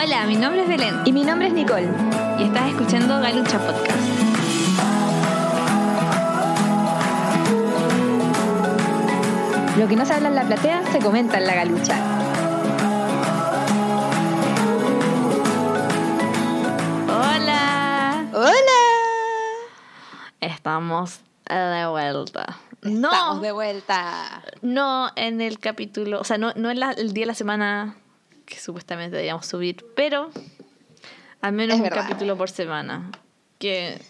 Hola, 0.00 0.26
mi 0.26 0.36
nombre 0.36 0.62
es 0.62 0.68
Belén 0.68 1.00
Y 1.04 1.12
mi 1.12 1.24
nombre 1.24 1.48
es 1.48 1.54
Nicole. 1.54 1.88
y 2.38 2.44
estás 2.44 2.68
escuchando 2.70 3.20
Galucha 3.20 3.58
Podcast. 3.58 3.98
Lo 9.78 9.86
que 9.86 9.94
no 9.96 10.04
se 10.04 10.12
habla 10.14 10.28
en 10.28 10.34
la 10.34 10.42
platea 10.44 10.82
se 10.90 10.98
comenta 10.98 11.38
en 11.38 11.46
la 11.46 11.54
galucha. 11.54 11.96
Hola, 17.08 18.26
¡Hola! 18.32 18.80
estamos 20.40 21.20
de 21.44 21.86
vuelta. 21.88 22.58
No, 22.82 23.10
Estamos 23.10 23.42
de 23.42 23.52
vuelta. 23.52 24.42
no 24.62 25.10
en 25.16 25.40
el 25.40 25.58
capítulo, 25.58 26.20
o 26.20 26.24
sea, 26.24 26.38
no, 26.38 26.52
no 26.54 26.70
en 26.70 26.78
la- 26.80 26.92
el 26.92 27.12
día 27.12 27.22
de 27.22 27.26
la 27.28 27.34
semana 27.34 27.96
que 28.48 28.58
supuestamente 28.58 29.12
deberíamos 29.16 29.46
subir, 29.46 29.84
pero 29.94 30.30
al 31.40 31.52
menos 31.52 31.74
Es 31.74 31.80
un 31.80 31.84
verdad. 31.88 32.02
capítulo 32.08 32.36
por 32.36 32.48
semana. 32.50 33.10
Que, 33.58 34.00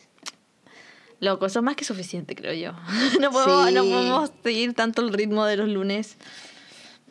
loco, 1.21 1.47
eso 1.47 1.59
es 1.59 1.63
más 1.65 1.75
que 1.77 1.85
suficiente, 1.85 2.35
creo 2.35 2.53
yo. 2.55 2.73
no, 3.21 3.31
podemos, 3.33 3.73
no 3.73 3.83
Sí. 3.83 3.91
podemos 3.91 4.31
seguir 4.43 4.75
tanto 4.75 5.03
el 5.03 5.13
ritmo 5.13 5.45
de 5.45 5.57
los 5.57 5.69
lunes. 5.69 6.17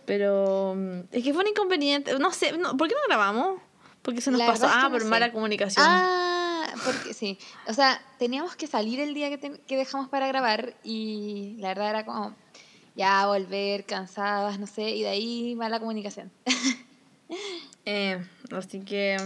Pero 0.06 0.74
mm, 0.78 1.00
es 1.12 1.24
que 1.24 1.34
fue 1.34 1.44
un 1.44 1.50
inconveniente. 1.50 2.18
No 2.18 2.32
sé, 2.32 2.58
no, 2.58 2.78
¿por 2.78 2.88
qué 2.88 2.96
no 2.96 3.02
grabamos? 3.08 3.60
Porque 4.02 4.22
se 4.22 4.32
nos 4.32 4.40
La 4.40 4.48
pasó. 4.48 4.62
verdad 4.62 4.78
es 4.78 4.80
que 4.82 4.86
Ah, 4.86 4.90
no 4.90 4.92
por 4.94 5.02
sé. 5.02 5.08
mala 5.10 5.32
comunicación. 5.34 5.86
Ah, 5.86 6.68
porque 6.86 7.14
sí. 7.14 7.38
O 7.68 7.74
sea, 7.74 8.02
teníamos 8.18 8.56
que 8.56 8.68
salir 8.68 9.02
el 9.02 9.14
día 9.14 9.30
que, 9.30 9.38
te- 9.38 9.60
que 9.68 9.76
dejamos 9.76 10.08
para 10.08 10.28
grabar 10.28 10.76
y 10.84 11.58
la 11.60 11.70
verdad 11.70 11.90
era 11.90 12.06
como 12.06 12.34
ya 12.96 13.28
volver 13.28 13.86
cansadas, 13.86 14.60
no 14.60 14.66
sé, 14.66 14.92
y 14.92 15.02
de 15.04 15.10
ahí 15.10 15.56
mala 15.56 15.80
comunicación. 15.80 16.32
Eh, 17.86 18.24
así 18.52 18.82
que. 18.82 19.18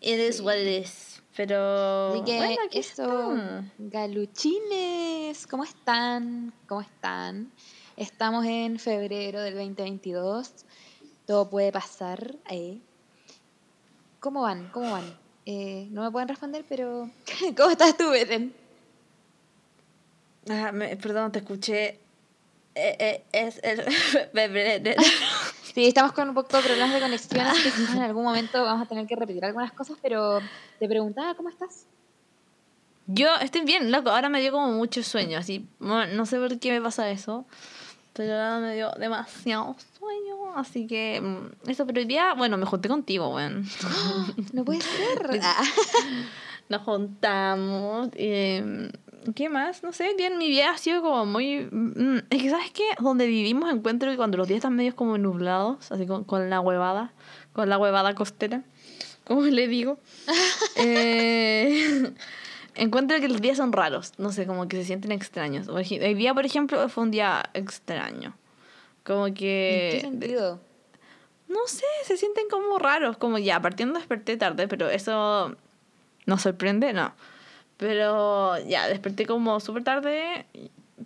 It 0.00 0.18
is 0.18 0.40
what 0.40 0.56
it 0.56 0.84
is. 0.84 1.22
Pero. 1.36 2.12
Así 2.14 2.24
que 2.24 2.36
bueno, 2.36 2.56
estamos. 2.72 3.64
galuchines, 3.78 5.46
¿cómo 5.46 5.64
están? 5.64 6.52
¿Cómo 6.66 6.80
están? 6.80 7.50
Estamos 7.96 8.44
en 8.46 8.78
febrero 8.78 9.40
del 9.40 9.54
2022. 9.54 10.50
Todo 11.26 11.50
puede 11.50 11.72
pasar. 11.72 12.36
eh. 12.50 12.78
¿Cómo 14.20 14.42
van? 14.42 14.68
¿Cómo 14.70 14.90
van? 14.92 15.18
Eh, 15.44 15.88
no 15.90 16.02
me 16.02 16.10
pueden 16.10 16.28
responder, 16.28 16.64
pero 16.68 17.10
¿cómo 17.56 17.70
estás 17.70 17.96
tú, 17.96 18.10
Beten? 18.10 18.54
Ah, 20.48 20.72
me- 20.72 20.96
perdón, 20.96 21.32
te 21.32 21.40
escuché. 21.40 21.98
Eh, 22.74 22.96
eh, 22.98 23.24
es 23.32 23.60
el. 23.62 23.84
Sí, 25.76 25.86
estamos 25.86 26.12
con 26.12 26.26
un 26.30 26.34
poco 26.34 26.56
de 26.56 26.62
problemas 26.62 26.94
de 26.94 27.00
conexión, 27.00 27.46
así 27.46 27.70
que 27.70 27.92
en 27.92 28.02
algún 28.02 28.24
momento 28.24 28.62
vamos 28.64 28.86
a 28.86 28.88
tener 28.88 29.06
que 29.06 29.14
repetir 29.14 29.44
algunas 29.44 29.72
cosas, 29.72 29.98
pero 30.00 30.40
te 30.78 30.88
preguntaba, 30.88 31.34
¿cómo 31.34 31.50
estás? 31.50 31.84
Yo 33.06 33.28
estoy 33.42 33.60
bien, 33.60 33.92
loco. 33.92 34.08
Ahora 34.08 34.30
me 34.30 34.40
dio 34.40 34.52
como 34.52 34.72
mucho 34.72 35.02
sueño. 35.02 35.36
Así, 35.38 35.66
no 35.78 36.24
sé 36.24 36.38
por 36.38 36.58
qué 36.58 36.72
me 36.72 36.80
pasa 36.80 37.10
eso. 37.10 37.44
Pero 38.14 38.32
ahora 38.32 38.58
me 38.60 38.74
dio 38.74 38.90
demasiado 38.92 39.76
sueño. 39.98 40.56
Así 40.56 40.86
que. 40.86 41.20
mm, 41.20 41.68
Eso, 41.70 41.86
pero 41.86 42.00
hoy 42.00 42.06
día, 42.06 42.32
bueno, 42.32 42.56
me 42.56 42.64
junté 42.64 42.88
contigo, 42.88 43.28
weón. 43.34 43.68
No 44.54 44.64
puede 44.64 44.80
ser. 44.80 45.40
Ah. 45.42 45.62
Nos 46.70 46.82
juntamos. 46.84 48.08
eh, 48.14 48.90
¿Qué 49.34 49.48
más? 49.48 49.82
No 49.82 49.92
sé, 49.92 50.14
bien, 50.16 50.38
mi 50.38 50.48
vida 50.48 50.70
ha 50.70 50.78
sido 50.78 51.02
como 51.02 51.26
muy... 51.26 51.68
mm, 51.70 52.18
Es 52.30 52.42
que, 52.42 52.50
¿sabes 52.50 52.70
qué? 52.70 52.84
Donde 53.00 53.26
vivimos 53.26 53.72
encuentro 53.72 54.10
que 54.10 54.16
cuando 54.16 54.36
los 54.36 54.46
días 54.48 54.58
están 54.58 54.76
medios 54.76 54.94
como 54.94 55.18
nublados, 55.18 55.90
así 55.90 56.06
con, 56.06 56.24
con 56.24 56.48
la 56.50 56.60
huevada, 56.60 57.12
con 57.52 57.68
la 57.68 57.78
huevada 57.78 58.14
costera, 58.14 58.62
como 59.24 59.42
le 59.42 59.68
digo, 59.68 59.98
eh, 60.76 62.12
encuentro 62.74 63.18
que 63.20 63.28
los 63.28 63.40
días 63.40 63.56
son 63.56 63.72
raros, 63.72 64.12
no 64.18 64.30
sé, 64.32 64.46
como 64.46 64.68
que 64.68 64.76
se 64.76 64.84
sienten 64.84 65.12
extraños. 65.12 65.66
El 65.68 66.16
día, 66.16 66.34
por 66.34 66.46
ejemplo, 66.46 66.88
fue 66.88 67.04
un 67.04 67.10
día 67.10 67.50
extraño. 67.54 68.36
Como 69.04 69.32
que... 69.34 69.90
¿En 69.90 69.96
qué 69.96 70.00
sentido? 70.00 70.60
No 71.48 71.60
sé, 71.66 71.84
se 72.04 72.16
sienten 72.16 72.48
como 72.48 72.78
raros, 72.78 73.16
como 73.16 73.38
ya, 73.38 73.60
partiendo 73.60 73.98
desperté 73.98 74.36
tarde, 74.36 74.66
pero 74.66 74.90
eso 74.90 75.56
nos 76.26 76.42
sorprende, 76.42 76.92
no. 76.92 77.14
Pero 77.76 78.58
ya, 78.66 78.88
desperté 78.88 79.26
como 79.26 79.60
súper 79.60 79.84
tarde, 79.84 80.46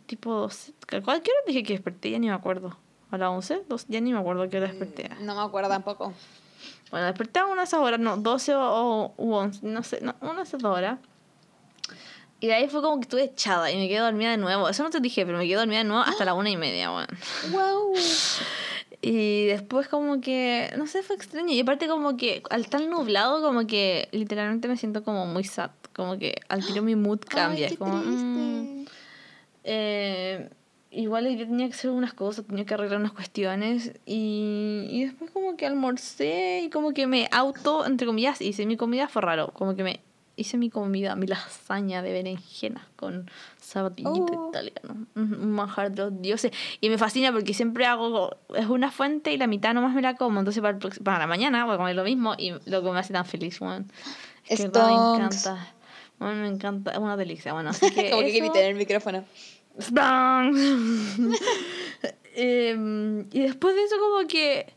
tipo 0.06 0.32
12. 0.34 0.72
¿A 0.92 1.00
cualquier 1.00 1.34
hora 1.36 1.44
dije 1.46 1.62
que 1.62 1.72
desperté? 1.74 2.10
Ya 2.10 2.18
ni 2.18 2.28
me 2.28 2.34
acuerdo. 2.34 2.76
¿A 3.10 3.18
las 3.18 3.30
11? 3.30 3.62
Dos- 3.68 3.86
ya 3.88 4.00
ni 4.00 4.12
me 4.12 4.20
acuerdo 4.20 4.48
qué 4.48 4.58
hora 4.58 4.68
desperté. 4.68 5.10
No 5.20 5.34
me 5.34 5.40
acuerdo 5.42 5.68
tampoco. 5.68 6.12
Bueno, 6.90 7.06
desperté 7.06 7.40
a 7.40 7.46
una 7.46 7.62
de 7.62 7.66
esas 7.66 7.80
horas, 7.80 7.98
no, 8.00 8.16
12 8.16 8.54
o, 8.54 8.60
o 8.62 9.14
u 9.16 9.34
11, 9.34 9.60
no 9.66 9.82
sé, 9.82 10.00
no, 10.00 10.14
una 10.20 10.34
de 10.36 10.42
esas 10.42 10.60
dos 10.60 10.76
horas. 10.76 10.98
Y 12.40 12.46
de 12.46 12.54
ahí 12.54 12.68
fue 12.68 12.80
como 12.82 12.96
que 12.96 13.02
estuve 13.02 13.24
echada 13.24 13.70
y 13.70 13.76
me 13.76 13.86
quedé 13.88 13.98
dormida 13.98 14.30
de 14.30 14.36
nuevo. 14.38 14.68
Eso 14.68 14.82
no 14.82 14.90
te 14.90 15.00
dije, 15.00 15.26
pero 15.26 15.38
me 15.38 15.44
quedé 15.46 15.56
dormida 15.56 15.78
de 15.78 15.84
nuevo 15.84 16.02
hasta 16.02 16.24
la 16.24 16.34
una 16.34 16.48
y 16.50 16.56
media, 16.56 16.90
bueno. 16.90 17.08
¡Wow! 17.50 17.92
Y 19.02 19.46
después 19.46 19.88
como 19.88 20.20
que, 20.20 20.72
no 20.76 20.86
sé, 20.86 21.02
fue 21.02 21.16
extraño. 21.16 21.52
Y 21.52 21.60
aparte 21.60 21.86
como 21.86 22.16
que 22.16 22.42
al 22.50 22.62
estar 22.62 22.80
nublado, 22.82 23.42
como 23.42 23.66
que 23.66 24.08
literalmente 24.12 24.68
me 24.68 24.76
siento 24.76 25.02
como 25.04 25.26
muy 25.26 25.44
sad. 25.44 25.70
Como 26.00 26.18
que 26.18 26.40
al 26.48 26.64
tiro 26.64 26.80
mi 26.82 26.96
mood 26.96 27.20
cambia. 27.28 27.66
Ay, 27.66 27.72
qué 27.72 27.76
como, 27.76 27.96
mm, 27.98 28.02
triste. 28.84 28.92
eh, 29.64 30.48
igual 30.90 31.24
día 31.28 31.46
tenía 31.46 31.66
que 31.66 31.74
hacer 31.74 31.90
unas 31.90 32.14
cosas, 32.14 32.46
tenía 32.46 32.64
que 32.64 32.72
arreglar 32.72 32.98
unas 33.00 33.12
cuestiones. 33.12 33.92
Y, 34.06 34.86
y 34.90 35.04
después 35.04 35.30
como 35.30 35.56
que 35.58 35.66
almorcé 35.66 36.62
y 36.64 36.70
como 36.70 36.92
que 36.94 37.06
me 37.06 37.28
auto, 37.32 37.84
entre 37.84 38.06
comillas, 38.06 38.40
hice 38.40 38.64
mi 38.64 38.76
comida, 38.78 39.08
fue 39.08 39.20
raro. 39.20 39.48
Como 39.52 39.76
que 39.76 39.84
me 39.84 40.00
hice 40.36 40.56
mi 40.56 40.70
comida, 40.70 41.16
mi 41.16 41.26
lasaña 41.26 42.00
de 42.00 42.12
berenjenas 42.12 42.84
con 42.96 43.30
sabatillito 43.60 44.26
Oh. 44.32 44.48
italiano. 44.48 45.06
Un 45.14 45.50
manjar 45.52 45.90
de 45.92 46.04
los 46.04 46.22
dioses. 46.22 46.50
Y 46.80 46.88
me 46.88 46.96
fascina 46.96 47.30
porque 47.30 47.52
siempre 47.52 47.84
hago, 47.84 48.36
es 48.56 48.66
una 48.66 48.90
fuente 48.90 49.32
y 49.34 49.36
la 49.36 49.46
mitad 49.46 49.74
nomás 49.74 49.94
me 49.94 50.00
la 50.00 50.14
como. 50.16 50.38
Entonces 50.38 50.62
para, 50.62 50.78
el 50.78 51.02
para 51.04 51.18
la 51.18 51.26
mañana 51.26 51.66
voy 51.66 51.74
a 51.74 51.76
comer 51.76 51.94
lo 51.94 52.04
mismo 52.04 52.34
y 52.38 52.52
lo 52.64 52.82
que 52.82 52.90
me 52.90 52.98
hace 52.98 53.12
tan 53.12 53.26
feliz, 53.26 53.60
weón. 53.60 53.92
Es 54.48 54.58
que 54.62 54.68
me 54.68 54.94
encanta. 54.94 55.74
Bueno, 56.20 56.42
me 56.42 56.48
encanta, 56.48 56.92
es 56.92 56.98
una 56.98 57.16
delicia. 57.16 57.52
Bueno, 57.52 57.70
así 57.70 57.90
que. 57.94 58.10
Como 58.10 58.22
que 58.22 58.30
grité 58.30 58.60
en 58.60 58.66
el 58.66 58.74
micrófono. 58.76 59.24
Em, 62.32 63.26
y 63.32 63.40
después 63.40 63.74
de 63.74 63.82
eso 63.82 63.96
como 63.98 64.28
que 64.28 64.72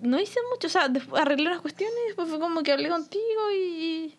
no 0.00 0.20
hice 0.20 0.38
mucho, 0.52 0.66
o 0.66 0.70
sea, 0.70 0.92
arreglé 1.14 1.46
unas 1.46 1.62
cuestiones, 1.62 1.96
después 2.06 2.28
fue 2.28 2.38
como 2.38 2.62
que 2.62 2.70
hablé 2.70 2.90
contigo 2.90 3.50
y, 3.56 4.14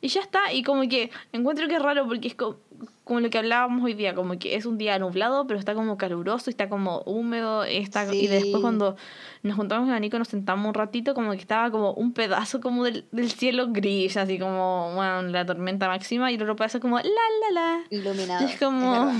y 0.00 0.08
ya 0.08 0.20
está. 0.20 0.52
Y 0.52 0.62
como 0.62 0.82
que 0.88 1.10
encuentro 1.32 1.66
que 1.68 1.76
es 1.76 1.82
raro 1.82 2.06
porque 2.06 2.28
es 2.28 2.34
co- 2.34 2.60
como, 3.04 3.20
lo 3.20 3.30
que 3.30 3.38
hablábamos 3.38 3.84
hoy 3.84 3.94
día, 3.94 4.14
como 4.14 4.38
que 4.38 4.54
es 4.56 4.66
un 4.66 4.78
día 4.78 4.98
nublado, 4.98 5.46
pero 5.46 5.58
está 5.58 5.74
como 5.74 5.96
caluroso, 5.96 6.50
está 6.50 6.68
como 6.68 7.00
húmedo, 7.02 7.64
está, 7.64 8.12
y 8.14 8.26
después 8.26 8.60
cuando 8.60 8.96
nos 9.42 9.56
juntamos 9.56 9.88
con 9.88 10.00
Nico 10.00 10.18
nos 10.18 10.28
sentamos 10.28 10.66
un 10.68 10.74
ratito, 10.74 11.14
como 11.14 11.30
que 11.32 11.38
estaba 11.38 11.70
como 11.70 11.92
un 11.92 12.12
pedazo 12.12 12.60
como 12.60 12.84
del, 12.84 13.06
del 13.12 13.30
cielo 13.30 13.68
gris, 13.70 14.16
así 14.16 14.38
como, 14.38 14.92
bueno, 14.94 15.22
la 15.22 15.46
tormenta 15.46 15.86
máxima, 15.88 16.30
y 16.30 16.34
el 16.34 16.42
otro 16.42 16.56
pedazo 16.56 16.80
como 16.80 16.98
la 16.98 17.04
la 17.04 17.50
la. 17.52 17.80
Iluminado. 17.90 18.46
Es 18.48 18.58
como. 18.58 18.90
verdad. 18.92 19.12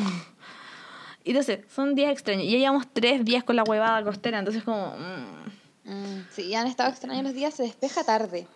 y 1.24 1.30
entonces, 1.30 1.60
son 1.72 1.94
días 1.94 2.12
extraños. 2.12 2.44
Y 2.44 2.50
ya 2.52 2.58
llevamos 2.58 2.86
tres 2.92 3.24
días 3.24 3.42
con 3.44 3.56
la 3.56 3.64
huevada 3.64 4.02
costera, 4.04 4.38
entonces, 4.38 4.62
como. 4.62 4.94
mm, 4.96 5.46
Mm, 5.88 6.24
sí, 6.32 6.52
han 6.52 6.66
estado 6.66 6.90
extraños 6.90 7.22
los 7.22 7.32
días, 7.32 7.54
se 7.54 7.62
despeja 7.62 8.02
tarde. 8.02 8.48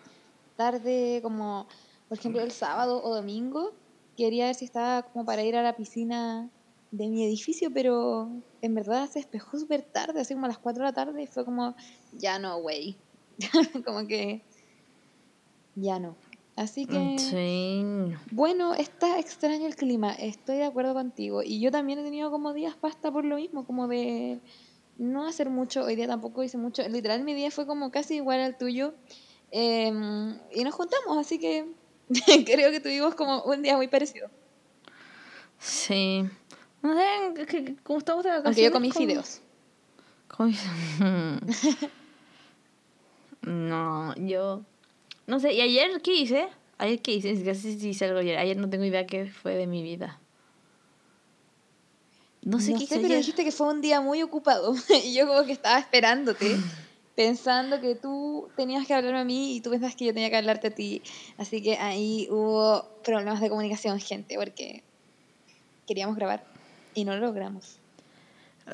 Tarde, 0.57 1.21
como, 1.23 1.65
por 2.11 2.19
ejemplo, 2.19 2.41
el 2.41 2.51
sábado 2.51 3.01
o 3.01 3.15
domingo. 3.15 3.71
Quería 4.17 4.47
ver 4.47 4.55
si 4.55 4.65
estaba 4.65 5.03
como 5.03 5.23
para 5.23 5.43
ir 5.43 5.55
a 5.55 5.63
la 5.63 5.77
piscina 5.77 6.49
de 6.91 7.07
mi 7.07 7.23
edificio, 7.23 7.71
pero 7.73 8.29
en 8.61 8.75
verdad 8.75 9.09
se 9.09 9.19
despejó 9.19 9.57
súper 9.57 9.81
tarde, 9.81 10.19
así 10.19 10.33
como 10.33 10.45
a 10.47 10.49
las 10.49 10.57
4 10.57 10.83
de 10.83 10.89
la 10.89 10.93
tarde, 10.93 11.23
y 11.23 11.27
fue 11.27 11.45
como, 11.45 11.73
ya 12.11 12.37
no, 12.37 12.59
güey. 12.59 12.97
como 13.85 14.05
que, 14.07 14.41
ya 15.75 15.99
no. 15.99 16.17
Así 16.57 16.85
que, 16.85 17.17
Sí. 17.17 18.13
bueno, 18.31 18.73
está 18.73 19.17
extraño 19.17 19.65
el 19.65 19.77
clima, 19.77 20.11
estoy 20.11 20.57
de 20.57 20.65
acuerdo 20.65 20.93
contigo. 20.93 21.43
Y 21.43 21.61
yo 21.61 21.71
también 21.71 21.99
he 21.99 22.03
tenido 22.03 22.29
como 22.29 22.51
días 22.51 22.75
pasta 22.75 23.09
por 23.09 23.23
lo 23.23 23.37
mismo, 23.37 23.65
como 23.65 23.87
de 23.87 24.41
no 24.97 25.25
hacer 25.25 25.49
mucho. 25.49 25.85
Hoy 25.85 25.95
día 25.95 26.07
tampoco 26.07 26.43
hice 26.43 26.57
mucho. 26.57 26.85
Literal, 26.89 27.23
mi 27.23 27.33
día 27.33 27.51
fue 27.51 27.65
como 27.65 27.89
casi 27.89 28.15
igual 28.15 28.41
al 28.41 28.57
tuyo. 28.57 28.95
Em, 29.49 30.37
y 30.53 30.65
nos 30.65 30.75
juntamos, 30.75 31.17
así 31.17 31.39
que 31.39 31.79
creo 32.45 32.71
que 32.71 32.79
tuvimos 32.79 33.15
como 33.15 33.43
un 33.43 33.61
día 33.61 33.75
muy 33.77 33.87
parecido. 33.87 34.29
Sí. 35.59 36.23
No 36.81 36.95
sé, 36.97 37.45
que- 37.45 37.75
¿cómo 37.83 37.99
estamos 37.99 38.23
de? 38.23 38.31
Aunque 38.31 38.63
yo 38.63 38.71
comí 38.71 38.89
¿Cómo- 38.89 39.05
fideos. 39.07 39.41
comí- 40.27 40.57
no, 43.41 44.15
yo. 44.15 44.61
No 45.27 45.39
sé, 45.39 45.53
¿y 45.53 45.61
ayer 45.61 46.01
qué 46.01 46.13
hice? 46.15 46.47
¿Ayer 46.77 47.01
qué 47.01 47.11
hice? 47.13 47.43
Casi 47.43 47.79
si 47.79 47.89
hice 47.89 48.05
algo 48.05 48.19
ayer. 48.19 48.37
Ayer 48.37 48.57
no 48.57 48.69
tengo 48.69 48.83
idea 48.85 49.05
qué 49.05 49.27
fue 49.27 49.55
de 49.55 49.67
mi 49.67 49.83
vida. 49.83 50.19
No 52.43 52.59
sé 52.59 52.73
qué 52.73 52.83
hice 52.85 52.95
pero 52.95 53.05
ayer. 53.05 53.17
dijiste 53.19 53.43
que 53.43 53.51
fue 53.51 53.67
un 53.67 53.81
día 53.81 54.01
muy 54.01 54.23
ocupado. 54.23 54.73
y 55.03 55.13
yo 55.13 55.27
como 55.27 55.45
que 55.45 55.51
estaba 55.51 55.77
esperándote, 55.79 56.57
pensando 57.25 57.79
que 57.79 57.95
tú 57.95 58.49
tenías 58.55 58.87
que 58.87 58.93
hablarme 58.93 59.19
a 59.19 59.25
mí 59.25 59.55
y 59.55 59.61
tú 59.61 59.69
pensabas 59.69 59.95
que 59.95 60.05
yo 60.05 60.13
tenía 60.13 60.29
que 60.29 60.37
hablarte 60.37 60.67
a 60.67 60.71
ti. 60.71 61.01
Así 61.37 61.61
que 61.61 61.77
ahí 61.77 62.27
hubo 62.29 62.87
problemas 63.03 63.41
de 63.41 63.49
comunicación, 63.49 63.99
gente, 63.99 64.35
porque 64.37 64.83
queríamos 65.87 66.15
grabar 66.15 66.43
y 66.93 67.05
no 67.05 67.15
lo 67.15 67.27
logramos. 67.27 67.77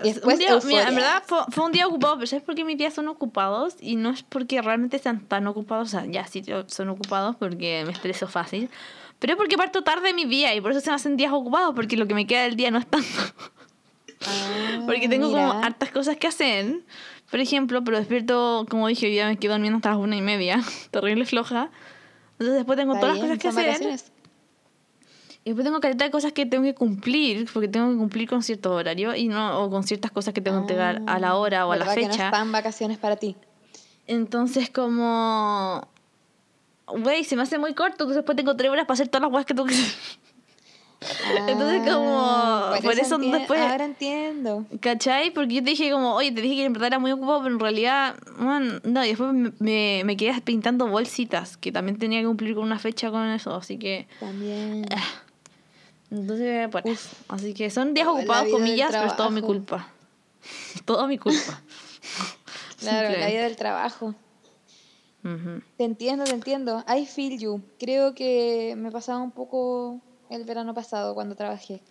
Y 0.04 0.14
después, 0.14 0.38
día, 0.38 0.60
mira, 0.66 0.90
en 0.90 0.96
verdad 0.96 1.24
fue, 1.26 1.40
fue 1.50 1.66
un 1.66 1.72
día 1.72 1.88
ocupado, 1.88 2.16
pero 2.16 2.28
¿sabes 2.28 2.44
por 2.44 2.56
qué 2.56 2.64
mis 2.64 2.78
días 2.78 2.94
son 2.94 3.08
ocupados? 3.08 3.76
Y 3.80 3.96
no 3.96 4.12
es 4.12 4.22
porque 4.22 4.62
realmente 4.62 5.00
sean 5.00 5.26
tan 5.26 5.48
ocupados, 5.48 5.88
o 5.88 5.92
sea, 5.92 6.06
ya 6.06 6.28
sí 6.28 6.44
son 6.68 6.90
ocupados 6.90 7.36
porque 7.38 7.84
me 7.86 7.94
estreso 7.94 8.28
fácil, 8.28 8.70
pero 9.20 9.34
es 9.34 9.38
porque 9.38 9.58
parto 9.58 9.84
tarde 9.84 10.10
de 10.10 10.14
mi 10.14 10.26
día 10.26 10.54
y 10.54 10.62
por 10.62 10.72
eso 10.72 10.82
se 10.82 10.90
me 10.90 10.96
hacen 10.96 11.18
días 11.18 11.34
ocupados, 11.34 11.74
porque 11.74 11.98
lo 11.98 12.08
que 12.08 12.14
me 12.14 12.28
queda 12.28 12.44
del 12.44 12.56
día 12.56 12.70
no 12.70 12.80
es 12.80 12.86
tanto. 12.86 13.08
Ah, 14.26 14.84
porque 14.86 15.08
tengo 15.08 15.32
como 15.32 15.54
mira. 15.54 15.66
hartas 15.66 15.90
cosas 15.90 16.18
que 16.18 16.28
hacer, 16.28 16.82
por 17.30 17.40
ejemplo, 17.40 17.84
pero 17.84 17.98
despierto, 17.98 18.66
como 18.70 18.88
dije, 18.88 19.08
hoy 19.08 19.12
día 19.14 19.28
me 19.28 19.38
quedo 19.38 19.54
durmiendo 19.54 19.78
hasta 19.78 19.90
las 19.92 20.00
una 20.00 20.16
y 20.16 20.22
media, 20.22 20.62
terrible 20.92 21.26
floja. 21.26 21.70
Entonces 22.34 22.56
después 22.56 22.78
tengo 22.78 22.94
todas 22.94 23.18
las 23.18 23.28
bien, 23.28 23.38
cosas 23.38 23.40
que 23.40 23.48
hacer. 23.48 24.00
Y 25.44 25.52
después 25.52 25.64
tengo 25.64 25.80
caleta 25.80 26.04
de 26.04 26.12
cosas 26.12 26.34
que 26.34 26.46
tengo 26.46 26.64
que 26.66 26.76
cumplir, 26.76 27.48
porque 27.54 27.70
tengo 27.70 27.90
que 27.90 27.98
cumplir 27.98 28.28
con 28.28 28.44
cierto 28.44 28.74
horario 28.74 29.16
y 29.16 29.28
no, 29.30 29.62
o 29.62 29.70
con 29.70 29.84
ciertas 29.84 30.12
cosas 30.12 30.34
que 30.34 30.42
tengo 30.42 30.58
que 30.58 30.62
entregar 30.64 31.02
a 31.08 31.20
la 31.20 31.36
hora 31.36 31.66
o 31.66 31.72
a 31.72 31.78
la 31.78 31.86
Ah, 31.86 31.88
¿Verdad 31.88 32.02
que 32.02 32.08
no 32.08 32.12
fecha. 32.14 32.26
están 32.26 32.52
vacaciones 32.52 32.98
para 32.98 33.16
ti? 33.16 33.36
Entonces, 34.08 34.70
como. 34.70 35.88
Güey, 36.88 37.24
se 37.24 37.36
me 37.36 37.44
hace 37.44 37.58
muy 37.58 37.74
corto, 37.74 37.94
entonces 38.04 38.18
después 38.18 38.36
tengo 38.36 38.56
tres 38.56 38.72
horas 38.72 38.86
para 38.86 38.96
hacer 38.96 39.08
todas 39.08 39.22
las 39.24 39.32
cosas 39.32 39.46
que 39.46 39.54
tengo 39.54 39.68
que 39.68 39.74
hacer. 39.76 40.20
Entonces, 41.48 41.82
como, 41.94 42.18
Ah, 42.20 42.80
por 42.84 42.94
eso 43.00 43.18
enti- 43.20 43.32
después- 43.32 43.62
Ahora 43.62 43.86
entiendo. 43.86 44.66
¿Cachai? 44.80 45.32
Porque 45.32 45.56
yo 45.56 45.64
te 45.64 45.70
dije, 45.70 45.92
como, 45.92 46.14
oye, 46.16 46.32
te 46.32 46.42
dije 46.42 46.56
que 46.56 46.66
en 46.66 46.74
verdad 46.74 46.88
era 46.88 47.00
muy 47.00 47.12
ocupado, 47.12 47.44
pero 47.44 47.54
en 47.54 47.60
realidad, 47.60 48.16
man, 48.38 48.82
no, 48.84 49.06
y 49.06 49.10
después 49.10 49.32
me, 49.34 49.52
me, 49.60 50.02
me 50.06 50.18
quedé 50.18 50.40
pintando 50.42 50.88
bolsitas, 50.88 51.56
que 51.58 51.72
también 51.72 51.98
tenía 52.00 52.22
que 52.22 52.26
cumplir 52.28 52.56
con 52.56 52.64
una 52.64 52.80
fecha 52.80 53.12
con 53.12 53.28
eso, 53.30 53.54
así 53.56 53.78
que. 53.78 54.08
También. 54.20 54.86
Entonces, 56.10 56.68
por 56.70 56.88
eso. 56.88 57.10
Así 57.28 57.54
que 57.54 57.70
son 57.70 57.94
días 57.94 58.08
ocupados, 58.08 58.50
comillas, 58.52 58.90
pero 58.92 59.06
es 59.08 59.16
todo 59.16 59.30
mi 59.30 59.42
culpa. 59.42 59.88
todo 60.86 61.08
mi 61.08 61.18
culpa. 61.18 61.62
Claro, 62.80 63.10
la 63.20 63.26
vida 63.28 63.42
del 63.44 63.56
trabajo. 63.56 64.14
Ujú. 65.24 65.62
Te 65.78 65.84
entiendo, 65.84 66.26
te 66.26 66.32
entiendo. 66.32 66.86
I 66.88 67.08
feel 67.08 67.40
you. 67.40 67.62
Creo 67.80 68.14
que 68.14 68.76
me 68.78 68.92
pasaba 68.92 69.18
un 69.20 69.32
poco 69.32 70.00
el 70.30 70.44
verano 70.46 70.74
pasado 70.74 71.14
cuando 71.16 71.36
trabajé. 71.36 71.82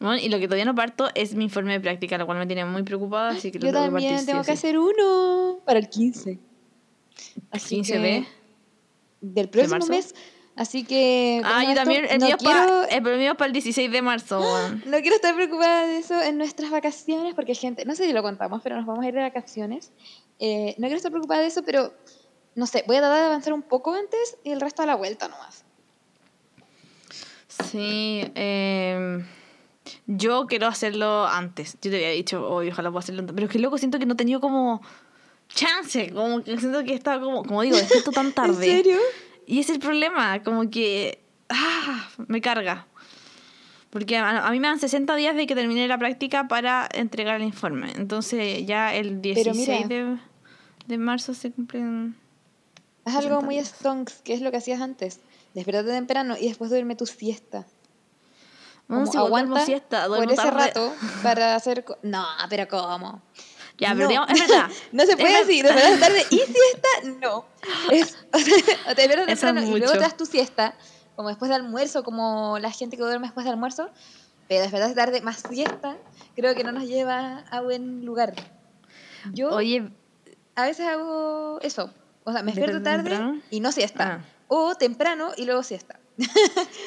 Bueno, 0.00 0.16
y 0.16 0.28
lo 0.28 0.38
que 0.38 0.46
todavía 0.46 0.64
no 0.64 0.74
parto 0.74 1.08
es 1.14 1.34
mi 1.34 1.44
informe 1.44 1.72
de 1.72 1.80
práctica, 1.80 2.16
lo 2.18 2.26
cual 2.26 2.38
me 2.38 2.46
tiene 2.46 2.64
muy 2.64 2.82
preocupada, 2.84 3.30
así 3.30 3.50
que 3.50 3.58
lo 3.58 3.66
Yo 3.66 3.72
tengo 3.72 3.84
que 3.86 3.90
también 3.90 4.10
partir 4.12 4.20
sí 4.20 4.26
tengo 4.26 4.40
o 4.40 4.44
que 4.44 4.52
sí. 4.52 4.58
hacer 4.58 4.78
uno 4.78 5.58
para 5.64 5.78
el 5.80 5.88
15. 5.88 6.38
Así 7.50 7.74
15 7.76 7.92
que- 7.94 7.98
de... 7.98 8.26
Del 9.20 9.48
próximo 9.48 9.74
marzo? 9.78 9.88
mes. 9.90 10.14
Así 10.54 10.84
que. 10.84 11.40
Ah, 11.44 11.48
¿cómo 11.50 11.62
yo 11.64 11.68
esto? 11.70 11.80
también, 11.82 12.04
el 12.10 12.18
no, 12.18 12.26
mío 12.26 12.36
quiero, 12.38 12.66
pa- 12.66 12.84
el 12.86 13.18
mío 13.18 13.34
para 13.36 13.46
el 13.46 13.52
16 13.52 13.90
de 13.90 14.02
marzo, 14.02 14.40
weón. 14.40 14.82
no 14.86 15.00
quiero 15.00 15.16
estar 15.16 15.34
preocupada 15.34 15.86
de 15.86 15.98
eso 15.98 16.20
en 16.20 16.36
nuestras 16.38 16.70
vacaciones, 16.70 17.34
porque 17.34 17.54
gente, 17.54 17.84
no 17.84 17.94
sé 17.96 18.06
si 18.06 18.12
lo 18.12 18.22
contamos, 18.22 18.60
pero 18.62 18.76
nos 18.76 18.86
vamos 18.86 19.04
a 19.04 19.08
ir 19.08 19.14
de 19.14 19.20
vacaciones. 19.20 19.92
Eh, 20.40 20.74
no 20.78 20.82
quiero 20.86 20.96
estar 20.96 21.10
preocupada 21.12 21.40
de 21.42 21.46
eso, 21.48 21.62
pero 21.64 21.92
no 22.56 22.66
sé, 22.66 22.82
voy 22.86 22.96
a 22.96 23.00
tratar 23.00 23.18
de 23.20 23.26
avanzar 23.26 23.52
un 23.52 23.62
poco 23.62 23.92
antes 23.94 24.36
y 24.44 24.50
el 24.50 24.60
resto 24.60 24.82
a 24.82 24.86
la 24.86 24.94
vuelta 24.96 25.26
nomás. 25.28 25.64
Sí, 27.64 28.22
eh, 28.34 29.24
yo 30.06 30.46
quiero 30.46 30.66
hacerlo 30.66 31.26
antes. 31.26 31.74
Yo 31.82 31.90
te 31.90 31.96
había 31.96 32.10
dicho, 32.10 32.48
hoy 32.48 32.70
ojalá 32.70 32.90
pueda 32.90 33.00
hacerlo 33.00 33.20
antes. 33.20 33.34
Pero 33.34 33.46
es 33.46 33.52
que 33.52 33.58
loco, 33.58 33.78
siento 33.78 33.98
que 33.98 34.06
no 34.06 34.14
he 34.14 34.16
tenido 34.16 34.40
como 34.40 34.82
chance. 35.48 36.12
Como 36.12 36.42
que 36.42 36.58
siento 36.58 36.84
que 36.84 36.94
estaba 36.94 37.22
como, 37.22 37.42
como 37.44 37.62
digo, 37.62 37.76
despierto 37.76 38.12
tan 38.12 38.32
tarde. 38.34 38.70
¿En 38.70 38.76
serio? 38.76 38.98
Y 39.46 39.60
ese 39.60 39.72
es 39.72 39.76
el 39.76 39.82
problema, 39.82 40.42
como 40.42 40.68
que 40.70 41.20
ah, 41.48 42.08
me 42.26 42.40
carga. 42.40 42.86
Porque 43.90 44.18
a, 44.18 44.46
a 44.46 44.50
mí 44.50 44.60
me 44.60 44.68
dan 44.68 44.78
60 44.78 45.16
días 45.16 45.34
de 45.34 45.46
que 45.46 45.54
termine 45.54 45.88
la 45.88 45.98
práctica 45.98 46.48
para 46.48 46.88
entregar 46.92 47.36
el 47.40 47.46
informe. 47.46 47.90
Entonces 47.96 48.66
ya 48.66 48.94
el 48.94 49.22
16 49.22 49.56
mira. 49.56 49.88
de, 49.88 50.18
de 50.86 50.98
marzo 50.98 51.32
se 51.34 51.50
cumplen... 51.50 52.14
Haz 53.06 53.16
algo 53.16 53.40
60 53.40 53.46
muy 53.46 53.64
stonks, 53.64 54.20
que 54.22 54.34
es 54.34 54.42
lo 54.42 54.50
que 54.50 54.58
hacías 54.58 54.82
antes. 54.82 55.20
Despertate 55.54 55.88
temprano 55.90 56.36
y 56.38 56.48
después 56.48 56.70
duerme 56.70 56.94
tu 56.96 57.06
siesta. 57.06 57.66
Como 58.86 59.04
si 59.06 59.16
igual 59.18 59.30
duermo 59.30 59.56
aguanta 59.56 59.66
siesta, 59.66 60.06
por 60.06 60.24
ese 60.24 60.36
tarde. 60.36 60.50
rato 60.66 60.94
para 61.22 61.54
hacer... 61.54 61.84
No, 62.02 62.26
pero 62.48 62.66
¿cómo? 62.68 63.20
Ya, 63.78 63.88
pero 63.92 64.04
No. 64.04 64.08
digamos, 64.08 64.30
es 64.30 64.40
verdad. 64.48 64.70
No 64.92 65.04
se 65.06 65.16
puede 65.16 65.36
así, 65.36 65.62
despertar 65.62 66.00
tarde 66.00 66.26
y 66.30 66.36
siesta, 66.38 66.88
no. 67.20 67.44
Es, 67.90 68.16
o 68.32 68.38
sea, 68.38 68.54
o 68.90 68.94
te 68.94 69.02
despiertas 69.02 69.28
es 69.28 69.40
temprano 69.40 69.60
y 69.76 69.78
luego 69.78 69.92
te 69.92 69.98
das 70.00 70.16
tu 70.16 70.26
siesta, 70.26 70.74
como 71.16 71.28
después 71.28 71.48
de 71.48 71.54
almuerzo, 71.56 72.02
como 72.02 72.58
la 72.58 72.70
gente 72.70 72.96
que 72.96 73.02
duerme 73.02 73.26
después 73.26 73.44
de 73.44 73.50
almuerzo, 73.50 73.90
pero 74.48 74.62
despertarse 74.62 74.94
tarde 74.94 75.20
más 75.20 75.42
siesta, 75.48 75.96
creo 76.34 76.54
que 76.54 76.64
no 76.64 76.72
nos 76.72 76.84
lleva 76.84 77.40
a 77.50 77.60
buen 77.60 78.04
lugar. 78.06 78.34
Yo 79.32 79.50
Oye, 79.50 79.90
a 80.54 80.62
veces 80.64 80.86
hago 80.86 81.58
eso, 81.60 81.90
o 82.24 82.32
sea, 82.32 82.42
me 82.42 82.52
despierto 82.52 82.78
¿Despertarte 82.78 83.10
tarde 83.10 83.16
temprano? 83.18 83.42
y 83.50 83.60
no 83.60 83.70
siesta, 83.72 84.22
Ah. 84.22 84.24
O 84.48 84.74
temprano 84.74 85.30
y 85.36 85.44
luego 85.44 85.62
siesta. 85.62 86.00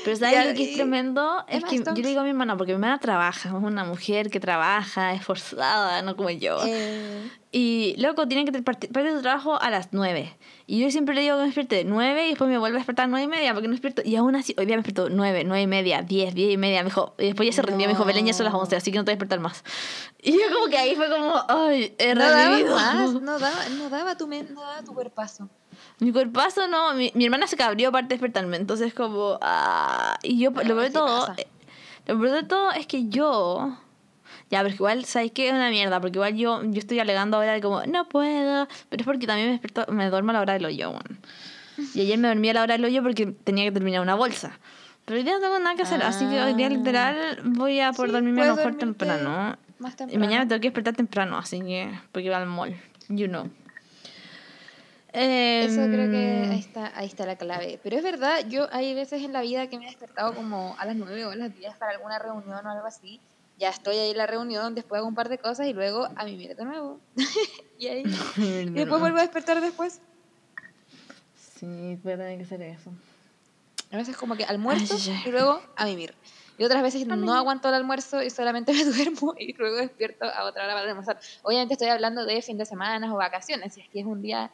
Pero 0.03 0.17
¿sabes 0.17 0.33
Ya, 0.33 0.45
lo 0.45 0.53
que 0.53 0.71
es 0.71 0.75
tremendo? 0.75 1.45
es 1.47 1.63
que 1.63 1.77
yo 1.77 1.93
le 1.93 2.01
digo 2.09 2.19
a 2.19 2.23
mi 2.23 2.31
hermana, 2.31 2.57
porque 2.57 2.73
mi 2.73 2.75
hermana 2.75 2.99
trabaja, 2.99 3.47
es 3.47 3.55
una 3.55 3.85
mujer 3.85 4.29
que 4.29 4.41
trabaja, 4.41 5.13
esforzada, 5.13 6.01
no 6.01 6.17
como 6.17 6.29
yo. 6.31 6.57
Eh, 6.67 7.29
Y 7.53 7.95
loco, 7.97 8.27
tiene 8.27 8.43
que 8.43 8.61
partir 8.61 8.89
su 9.15 9.21
trabajo 9.21 9.61
a 9.61 9.69
las 9.69 9.89
9. 9.91 10.37
Y 10.67 10.81
yo 10.81 10.91
siempre 10.91 11.15
le 11.15 11.21
digo 11.21 11.35
que 11.35 11.41
me 11.41 11.45
despierte 11.47 11.75
de 11.77 11.83
9 11.85 12.25
y 12.25 12.29
después 12.31 12.49
me 12.49 12.57
vuelve 12.57 12.77
a 12.77 12.79
despertar 12.79 13.05
a 13.05 13.07
9 13.07 13.23
y 13.23 13.27
media 13.27 13.53
porque 13.53 13.67
no 13.69 13.73
despierto. 13.73 14.01
Y 14.03 14.17
aún 14.17 14.35
así, 14.35 14.53
hoy 14.57 14.65
día 14.65 14.75
me 14.75 14.83
despertó 14.83 15.09
9, 15.09 15.43
9 15.45 15.61
y 15.61 15.67
media, 15.67 16.01
10, 16.01 16.33
10 16.35 16.51
y 16.53 16.57
media. 16.57 16.79
Me 16.83 16.89
dijo, 16.89 17.15
y 17.17 17.27
después 17.27 17.47
ya 17.47 17.53
se 17.53 17.61
rindió, 17.61 17.87
me 17.87 17.93
dijo, 17.93 18.03
Belén, 18.03 18.25
ya 18.25 18.33
son 18.33 18.45
las 18.45 18.53
11, 18.53 18.75
así 18.75 18.91
que 18.91 18.97
no 18.97 19.05
te 19.05 19.11
voy 19.11 19.13
a 19.13 19.15
despertar 19.15 19.39
más. 19.39 19.63
Y 20.23 20.33
yo 20.33 20.53
como 20.53 20.67
que 20.67 20.77
ahí 20.77 20.93
fue 20.95 21.09
como, 21.09 21.33
ay, 21.47 21.95
he 21.97 22.13
no 22.15 22.21
daba 22.21 22.49
revivido. 22.49 22.75
más, 22.75 23.11
no 23.21 23.39
daba, 23.39 23.69
no 23.77 23.89
daba 23.89 24.17
tu, 24.17 24.27
no 24.27 24.61
daba 24.61 24.83
tu 24.83 24.93
cuerpazo. 24.93 25.49
Mi 26.01 26.11
cuerpazo 26.11 26.67
no, 26.67 26.93
mi, 26.95 27.11
mi 27.15 27.25
hermana 27.25 27.45
se 27.47 27.55
cabrió 27.55 27.89
aparte 27.89 28.09
de 28.09 28.15
despertarme, 28.15 28.57
entonces 28.57 28.93
como, 28.93 29.37
ah, 29.41 30.17
y 30.23 30.39
yo, 30.39 30.51
Pero 30.51 30.67
lo 30.69 30.75
peor 30.75 30.87
de 30.87 30.91
todo, 30.91 31.27
pasa. 31.27 31.35
eh, 31.41 31.47
lo 32.07 32.19
peor 32.19 32.31
de 32.31 32.43
todo 32.43 32.71
es 32.71 32.87
que 32.87 33.07
yo, 33.07 33.77
ya, 34.49 34.63
pero 34.63 34.73
igual, 34.73 35.05
¿sabes 35.05 35.31
qué? 35.31 35.47
Es 35.49 35.53
una 35.53 35.69
mierda, 35.69 36.01
porque 36.01 36.17
igual 36.17 36.35
yo, 36.35 36.63
yo 36.63 36.79
estoy 36.79 36.99
alegando 36.99 37.37
ahora 37.37 37.53
de 37.53 37.61
como, 37.61 37.83
no 37.85 38.09
puedo, 38.09 38.67
pero 38.89 39.01
es 39.01 39.05
porque 39.05 39.27
también 39.27 39.47
me 39.49 39.51
despierto, 39.59 39.85
me 39.93 40.09
duermo 40.09 40.31
a 40.31 40.33
la 40.33 40.41
hora 40.41 40.53
del 40.53 40.65
hoyo, 40.65 40.89
weón. 40.89 41.19
Y 41.93 42.01
ayer 42.01 42.17
me 42.17 42.27
dormí 42.27 42.49
a 42.49 42.53
la 42.55 42.63
hora 42.63 42.73
del 42.73 42.85
hoyo 42.85 43.01
porque 43.03 43.27
tenía 43.27 43.63
que 43.65 43.71
terminar 43.71 44.01
una 44.01 44.15
bolsa. 44.15 44.59
Pero 45.05 45.17
hoy 45.19 45.23
día 45.23 45.33
no 45.33 45.39
tengo 45.39 45.57
nada 45.59 45.75
que 45.75 45.81
hacer, 45.83 46.01
así 46.03 46.25
que 46.27 46.41
hoy 46.41 46.53
día 46.55 46.67
Ah. 46.67 46.69
literal 46.69 47.39
voy 47.43 47.79
a 47.79 47.91
por 47.93 48.07
Sí, 48.07 48.13
dormirme 48.13 48.41
a 48.41 48.47
lo 48.47 48.55
mejor 48.55 48.75
temprano. 48.75 49.55
Más 49.79 49.93
Y 49.93 49.97
temprano. 49.97 50.19
mañana 50.25 50.43
me 50.45 50.49
tengo 50.49 50.61
que 50.61 50.67
despertar 50.67 50.95
temprano, 50.95 51.37
así 51.37 51.59
que, 51.59 51.91
porque 52.11 52.27
voy 52.27 52.35
al 52.35 52.45
mall, 52.47 52.75
you 53.09 53.27
know. 53.27 53.49
Eso 55.13 55.81
creo 55.87 56.09
que 56.09 56.43
Em, 56.43 56.51
ahí 56.51 56.59
está, 56.59 56.91
ahí 56.95 57.07
está 57.07 57.25
la 57.25 57.35
clave. 57.35 57.79
Pero 57.83 57.97
es 57.97 58.03
verdad, 58.03 58.45
yo 58.47 58.67
hay 58.71 58.93
veces 58.93 59.23
en 59.23 59.33
la 59.33 59.41
vida 59.41 59.67
que 59.67 59.77
me 59.77 59.85
he 59.85 59.89
despertado 59.89 60.33
como 60.33 60.75
a 60.79 60.85
las 60.85 60.95
9 60.95 61.25
o 61.25 61.31
a 61.31 61.35
las 61.35 61.53
10 61.53 61.75
para 61.75 61.91
alguna 61.91 62.17
reunión 62.17 62.65
o 62.65 62.69
algo 62.69 62.85
así. 62.85 63.19
Ya 63.57 63.69
estoy 63.69 63.97
ahí 63.97 64.11
en 64.11 64.17
la 64.17 64.25
reunión, 64.25 64.73
después 64.73 64.99
hago 64.99 65.07
un 65.07 65.15
par 65.15 65.29
de 65.29 65.37
cosas 65.37 65.67
y 65.67 65.73
luego 65.73 66.07
a 66.15 66.23
mimir 66.23 66.55
de 66.55 66.65
nuevo. 66.65 66.99
y 67.79 67.87
ahí. 67.87 68.03
Y 68.37 68.71
después 68.71 69.01
vuelvo 69.01 69.17
a 69.17 69.21
despertar 69.21 69.59
después. 69.61 69.99
Sí, 71.59 71.99
voy 72.03 72.13
a 72.13 72.17
tener 72.17 72.37
que 72.37 72.43
hacer 72.43 72.61
eso. 72.61 72.91
A 73.91 73.97
veces 73.97 74.15
como 74.15 74.35
que 74.35 74.45
almuerzo 74.45 74.95
Ay, 74.95 75.23
y 75.25 75.31
luego 75.31 75.61
a 75.75 75.85
mimir. 75.85 76.15
Y 76.57 76.63
otras 76.63 76.81
veces 76.81 77.03
A 77.03 77.05
no 77.07 77.17
mimir. 77.17 77.35
aguanto 77.35 77.67
el 77.67 77.75
almuerzo 77.75 78.23
y 78.23 78.29
solamente 78.29 78.73
me 78.73 78.85
duermo 78.85 79.35
y 79.37 79.53
luego 79.53 79.75
despierto 79.77 80.25
a 80.25 80.45
otra 80.45 80.63
hora 80.63 80.73
para 80.73 80.89
almorzar. 80.89 81.19
Obviamente 81.43 81.73
estoy 81.73 81.89
hablando 81.89 82.25
de 82.25 82.41
fin 82.41 82.57
de 82.57 82.65
semana 82.65 83.13
o 83.13 83.17
vacaciones. 83.17 83.73
Si 83.73 83.81
es 83.81 83.89
que 83.89 83.99
es 83.99 84.05
un 84.05 84.21
día 84.21 84.49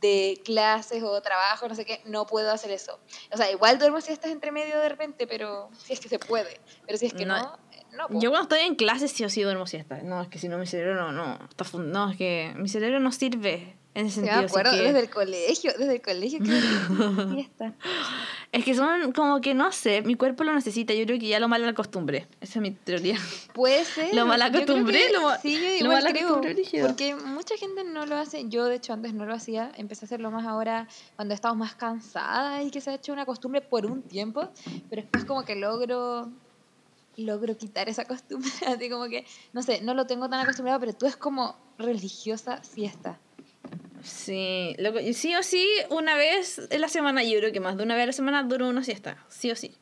de 0.00 0.40
clases 0.44 1.02
o 1.02 1.20
trabajo, 1.22 1.68
no 1.68 1.74
sé 1.74 1.84
qué, 1.84 2.00
no 2.04 2.26
puedo 2.26 2.50
hacer 2.50 2.70
eso. 2.70 2.98
O 3.32 3.36
sea, 3.36 3.50
igual 3.50 3.78
duermo 3.78 4.00
si 4.00 4.12
estás 4.12 4.30
entre 4.30 4.52
medio 4.52 4.78
de 4.78 4.88
repente, 4.88 5.26
pero 5.26 5.70
si 5.76 5.92
es 5.92 6.00
que 6.00 6.08
se 6.08 6.18
puede. 6.18 6.60
Pero 6.86 6.98
si 6.98 7.06
es 7.06 7.14
que 7.14 7.24
No. 7.26 7.36
no, 7.38 7.58
no. 7.92 8.08
po. 8.08 8.20
Yo 8.20 8.30
cuando 8.30 8.42
estoy 8.54 8.66
en 8.66 8.74
clase 8.74 9.08
sí 9.08 9.24
o 9.24 9.30
sí 9.30 9.42
duermo 9.42 9.66
siesta. 9.66 10.00
No, 10.02 10.22
es 10.22 10.28
que 10.28 10.38
si 10.38 10.48
no 10.48 10.58
mi 10.58 10.66
cerebro 10.66 10.94
no, 10.94 11.12
no, 11.12 11.38
está 11.48 11.64
no, 11.78 12.10
es 12.10 12.16
que 12.16 12.52
mi 12.56 12.68
cerebro 12.68 13.00
no 13.00 13.10
sirve 13.12 13.77
en 14.00 14.06
ese 14.06 14.16
sentido. 14.16 14.38
me 14.40 14.44
acuerdo 14.46 14.70
que- 14.72 14.82
desde 14.82 15.00
el 15.00 15.10
colegio, 15.10 15.72
desde 15.78 15.94
el 15.96 16.02
colegio 16.02 16.38
que 16.40 17.32
fiesta. 17.34 17.74
Es 18.50 18.64
que 18.64 18.74
son 18.74 19.12
como 19.12 19.42
que 19.42 19.52
no 19.52 19.72
sé, 19.72 20.00
mi 20.00 20.14
cuerpo 20.14 20.42
lo 20.42 20.54
necesita, 20.54 20.94
yo 20.94 21.04
creo 21.04 21.18
que 21.18 21.28
ya 21.28 21.38
lo 21.38 21.48
mal 21.48 21.62
acostumbré. 21.68 22.26
Esa 22.40 22.58
es 22.58 22.62
mi 22.62 22.70
teoría. 22.70 23.18
Puede 23.52 23.84
ser. 23.84 24.14
Lo 24.14 24.24
mal 24.24 24.40
yo 24.40 24.48
creo 24.50 24.62
acostumbré, 24.62 25.06
que- 25.06 25.12
lo 25.12 25.30
Sí, 25.42 25.52
yo 25.54 25.60
lo 25.86 25.92
igual 25.92 26.02
mal 26.04 26.12
creo. 26.12 26.40
Porque 26.86 27.14
mucha 27.14 27.56
gente 27.58 27.84
no 27.84 28.06
lo 28.06 28.16
hace. 28.16 28.48
Yo, 28.48 28.64
de 28.64 28.76
hecho, 28.76 28.94
antes 28.94 29.12
no 29.12 29.26
lo 29.26 29.34
hacía. 29.34 29.70
Empecé 29.76 30.04
a 30.04 30.06
hacerlo 30.06 30.30
más 30.30 30.46
ahora 30.46 30.88
cuando 31.16 31.34
estamos 31.34 31.58
más 31.58 31.74
cansadas 31.74 32.64
y 32.64 32.70
que 32.70 32.80
se 32.80 32.88
ha 32.90 32.94
hecho 32.94 33.12
una 33.12 33.26
costumbre 33.26 33.60
por 33.60 33.84
un 33.84 34.00
tiempo. 34.02 34.48
Pero 34.88 35.02
después, 35.02 35.24
como 35.26 35.44
que 35.44 35.54
logro. 35.54 36.30
Logro 37.18 37.56
quitar 37.56 37.88
esa 37.90 38.04
costumbre. 38.06 38.48
Así 38.66 38.88
como 38.88 39.08
que, 39.08 39.26
no 39.52 39.60
sé, 39.62 39.82
no 39.82 39.92
lo 39.92 40.06
tengo 40.06 40.28
tan 40.30 40.40
acostumbrado, 40.40 40.80
pero 40.80 40.92
tú 40.94 41.04
es 41.06 41.16
como 41.16 41.56
religiosa 41.76 42.62
fiesta. 42.62 43.18
Sí, 44.04 44.76
y 45.02 45.14
sí 45.14 45.34
o 45.34 45.42
sí, 45.42 45.66
una 45.90 46.16
vez 46.16 46.60
en 46.70 46.80
la 46.80 46.88
semana, 46.88 47.22
yo 47.24 47.38
creo 47.38 47.52
que 47.52 47.60
más 47.60 47.76
de 47.76 47.82
una 47.82 47.94
vez 47.94 48.04
a 48.04 48.06
la 48.06 48.12
semana 48.12 48.42
duro 48.42 48.68
una 48.68 48.84
siesta, 48.84 49.18
sí 49.28 49.50
o 49.50 49.56
sí. 49.56 49.74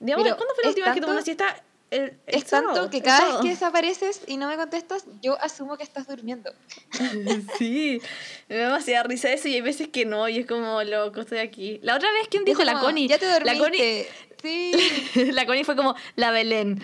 Digamos, 0.00 0.24
Pero 0.24 0.36
¿cuándo 0.36 0.54
fue 0.54 0.64
la 0.64 0.68
última 0.70 0.86
vez 0.86 0.94
que 0.94 1.00
tanto- 1.00 1.12
una 1.12 1.22
siesta? 1.22 1.62
El, 1.90 2.18
el 2.26 2.42
Es 2.42 2.44
sábado, 2.44 2.74
tanto 2.74 2.90
que 2.90 3.02
cada 3.02 3.24
vez 3.28 3.36
que 3.42 3.48
desapareces 3.50 4.22
y 4.26 4.36
no 4.36 4.48
me 4.48 4.56
contestas, 4.56 5.04
yo 5.22 5.40
asumo 5.40 5.76
que 5.76 5.84
estás 5.84 6.08
durmiendo. 6.08 6.52
Sí, 7.58 8.00
me 8.48 8.56
da 8.56 8.64
demasiada 8.66 9.04
risa 9.04 9.30
eso 9.32 9.46
y 9.48 9.54
hay 9.54 9.60
veces 9.60 9.88
que 9.88 10.04
no, 10.04 10.28
y 10.28 10.38
es 10.40 10.46
como, 10.46 10.82
loco, 10.82 11.20
estoy 11.20 11.38
aquí. 11.38 11.78
La 11.82 11.94
otra 11.94 12.10
vez, 12.12 12.26
¿quién 12.28 12.44
dijo? 12.44 12.62
Es 12.62 12.66
La 12.66 12.72
como, 12.74 12.86
Connie. 12.86 13.06
Ya 13.06 13.18
te 13.18 13.26
La 13.26 13.56
Connie, 13.56 13.58
dormiste. 13.58 14.08
Sí. 14.42 14.72
la 15.32 15.46
Connie 15.46 15.62
fue 15.64 15.76
como, 15.76 15.94
la 16.16 16.32
Belén. 16.32 16.82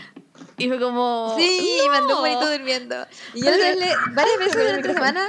Y 0.59 0.69
fue 0.69 0.78
como... 0.78 1.35
Sí, 1.38 1.80
¡No! 1.87 1.92
mandó 1.92 2.16
un 2.16 2.21
bonito 2.23 2.50
durmiendo. 2.50 3.07
Y 3.35 3.42
yo 3.42 3.50
le, 3.50 3.75
varias 4.12 4.38
veces 4.38 4.57
durante 4.57 4.88
la 4.88 4.95
semana, 4.95 5.28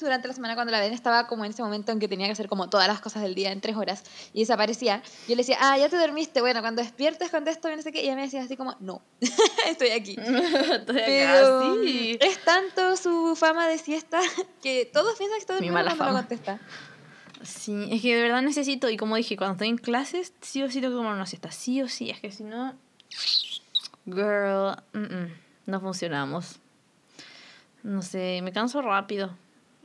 durante 0.00 0.28
la 0.28 0.34
semana 0.34 0.54
cuando 0.54 0.70
la 0.70 0.80
ven 0.80 0.92
estaba 0.92 1.26
como 1.26 1.44
en 1.44 1.50
ese 1.52 1.62
momento 1.62 1.92
en 1.92 1.98
que 1.98 2.08
tenía 2.08 2.26
que 2.26 2.32
hacer 2.32 2.48
como 2.48 2.68
todas 2.68 2.88
las 2.88 3.00
cosas 3.00 3.22
del 3.22 3.34
día 3.34 3.52
en 3.52 3.60
tres 3.60 3.76
horas 3.76 4.02
y 4.32 4.40
desaparecía. 4.40 5.02
Yo 5.28 5.34
le 5.34 5.36
decía, 5.36 5.56
ah, 5.60 5.78
ya 5.78 5.88
te 5.88 5.96
dormiste. 5.96 6.40
Bueno, 6.40 6.60
cuando 6.60 6.82
despiertes 6.82 7.30
contesto 7.30 7.70
y 7.70 7.76
no 7.76 7.82
sé 7.82 7.92
qué. 7.92 8.02
Y 8.02 8.06
ella 8.06 8.16
me 8.16 8.22
decía 8.22 8.42
así 8.42 8.56
como, 8.56 8.76
no, 8.80 9.02
estoy 9.68 9.90
aquí. 9.90 10.12
Estoy 10.18 10.76
acá, 10.76 10.84
Pero 10.94 11.82
sí. 11.82 12.18
es 12.20 12.44
tanto 12.44 12.96
su 12.96 13.34
fama 13.36 13.66
de 13.68 13.78
siesta 13.78 14.20
que 14.62 14.88
todos 14.92 15.16
piensan 15.16 15.36
que 15.38 15.40
está 15.40 15.52
Mi 15.60 15.68
durmiendo 15.68 15.90
cuando 15.96 16.04
lo 16.04 16.10
fama. 16.10 16.18
contesta. 16.20 16.60
Sí, 17.42 17.88
es 17.90 18.00
que 18.00 18.16
de 18.16 18.22
verdad 18.22 18.40
necesito, 18.42 18.88
y 18.88 18.96
como 18.96 19.16
dije, 19.16 19.36
cuando 19.36 19.52
estoy 19.52 19.68
en 19.68 19.76
clases, 19.76 20.32
sí 20.40 20.62
o 20.62 20.70
sí 20.70 20.80
tengo 20.80 20.94
que 20.94 20.98
tomar 20.98 21.14
una 21.14 21.26
siesta, 21.26 21.50
sí 21.50 21.82
o 21.82 21.88
sí, 21.88 22.08
es 22.08 22.18
que 22.20 22.30
si 22.32 22.42
no, 22.42 22.74
girl, 24.06 24.76
mm, 24.94 24.98
mm, 24.98 25.32
no 25.66 25.80
funcionamos. 25.80 26.58
No 27.84 28.02
sé, 28.02 28.40
me 28.42 28.50
canso 28.50 28.82
rápido. 28.82 29.30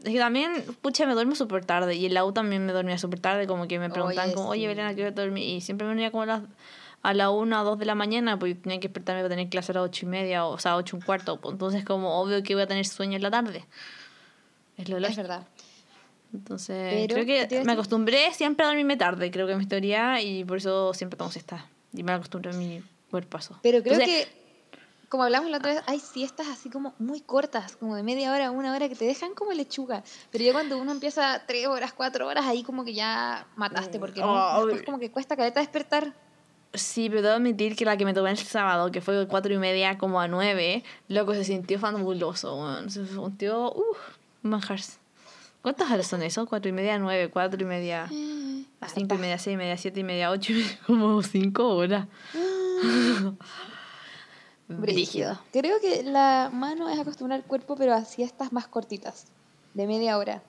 Es 0.04 0.12
que 0.14 0.18
también, 0.18 0.52
pucha, 0.82 1.06
me 1.06 1.14
duermo 1.14 1.36
súper 1.36 1.66
tarde, 1.66 1.94
y 1.96 2.06
en 2.06 2.14
la 2.16 2.26
U 2.26 2.32
también 2.32 2.66
me 2.66 2.72
dormía 2.74 2.98
súper 2.98 3.20
tarde, 3.20 3.46
como 3.46 3.68
que 3.68 3.78
me 3.78 3.90
preguntaban 3.90 4.30
Oye, 4.30 4.36
como, 4.36 4.50
oye. 4.50 4.68
Belén, 4.68 4.86
¿a 4.86 4.96
qué 4.96 5.02
hora 5.02 5.12
dormí? 5.12 5.56
Y 5.56 5.62
siempre 5.62 5.86
me 5.86 5.92
dormía 5.92 6.10
como 6.10 6.24
a 6.24 6.26
las 6.26 6.42
a 7.02 7.14
la 7.14 7.30
1 7.30 7.62
o 7.62 7.64
2 7.64 7.80
de 7.80 7.86
la 7.86 7.96
mañana, 7.96 8.38
porque 8.40 8.56
tenía 8.56 8.80
que 8.80 8.88
despertarme 8.90 9.22
para 9.22 9.30
tener 9.30 9.48
clase 9.50 9.72
a 9.72 9.76
las 9.76 9.84
8 9.84 10.06
y 10.06 10.10
media, 10.10 10.46
o, 10.46 10.52
o 10.54 10.60
sea, 10.60 10.76
8 10.76 10.96
y 10.96 11.00
un 11.00 11.06
cuarto, 11.06 11.40
pues, 11.40 11.54
entonces 11.54 11.86
como 11.86 12.20
obvio 12.20 12.42
que 12.44 12.56
voy 12.56 12.64
a 12.64 12.68
tener 12.68 12.86
sueño 12.86 13.16
en 13.16 13.22
la 13.22 13.32
tarde. 13.32 13.66
Es 14.78 14.90
lo 14.90 14.98
Es 14.98 15.04
lógico. 15.04 15.22
verdad. 15.22 15.48
Entonces, 16.34 17.08
Pero, 17.08 17.16
creo 17.16 17.26
¿qué 17.26 17.46
te 17.48 17.56
iba 17.56 17.62
a 17.62 17.64
que 17.64 17.66
me 17.68 17.72
acostumbré 17.74 18.34
siempre 18.34 18.66
a 18.66 18.68
dormirme 18.68 18.98
tarde, 18.98 19.32
creo 19.32 19.46
que 19.48 19.54
es 19.54 19.58
mi 19.58 19.66
teoría, 19.66 20.22
y 20.22 20.44
por 20.44 20.58
eso 20.58 20.94
siempre 20.94 21.18
tomo 21.18 21.32
siesta. 21.32 21.66
Y 21.94 22.04
me 22.04 22.12
acostumbré 22.12 22.52
a 22.52 22.54
mi 22.54 22.84
cuerpazo. 23.10 23.58
Pero 23.64 23.82
creo 23.82 23.94
Entonces, 23.94 24.28
que, 24.28 24.49
como 25.10 25.24
hablamos 25.24 25.50
la 25.50 25.58
otra 25.58 25.74
vez, 25.74 25.84
hay 25.88 26.00
siestas 26.00 26.48
así 26.48 26.70
como 26.70 26.94
muy 27.00 27.20
cortas, 27.22 27.76
como 27.76 27.96
de 27.96 28.04
media 28.04 28.32
hora, 28.32 28.52
una 28.52 28.74
hora, 28.74 28.88
que 28.88 28.96
te 28.96 29.06
dejan 29.06 29.34
como 29.34 29.52
lechuga. 29.54 30.04
Pero 30.32 30.44
ya 30.44 30.54
cuando 30.54 30.78
uno 30.78 30.92
empieza 30.92 31.42
tres 31.48 31.68
horas, 31.68 31.94
cuatro 31.94 32.28
horas, 32.28 32.46
ahí 32.46 32.64
como 32.64 32.86
que 32.86 32.94
ya 32.94 33.48
mataste, 33.56 34.00
porque 34.00 34.22
no, 34.22 34.58
Oh, 34.58 34.66
después 34.66 34.86
como 34.86 35.00
que 35.00 35.12
cuesta 35.12 35.36
caleta 35.36 35.60
despertar. 35.60 36.14
Sí, 36.76 37.10
pero 37.10 37.24
debo 37.24 37.36
admitir 37.36 37.76
que 37.76 37.84
la 37.84 37.98
que 37.98 38.06
me 38.06 38.14
tomé 38.14 38.30
el 38.30 38.38
sábado, 38.38 38.92
que 38.92 39.02
fue 39.02 39.16
de 39.16 39.28
4 39.28 39.52
y 39.52 39.58
media 39.58 39.98
como 39.98 40.22
a 40.22 40.28
9, 40.28 40.84
loco, 41.08 41.34
se 41.34 41.44
sintió 41.44 41.80
fabuloso, 41.80 42.56
weón. 42.56 42.92
Se 42.92 43.08
sintió, 43.08 43.74
uff, 43.74 43.98
manjars. 44.44 45.00
¿Cuántas 45.64 45.90
horas 45.90 46.06
son 46.06 46.22
eso? 46.22 46.46
4 46.46 46.70
y 46.70 46.72
media, 46.72 47.00
9, 47.00 47.32
4 47.32 47.60
y 47.60 47.66
media, 47.66 48.04
a 48.80 48.88
5 48.88 49.16
y 49.16 49.18
media, 49.18 49.40
6 49.40 49.56
y 49.56 49.58
media, 49.58 49.78
7 49.78 50.00
y 50.00 50.04
media, 50.04 50.30
8 50.30 50.52
y 50.52 50.56
media, 50.56 50.80
como 50.86 51.24
5 51.24 51.68
horas. 51.76 52.08
Brígido. 54.70 55.40
Creo 55.52 55.80
que 55.82 56.04
la 56.04 56.52
mano 56.54 56.90
es 56.90 57.00
acostumbrar 57.00 57.40
al 57.40 57.46
cuerpo, 57.46 57.76
pero 57.76 57.94
a 57.94 58.06
siestas 58.06 58.54
más 58.54 58.68
cortitas, 58.68 59.26
de 59.74 59.88
media 59.88 60.18
hora, 60.18 60.44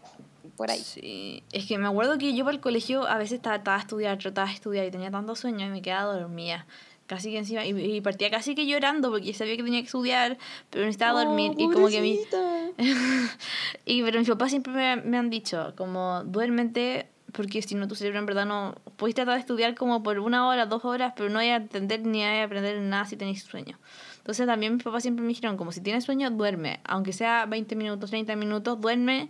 por 0.56 0.70
ahí. 0.70 0.80
Sí, 0.80 1.42
es 1.52 1.66
que 1.66 1.78
me 1.78 1.88
acuerdo 1.88 2.18
que 2.18 2.34
yo 2.34 2.44
para 2.44 2.54
el 2.54 2.60
colegio 2.60 3.06
a 3.06 3.16
veces 3.16 3.36
estaba, 3.36 3.56
estaba 3.56 3.78
a 3.78 3.80
estudiar, 3.80 4.18
trataba 4.18 4.48
de 4.48 4.54
estudiar 4.54 4.86
y 4.86 4.90
tenía 4.90 5.10
tanto 5.10 5.34
sueño 5.34 5.66
y 5.66 5.70
me 5.70 5.80
quedaba 5.80 6.14
dormida. 6.14 6.66
Casi 7.06 7.32
que 7.32 7.38
encima, 7.38 7.64
y, 7.64 7.70
y 7.70 8.00
partía 8.02 8.30
casi 8.30 8.54
que 8.54 8.66
llorando 8.66 9.10
porque 9.10 9.32
sabía 9.34 9.56
que 9.56 9.64
tenía 9.64 9.80
que 9.80 9.86
estudiar, 9.86 10.38
pero 10.68 10.84
necesitaba 10.84 11.24
dormir. 11.24 11.52
Oh, 11.56 11.60
y 11.60 11.64
como 11.72 11.88
que 11.88 12.00
mi, 12.02 12.18
pobrecita. 12.18 12.70
y 13.84 14.02
pero 14.02 14.18
mis 14.18 14.28
papás 14.28 14.50
siempre 14.50 14.72
me, 14.72 14.96
me 14.96 15.16
han 15.16 15.30
dicho, 15.30 15.72
como, 15.76 16.22
duérmete, 16.24 17.08
porque 17.32 17.62
si 17.62 17.74
no 17.74 17.88
tu 17.88 17.94
cerebro 17.94 18.18
en 18.18 18.26
verdad 18.26 18.46
no... 18.46 18.74
Puedes 18.96 19.14
tratar 19.14 19.34
de 19.34 19.40
estudiar 19.40 19.74
como 19.74 20.02
por 20.02 20.18
una 20.18 20.46
hora, 20.46 20.66
dos 20.66 20.84
horas, 20.84 21.14
pero 21.16 21.30
no 21.30 21.38
hay 21.38 21.48
a 21.48 21.56
entender 21.56 22.04
ni 22.04 22.22
hay 22.22 22.40
a 22.40 22.44
aprender 22.44 22.78
nada 22.80 23.06
si 23.06 23.16
tenéis 23.16 23.42
sueño. 23.42 23.78
Entonces 24.20 24.46
también 24.46 24.74
mis 24.74 24.82
papás 24.84 25.02
siempre 25.02 25.22
me 25.22 25.28
dijeron, 25.28 25.56
como 25.56 25.72
si 25.72 25.80
tienes 25.80 26.04
sueño, 26.04 26.30
duerme. 26.30 26.80
Aunque 26.84 27.12
sea 27.12 27.46
20 27.46 27.74
minutos, 27.74 28.10
30 28.10 28.36
minutos, 28.36 28.80
duerme 28.80 29.28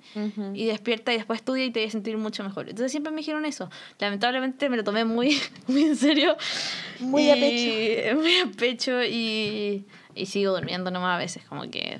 y 0.55 0.67
despierta 0.67 1.13
y 1.13 1.17
después 1.17 1.39
estudia 1.41 1.65
y 1.65 1.71
te 1.71 1.81
vas 1.81 1.89
a 1.89 1.93
sentir 1.93 2.19
mucho 2.19 2.43
mejor. 2.45 2.69
Entonces 2.69 2.91
siempre 2.91 3.11
me 3.13 3.19
dijeron 3.19 3.45
eso. 3.47 3.71
Lamentablemente 3.99 4.69
me 4.69 4.77
lo 4.77 4.85
tomé 4.85 5.05
muy, 5.05 5.39
muy 5.69 5.85
en 5.85 5.97
serio. 5.97 6.37
Muy 6.99 7.31
a 7.31 7.37
Y- 7.37 8.15
Muy 8.15 8.37
a 8.39 8.47
pecho 8.57 9.03
y, 9.05 9.87
y 10.15 10.27
sigo 10.27 10.53
durmiendo 10.53 10.91
nomás 10.91 11.15
a 11.17 11.19
veces, 11.19 11.45
como 11.49 11.63
que... 11.71 11.99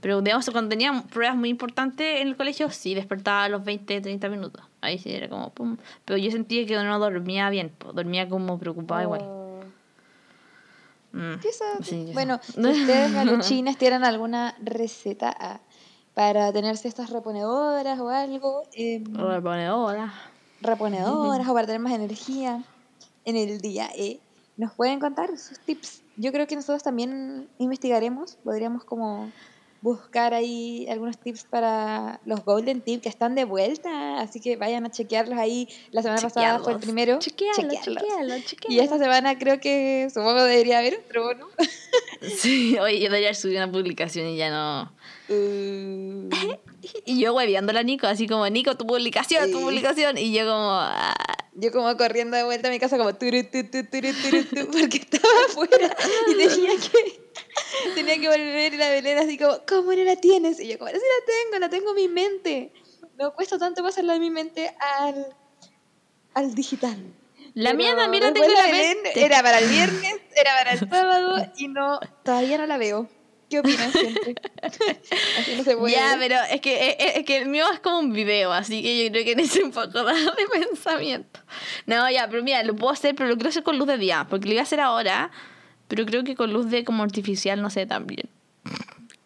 Pero 0.00 0.22
digamos, 0.22 0.48
cuando 0.50 0.70
tenía 0.70 0.92
pruebas 1.12 1.36
muy 1.36 1.50
importantes 1.50 2.22
en 2.22 2.28
el 2.28 2.36
colegio, 2.36 2.70
sí, 2.70 2.94
despertaba 2.94 3.44
a 3.44 3.48
los 3.50 3.62
20, 3.64 4.00
30 4.00 4.30
minutos. 4.30 4.64
Ahí 4.80 4.98
sí 4.98 5.12
era 5.12 5.28
como 5.28 5.52
pum. 5.52 5.76
Pero 6.06 6.16
yo 6.16 6.30
sentía 6.30 6.64
que 6.64 6.74
no 6.74 6.98
dormía 6.98 7.50
bien, 7.50 7.70
dormía 7.92 8.26
como 8.26 8.58
preocupada 8.58 9.02
igual. 9.02 9.20
Mm, 11.12 11.34
sí, 11.82 12.10
bueno, 12.12 12.40
si 12.42 12.60
ustedes 12.60 13.12
galuchines 13.12 13.76
tienen 13.76 14.04
alguna 14.04 14.54
receta 14.62 15.34
ah, 15.38 15.60
para 16.14 16.52
tener 16.52 16.76
siestas 16.76 17.10
reponedoras 17.10 17.98
o 17.98 18.08
algo, 18.08 18.62
em, 18.74 19.04
Reponedora. 19.14 20.12
reponedoras 20.60 21.48
o 21.48 21.52
para 21.54 21.66
tener 21.66 21.80
más 21.80 21.92
energía 21.92 22.62
en 23.24 23.36
el 23.36 23.60
día, 23.60 23.88
eh, 23.96 24.20
nos 24.56 24.72
pueden 24.74 25.00
contar 25.00 25.36
sus 25.36 25.58
tips. 25.60 26.02
Yo 26.16 26.32
creo 26.32 26.46
que 26.46 26.54
nosotros 26.54 26.82
también 26.82 27.48
investigaremos, 27.58 28.36
podríamos 28.44 28.84
como 28.84 29.30
buscar 29.82 30.34
ahí 30.34 30.86
algunos 30.90 31.18
tips 31.18 31.44
para 31.44 32.20
los 32.26 32.44
Golden 32.44 32.80
Tips 32.82 33.02
que 33.02 33.08
están 33.08 33.34
de 33.34 33.44
vuelta, 33.44 34.20
así 34.20 34.40
que 34.40 34.56
vayan 34.56 34.84
a 34.84 34.90
chequearlos 34.90 35.38
ahí. 35.38 35.68
La 35.90 36.02
semana 36.02 36.20
pasada 36.20 36.58
fue 36.58 36.72
el 36.74 36.80
Chequearlos. 36.80 36.82
primero. 36.84 37.18
Chequealo, 37.18 37.54
Chequearlos. 37.54 38.44
chequealo, 38.44 38.74
Y 38.74 38.80
esta 38.80 38.98
semana 38.98 39.38
creo 39.38 39.58
que 39.60 40.08
supongo 40.12 40.42
debería 40.44 40.78
haber 40.80 41.02
otro, 41.06 41.34
¿no? 41.34 41.48
Sí, 42.36 42.78
oye, 42.78 42.98
yo 42.98 43.04
debería 43.04 43.32
subir 43.34 43.56
una 43.56 43.70
publicación 43.72 44.28
y 44.28 44.36
ya 44.36 44.50
no. 44.50 44.92
Uh, 45.28 46.28
Y 47.04 47.20
yo 47.20 47.34
hueveando 47.34 47.76
a 47.78 47.82
Nico, 47.82 48.06
así 48.06 48.26
como, 48.26 48.48
Nico, 48.48 48.76
tu 48.76 48.86
publicación, 48.86 49.50
tu 49.52 49.60
publicación. 49.60 50.16
Y 50.18 50.32
yo 50.32 50.44
como, 50.44 50.70
ah, 50.72 51.14
yo 51.54 51.72
como 51.72 51.94
corriendo 51.96 52.36
de 52.36 52.42
vuelta 52.44 52.68
a 52.68 52.70
mi 52.70 52.78
casa 52.78 52.96
como 52.96 53.14
turu, 53.14 53.42
tu, 53.44 53.62
tu, 53.64 53.84
turu, 53.84 54.08
turu, 54.12 54.44
tu, 54.44 54.70
porque 54.78 54.96
estaba 54.98 55.28
afuera 55.48 55.94
y 56.30 56.34
tenía 56.36 56.70
que 56.76 57.29
tenía 57.94 58.18
que 58.18 58.28
volver 58.28 58.74
y 58.74 58.76
la 58.76 58.90
Belén 58.90 59.18
así 59.18 59.38
como 59.38 59.58
¿cómo 59.66 59.92
no 59.92 60.04
la 60.04 60.16
tienes? 60.16 60.60
y 60.60 60.68
yo 60.68 60.78
como 60.78 60.90
sí 60.90 60.96
la 60.96 61.26
tengo, 61.26 61.58
la 61.58 61.68
tengo 61.68 61.90
en 61.90 61.96
mi 61.96 62.08
mente 62.08 62.72
no 63.18 63.34
cuesta 63.34 63.58
tanto 63.58 63.82
pasarla 63.82 64.14
de 64.14 64.20
mi 64.20 64.30
mente 64.30 64.74
al 64.80 65.34
al 66.34 66.54
digital 66.54 66.98
la 67.54 67.74
mía 67.74 67.96
también 67.96 68.22
la 68.22 68.32
tengo 68.32 68.46
en 68.46 68.54
la 68.54 68.66
Belén 68.66 69.02
mente. 69.02 69.24
era 69.24 69.42
para 69.42 69.58
el 69.58 69.68
viernes 69.68 70.16
era 70.36 70.56
para 70.56 70.72
el 70.72 70.78
sábado 70.90 71.52
y 71.56 71.68
no 71.68 71.98
todavía 72.24 72.58
no 72.58 72.66
la 72.66 72.78
veo 72.78 73.08
¿qué 73.50 73.58
opinan 73.58 73.90
gente? 73.92 74.36
así 74.62 75.56
no 75.56 75.64
se 75.64 75.76
puede 75.76 75.94
Ya, 75.94 76.16
pero 76.18 76.36
es 76.50 76.60
que, 76.60 76.90
es, 76.98 77.16
es 77.16 77.24
que 77.24 77.38
el 77.38 77.48
mío 77.48 77.64
es 77.72 77.80
como 77.80 77.98
un 77.98 78.12
video, 78.12 78.52
así 78.52 78.80
que 78.80 79.04
yo 79.04 79.10
creo 79.10 79.24
que 79.24 79.34
necesito 79.34 79.66
un 79.66 79.72
poco 79.72 80.04
de 80.04 80.14
de 80.14 80.66
pensamiento. 80.66 81.40
No, 81.84 82.08
ya, 82.08 82.28
pero 82.30 82.42
mira, 82.44 82.62
lo 82.62 82.76
puedo 82.76 82.92
hacer, 82.92 83.16
pero 83.16 83.28
lo 83.28 83.34
quiero 83.34 83.48
hacer 83.48 83.64
con 83.64 83.76
luz 83.76 83.88
de 83.88 83.98
día, 83.98 84.26
porque 84.30 84.46
lo 84.46 84.52
iba 84.52 84.60
a 84.60 84.62
hacer 84.62 84.78
ahora, 84.80 85.32
pero 85.90 86.06
creo 86.06 86.24
que 86.24 86.34
con 86.36 86.52
luz 86.52 86.70
de 86.70 86.84
como 86.84 87.02
artificial, 87.02 87.60
no 87.60 87.68
sé, 87.68 87.84
también. 87.84 88.28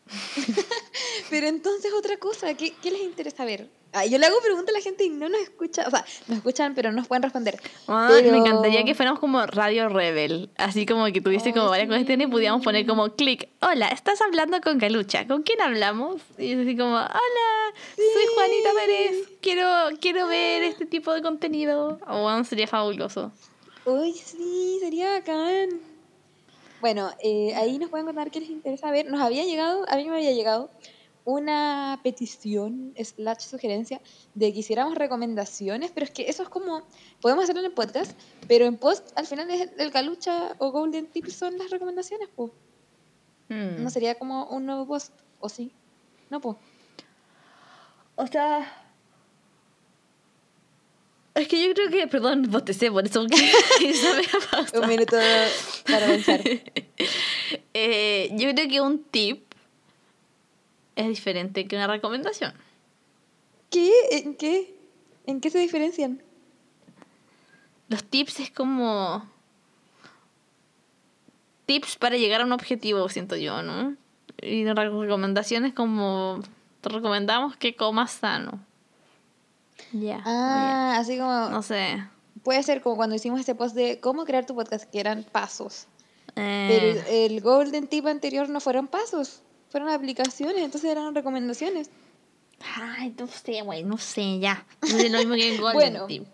Pero 1.31 1.47
entonces 1.49 1.93
otra 1.93 2.17
cosa, 2.19 2.55
¿qué, 2.55 2.73
qué 2.83 2.91
les 2.91 3.03
interesa 3.03 3.45
ver? 3.45 3.69
Ah, 3.93 4.05
yo 4.07 4.19
le 4.19 4.27
hago 4.27 4.41
preguntas 4.41 4.75
a 4.75 4.79
la 4.79 4.83
gente 4.83 5.05
y 5.05 5.09
no 5.09 5.29
nos 5.29 5.41
escucha, 5.41 5.85
o 5.87 5.91
sea, 5.91 6.05
nos 6.27 6.39
escuchan 6.39 6.75
pero 6.75 6.91
no 6.91 6.97
nos 6.99 7.07
pueden 7.07 7.23
responder. 7.23 7.61
Ah, 7.87 8.09
Pero- 8.11 8.33
Me 8.33 8.39
encantaría 8.39 8.85
que 8.85 8.95
fuéramos 8.95 9.21
como 9.21 9.45
Radio 9.47 9.89
Rebel, 9.89 10.51
así 10.57 10.85
como 10.85 11.05
que 11.07 11.21
tuviese 11.21 11.53
como 11.53 11.65
Ay, 11.67 11.71
varias 11.71 11.87
sí. 11.89 11.95
cuestiones 11.95 12.27
y 12.27 12.31
pudiéramos 12.31 12.65
poner 12.65 12.87
como 12.87 13.15
clic, 13.15 13.49
hola, 13.61 13.89
estás 13.89 14.21
hablando 14.21 14.61
con 14.61 14.79
Calucha, 14.81 15.27
¿con 15.29 15.43
quién 15.43 15.61
hablamos? 15.61 16.21
Y 16.39 16.53
es 16.53 16.59
así 16.59 16.77
como, 16.77 16.95
hola, 16.97 17.75
soy 17.97 18.25
Juanita 18.35 18.71
Pérez, 18.75 19.29
quiero, 19.41 19.69
quiero 20.01 20.27
ver 20.29 20.65
este 20.65 20.87
tipo 20.87 21.13
de 21.13 21.23
contenido. 21.23 21.99
Oh, 22.09 22.45
sería 22.45 22.67
fabuloso. 22.67 23.33
Uy, 23.85 24.13
sí, 24.13 24.79
sería 24.81 25.11
bacán. 25.13 25.69
Bueno, 26.85 27.09
eh, 27.19 27.55
ahí 27.55 27.79
nos 27.79 27.89
pueden 27.89 28.05
contar 28.05 28.31
qué 28.31 28.41
les 28.41 28.51
interesa 28.51 28.91
ver. 28.91 29.11
Nos 29.11 29.23
había 29.23 29.43
llegado, 29.47 29.87
a 29.89 29.97
mí 29.97 30.05
me 30.07 30.17
había 30.17 30.33
llegado 30.33 30.69
una 31.25 31.99
petición 32.03 32.93
slash 33.03 33.41
sugerencia 33.41 34.03
de 34.35 34.53
que 34.53 34.59
hiciéramos 34.59 34.95
recomendaciones, 34.95 35.93
pero 35.93 36.05
es 36.05 36.11
que 36.11 36.29
eso 36.29 36.43
es 36.43 36.51
como, 36.51 36.83
podemos 37.23 37.45
hacerlo 37.45 37.61
en 37.61 37.69
el 37.69 37.73
podcast, 37.73 38.13
pero 38.49 38.67
en 38.67 38.77
post 38.77 39.13
al 39.17 39.27
final 39.27 39.49
es 39.51 39.71
el 39.79 39.91
calucha 39.93 40.57
o 40.59 40.73
golden 40.73 41.07
tips 41.07 41.33
son 41.33 41.57
las 41.57 41.71
recomendaciones, 41.71 42.29
pues. 42.37 42.53
Hmm. 43.49 43.83
No 43.83 43.89
sería 43.89 44.19
como 44.19 44.45
un 44.49 44.67
nuevo 44.67 44.87
post, 44.87 45.15
¿o 45.41 45.49
sí? 45.49 45.73
No, 46.29 46.43
pues. 46.43 46.59
O 48.17 48.27
sea. 48.27 48.84
Es 51.35 51.49
que 51.49 51.67
yo 51.67 51.75
creo 51.75 51.91
que. 51.91 52.07
Perdón, 52.07 52.49
bostecé, 52.51 52.91
por 52.91 53.05
eso 53.05 53.27
que 53.27 53.89
esa 53.91 54.15
media 54.15 54.31
pausa. 54.51 54.81
Un 54.81 54.89
minuto 54.89 55.17
para 55.87 56.07
pensar. 56.07 56.41
Eh, 57.77 58.31
yo 58.37 58.55
creo 58.55 58.69
que 58.69 58.81
un 58.81 59.03
tip 59.03 59.53
es 60.95 61.09
diferente 61.09 61.67
que 61.67 61.75
una 61.75 61.89
recomendación. 61.89 62.55
¿Qué? 63.69 63.91
¿En 64.13 64.37
qué? 64.37 64.73
¿En 65.27 65.41
qué 65.41 65.51
se 65.51 65.59
diferencian? 65.59 66.23
Los 67.89 68.05
tips 68.05 68.41
es 68.41 68.51
como. 68.51 69.29
Tips 71.67 71.97
para 71.97 72.17
llegar 72.17 72.43
a 72.43 72.45
un 72.45 72.53
objetivo, 72.53 73.09
siento 73.09 73.37
yo, 73.37 73.63
¿no? 73.63 73.97
Y 74.41 74.65
la 74.65 74.75
recomendación 74.75 75.65
es 75.65 75.75
como. 75.75 76.41
Te 76.81 76.91
recomendamos 76.91 77.57
que 77.57 77.75
comas 77.75 78.13
sano. 78.13 78.61
Ya. 79.93 80.23
Ah, 80.25 80.97
así 80.99 81.19
como. 81.19 81.49
No 81.51 81.63
sé. 81.63 82.05
Puede 82.43 82.63
ser 82.63 82.83
como 82.83 82.97
cuando 82.97 83.17
hicimos 83.17 83.41
este 83.41 83.55
post 83.55 83.75
de 83.75 84.01
cómo 84.01 84.25
crear 84.25 84.45
tu 84.45 84.55
podcast, 84.55 84.85
que 84.91 85.01
eran 85.01 85.25
pasos. 85.25 85.87
Eh, 86.37 86.67
Pero 86.69 87.17
el, 87.17 87.41
Golden 87.41 87.87
Tip 87.87 88.07
anterior 88.07 88.49
no 88.49 88.61
fueron 88.61 88.89
pasos, 88.89 89.43
fueron 89.71 89.89
aplicaciones, 89.89 90.63
entonces 90.63 90.91
eran 90.91 91.15
recomendaciones. 91.15 91.91
Ay, 92.77 93.15
no 93.19 93.27
sé, 93.27 93.63
güey, 93.63 93.85
no 93.85 93.99
sé, 93.99 94.41
ya. 94.41 94.67
No 94.83 94.99
es 94.99 95.11
lo 95.11 95.19
mismo 95.19 95.35
que 95.35 95.55
el 95.55 95.61
Golden 95.61 95.93
Bueno. 95.93 96.07
Tip. 96.07 96.27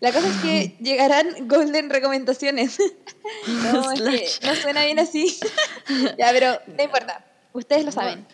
La 0.00 0.12
cosa 0.12 0.28
es 0.28 0.36
que 0.36 0.76
llegarán 0.80 1.48
Golden 1.48 1.90
recomendaciones. 1.90 2.78
no, 3.72 3.90
es 3.92 4.38
que 4.38 4.46
no 4.46 4.54
suena 4.54 4.84
bien 4.84 4.98
así. 4.98 5.38
ya, 6.18 6.30
pero 6.32 6.58
no 6.66 6.82
importa. 6.82 7.24
Ustedes 7.52 7.84
lo 7.84 7.92
saben. 7.92 8.26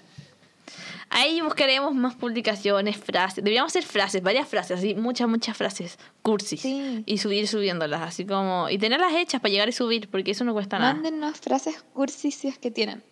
Ahí 1.12 1.40
buscaremos 1.40 1.92
más 1.94 2.14
publicaciones, 2.14 2.96
frases. 2.96 3.36
Deberíamos 3.44 3.72
hacer 3.72 3.82
frases, 3.84 4.22
varias 4.22 4.48
frases, 4.48 4.78
así, 4.78 4.94
muchas, 4.94 5.28
muchas 5.28 5.56
frases, 5.56 5.98
cursis. 6.22 6.60
Sí. 6.60 7.02
Y 7.04 7.18
subir 7.18 7.48
subiéndolas, 7.48 8.00
así 8.02 8.24
como. 8.24 8.68
Y 8.70 8.78
tenerlas 8.78 9.12
hechas 9.14 9.40
para 9.40 9.50
llegar 9.50 9.68
y 9.68 9.72
subir, 9.72 10.08
porque 10.08 10.30
eso 10.30 10.44
no 10.44 10.52
cuesta 10.52 10.78
nada. 10.78 10.94
Mándennos 10.94 11.38
frases 11.40 11.84
cursis 11.94 12.34
si 12.36 12.46
es 12.48 12.58
que 12.58 12.70
tienen. 12.70 13.02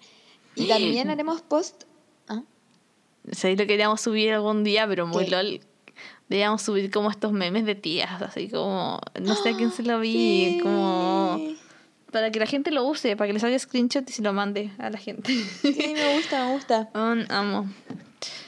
Y 0.55 0.69
también 0.69 1.11
haremos 1.11 1.43
post. 1.43 1.85
¿Ah? 2.29 2.43
Sí, 3.33 3.57
lo 3.57 3.67
queríamos 3.67 4.01
subir 4.01 4.33
algún 4.33 4.63
día, 4.63 4.87
pero 4.87 5.07
muy 5.07 5.25
¿Qué? 5.25 5.31
lol. 5.33 5.61
Deberíamos 6.29 6.63
subir 6.63 6.91
como 6.93 7.11
estos 7.11 7.33
memes 7.33 7.65
de 7.65 7.75
tías, 7.75 8.23
así 8.23 8.49
como. 8.49 9.01
No 9.21 9.35
sé 9.35 9.51
a 9.51 9.57
quién 9.57 9.73
se 9.73 9.83
lo 9.83 9.99
vi, 9.99 10.53
Sí. 10.53 10.61
como. 10.63 11.41
Para 12.13 12.31
que 12.31 12.39
la 12.39 12.47
gente 12.47 12.71
lo 12.71 12.85
use, 12.87 13.17
para 13.17 13.29
que 13.29 13.35
les 13.35 13.45
haga 13.45 13.59
screenshot 13.59 14.09
y 14.09 14.13
se 14.13 14.23
lo 14.23 14.33
mande 14.33 14.71
a 14.79 14.91
la 14.91 14.99
gente. 14.99 15.33
Sí, 15.33 15.93
me 15.95 16.17
gusta, 16.17 16.47
me 16.47 16.53
gusta. 16.53 16.91
Mm, 16.95 17.31
amo. 17.31 17.67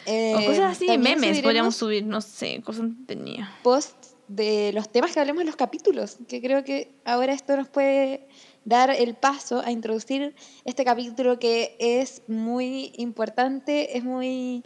Eh, 0.06 0.34
o 0.36 0.44
cosas 0.46 0.72
así, 0.72 0.98
memes 0.98 1.40
podríamos 1.40 1.76
subir, 1.76 2.04
no 2.04 2.20
sé, 2.20 2.60
cosas 2.64 2.84
entretenidas. 2.84 3.48
posts 3.62 4.16
de 4.28 4.72
los 4.72 4.88
temas 4.90 5.12
que 5.12 5.20
hablemos 5.20 5.40
en 5.42 5.46
los 5.46 5.56
capítulos, 5.56 6.18
que 6.28 6.40
creo 6.40 6.64
que 6.64 6.92
ahora 7.04 7.32
esto 7.32 7.56
nos 7.56 7.68
puede 7.68 8.26
dar 8.64 8.90
el 8.90 9.14
paso 9.14 9.60
a 9.60 9.70
introducir 9.70 10.34
este 10.64 10.84
capítulo 10.84 11.38
que 11.38 11.76
es 11.78 12.22
muy 12.28 12.92
importante, 12.96 13.96
es 13.96 14.04
muy... 14.04 14.62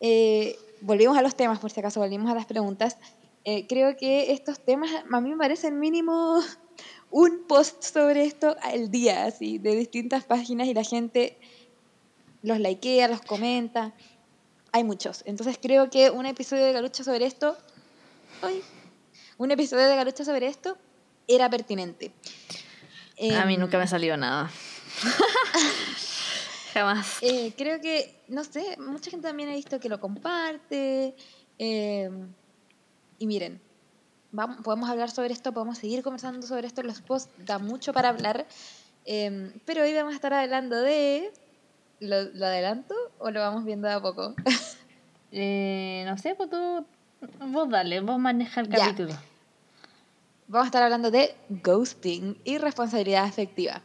eh, 0.00 0.56
volvimos 0.80 1.16
a 1.16 1.22
los 1.22 1.34
temas, 1.36 1.58
por 1.58 1.70
si 1.70 1.80
acaso, 1.80 2.00
volvimos 2.00 2.30
a 2.30 2.34
las 2.34 2.46
preguntas. 2.46 2.98
Eh, 3.44 3.66
creo 3.68 3.96
que 3.96 4.32
estos 4.32 4.60
temas 4.60 4.90
a 5.10 5.20
mí 5.20 5.30
me 5.30 5.36
parecen 5.36 5.78
mínimo 5.78 6.40
un 7.16 7.44
post 7.46 7.80
sobre 7.84 8.24
esto 8.24 8.56
al 8.60 8.90
día, 8.90 9.26
así, 9.26 9.58
de 9.58 9.76
distintas 9.76 10.24
páginas 10.24 10.66
y 10.66 10.74
la 10.74 10.82
gente 10.82 11.38
los 12.42 12.58
likea, 12.58 13.06
los 13.06 13.20
comenta. 13.20 13.92
Hay 14.72 14.82
muchos. 14.82 15.22
Entonces 15.24 15.56
creo 15.62 15.88
que 15.90 16.10
un 16.10 16.26
episodio 16.26 16.64
de 16.64 16.72
Galucha 16.72 17.04
sobre 17.04 17.26
esto 17.26 17.56
Ay. 18.42 18.60
un 19.38 19.52
episodio 19.52 19.86
de 19.86 19.94
Galucha 19.94 20.24
sobre 20.24 20.48
esto 20.48 20.76
era 21.28 21.48
pertinente. 21.48 22.10
a 23.38 23.44
mí 23.46 23.54
Em, 23.54 23.60
nunca 23.60 23.78
me 23.78 23.86
salió 23.86 24.16
nada. 24.16 24.50
Jamás. 26.74 27.18
eh, 27.22 27.52
creo 27.56 27.80
que, 27.80 28.24
no 28.26 28.42
sé, 28.42 28.76
mucha 28.80 29.08
gente 29.12 29.28
también 29.28 29.50
ha 29.50 29.54
visto 29.54 29.78
que 29.78 29.88
lo 29.88 30.00
comparte. 30.00 31.14
em, 31.58 32.32
y 33.20 33.26
miren, 33.28 33.60
vamos, 34.34 34.58
podemos 34.62 34.90
hablar 34.90 35.10
sobre 35.10 35.32
esto, 35.32 35.52
podemos 35.52 35.78
seguir 35.78 36.02
conversando 36.02 36.46
sobre 36.46 36.66
esto 36.66 36.82
los 36.82 37.00
posts, 37.00 37.30
da 37.46 37.58
mucho 37.58 37.92
para 37.92 38.10
hablar. 38.10 38.46
em, 39.06 39.52
pero 39.64 39.82
hoy 39.82 39.94
vamos 39.94 40.12
a 40.12 40.16
estar 40.16 40.32
hablando 40.34 40.76
de... 40.80 41.32
¿Lo, 42.00 42.22
lo 42.34 42.46
adelanto 42.46 42.94
o 43.18 43.30
lo 43.30 43.40
vamos 43.40 43.64
viendo 43.64 43.88
de 43.88 43.94
a 43.94 44.00
poco? 44.02 44.34
Eh, 45.36 46.04
no 46.06 46.16
sé, 46.16 46.36
pues 46.36 46.48
tú. 46.48 46.86
Vos 47.48 47.68
dale, 47.68 47.98
vos 48.00 48.20
maneja 48.20 48.60
el 48.60 48.68
Ya. 48.68 48.78
capítulo. 48.78 49.14
Vamos 50.46 50.66
a 50.66 50.68
estar 50.68 50.82
hablando 50.84 51.10
de 51.10 51.34
ghosting 51.48 52.38
y 52.44 52.58
responsabilidad 52.58 53.24
afectiva, 53.24 53.82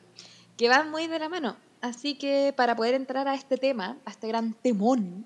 que 0.57 0.69
van 0.69 0.91
muy 0.91 1.07
de 1.07 1.17
la 1.17 1.27
mano. 1.27 1.55
Así 1.81 2.13
que 2.19 2.53
para 2.55 2.75
poder 2.75 2.93
entrar 2.93 3.27
a 3.27 3.33
este 3.33 3.57
tema, 3.57 3.97
a 4.05 4.11
este 4.11 4.27
gran 4.27 4.53
temón, 4.53 5.25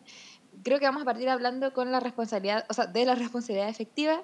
creo 0.63 0.79
que 0.79 0.85
vamos 0.85 1.01
a 1.01 1.05
partir 1.05 1.27
hablando 1.27 1.73
con 1.73 1.91
la 1.91 1.99
responsabilidad, 1.99 2.65
o 2.69 2.73
sea, 2.73 2.85
de 2.85 3.03
la 3.03 3.15
responsabilidad 3.15 3.67
efectiva, 3.67 4.21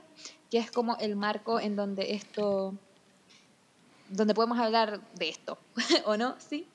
que 0.49 0.57
es 0.57 0.71
como 0.71 0.97
el 0.97 1.15
marco 1.15 1.59
en 1.59 1.75
donde 1.75 2.13
esto, 2.13 2.73
donde 4.09 4.33
podemos 4.33 4.59
hablar 4.59 5.01
de 5.15 5.29
esto, 5.29 5.57
¿o 6.05 6.17
no? 6.17 6.35
Sí. 6.39 6.67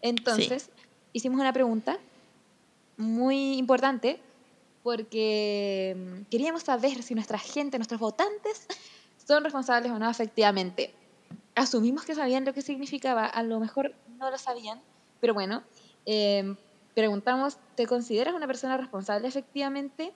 Entonces, 0.00 0.70
hicimos 1.12 1.40
una 1.40 1.52
pregunta 1.52 1.98
muy 2.96 3.54
importante 3.56 4.20
porque 4.82 5.96
mm, 5.96 6.30
queríamos 6.30 6.62
saber 6.62 7.02
si 7.02 7.14
nuestra 7.14 7.38
gente, 7.38 7.78
nuestros 7.78 8.00
votantes, 8.00 8.66
son 9.26 9.44
responsables 9.44 9.92
o 9.92 9.98
no 9.98 10.10
efectivamente. 10.10 10.92
Asumimos 11.54 12.04
que 12.04 12.14
sabían 12.14 12.44
lo 12.44 12.52
que 12.52 12.62
significaba, 12.62 13.26
a 13.26 13.42
lo 13.42 13.60
mejor 13.60 13.94
no 14.18 14.30
lo 14.30 14.38
sabían, 14.38 14.80
pero 15.20 15.34
bueno, 15.34 15.62
eh, 16.06 16.54
preguntamos, 16.94 17.58
¿te 17.76 17.86
consideras 17.86 18.34
una 18.34 18.46
persona 18.46 18.76
responsable 18.76 19.28
efectivamente? 19.28 20.12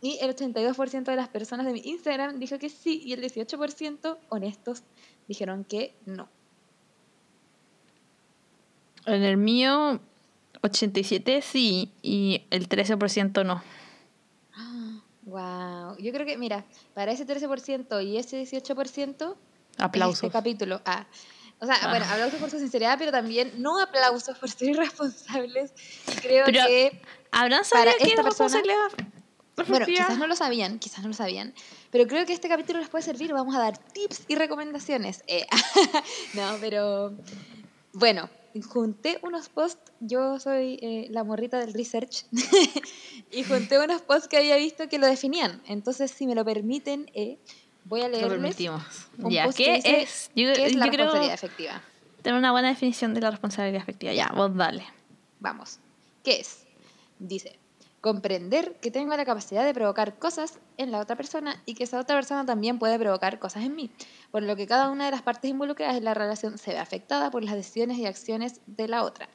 Y 0.00 0.18
el 0.20 0.34
82% 0.34 1.04
de 1.04 1.16
las 1.16 1.28
personas 1.28 1.66
de 1.66 1.72
mi 1.72 1.80
Instagram 1.84 2.38
dijo 2.38 2.58
que 2.58 2.68
sí 2.68 3.02
y 3.04 3.12
el 3.14 3.20
18% 3.22 4.16
honestos 4.28 4.82
dijeron 5.26 5.64
que 5.64 5.94
no. 6.06 6.28
En 9.06 9.22
el 9.22 9.36
mío, 9.36 10.00
87 10.62 11.42
sí 11.42 11.90
y 12.02 12.42
el 12.50 12.68
13% 12.68 13.44
no. 13.44 13.62
Wow, 15.22 15.96
yo 15.98 16.10
creo 16.12 16.24
que, 16.26 16.38
mira, 16.38 16.64
para 16.94 17.12
ese 17.12 17.26
13% 17.26 18.02
y 18.04 18.16
ese 18.16 18.42
18%, 18.42 19.36
Aplausos. 19.76 20.24
Este 20.24 20.30
capítulo. 20.30 20.80
Ah. 20.86 21.06
O 21.60 21.66
sea, 21.66 21.76
Ah. 21.82 21.90
bueno, 21.90 22.04
aplausos 22.06 22.40
por 22.40 22.50
su 22.50 22.58
sinceridad, 22.58 22.96
pero 22.98 23.12
también 23.12 23.52
no 23.58 23.80
aplausos 23.80 24.36
por 24.38 24.48
ser 24.50 24.70
irresponsables. 24.70 25.72
Y 26.08 26.20
creo 26.20 26.46
Pero 26.46 26.66
que, 26.66 27.00
¿Habrán 27.30 27.64
sabido 27.64 27.92
que 27.98 28.04
esta 28.04 28.22
persona- 28.22 28.58
responsabilidad? 28.60 29.12
Bueno, 29.66 29.86
quizás 29.86 30.18
no 30.18 30.26
lo 30.26 30.36
sabían, 30.36 30.78
quizás 30.78 31.02
no 31.02 31.08
lo 31.08 31.14
sabían, 31.14 31.54
pero 31.90 32.06
creo 32.06 32.24
que 32.26 32.32
este 32.32 32.48
capítulo 32.48 32.78
les 32.78 32.88
puede 32.88 33.02
servir. 33.02 33.32
Vamos 33.32 33.54
a 33.56 33.58
dar 33.58 33.78
tips 33.78 34.22
y 34.28 34.34
recomendaciones. 34.36 35.24
Eh, 35.26 35.46
no, 36.34 36.56
pero 36.60 37.14
bueno, 37.92 38.28
junté 38.68 39.18
unos 39.22 39.48
posts. 39.48 39.92
Yo 40.00 40.38
soy 40.38 40.78
eh, 40.82 41.06
la 41.10 41.24
morrita 41.24 41.58
del 41.58 41.72
research 41.74 42.24
y 43.32 43.42
junté 43.44 43.78
unos 43.78 44.02
posts 44.02 44.28
que 44.28 44.36
había 44.36 44.56
visto 44.56 44.88
que 44.88 44.98
lo 44.98 45.06
definían. 45.06 45.60
Entonces, 45.66 46.10
si 46.10 46.26
me 46.26 46.34
lo 46.36 46.44
permiten, 46.44 47.10
eh, 47.14 47.38
voy 47.84 48.02
a 48.02 48.04
Lo 48.08 48.10
leerles 48.16 48.30
permitimos. 48.38 48.82
un 49.18 49.30
Ya, 49.30 49.44
post 49.46 49.56
que 49.58 49.64
¿qué 49.64 49.72
dice, 49.74 50.02
es? 50.02 50.30
Yo, 50.36 50.52
qué 50.54 50.66
es 50.66 50.74
la 50.76 50.86
yo 50.86 50.92
responsabilidad 50.92 51.34
efectiva. 51.34 51.82
tener 52.22 52.38
una 52.38 52.52
buena 52.52 52.68
definición 52.68 53.12
de 53.14 53.20
la 53.22 53.30
responsabilidad 53.32 53.82
efectiva. 53.82 54.12
Ya, 54.12 54.30
vos 54.36 54.54
dale. 54.54 54.84
Vamos. 55.40 55.78
¿Qué 56.22 56.40
es? 56.40 56.64
Dice, 57.18 57.58
comprender 58.00 58.76
que 58.80 58.90
tengo 58.90 59.16
la 59.16 59.24
capacidad 59.24 59.64
de 59.64 59.74
provocar 59.74 60.18
cosas 60.18 60.58
en 60.76 60.92
la 60.92 61.00
otra 61.00 61.16
persona 61.16 61.60
y 61.66 61.74
que 61.74 61.84
esa 61.84 61.98
otra 62.00 62.16
persona 62.16 62.46
también 62.46 62.78
puede 62.78 62.98
provocar 62.98 63.38
cosas 63.38 63.64
en 63.64 63.74
mí, 63.74 63.90
por 64.30 64.42
lo 64.42 64.54
que 64.56 64.66
cada 64.66 64.90
una 64.90 65.06
de 65.06 65.10
las 65.10 65.22
partes 65.22 65.50
involucradas 65.50 65.96
en 65.96 66.04
la 66.04 66.14
relación 66.14 66.58
se 66.58 66.72
ve 66.72 66.78
afectada 66.78 67.30
por 67.30 67.42
las 67.42 67.54
decisiones 67.54 67.98
y 67.98 68.06
acciones 68.06 68.60
de 68.66 68.88
la 68.88 69.02
otra. 69.02 69.28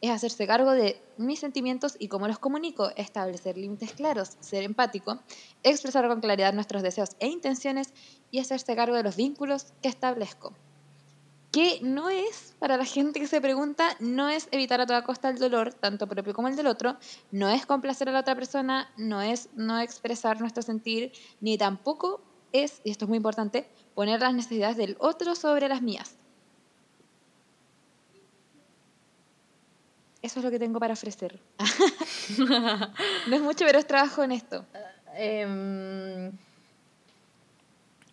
Es 0.00 0.10
hacerse 0.10 0.48
cargo 0.48 0.72
de 0.72 1.00
mis 1.16 1.38
sentimientos 1.38 1.94
y 1.96 2.08
cómo 2.08 2.26
los 2.26 2.40
comunico, 2.40 2.90
establecer 2.96 3.56
límites 3.56 3.92
claros, 3.92 4.36
ser 4.40 4.64
empático, 4.64 5.20
expresar 5.62 6.08
con 6.08 6.20
claridad 6.20 6.52
nuestros 6.52 6.82
deseos 6.82 7.10
e 7.20 7.28
intenciones 7.28 7.94
y 8.32 8.40
hacerse 8.40 8.74
cargo 8.74 8.96
de 8.96 9.04
los 9.04 9.14
vínculos 9.14 9.66
que 9.80 9.88
establezco 9.88 10.52
que 11.52 11.80
no 11.82 12.08
es, 12.08 12.54
para 12.58 12.78
la 12.78 12.86
gente 12.86 13.20
que 13.20 13.26
se 13.26 13.40
pregunta, 13.40 13.94
no 14.00 14.30
es 14.30 14.48
evitar 14.52 14.80
a 14.80 14.86
toda 14.86 15.04
costa 15.04 15.28
el 15.28 15.38
dolor, 15.38 15.74
tanto 15.74 16.08
propio 16.08 16.32
como 16.32 16.48
el 16.48 16.56
del 16.56 16.66
otro, 16.66 16.96
no 17.30 17.50
es 17.50 17.66
complacer 17.66 18.08
a 18.08 18.12
la 18.12 18.20
otra 18.20 18.34
persona, 18.34 18.90
no 18.96 19.20
es 19.20 19.50
no 19.54 19.78
expresar 19.78 20.40
nuestro 20.40 20.62
sentir, 20.62 21.12
ni 21.40 21.58
tampoco 21.58 22.22
es, 22.52 22.80
y 22.84 22.90
esto 22.90 23.04
es 23.04 23.08
muy 23.10 23.18
importante, 23.18 23.68
poner 23.94 24.20
las 24.20 24.32
necesidades 24.32 24.78
del 24.78 24.96
otro 24.98 25.34
sobre 25.34 25.68
las 25.68 25.82
mías. 25.82 26.16
Eso 30.22 30.38
es 30.38 30.44
lo 30.44 30.50
que 30.50 30.58
tengo 30.58 30.80
para 30.80 30.94
ofrecer. 30.94 31.38
no 32.38 33.36
es 33.36 33.42
mucho, 33.42 33.66
pero 33.66 33.78
es 33.78 33.86
trabajo 33.86 34.22
honesto. 34.22 34.64
Em, 35.14 36.32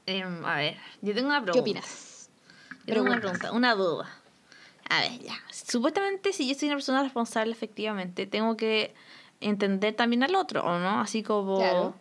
em, 0.06 0.46
a 0.46 0.58
ver, 0.58 0.78
yo 1.02 1.14
tengo 1.14 1.30
una 1.30 1.42
pregunta. 1.42 1.54
¿Qué 1.54 1.60
opinas? 1.60 2.09
Tengo 2.94 3.06
una 3.08 3.20
pregunta, 3.20 3.52
una 3.52 3.76
duda. 3.76 4.10
A 4.90 5.02
ver, 5.02 5.20
ya. 5.20 5.36
Supuestamente, 5.52 6.34
si 6.34 6.48
yo 6.48 6.56
soy 6.56 6.68
una 6.70 6.76
persona 6.78 7.04
responsable, 7.04 7.52
efectivamente, 7.52 8.26
tengo 8.26 8.58
que 8.58 8.94
entender 9.42 9.94
también 9.96 10.24
al 10.24 10.36
otro, 10.36 10.64
¿o 10.66 10.80
no? 10.80 11.00
Así 11.02 11.24
como. 11.24 11.58
Claro. 11.58 11.96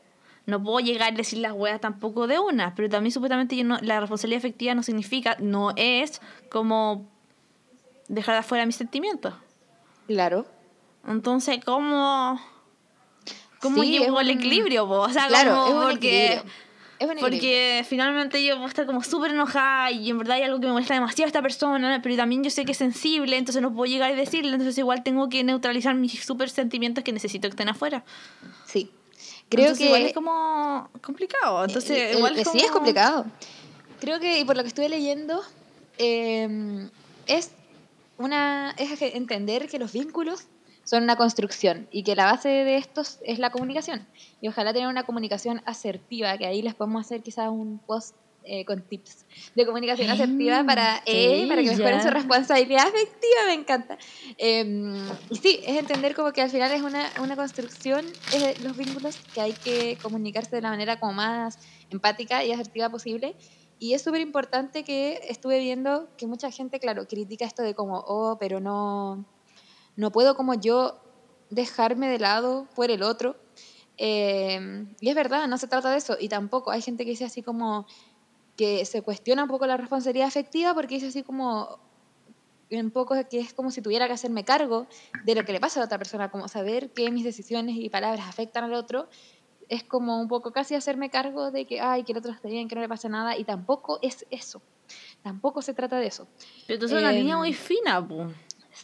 No 0.47 0.63
puedo 0.63 0.81
llegar 0.81 1.13
y 1.13 1.17
decir 1.17 1.41
las 1.41 1.53
weas 1.53 1.79
tampoco 1.79 2.27
de 2.27 2.39
una, 2.39 2.75
pero 2.75 2.89
también 2.89 3.13
supuestamente 3.13 3.55
yo 3.55 3.65
no, 3.65 3.77
la 3.83 4.01
responsabilidad 4.01 4.39
efectiva 4.39 4.75
no 4.75 4.83
significa, 4.83 5.37
no 5.41 5.73
es 5.77 6.23
como 6.51 7.07
dejar 8.09 8.35
de 8.37 8.39
afuera 8.39 8.65
mis 8.65 8.77
sentimientos. 8.77 9.35
Claro. 10.07 10.47
Entonces, 11.07 11.63
¿cómo, 11.63 12.41
cómo 13.61 13.83
Sí, 13.83 13.91
llevo 13.99 14.21
el 14.21 14.31
un- 14.31 14.39
equilibrio? 14.39 14.89
po? 14.89 15.01
O 15.01 15.11
sea, 15.11 15.29
Claro, 15.29 15.51
como 15.51 15.67
es 15.67 15.75
un 15.75 15.83
porque, 15.93 16.25
equilibrio. 16.27 16.53
Es 16.99 17.07
porque 17.21 17.85
finalmente 17.89 18.45
yo 18.45 18.57
puedo 18.57 18.67
estar 18.69 18.85
como 18.87 19.03
súper 19.05 19.31
enojada 19.31 19.91
y 19.93 20.11
en 20.11 20.19
verdad 20.19 20.37
hay 20.37 20.43
algo 20.43 20.59
que 20.59 20.67
me 20.67 20.73
molesta 20.73 20.95
demasiado 20.95 21.27
a 21.27 21.29
esta 21.29 21.43
persona, 21.43 22.01
pero 22.03 22.17
también 22.17 22.43
yo 22.43 22.51
sé 22.51 22.65
que 22.65 22.73
es 22.73 22.79
sensible, 22.79 23.37
entonces 23.37 23.63
no 23.63 23.73
puedo 23.73 23.91
llegar 23.91 24.11
y 24.13 24.17
decirle, 24.17 24.51
entonces 24.53 24.77
igual 24.79 25.03
tengo 25.05 25.29
que 25.29 25.45
neutralizar 25.45 25.95
mis 25.95 26.25
súper 26.25 26.51
sentimientos 26.51 27.05
que 27.05 27.13
necesito 27.13 27.43
que 27.49 27.51
estén 27.53 27.69
afuera. 27.69 28.05
Sí. 28.67 28.91
Creo 29.49 29.63
Entonces, 29.67 29.79
que 29.79 29.87
igual 29.87 30.03
es 30.03 30.13
como 30.13 30.91
complicado. 31.01 31.65
Entonces, 31.65 31.91
Eh, 31.91 32.13
igual 32.17 32.37
eh, 32.37 32.43
es 32.43 32.49
Sí, 32.51 32.59
es 32.59 32.65
como- 32.65 32.75
complicado. 32.75 33.27
Creo 34.01 34.19
que, 34.21 34.41
y 34.41 34.45
por 34.45 34.57
lo 34.57 34.63
que 34.63 34.69
estuve 34.69 34.89
leyendo, 34.89 35.43
eh, 35.99 36.89
es 37.27 37.53
una 38.19 38.75
es 38.77 39.01
entender 39.03 39.69
que 39.69 39.79
los 39.79 39.93
vínculos 39.93 40.47
son 40.89 41.03
una 41.03 41.17
construcción 41.17 41.87
y 41.91 42.03
que 42.03 42.17
la 42.17 42.25
base 42.25 42.49
de 42.49 42.79
estos 42.79 43.19
es 43.23 43.39
la 43.39 43.51
comunicación. 43.51 44.07
Y 44.41 44.49
ojalá 44.49 44.73
tener 44.73 44.89
una 44.89 45.05
comunicación 45.05 45.61
asertiva, 45.67 46.39
que 46.39 46.47
ahí 46.47 46.63
les 46.63 46.75
podemos 46.75 47.05
hacer 47.05 47.21
quizás 47.23 47.51
un 47.51 47.79
post 47.79 48.17
eh, 48.43 48.65
con 48.65 48.81
tips 48.81 49.27
de 49.55 49.67
comunicación 49.67 50.09
asertiva 50.09 50.63
Mm, 50.63 50.67
para, 50.67 51.03
eh, 51.05 51.45
para 51.47 51.63
que 51.63 51.77
mejoren 51.77 52.03
su 52.03 52.09
responsabilidad 52.09 52.87
afectiva, 52.89 53.41
me 53.49 53.53
encanta. 53.53 53.99
Eh, 54.39 54.65
y 55.29 55.37
sí, 55.37 55.61
es 55.63 55.79
entender 55.79 56.15
como 56.15 56.33
que 56.33 56.41
al 56.41 56.49
final 56.49 56.73
es 56.73 56.81
una, 56.81 57.07
una 57.21 57.37
construcción, 57.37 58.07
es 58.33 58.59
de 58.59 58.65
los 58.65 58.75
vínculos 58.75 59.19
que 59.35 59.43
hay 59.43 59.53
que 59.53 59.99
comunicarse 60.01 60.57
de 60.57 60.63
la 60.63 60.71
manera 60.71 60.99
como 60.99 61.13
más 61.13 61.59
empática 61.91 62.43
y 62.45 62.53
asertiva 62.53 62.89
posible. 62.89 63.37
Y 63.79 63.93
es 63.93 64.01
súper 64.01 64.23
importante 64.23 64.85
que 64.85 65.21
estuve 65.29 65.59
viendo 65.59 66.09
que 66.17 66.27
mucha 66.27 66.51
gente, 66.51 66.81
claro, 66.81 67.07
critica 67.07 67.45
esto 67.45 67.63
de 67.63 67.75
como, 67.75 68.03
oh, 68.07 68.39
pero 68.41 68.59
no, 68.59 69.27
no 69.99 70.13
puedo 70.13 70.37
como 70.37 70.55
yo 70.55 71.01
dejarme 71.51 72.09
de 72.09 72.21
lado 72.21 72.69
por 72.77 72.91
el 72.91 73.03
otro. 73.03 73.37
Eh, 73.97 74.87
y 75.01 75.09
es 75.09 75.15
verdad, 75.17 75.49
no 75.49 75.59
se 75.59 75.67
trata 75.67 75.91
de 75.91 75.99
eso. 75.99 76.17
Y 76.21 76.29
tampoco 76.29 76.71
hay 76.71 76.81
gente 76.83 77.05
que 77.05 77.11
dice 77.11 77.25
así 77.25 77.43
como 77.43 77.85
que 78.57 78.85
se 78.85 79.03
cuestiona 79.03 79.43
un 79.43 79.49
poco 79.49 79.67
la 79.67 79.77
responsabilidad 79.77 80.29
afectiva 80.29 80.73
porque 80.73 80.95
dice 80.95 81.09
así 81.09 81.25
como 81.25 81.81
un 82.71 82.91
poco 82.93 83.17
que 83.29 83.41
es 83.41 83.53
como 83.53 83.73
si 83.73 83.83
tuviera 83.83 84.07
que 84.07 84.13
hacerme 84.13 84.45
cargo 84.45 84.87
de 85.25 85.35
lo 85.35 85.45
que 85.45 85.53
le 85.53 85.59
pasa 85.59 85.81
a 85.81 85.83
la 85.83 85.87
otra 85.87 85.99
persona, 85.99 86.31
como 86.31 86.47
saber 86.47 86.91
que 86.91 87.11
mis 87.11 87.25
decisiones 87.25 87.77
y 87.77 87.89
palabras 87.89 88.29
afectan 88.29 88.65
al 88.65 88.75
otro, 88.75 89.09
es 89.69 89.83
como 89.83 90.21
un 90.21 90.29
poco 90.29 90.53
casi 90.53 90.77
hacerme 90.77 91.11
cargo 91.11 91.51
de 91.51 91.65
que, 91.65 91.81
ay, 91.81 92.05
que 92.05 92.13
el 92.13 92.19
otro 92.19 92.31
esté 92.31 92.49
bien, 92.49 92.69
que 92.69 92.75
no 92.75 92.83
le 92.83 92.89
pase 92.89 93.09
nada, 93.09 93.37
y 93.37 93.45
tampoco 93.45 93.99
es 94.03 94.27
eso, 94.31 94.63
tampoco 95.23 95.61
se 95.63 95.75
trata 95.75 95.99
de 95.99 96.07
eso. 96.07 96.29
Pero 96.67 96.75
entonces 96.75 96.99
es 96.99 97.03
una 97.03 97.13
línea 97.13 97.35
Em, 97.35 97.39
muy 97.39 97.53
fina, 97.53 98.07
po. 98.07 98.29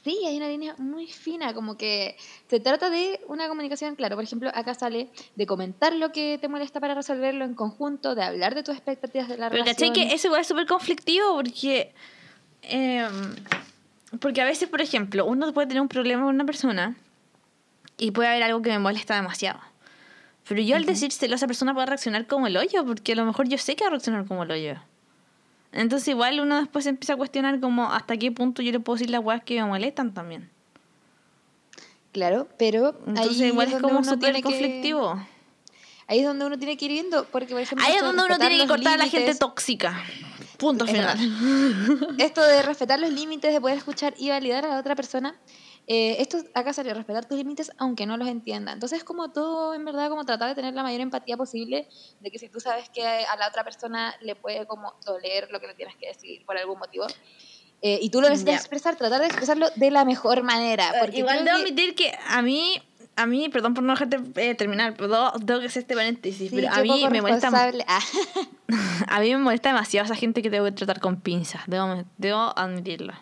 Sí, 0.03 0.19
hay 0.27 0.37
una 0.37 0.49
línea 0.49 0.75
muy 0.79 1.07
fina, 1.07 1.55
como 1.55 1.77
que 1.77 2.17
se 2.49 2.61
trata 2.61 2.91
de 2.91 3.21
una 3.29 3.49
comunicación, 3.49 3.95
claro, 3.95 4.17
por 4.17 4.25
ejemplo, 4.25 4.51
acá 4.53 4.75
sale 4.75 5.09
de 5.37 5.47
comentar 5.47 5.95
lo 5.95 6.11
que 6.13 6.39
te 6.39 6.49
molesta 6.49 6.81
para 6.81 6.95
resolverlo 6.95 7.45
en 7.45 7.55
conjunto, 7.55 8.15
de 8.15 8.23
hablar 8.23 8.55
de 8.55 8.63
tus 8.63 8.75
expectativas 8.75 9.29
de 9.29 9.37
la 9.39 9.51
Pero 9.51 9.65
relación. 9.65 9.91
¿cachai? 9.91 10.09
Que 10.09 10.15
eso 10.15 10.29
igual 10.29 10.41
es 10.41 10.49
súper 10.49 10.67
conflictivo 10.67 11.35
porque. 11.35 11.93
em, 12.63 13.37
porque 14.21 14.41
a 14.41 14.45
veces, 14.45 14.69
por 14.69 14.81
ejemplo, 14.81 15.27
uno 15.27 15.53
puede 15.53 15.69
tener 15.69 15.81
un 15.81 15.89
problema 15.89 16.25
con 16.25 16.35
una 16.35 16.45
persona 16.45 16.97
y 17.97 18.11
puede 18.11 18.29
haber 18.29 18.43
algo 18.45 18.63
que 18.63 18.71
me 18.71 18.79
molesta 18.79 19.17
demasiado. 19.17 19.61
Pero 20.47 20.61
yo 20.61 20.77
al 20.77 20.85
decírselo, 20.85 21.35
esa 21.37 21.47
persona 21.47 21.73
puede 21.73 21.87
reaccionar 21.87 22.27
como 22.27 22.47
el 22.47 22.57
hoyo, 22.57 22.85
porque 22.85 23.13
a 23.13 23.17
lo 23.17 23.25
mejor 23.25 23.49
yo 23.49 23.59
sé 23.59 23.77
que 23.77 23.85
va 23.85 23.89
a 23.89 23.91
reaccionar 23.91 24.27
como 24.27 24.43
el 24.43 24.51
hoyo. 24.51 24.77
Entonces, 25.75 26.09
igual 26.09 26.41
uno 26.41 26.59
después 26.61 26.87
empieza 26.87 27.15
a 27.15 27.17
cuestionar 27.17 27.61
como 27.61 27.93
hasta 27.93 28.17
qué 28.17 28.31
punto 28.33 28.63
yo 28.63 28.73
le 28.73 28.81
puedo 28.81 28.95
decir 28.97 29.11
las 29.11 29.23
weas 29.25 29.43
que 29.45 29.57
me 29.61 29.67
molestan 29.67 30.15
también. 30.15 30.49
Claro, 32.13 32.49
pero 32.59 32.97
Entonces, 33.07 33.41
ahí 33.41 33.49
igual 33.49 33.67
es 33.67 33.73
donde 33.73 33.89
como 33.89 33.99
uno 34.01 34.09
súper 34.11 34.35
que- 34.37 34.43
conflictivo. 34.43 35.21
ahí 36.07 36.21
es 36.21 36.25
donde 36.27 36.47
uno 36.47 36.57
tiene 36.59 36.77
que 36.77 36.85
ir 36.85 36.93
viendo, 36.93 37.25
porque 37.27 37.53
por 37.55 37.61
ejemplo... 37.61 37.85
Ahí 37.87 37.95
es 37.97 38.03
donde 38.03 38.23
uno 38.25 38.39
tiene 38.39 38.57
que 38.59 38.69
cortar 38.69 38.95
a 38.95 38.97
la 38.99 39.09
gente 39.09 39.35
tóxica. 39.35 40.01
Punto 40.59 40.85
Es 40.85 40.93
final. 40.93 42.15
Esto 42.19 42.41
de 42.43 42.63
respetar 42.63 43.01
los 43.01 43.11
límites, 43.11 43.53
de 43.53 43.61
poder 43.61 43.77
escuchar 43.79 44.15
y 44.17 44.31
validar 44.31 44.65
a 44.65 44.69
la 44.69 44.79
otra 44.79 44.95
persona, 44.95 45.35
eh, 45.87 46.17
esto 46.21 46.39
acá 46.55 46.73
sale 46.73 46.95
respetar 46.95 47.27
tus 47.27 47.37
límites 47.37 47.71
aunque 47.79 48.07
no 48.07 48.17
los 48.17 48.29
entienda. 48.29 48.73
Entonces 48.73 48.99
es 48.99 49.05
como 49.05 49.33
todo, 49.33 49.75
en 49.75 49.85
verdad, 49.85 50.09
como 50.09 50.25
tratar 50.25 50.49
de 50.49 50.55
tener 50.55 50.75
la 50.75 50.83
mayor 50.83 51.01
empatía 51.03 51.37
posible, 51.37 51.89
de 52.21 52.31
que 52.31 52.39
si 52.39 52.49
tú 52.49 52.61
sabes 52.61 52.89
que 52.91 53.05
a 53.07 53.37
la 53.37 53.49
otra 53.49 53.65
persona 53.65 54.15
le 54.21 54.35
puede 54.35 54.67
como 54.67 54.95
doler 55.05 55.49
lo 55.51 55.61
que 55.61 55.67
le 55.67 55.75
tienes 55.75 55.97
que 55.97 56.09
decir 56.09 56.45
por 56.47 56.57
algún 56.57 56.79
motivo, 56.79 57.07
eh, 57.83 57.99
y 58.01 58.09
tú 58.09 58.23
lo 58.23 58.29
necesitas 58.31 58.57
expresar, 58.57 58.97
tratar 58.97 59.21
de 59.21 59.27
expresarlo 59.27 59.67
de 59.77 59.91
la 59.91 60.07
mejor 60.07 60.43
manera. 60.43 60.91
Porque 61.01 61.19
Igual 61.19 61.45
debo 61.45 61.59
que- 61.59 61.63
admitir 61.65 61.95
que 61.95 62.13
a 62.29 62.41
mí, 62.41 62.81
a 63.17 63.27
mí, 63.27 63.51
perdón 63.51 63.75
por 63.75 63.85
no 63.85 63.93
dejarte 63.93 64.21
eh, 64.37 64.55
terminar, 64.55 64.95
pero 64.97 65.33
tengo 65.45 65.61
que 65.61 65.67
hacer 65.67 65.83
este 65.83 65.95
paréntesis, 65.95 66.49
Sí, 66.49 66.57
pero 66.57 66.73
a 66.73 66.81
mí 66.81 67.07
me 67.11 67.21
molesta. 67.21 67.51
Ah, 67.87 68.01
a 69.09 69.21
mí 69.21 69.31
me 69.33 69.39
molesta 69.39 69.69
demasiado 69.69 70.07
esa 70.07 70.17
gente 70.17 70.41
que 70.41 70.49
tengo 70.49 70.65
que 70.65 70.73
tratar 70.73 70.99
con 70.99 71.21
pinzas, 71.21 71.63
debo, 71.67 72.05
debo 72.17 72.59
admitirlo. 72.59 73.13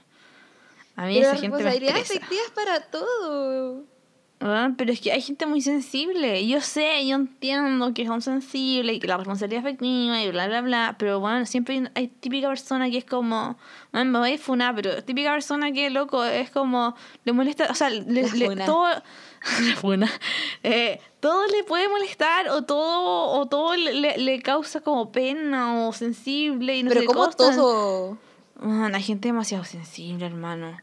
A 0.96 1.06
mí 1.06 1.14
pero 1.14 1.26
esa 1.32 1.36
gente 1.40 1.56
me 1.56 1.62
responsabilidad 1.62 1.96
estresa. 1.96 2.54
para 2.54 2.80
todo. 2.90 3.84
Ah, 4.44 4.70
pero 4.76 4.92
es 4.92 5.00
que 5.00 5.12
hay 5.12 5.20
gente 5.22 5.46
muy 5.46 5.60
sensible. 5.60 6.44
Yo 6.48 6.60
sé, 6.60 7.06
yo 7.06 7.14
entiendo 7.14 7.94
que 7.94 8.04
son 8.04 8.20
sensibles 8.22 8.96
y 8.96 8.98
que 8.98 9.06
la 9.06 9.16
responsabilidad 9.16 9.60
afectiva 9.64 10.20
y 10.20 10.30
bla, 10.32 10.48
bla, 10.48 10.60
bla. 10.62 10.96
Pero 10.98 11.20
bueno, 11.20 11.46
siempre 11.46 11.88
hay, 11.94 12.08
típica 12.08 12.48
persona 12.48 12.90
que 12.90 12.98
es 12.98 13.04
como. 13.04 13.56
"Man, 13.92 14.10
me 14.10 14.18
voy 14.18 14.32
a 14.34 14.38
funar, 14.38 14.74
pero 14.74 15.02
típica 15.04 15.30
persona 15.30 15.70
que, 15.70 15.90
loco, 15.90 16.24
es 16.24 16.50
como. 16.50 16.96
Le 17.24 17.32
molesta. 17.32 17.68
O 17.70 17.74
sea, 17.74 17.88
le, 17.88 18.02
le- 18.32 18.56
todo. 18.66 18.88
Eh, 20.62 21.00
todo 21.20 21.46
le 21.46 21.64
puede 21.64 21.88
molestar 21.88 22.48
o 22.48 22.62
todo, 22.62 23.30
o 23.40 23.46
todo 23.46 23.76
le, 23.76 24.16
le- 24.18 24.42
causa 24.42 24.80
como 24.80 25.12
pena 25.12 25.86
o 25.86 25.92
sensible 25.92 26.76
y 26.76 26.82
no 26.82 26.88
pero 26.88 27.00
sé 27.02 27.06
como 27.06 27.30
todo. 27.30 28.18
Man, 28.62 28.94
hay 28.94 29.02
gente 29.02 29.28
demasiado 29.28 29.64
sensible, 29.64 30.26
hermano. 30.26 30.76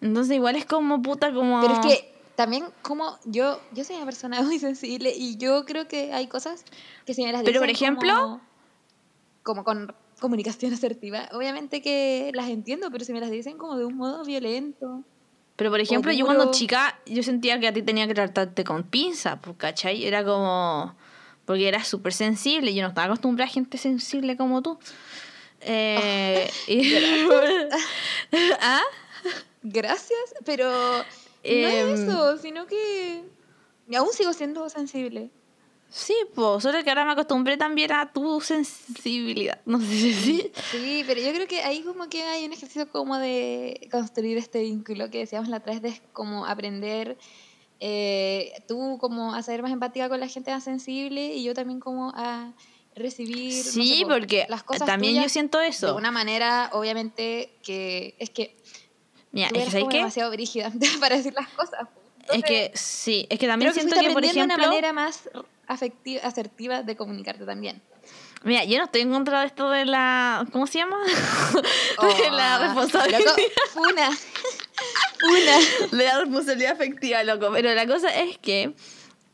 Entonces, 0.00 0.36
igual 0.36 0.56
es 0.56 0.64
como 0.64 1.02
puta, 1.02 1.32
como. 1.32 1.60
Pero 1.60 1.74
es 1.74 1.80
que 1.80 2.12
también 2.36 2.66
como 2.82 3.18
yo 3.24 3.60
yo 3.72 3.84
soy 3.84 3.96
una 3.96 4.04
persona 4.04 4.42
muy 4.42 4.58
sensible 4.58 5.12
y 5.16 5.36
yo 5.36 5.64
creo 5.64 5.88
que 5.88 6.12
hay 6.12 6.26
cosas 6.26 6.64
que 7.06 7.14
si 7.14 7.24
me 7.24 7.32
las 7.32 7.42
Pero, 7.42 7.60
por 7.60 7.70
ejemplo- 7.70 8.14
como, 8.14 8.40
como 9.42 9.64
con 9.64 9.94
comunicación 10.20 10.72
asertiva, 10.74 11.28
obviamente 11.32 11.82
que 11.82 12.30
las 12.34 12.48
entiendo, 12.48 12.90
pero 12.90 13.04
si 13.04 13.12
me 13.12 13.20
las 13.20 13.30
dicen 13.30 13.58
como 13.58 13.76
de 13.76 13.84
un 13.84 13.96
modo 13.96 14.24
violento. 14.24 15.02
Pero 15.56 15.70
por 15.70 15.80
ejemplo, 15.80 16.12
yo 16.12 16.26
cuando 16.26 16.50
chica, 16.50 16.98
yo 17.06 17.22
sentía 17.22 17.58
que 17.58 17.66
a 17.68 17.72
ti 17.72 17.80
tenía 17.82 18.06
que 18.06 18.12
tratarte 18.12 18.62
con 18.62 18.82
pinza, 18.82 19.40
pues, 19.40 19.56
¿cachai? 19.56 20.04
Era 20.04 20.22
como. 20.22 20.94
Porque 21.46 21.66
eras 21.68 21.86
súper 21.86 22.12
sensible. 22.12 22.74
Yo 22.74 22.82
no 22.82 22.88
estaba 22.88 23.06
acostumbrada 23.06 23.48
a 23.48 23.52
gente 23.52 23.78
sensible 23.78 24.36
como 24.36 24.60
tú. 24.62 24.78
Eh, 25.60 26.50
y- 26.66 26.94
¿Ah? 28.60 28.82
Gracias, 29.62 30.34
pero 30.44 30.70
no 30.70 31.04
Em. 31.42 31.64
es 31.94 32.00
eso, 32.00 32.38
sino 32.38 32.66
que 32.66 33.24
aún 33.96 34.08
sigo 34.12 34.32
siendo 34.32 34.68
sensible. 34.68 35.30
Sí, 35.88 36.14
pues, 36.34 36.62
solo 36.64 36.82
que 36.82 36.90
ahora 36.90 37.04
me 37.04 37.12
acostumbré 37.12 37.56
también 37.56 37.92
a 37.92 38.12
tu 38.12 38.40
sensibilidad. 38.40 39.60
No 39.64 39.80
sé 39.80 39.86
si 39.86 40.12
sí. 40.14 40.52
Sí, 40.72 41.04
pero 41.06 41.20
yo 41.20 41.32
creo 41.32 41.46
que 41.46 41.62
ahí 41.62 41.82
como 41.82 42.08
que 42.08 42.22
hay 42.24 42.44
un 42.44 42.52
ejercicio 42.52 42.88
como 42.90 43.16
de 43.18 43.88
construir 43.90 44.36
este 44.36 44.60
vínculo 44.62 45.10
que 45.10 45.18
decíamos 45.18 45.48
la 45.48 45.58
otra 45.58 45.72
vez, 45.72 45.82
de 45.82 46.00
como 46.12 46.44
aprender 46.44 47.16
eh, 47.80 48.52
tú 48.66 48.98
como 49.00 49.34
a 49.34 49.42
ser 49.42 49.62
más 49.62 49.70
empática 49.72 50.08
con 50.08 50.18
la 50.20 50.28
gente 50.28 50.50
más 50.50 50.64
sensible 50.64 51.34
y 51.34 51.44
yo 51.44 51.54
también 51.54 51.78
como 51.78 52.12
a 52.16 52.52
recibir 52.96 53.54
no 53.64 53.70
Sí, 53.72 53.98
sé, 53.98 54.02
po, 54.04 54.08
porque 54.08 54.46
las 54.48 54.62
cosas 54.62 54.86
también 54.86 55.14
yo 55.14 55.20
tuyas 55.20 55.32
siento 55.32 55.58
de 55.58 55.68
eso. 55.68 55.94
una 55.96 56.10
manera 56.10 56.70
obviamente 56.72 57.58
que 57.62 58.14
es 58.18 58.30
que 58.30 58.56
Mira, 59.32 59.48
tú 59.48 59.54
es 59.56 59.58
que 59.58 59.60
eres 59.62 59.72
¿sabes 59.72 59.82
como 59.84 59.90
qué? 59.90 59.96
demasiado 59.98 60.30
brígida 60.30 60.72
para 61.00 61.16
decir 61.16 61.34
las 61.34 61.48
cosas. 61.50 61.80
po. 61.94 62.00
Es 62.28 62.34
Entonces, 62.34 62.42
que 62.70 62.70
sí, 62.76 63.26
es 63.30 63.38
que 63.38 63.46
también 63.46 63.70
creo 63.70 63.74
que 63.74 63.80
siento 63.80 63.94
fuiste 63.94 64.08
que, 64.08 64.14
por 64.14 64.24
ejemplo. 64.24 64.54
una 64.56 64.66
manera 64.68 64.92
más 64.92 65.28
afectiva, 65.68 66.22
asertiva 66.22 66.82
de 66.82 66.96
comunicarte 66.96 67.44
también. 67.44 67.80
Mira, 68.42 68.64
yo 68.64 68.78
no 68.78 68.84
estoy 68.84 69.00
en 69.02 69.10
contra 69.12 69.40
de 69.40 69.46
esto 69.46 69.70
de 69.70 69.84
la. 69.84 70.46
¿Cómo 70.52 70.66
se 70.66 70.78
llama? 70.78 70.98
de 71.04 72.30
la 72.30 72.56
Oh, 72.58 72.62
responsabilidad. 72.64 73.20
loco, 73.20 73.42
Funa. 73.72 74.10
Funa. 75.20 75.58
de 75.96 76.04
la 76.04 76.18
responsabilidad 76.20 76.72
afectiva, 76.72 77.22
loco. 77.24 77.50
Pero 77.52 77.74
la 77.74 77.86
cosa 77.86 78.08
es 78.14 78.38
que 78.38 78.72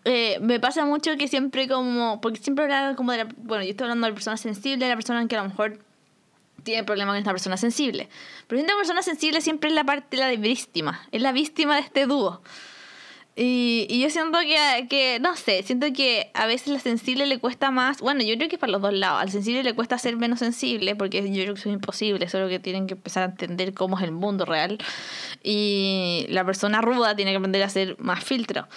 eh, 0.05 0.39
me 0.41 0.59
pasa 0.59 0.85
mucho 0.85 1.17
que 1.17 1.29
siempre 1.29 1.69
como, 1.69 2.21
porque 2.21 2.41
siempre 2.41 2.65
hablan 2.65 2.95
como 2.97 3.13
de 3.13 3.19
la, 3.19 3.29
bueno, 3.37 3.65
yo 3.65 3.71
estoy 3.71 3.85
hablando 3.85 4.07
de 4.07 4.11
la 4.11 4.15
persona 4.15 4.37
sensible, 4.37 4.85
de 4.85 4.91
la 4.91 4.97
persona 4.97 5.27
que 5.29 5.37
a 5.37 5.43
lo 5.43 5.49
mejor 5.49 5.79
tiene 6.65 6.85
problemas 6.85 7.13
con 7.13 7.19
esta 7.19 7.31
persona 7.31 7.57
sensible. 7.57 8.09
Pero 8.47 8.61
esta 8.61 8.77
persona 8.77 9.03
sensible 9.03 9.41
siempre 9.41 9.69
es 9.69 9.75
la 9.75 9.85
parte 9.85 10.17
la 10.17 10.31
víctima, 10.31 11.07
es 11.13 11.23
la 11.23 11.33
víctima 11.33 11.77
de 11.77 11.83
este 11.83 12.07
dúo. 12.07 12.43
Y, 13.35 13.87
y 13.89 14.03
yo 14.03 14.11
siento 14.11 14.39
que, 14.41 14.89
que, 14.91 15.19
no 15.21 15.37
sé, 15.37 15.63
siento 15.63 15.87
que 15.95 16.31
a 16.35 16.47
veces 16.47 16.69
la 16.69 16.81
sensible 16.81 17.25
le 17.25 17.39
cuesta 17.39 17.71
más, 17.71 18.01
bueno, 18.01 18.23
yo 18.23 18.37
creo 18.37 18.51
que 18.51 18.59
para 18.59 18.73
los 18.73 18.83
dos 18.83 18.93
lados, 18.93 19.23
al 19.23 19.31
sensible 19.31 19.63
le 19.63 19.73
cuesta 19.73 19.97
ser 19.97 20.17
menos 20.17 20.41
sensible, 20.41 20.97
porque 20.97 21.23
yo 21.23 21.43
creo 21.43 21.55
que 21.55 21.61
eso 21.61 21.71
es 21.71 21.75
imposible, 21.75 22.29
solo 22.29 22.49
que 22.49 22.59
tienen 22.59 22.87
que 22.87 22.93
empezar 22.93 23.23
a 23.23 23.27
entender 23.27 23.73
cómo 23.73 23.97
es 23.97 24.05
el 24.05 24.13
mundo 24.13 24.45
real. 24.45 24.77
Y 25.43 26.27
la 26.29 26.45
persona 26.45 26.83
ruda 26.83 27.17
tiene 27.17 27.31
que 27.31 27.39
aprender 27.39 27.63
a 27.63 27.67
hacer 27.67 27.97
más 27.99 28.23
filtro. 28.23 28.69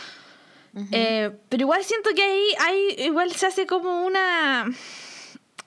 Eh, 0.91 1.31
pero 1.47 1.61
igual 1.61 1.83
siento 1.83 2.09
que 2.15 2.23
ahí, 2.23 2.43
ahí 2.59 3.05
igual 3.05 3.31
se 3.31 3.45
hace 3.45 3.65
como 3.65 4.05
una, 4.05 4.65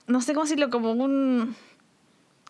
no 0.07 0.21
sé 0.21 0.33
cómo 0.33 0.43
decirlo, 0.43 0.69
como 0.69 0.91
un 0.91 1.55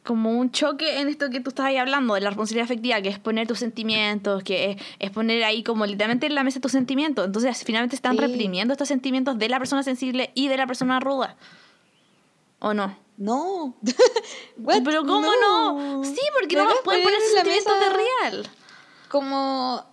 como 0.03 0.31
un 0.31 0.51
choque 0.51 1.01
en 1.01 1.07
esto 1.07 1.29
que 1.29 1.39
tú 1.39 1.49
estás 1.49 1.67
ahí 1.67 1.77
hablando, 1.77 2.15
de 2.15 2.21
la 2.21 2.29
responsabilidad 2.29 2.65
afectiva, 2.65 3.01
que 3.01 3.09
es 3.09 3.19
poner 3.19 3.47
tus 3.47 3.59
sentimientos, 3.59 4.43
que 4.43 4.77
es, 4.97 5.11
poner 5.11 5.43
ahí 5.43 5.61
como 5.61 5.85
literalmente 5.85 6.25
en 6.25 6.33
la 6.33 6.43
mesa 6.43 6.59
tus 6.59 6.71
sentimientos. 6.71 7.27
Entonces, 7.27 7.63
finalmente 7.63 7.95
están 7.95 8.17
reprimiendo 8.17 8.73
estos 8.73 8.87
sentimientos 8.87 9.37
de 9.37 9.49
la 9.49 9.59
persona 9.59 9.83
sensible 9.83 10.31
y 10.33 10.47
de 10.47 10.57
la 10.57 10.65
persona 10.65 10.99
ruda. 10.99 11.37
¿O 12.59 12.73
no? 12.73 12.97
No. 13.17 13.77
Pero 14.83 15.05
¿cómo 15.05 15.29
no? 15.41 16.03
Sí, 16.03 16.21
porque 16.39 16.55
no 16.55 16.65
nos 16.65 16.79
pueden 16.79 17.03
poner 17.03 17.19
sentimientos 17.21 17.79
de 17.79 17.89
real. 17.89 18.49
Como 19.09 19.85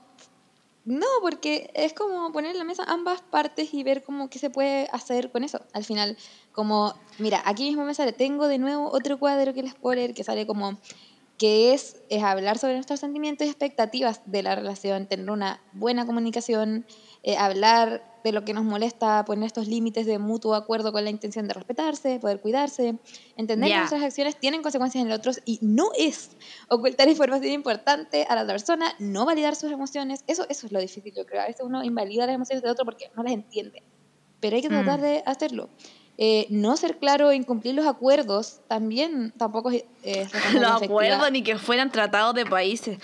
no, 0.87 1.07
porque 1.20 1.68
es 1.75 1.92
como 1.92 2.31
poner 2.31 2.53
en 2.53 2.59
la 2.59 2.64
mesa 2.64 2.85
ambas 2.87 3.20
partes 3.20 3.75
y 3.75 3.83
ver 3.83 4.05
cómo 4.05 4.31
qué 4.31 4.38
se 4.38 4.51
puede 4.51 4.88
hacer 4.92 5.33
con 5.33 5.42
eso. 5.42 5.61
Al 5.72 5.83
final, 5.83 6.16
como, 6.53 6.94
mira, 7.18 7.42
aquí 7.44 7.64
mismo 7.64 7.85
me 7.85 7.92
sale, 7.92 8.12
tengo 8.12 8.46
de 8.46 8.59
nuevo 8.59 8.88
otro 8.92 9.18
cuadro 9.18 9.53
que 9.53 9.64
les 9.64 9.75
puedo 9.75 9.96
leer 9.96 10.14
que 10.14 10.22
sale 10.22 10.46
como 10.46 10.79
que 11.38 11.75
es, 11.75 12.01
es 12.09 12.22
hablar 12.22 12.59
sobre 12.59 12.75
nuestros 12.75 13.01
sentimientos 13.01 13.46
y 13.46 13.51
expectativas 13.51 14.22
de 14.27 14.44
la 14.44 14.55
relación, 14.55 15.07
tener 15.07 15.29
una 15.29 15.61
buena 15.72 16.07
comunicación, 16.07 16.87
eh, 17.26 17.36
hablar 17.36 18.04
de 18.22 18.30
lo 18.30 18.44
que 18.44 18.54
nos 18.54 18.64
molesta, 18.64 19.24
poner 19.24 19.46
estos 19.46 19.66
límites 19.66 20.06
de 20.06 20.20
mutuo 20.20 20.54
acuerdo 20.54 20.92
con 20.92 21.02
la 21.02 21.10
intención 21.10 21.48
de 21.48 21.54
respetarse, 21.54 22.20
poder 22.20 22.40
cuidarse, 22.40 22.94
entender 23.36 23.68
que 23.68 23.76
nuestras 23.76 24.02
acciones 24.04 24.36
tienen 24.36 24.62
consecuencias 24.62 25.02
en 25.02 25.10
el 25.10 25.16
otro 25.16 25.32
y 25.44 25.58
no 25.60 25.90
es 25.98 26.30
ocultar 26.68 27.08
información 27.08 27.52
importante 27.52 28.24
a 28.28 28.36
la 28.36 28.42
otra 28.42 28.54
persona, 28.54 28.94
no 29.00 29.26
validar 29.26 29.56
sus 29.56 29.72
emociones, 29.72 30.22
eso, 30.28 30.46
eso 30.48 30.66
es 30.66 30.72
lo 30.72 30.78
difícil, 30.78 31.12
yo 31.16 31.26
creo. 31.26 31.42
A 31.42 31.46
veces 31.46 31.66
uno 31.66 31.82
invalida 31.82 32.26
las 32.26 32.36
emociones 32.36 32.62
del 32.62 32.70
otro 32.70 32.84
porque 32.84 33.10
no 33.16 33.24
las 33.24 33.32
entiende, 33.32 33.82
pero 34.38 34.54
hay 34.54 34.62
que 34.62 34.68
tratar 34.68 35.00
mm. 35.00 35.02
de 35.02 35.22
hacerlo. 35.26 35.68
Eh, 36.18 36.46
no 36.48 36.76
ser 36.76 36.98
claro 36.98 37.32
en 37.32 37.42
cumplir 37.42 37.74
los 37.74 37.86
acuerdos 37.86 38.60
también 38.68 39.34
tampoco 39.36 39.70
es 39.70 39.84
eh, 40.02 40.26
los 40.54 40.82
acuerdos 40.82 41.30
ni 41.30 41.42
que 41.42 41.58
fueran 41.58 41.92
tratados 41.92 42.34
de 42.34 42.46
países 42.46 42.98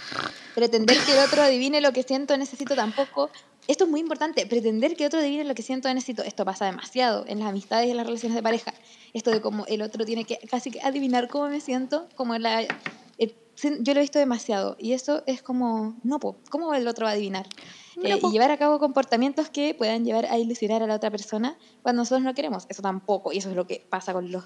pretender 0.55 0.97
que 1.05 1.13
el 1.13 1.19
otro 1.19 1.43
adivine 1.43 1.83
lo 1.83 1.93
que 1.93 2.05
siento 2.05 2.35
necesito 2.39 2.75
tampoco 2.75 3.29
esto 3.69 3.85
es 3.85 3.91
muy 3.91 4.01
importante, 4.01 4.45
pretender 4.47 4.97
que 4.97 5.07
otro 5.07 5.21
adivine 5.21 5.45
lo 5.45 5.55
que 5.55 5.63
siento 5.63 5.89
o 5.89 5.95
necesito. 5.95 6.23
Esto 6.23 6.45
pasa 6.45 6.67
demasiado 6.67 7.25
en 7.29 7.39
las 7.39 7.49
amistades 7.49 7.87
y 7.87 7.91
en 7.93 7.97
las 7.97 8.07
relaciones 8.07 8.35
de 8.35 8.43
pareja. 8.43 8.75
Esto 9.13 9.31
de 9.31 9.41
cómo 9.41 9.67
el 9.67 9.83
otro 9.83 10.05
tiene 10.05 10.25
que 10.25 10.39
casi 10.51 10.71
que 10.71 10.81
adivinar 10.81 11.29
cómo 11.29 11.49
me 11.49 11.61
siento, 11.61 12.09
como 12.17 12.37
la... 12.39 12.63
yo 12.63 13.95
lo 13.95 14.01
he 14.01 14.03
visto 14.03 14.19
demasiado 14.19 14.77
y 14.81 14.95
eso 14.95 15.23
es 15.27 15.43
como, 15.43 15.95
no, 16.03 16.19
¿cómo 16.51 16.75
el 16.75 16.89
otro 16.89 17.05
va 17.05 17.11
a 17.11 17.15
adivinar? 17.15 17.47
Eh, 18.03 18.19
y 18.21 18.31
llevar 18.31 18.51
a 18.51 18.57
cabo 18.57 18.79
comportamientos 18.79 19.49
que 19.51 19.75
puedan 19.75 20.05
llevar 20.05 20.27
a 20.27 20.39
ilusionar 20.39 20.83
a 20.83 20.87
la 20.87 20.97
otra 20.97 21.11
persona 21.11 21.57
cuando 21.83 22.03
nosotros 22.03 22.25
no 22.25 22.35
queremos. 22.35 22.67
Eso 22.69 22.83
tampoco, 22.83 23.33
y 23.33 23.39
eso 23.39 23.51
es 23.51 23.57
lo 23.57 23.67
que 23.67 23.85
pasa 23.89 24.13
con 24.13 24.33
los 24.33 24.45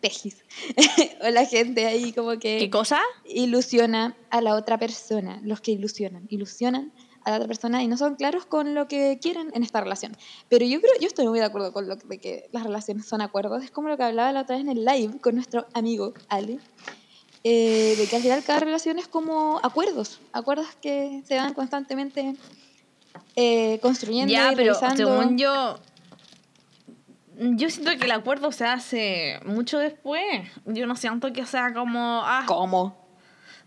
pejis. 0.00 0.44
o 1.22 1.28
la 1.30 1.44
gente 1.44 1.86
ahí 1.86 2.12
como 2.12 2.38
que... 2.38 2.58
¿Qué 2.58 2.70
cosa? 2.70 3.00
Ilusiona 3.24 4.16
a 4.30 4.40
la 4.40 4.54
otra 4.54 4.78
persona, 4.78 5.40
los 5.42 5.60
que 5.60 5.72
ilusionan, 5.72 6.26
ilusionan 6.30 6.92
a 7.24 7.30
la 7.30 7.36
otra 7.36 7.48
persona 7.48 7.82
y 7.82 7.88
no 7.88 7.96
son 7.96 8.16
claros 8.16 8.44
con 8.46 8.74
lo 8.74 8.86
que 8.86 9.18
quieren 9.20 9.50
en 9.54 9.62
esta 9.62 9.80
relación. 9.80 10.16
Pero 10.48 10.64
yo 10.66 10.80
creo, 10.80 10.92
yo 11.00 11.06
estoy 11.06 11.26
muy 11.26 11.38
de 11.38 11.46
acuerdo 11.46 11.72
con 11.72 11.88
lo 11.88 11.96
de 11.96 12.18
que 12.18 12.48
las 12.52 12.64
relaciones 12.64 13.06
son 13.06 13.20
acuerdos. 13.20 13.64
Es 13.64 13.70
como 13.70 13.88
lo 13.88 13.96
que 13.96 14.04
hablaba 14.04 14.32
la 14.32 14.42
otra 14.42 14.56
vez 14.56 14.64
en 14.64 14.70
el 14.70 14.84
live 14.84 15.18
con 15.20 15.34
nuestro 15.34 15.66
amigo 15.72 16.12
Ale, 16.28 16.58
eh, 17.42 17.94
de 17.98 18.06
que 18.06 18.16
al 18.16 18.22
final 18.22 18.42
cada 18.44 18.60
relación 18.60 18.98
es 18.98 19.08
como 19.08 19.60
acuerdos, 19.62 20.20
acuerdos 20.32 20.66
que 20.80 21.22
se 21.26 21.36
van 21.36 21.54
constantemente 21.54 22.36
eh, 23.36 23.78
construyendo. 23.80 24.32
Ya, 24.32 24.52
pero 24.54 24.74
según 24.74 25.38
yo, 25.38 25.78
yo 27.36 27.70
siento 27.70 27.92
que 27.98 28.04
el 28.04 28.12
acuerdo 28.12 28.52
se 28.52 28.64
hace 28.64 29.40
mucho 29.44 29.78
después. 29.78 30.24
Yo 30.66 30.86
no 30.86 30.96
siento 30.96 31.32
que 31.32 31.46
sea 31.46 31.72
como. 31.72 32.22
Ah, 32.24 32.44
¿Cómo? 32.46 33.03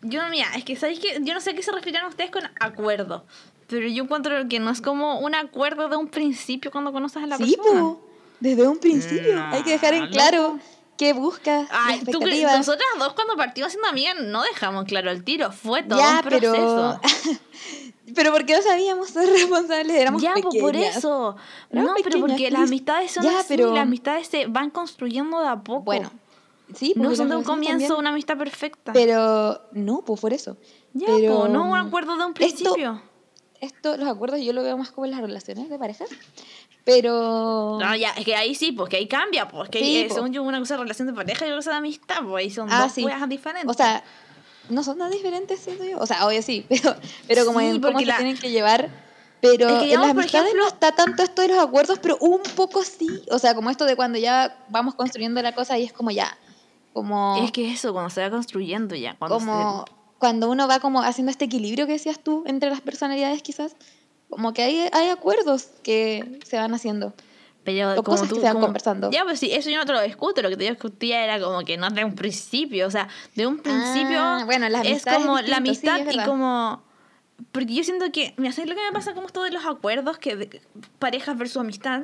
Yo, 0.01 0.21
mira, 0.29 0.47
es 0.55 0.63
que 0.63 0.75
sabéis 0.75 0.99
que 0.99 1.19
yo 1.21 1.33
no 1.33 1.41
sé 1.41 1.51
a 1.51 1.53
qué 1.53 1.63
se 1.63 1.71
refieren 1.71 2.05
ustedes 2.05 2.31
con 2.31 2.43
acuerdo. 2.59 3.25
Pero 3.67 3.87
yo 3.87 4.03
encuentro 4.03 4.47
que 4.47 4.59
no 4.59 4.69
es 4.69 4.81
como 4.81 5.19
un 5.19 5.35
acuerdo 5.35 5.89
de 5.89 5.97
un 5.97 6.07
principio 6.07 6.71
cuando 6.71 6.93
conoces 6.93 7.21
a 7.23 7.27
la 7.27 7.37
sí, 7.37 7.57
persona. 7.57 7.95
Sí, 7.95 7.97
desde 8.39 8.67
un 8.67 8.77
principio. 8.77 9.43
Hay 9.51 9.63
que 9.63 9.71
dejar 9.71 9.93
en 9.93 10.07
claro 10.07 10.59
qué 10.97 11.13
buscas. 11.13 11.67
Ay, 11.71 12.01
tú, 12.11 12.19
nosotras 12.19 12.87
dos 12.97 13.13
cuando 13.13 13.35
partimos 13.35 13.71
siendo 13.71 13.89
amigas 13.89 14.15
no 14.19 14.43
dejamos 14.43 14.85
claro 14.85 15.11
el 15.11 15.23
tiro. 15.23 15.51
Fue 15.51 15.83
todo 15.83 15.99
un 15.99 16.21
proceso. 16.21 16.99
Pero... 17.01 17.39
pero 18.15 18.31
porque 18.31 18.55
no 18.55 18.61
sabíamos 18.61 19.09
ser 19.09 19.29
responsables, 19.29 19.95
éramos 19.95 20.21
ya, 20.21 20.33
pues, 20.41 20.61
por 20.61 20.75
eso. 20.75 21.35
no, 21.71 21.93
pero 22.03 22.19
porque 22.19 22.49
las 22.51 22.63
amistades 22.63 23.11
son 23.11 23.23
ya, 23.23 23.39
así, 23.39 23.47
pero... 23.49 23.73
las 23.73 23.83
amistades 23.83 24.27
se 24.27 24.47
van 24.47 24.69
construyendo 24.69 25.41
de 25.41 25.47
a 25.47 25.57
poco. 25.57 25.83
Bueno, 25.83 26.11
Sí, 26.73 26.93
no 26.95 27.15
son 27.15 27.29
de 27.29 27.35
un 27.35 27.43
comienzo 27.43 27.97
una 27.97 28.09
amistad 28.09 28.37
perfecta. 28.37 28.93
Pero 28.93 29.61
no, 29.71 30.03
pues 30.03 30.19
por 30.19 30.33
eso. 30.33 30.57
Ya, 30.93 31.07
pero, 31.07 31.47
no 31.47 31.71
un 31.71 31.77
acuerdo 31.77 32.17
de 32.17 32.25
un 32.25 32.33
principio. 32.33 33.01
Esto, 33.59 33.97
los 33.97 34.07
acuerdos 34.07 34.39
yo 34.41 34.53
lo 34.53 34.61
veo 34.61 34.77
más 34.77 34.91
como 34.91 35.05
en 35.05 35.11
las 35.11 35.21
relaciones 35.21 35.69
de 35.69 35.79
pareja. 35.79 36.05
Pero. 36.83 37.77
No, 37.81 37.95
ya, 37.95 38.11
es 38.11 38.23
que 38.23 38.35
ahí 38.35 38.55
sí, 38.55 38.71
porque 38.71 38.97
ahí 38.97 39.07
cambia, 39.07 39.47
porque 39.47 39.79
sí, 39.79 39.97
ahí, 39.97 40.09
según 40.09 40.31
yo, 40.31 40.43
una 40.43 40.59
cosa 40.59 40.75
de 40.75 40.83
relación 40.83 41.07
de 41.07 41.13
pareja 41.13 41.45
y 41.45 41.49
otra 41.49 41.57
cosa 41.57 41.71
de 41.71 41.77
amistad, 41.77 42.23
pues 42.23 42.45
ahí 42.45 42.51
son 42.51 42.71
ah, 42.71 42.83
dos 42.83 42.93
cosas 42.93 43.29
diferentes. 43.29 43.69
O 43.69 43.73
sea, 43.73 44.03
no 44.69 44.83
son 44.83 44.97
tan 44.97 45.11
diferentes, 45.11 45.59
siento 45.59 45.83
yo. 45.83 45.97
O 45.99 46.05
sea, 46.05 46.25
obvio 46.25 46.41
sí, 46.41 46.65
pero, 46.69 46.95
pero 47.27 47.45
como 47.45 47.61
en 47.61 47.81
cómo 47.81 47.99
se 47.99 48.05
tienen 48.05 48.37
que 48.37 48.51
llevar. 48.51 48.89
Pero 49.39 49.69
en 49.81 50.01
las 50.01 50.11
amistades 50.11 50.53
no 50.55 50.67
está 50.67 50.93
tanto 50.93 51.23
esto 51.23 51.43
de 51.43 51.49
los 51.49 51.59
acuerdos, 51.59 51.99
pero 51.99 52.17
un 52.19 52.41
poco 52.55 52.83
sí. 52.83 53.23
O 53.31 53.37
sea, 53.37 53.53
como 53.53 53.69
esto 53.69 53.85
de 53.85 53.95
cuando 53.95 54.17
ya 54.17 54.65
vamos 54.69 54.95
construyendo 54.95 55.41
la 55.41 55.53
cosa 55.53 55.77
y 55.77 55.83
es 55.83 55.93
como 55.93 56.09
ya, 56.09 56.35
es 57.43 57.51
que 57.51 57.71
eso, 57.71 57.93
cuando 57.93 58.09
se 58.09 58.21
va 58.21 58.29
construyendo 58.29 58.95
ya. 58.95 59.15
Cuando 59.17 59.39
como 59.39 59.85
cuando 60.17 60.49
uno 60.49 60.67
va 60.67 60.79
como 60.79 61.01
haciendo 61.01 61.31
este 61.31 61.45
equilibrio 61.45 61.85
que 61.85 61.93
decías 61.93 62.19
tú 62.19 62.43
entre 62.47 62.69
las 62.69 62.81
personalidades 62.81 63.41
quizás, 63.41 63.75
como 64.29 64.53
que 64.53 64.63
hay, 64.63 64.89
hay 64.91 65.09
acuerdos 65.09 65.69
que 65.83 66.39
se 66.45 66.57
van 66.57 66.73
haciendo. 66.73 67.13
Pero 67.63 67.99
o 67.99 68.03
cosas 68.03 68.29
que 68.29 68.39
se 68.39 68.45
van 68.45 68.61
conversando. 68.61 69.11
Ya, 69.11 69.25
pues 69.25 69.39
sí, 69.39 69.51
eso 69.51 69.69
yo 69.69 69.77
no 69.77 69.85
te 69.85 69.91
lo 69.91 70.01
discuto. 70.01 70.41
Lo 70.41 70.47
que 70.49 70.55
te 70.55 70.69
discutía 70.69 71.23
era 71.25 71.37
como 71.39 71.65
que 71.65 71.75
no 71.75 71.89
de 71.89 72.05
un 72.05 72.15
principio. 72.15 72.87
O 72.87 72.91
sea, 72.91 73.09
de 73.35 73.45
un 73.45 73.57
principio 73.57 74.19
ah, 74.21 74.43
bueno, 74.45 74.67
es 74.83 75.03
como 75.03 75.39
la 75.41 75.57
amistad 75.57 75.99
y 76.09 76.23
como... 76.23 76.81
Porque 77.51 77.73
yo 77.73 77.83
siento 77.83 78.09
que, 78.11 78.33
mira, 78.37 78.53
¿sabes 78.53 78.69
lo 78.69 78.75
que 78.75 78.81
me 78.83 78.91
pasa 78.93 79.13
como 79.13 79.27
esto 79.27 79.43
de 79.43 79.51
los 79.51 79.65
acuerdos 79.65 80.17
que 80.17 80.37
de, 80.37 80.61
parejas 80.97 81.37
versus 81.37 81.57
amistad? 81.57 82.03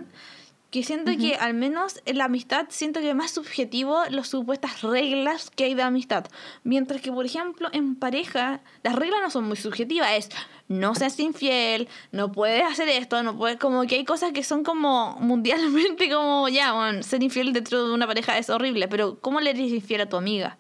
Que 0.74 0.82
siento 0.82 1.12
que 1.16 1.36
al 1.36 1.54
menos 1.54 2.02
en 2.06 2.18
la 2.18 2.26
amistad 2.26 2.66
siento 2.70 3.00
que 3.00 3.10
es 3.12 3.16
más 3.16 3.30
subjetivo 3.30 4.02
las 4.10 4.28
supuestas 4.28 4.82
reglas 4.82 5.52
que 5.52 5.66
hay 5.66 5.76
de 5.76 5.84
amistad. 5.84 6.26
Mientras 6.64 7.00
que, 7.00 7.12
por 7.12 7.28
ejemplo, 7.28 7.70
en 7.74 7.96
pareja, 7.96 8.60
las 8.82 8.96
reglas 8.96 9.22
no 9.22 9.30
son 9.30 9.44
muy 9.44 9.56
subjetivas. 9.56 10.10
Es 10.14 10.30
no 10.68 10.96
seas 10.96 11.20
infiel, 11.20 11.88
no 12.12 12.32
puedes 12.32 12.64
hacer 12.64 12.90
esto, 12.90 13.22
no 13.22 13.38
puedes. 13.38 13.58
Como 13.60 13.84
que 13.84 13.98
hay 13.98 14.04
cosas 14.04 14.32
que 14.32 14.44
son 14.44 14.64
como 14.64 15.16
mundialmente 15.20 16.10
como 16.10 16.50
ya, 16.50 16.74
bueno, 16.74 17.04
ser 17.04 17.22
infiel 17.22 17.54
dentro 17.54 17.88
de 17.88 17.94
una 17.94 18.08
pareja 18.08 18.40
es 18.40 18.50
horrible. 18.50 18.88
Pero, 18.88 19.20
¿cómo 19.20 19.42
le 19.42 19.52
eres 19.52 19.72
infiel 19.72 20.02
a 20.02 20.10
tu 20.10 20.18
amiga? 20.18 20.58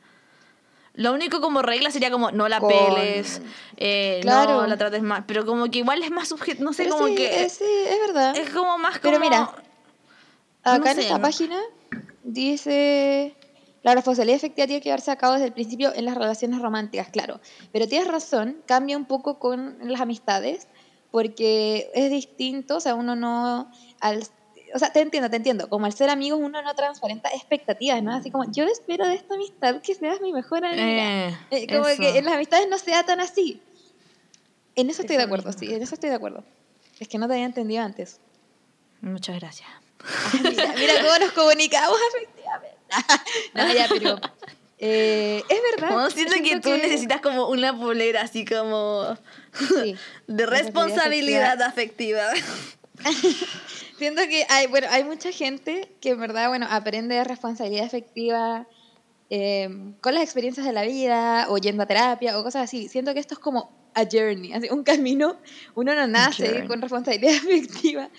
Lo 0.93 1.11
único 1.11 1.41
como 1.41 1.63
regla 1.63 1.89
sería 1.89 2.11
como 2.11 2.29
no 2.29 2.47
la 2.47 2.61
peles, 2.61 3.41
eh, 3.77 4.21
no 4.25 4.67
la 4.67 4.77
trates 4.77 5.01
mal, 5.01 5.23
pero 5.25 5.43
como 5.43 5.71
que 5.71 5.79
igual 5.79 6.03
es 6.03 6.11
más 6.11 6.27
subjetivo, 6.27 6.65
no 6.65 6.71
sé, 6.71 6.87
como 6.87 7.07
que... 7.07 7.49
sí, 7.49 7.65
es 7.65 7.99
verdad. 7.99 8.37
Es 8.37 8.51
como 8.51 8.77
más 8.77 8.99
como... 8.99 9.13
Pero 9.13 9.19
mira, 9.19 9.49
Acá 10.63 10.91
en 10.91 10.99
esta 10.99 11.19
página 11.19 11.59
dice, 12.23 13.35
la 13.83 13.95
responsabilidad 13.95 14.37
efectiva 14.37 14.65
tiene 14.65 14.81
que 14.81 14.85
llevarse 14.85 15.11
a 15.11 15.17
cabo 15.17 15.33
desde 15.33 15.47
el 15.47 15.53
principio 15.53 15.93
en 15.93 16.05
las 16.05 16.15
relaciones 16.15 16.61
románticas, 16.61 17.09
claro. 17.09 17.41
Pero 17.71 17.87
tienes 17.87 18.07
razón, 18.07 18.57
cambia 18.65 18.97
un 18.97 19.05
poco 19.05 19.39
con 19.39 19.77
las 19.81 19.99
amistades, 19.99 20.67
porque 21.11 21.91
es 21.93 22.09
distinto, 22.09 22.77
o 22.77 22.79
sea, 22.79 22.95
uno 22.95 23.15
no... 23.15 23.69
Al, 23.99 24.23
o 24.73 24.79
sea, 24.79 24.91
te 24.91 25.01
entiendo, 25.01 25.29
te 25.29 25.35
entiendo. 25.35 25.69
Como 25.69 25.85
al 25.85 25.93
ser 25.93 26.09
amigos 26.09 26.39
uno 26.41 26.61
no 26.61 26.73
transparenta 26.73 27.29
expectativas, 27.29 28.01
¿no? 28.01 28.13
Así 28.13 28.31
como, 28.31 28.51
yo 28.51 28.63
espero 28.63 29.05
de 29.05 29.15
esta 29.15 29.35
amistad 29.35 29.81
que 29.81 29.93
seas 29.93 30.21
mi 30.21 30.33
mejor 30.33 30.65
amiga. 30.65 31.29
Eh, 31.29 31.37
eh, 31.51 31.67
como 31.67 31.85
que 31.95 32.17
en 32.17 32.25
las 32.25 32.35
amistades 32.35 32.67
no 32.69 32.77
sea 32.77 33.03
tan 33.03 33.19
así. 33.19 33.61
En 34.75 34.89
eso 34.89 35.01
estoy 35.01 35.17
de 35.17 35.23
acuerdo, 35.23 35.51
sí, 35.53 35.71
en 35.71 35.83
eso 35.83 35.93
estoy 35.93 36.09
de 36.09 36.15
acuerdo. 36.15 36.43
Es 36.99 37.07
que 37.07 37.19
no 37.19 37.27
te 37.27 37.33
había 37.33 37.45
entendido 37.45 37.83
antes. 37.83 38.19
Muchas 39.01 39.39
gracias. 39.39 39.69
Ah, 40.03 40.31
mira, 40.43 40.73
mira 40.77 40.93
cómo 41.01 41.19
nos 41.19 41.31
comunicamos 41.31 41.97
efectivamente. 42.13 42.77
no, 43.53 43.73
ya, 43.73 43.87
pero 43.89 44.19
eh, 44.79 45.43
es 45.47 45.59
verdad. 45.71 45.95
No, 45.95 46.09
siento, 46.09 46.35
que 46.43 46.59
tú 46.59 46.69
necesitas 46.71 47.21
como 47.21 47.47
una 47.47 47.77
polera 47.77 48.21
así 48.21 48.45
como 48.45 49.17
Sí, 49.53 49.95
de 50.27 50.45
responsabilidad 50.45 51.61
afectiva. 51.61 52.23
Siento 53.97 54.21
que 54.23 54.45
hay, 54.49 54.67
bueno, 54.67 54.87
hay 54.89 55.03
mucha 55.03 55.31
gente 55.31 55.89
que 56.01 56.09
en 56.09 56.19
verdad, 56.19 56.49
bueno, 56.49 56.67
aprende 56.69 57.15
de 57.15 57.23
responsabilidad 57.23 57.85
efectiva 57.85 58.67
eh, 59.29 59.69
con 60.01 60.13
las 60.13 60.23
experiencias 60.23 60.65
de 60.65 60.73
la 60.73 60.83
vida, 60.83 61.47
o 61.49 61.57
yendo 61.57 61.83
a 61.83 61.85
terapia, 61.85 62.37
o 62.37 62.43
cosas 62.43 62.63
así. 62.63 62.87
Siento 62.89 63.13
que 63.13 63.19
esto 63.19 63.35
es 63.35 63.39
como 63.39 63.71
a 63.93 64.03
journey, 64.03 64.53
así, 64.53 64.69
un 64.69 64.83
camino. 64.83 65.37
Uno 65.75 65.95
no 65.95 66.07
nace 66.07 66.65
con 66.67 66.81
responsabilidad 66.81 67.35
afectiva, 67.35 68.09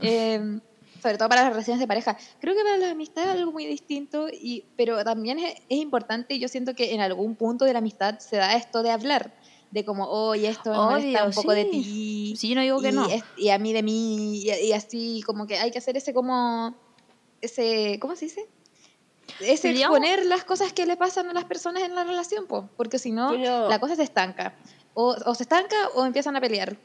eh, 0.00 0.60
sobre 1.04 1.18
todo 1.18 1.28
para 1.28 1.42
las 1.42 1.50
relaciones 1.50 1.80
de 1.80 1.86
pareja. 1.86 2.16
Creo 2.40 2.54
que 2.54 2.62
para 2.62 2.78
las 2.78 2.92
amistades 2.92 3.34
es 3.34 3.36
algo 3.36 3.52
muy 3.52 3.66
distinto, 3.66 4.28
y, 4.32 4.64
pero 4.74 5.04
también 5.04 5.38
es, 5.38 5.54
es 5.68 5.78
importante, 5.78 6.32
y 6.34 6.38
yo 6.38 6.48
siento 6.48 6.74
que 6.74 6.94
en 6.94 7.02
algún 7.02 7.36
punto 7.36 7.66
de 7.66 7.74
la 7.74 7.80
amistad 7.80 8.18
se 8.20 8.36
da 8.36 8.54
esto 8.56 8.82
de 8.82 8.90
hablar, 8.90 9.34
de 9.70 9.84
como, 9.84 10.06
oye, 10.08 10.48
esto 10.48 10.70
me 10.70 10.78
molesta 10.78 11.24
un 11.24 11.32
poco 11.32 11.52
de 11.52 11.64
sí. 11.64 11.70
ti. 11.70 12.36
Sí, 12.38 12.48
yo 12.48 12.54
no 12.54 12.62
digo 12.62 12.80
que 12.80 12.88
y, 12.88 12.92
no. 12.92 13.06
es- 13.06 13.22
y 13.36 13.50
a 13.50 13.58
mí 13.58 13.74
de 13.74 13.82
mí, 13.82 14.38
y, 14.38 14.50
y 14.50 14.72
así, 14.72 15.22
como 15.26 15.46
que 15.46 15.58
hay 15.58 15.70
que 15.70 15.76
hacer 15.78 15.94
ese 15.98 16.14
como, 16.14 16.74
ese, 17.42 17.98
¿cómo 18.00 18.16
se 18.16 18.24
dice? 18.24 18.48
Digamos- 19.40 19.98
exponer 19.98 20.24
las 20.24 20.44
cosas 20.44 20.72
que 20.72 20.86
le 20.86 20.96
pasan 20.96 21.28
a 21.28 21.34
las 21.34 21.44
personas 21.44 21.82
en 21.82 21.94
la 21.94 22.04
relación, 22.04 22.46
po, 22.46 22.70
porque 22.78 22.98
si 22.98 23.12
no, 23.12 23.32
la 23.68 23.78
cosa 23.78 23.94
se 23.94 24.04
estanca. 24.04 24.54
O, 24.94 25.14
o 25.26 25.34
se 25.34 25.42
estanca 25.42 25.76
o 25.96 26.06
empiezan 26.06 26.34
a 26.36 26.40
pelear. 26.40 26.78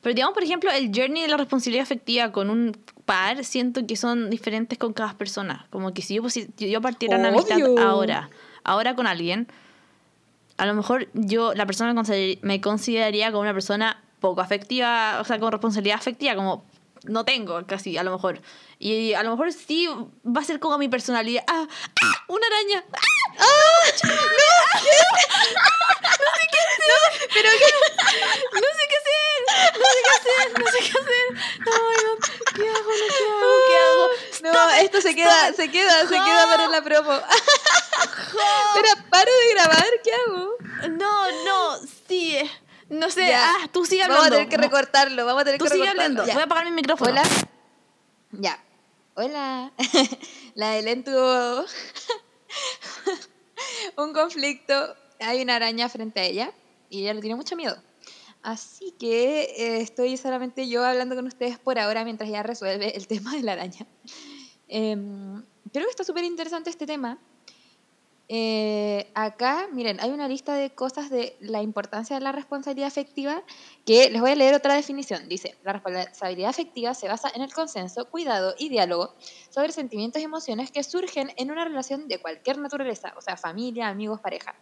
Pero 0.00 0.14
digamos, 0.14 0.34
por 0.34 0.42
ejemplo, 0.44 0.70
el 0.70 0.90
journey 0.94 1.22
de 1.22 1.28
la 1.28 1.36
responsabilidad 1.36 1.82
afectiva 1.82 2.30
con 2.32 2.50
un 2.50 2.76
par, 3.04 3.44
siento 3.44 3.86
que 3.86 3.96
son 3.96 4.30
diferentes 4.30 4.78
con 4.78 4.92
cada 4.92 5.14
persona. 5.18 5.66
Como 5.70 5.92
que 5.94 6.02
si 6.02 6.14
yo, 6.14 6.22
pusi- 6.22 6.48
yo 6.56 6.80
partiera 6.80 7.16
una 7.18 7.28
amistad 7.28 7.56
Obvio. 7.56 7.78
ahora, 7.80 8.30
ahora 8.64 8.94
con 8.94 9.06
alguien, 9.06 9.48
a 10.56 10.66
lo 10.66 10.74
mejor 10.74 11.08
yo, 11.14 11.54
la 11.54 11.66
persona 11.66 11.92
me 11.92 12.00
consider- 12.00 12.38
me 12.42 12.60
consideraría 12.60 13.30
como 13.30 13.40
una 13.42 13.54
persona 13.54 14.02
poco 14.20 14.40
afectiva, 14.40 15.18
o 15.20 15.24
sea, 15.24 15.38
con 15.40 15.50
responsabilidad 15.50 15.96
afectiva, 15.98 16.36
como 16.36 16.64
no 17.04 17.24
tengo 17.24 17.66
casi, 17.66 17.96
a 17.98 18.04
lo 18.04 18.12
mejor. 18.12 18.40
Y 18.78 19.14
a 19.14 19.22
lo 19.24 19.30
mejor 19.30 19.52
sí 19.52 19.88
va 20.24 20.40
a 20.40 20.44
ser 20.44 20.60
como 20.60 20.78
mi 20.78 20.88
personalidad. 20.88 21.42
¡Ah! 21.48 21.66
¡Ah! 21.68 22.24
¡Una 22.28 22.46
araña! 22.46 22.84
¡Ah! 23.38 23.44
Pero 26.12 26.22
¡No 26.22 26.36
sé 26.36 26.46
qué 26.50 26.58
hacer! 26.58 28.42
¡No 28.54 28.60
sé 28.60 28.84
qué 28.88 28.96
hacer! 29.56 30.60
¡No 30.60 30.66
sé 30.70 30.78
qué 30.78 30.98
hacer! 30.98 31.26
¡Ay, 31.60 31.96
no! 32.04 32.54
¿Qué 32.54 32.68
hago? 32.68 32.90
¿No 32.90 33.06
qué 33.08 33.24
hago? 33.26 33.58
¿Qué 33.68 33.76
hago? 33.78 34.54
No, 34.54 34.70
esto 34.72 35.00
se 35.00 35.14
queda, 35.14 35.52
se 35.52 35.70
queda, 35.70 36.00
se 36.02 36.14
queda 36.14 36.46
para 36.46 36.68
la 36.68 36.82
promo. 36.82 37.12
Pero 38.74 38.88
paro 39.10 39.30
de 39.32 39.54
grabar, 39.54 39.86
¿qué 40.02 40.12
hago? 40.12 40.56
No, 40.90 41.44
no, 41.44 41.78
sí. 42.08 42.38
No 42.88 43.10
sé, 43.10 43.26
Ya. 43.28 43.48
ah, 43.56 43.68
tú 43.72 43.84
sigue 43.86 44.02
Vamos 44.02 44.16
a 44.16 44.18
hablando. 44.24 44.36
tener 44.36 44.48
que 44.50 44.56
recortarlo, 44.58 45.24
vamos 45.24 45.42
a 45.42 45.44
tener 45.44 45.58
Tú 45.58 45.64
que 45.64 45.70
sigue 45.70 45.84
recortarlo. 45.84 46.02
hablando. 46.22 46.26
Ya. 46.26 46.34
Voy 46.34 46.42
a 46.42 46.44
apagar 46.44 46.64
mi 46.66 46.72
micrófono. 46.72 47.10
Hola. 47.10 47.22
Ya. 48.32 48.62
Hola. 49.14 49.72
La 50.54 50.76
Helen 50.76 51.04
tuvo 51.04 51.64
un 53.96 54.12
conflicto. 54.12 54.96
Hay 55.20 55.40
una 55.42 55.56
araña 55.56 55.88
frente 55.88 56.20
a 56.20 56.24
ella 56.24 56.52
y 56.90 57.02
ella 57.02 57.14
le 57.14 57.20
tiene 57.20 57.36
mucho 57.36 57.56
miedo. 57.56 57.76
Así 58.42 58.92
que 58.98 59.42
eh, 59.56 59.80
estoy 59.80 60.16
solamente 60.16 60.68
yo 60.68 60.84
hablando 60.84 61.14
con 61.14 61.26
ustedes 61.26 61.58
por 61.58 61.78
ahora 61.78 62.04
mientras 62.04 62.28
ella 62.28 62.42
resuelve 62.42 62.96
el 62.96 63.06
tema 63.08 63.34
de 63.34 63.42
la 63.42 63.52
araña. 63.52 63.86
Em, 64.68 65.42
creo 65.72 65.84
que 65.84 65.90
está 65.90 66.04
súper 66.04 66.24
interesante 66.24 66.70
este 66.70 66.86
tema. 66.86 67.18
Eh, 68.28 69.10
acá, 69.14 69.68
miren, 69.72 70.00
hay 70.00 70.10
una 70.10 70.26
lista 70.26 70.54
de 70.54 70.70
cosas 70.70 71.10
de 71.10 71.36
la 71.40 71.60
importancia 71.60 72.16
de 72.16 72.22
la 72.22 72.32
responsabilidad 72.32 72.88
afectiva 72.88 73.42
que 73.84 74.08
les 74.10 74.20
voy 74.22 74.30
a 74.30 74.34
leer 74.34 74.54
otra 74.54 74.74
definición. 74.74 75.28
Dice, 75.28 75.56
la 75.62 75.74
responsabilidad 75.74 76.48
afectiva 76.48 76.94
se 76.94 77.08
basa 77.08 77.30
en 77.34 77.42
el 77.42 77.52
consenso, 77.52 78.08
cuidado 78.08 78.54
y 78.58 78.70
diálogo 78.70 79.14
sobre 79.50 79.72
sentimientos 79.72 80.22
y 80.22 80.24
emociones 80.24 80.70
que 80.70 80.82
surgen 80.82 81.32
en 81.36 81.50
una 81.50 81.64
relación 81.64 82.08
de 82.08 82.20
cualquier 82.20 82.58
naturaleza, 82.58 83.12
o 83.18 83.20
sea, 83.20 83.36
familia, 83.36 83.88
amigos, 83.88 84.20
pareja. 84.20 84.54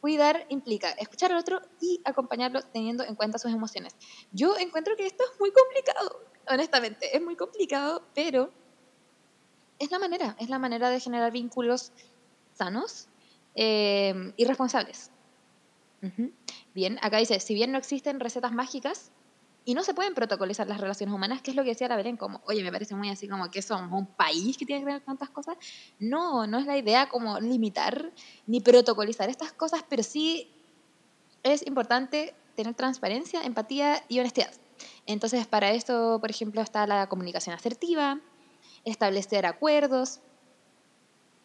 Cuidar 0.00 0.46
implica 0.48 0.90
escuchar 0.92 1.32
al 1.32 1.38
otro 1.38 1.60
y 1.80 2.00
acompañarlo 2.04 2.62
teniendo 2.62 3.04
en 3.04 3.14
cuenta 3.14 3.38
sus 3.38 3.52
emociones. 3.52 3.94
Yo 4.32 4.56
encuentro 4.58 4.96
que 4.96 5.06
esto 5.06 5.24
es 5.30 5.38
muy 5.38 5.52
complicado, 5.52 6.24
honestamente, 6.48 7.14
es 7.14 7.22
muy 7.22 7.36
complicado, 7.36 8.02
pero 8.14 8.50
es 9.78 9.90
la 9.90 9.98
manera, 9.98 10.36
es 10.38 10.48
la 10.48 10.58
manera 10.58 10.90
de 10.90 11.00
generar 11.00 11.32
vínculos 11.32 11.92
sanos 12.54 13.08
eh, 13.54 14.32
y 14.36 14.44
responsables. 14.44 15.10
Bien, 16.74 16.98
acá 17.02 17.18
dice, 17.18 17.40
si 17.40 17.52
bien 17.52 17.72
no 17.72 17.78
existen 17.78 18.20
recetas 18.20 18.52
mágicas 18.52 19.10
y 19.64 19.74
no 19.74 19.82
se 19.82 19.94
pueden 19.94 20.14
protocolizar 20.14 20.66
las 20.66 20.80
relaciones 20.80 21.14
humanas, 21.14 21.42
que 21.42 21.50
es 21.50 21.56
lo 21.56 21.62
que 21.62 21.70
decía 21.70 21.88
la 21.88 21.96
Belén, 21.96 22.16
como, 22.16 22.40
oye, 22.46 22.62
me 22.62 22.72
parece 22.72 22.94
muy 22.94 23.10
así 23.10 23.28
como 23.28 23.50
que 23.50 23.62
somos 23.62 23.92
un 23.92 24.06
país 24.06 24.56
que 24.56 24.64
tiene 24.64 24.80
que 24.80 24.86
tener 24.86 25.02
tantas 25.02 25.30
cosas. 25.30 25.56
No, 25.98 26.46
no 26.46 26.58
es 26.58 26.66
la 26.66 26.76
idea 26.76 27.08
como 27.08 27.38
limitar 27.40 28.12
ni 28.46 28.60
protocolizar 28.60 29.28
estas 29.28 29.52
cosas, 29.52 29.84
pero 29.88 30.02
sí 30.02 30.50
es 31.42 31.66
importante 31.66 32.34
tener 32.56 32.74
transparencia, 32.74 33.42
empatía 33.42 34.02
y 34.08 34.20
honestidad. 34.20 34.52
Entonces, 35.06 35.46
para 35.46 35.70
esto, 35.70 36.18
por 36.20 36.30
ejemplo, 36.30 36.62
está 36.62 36.86
la 36.86 37.08
comunicación 37.08 37.54
asertiva, 37.54 38.18
establecer 38.84 39.46
acuerdos, 39.46 40.20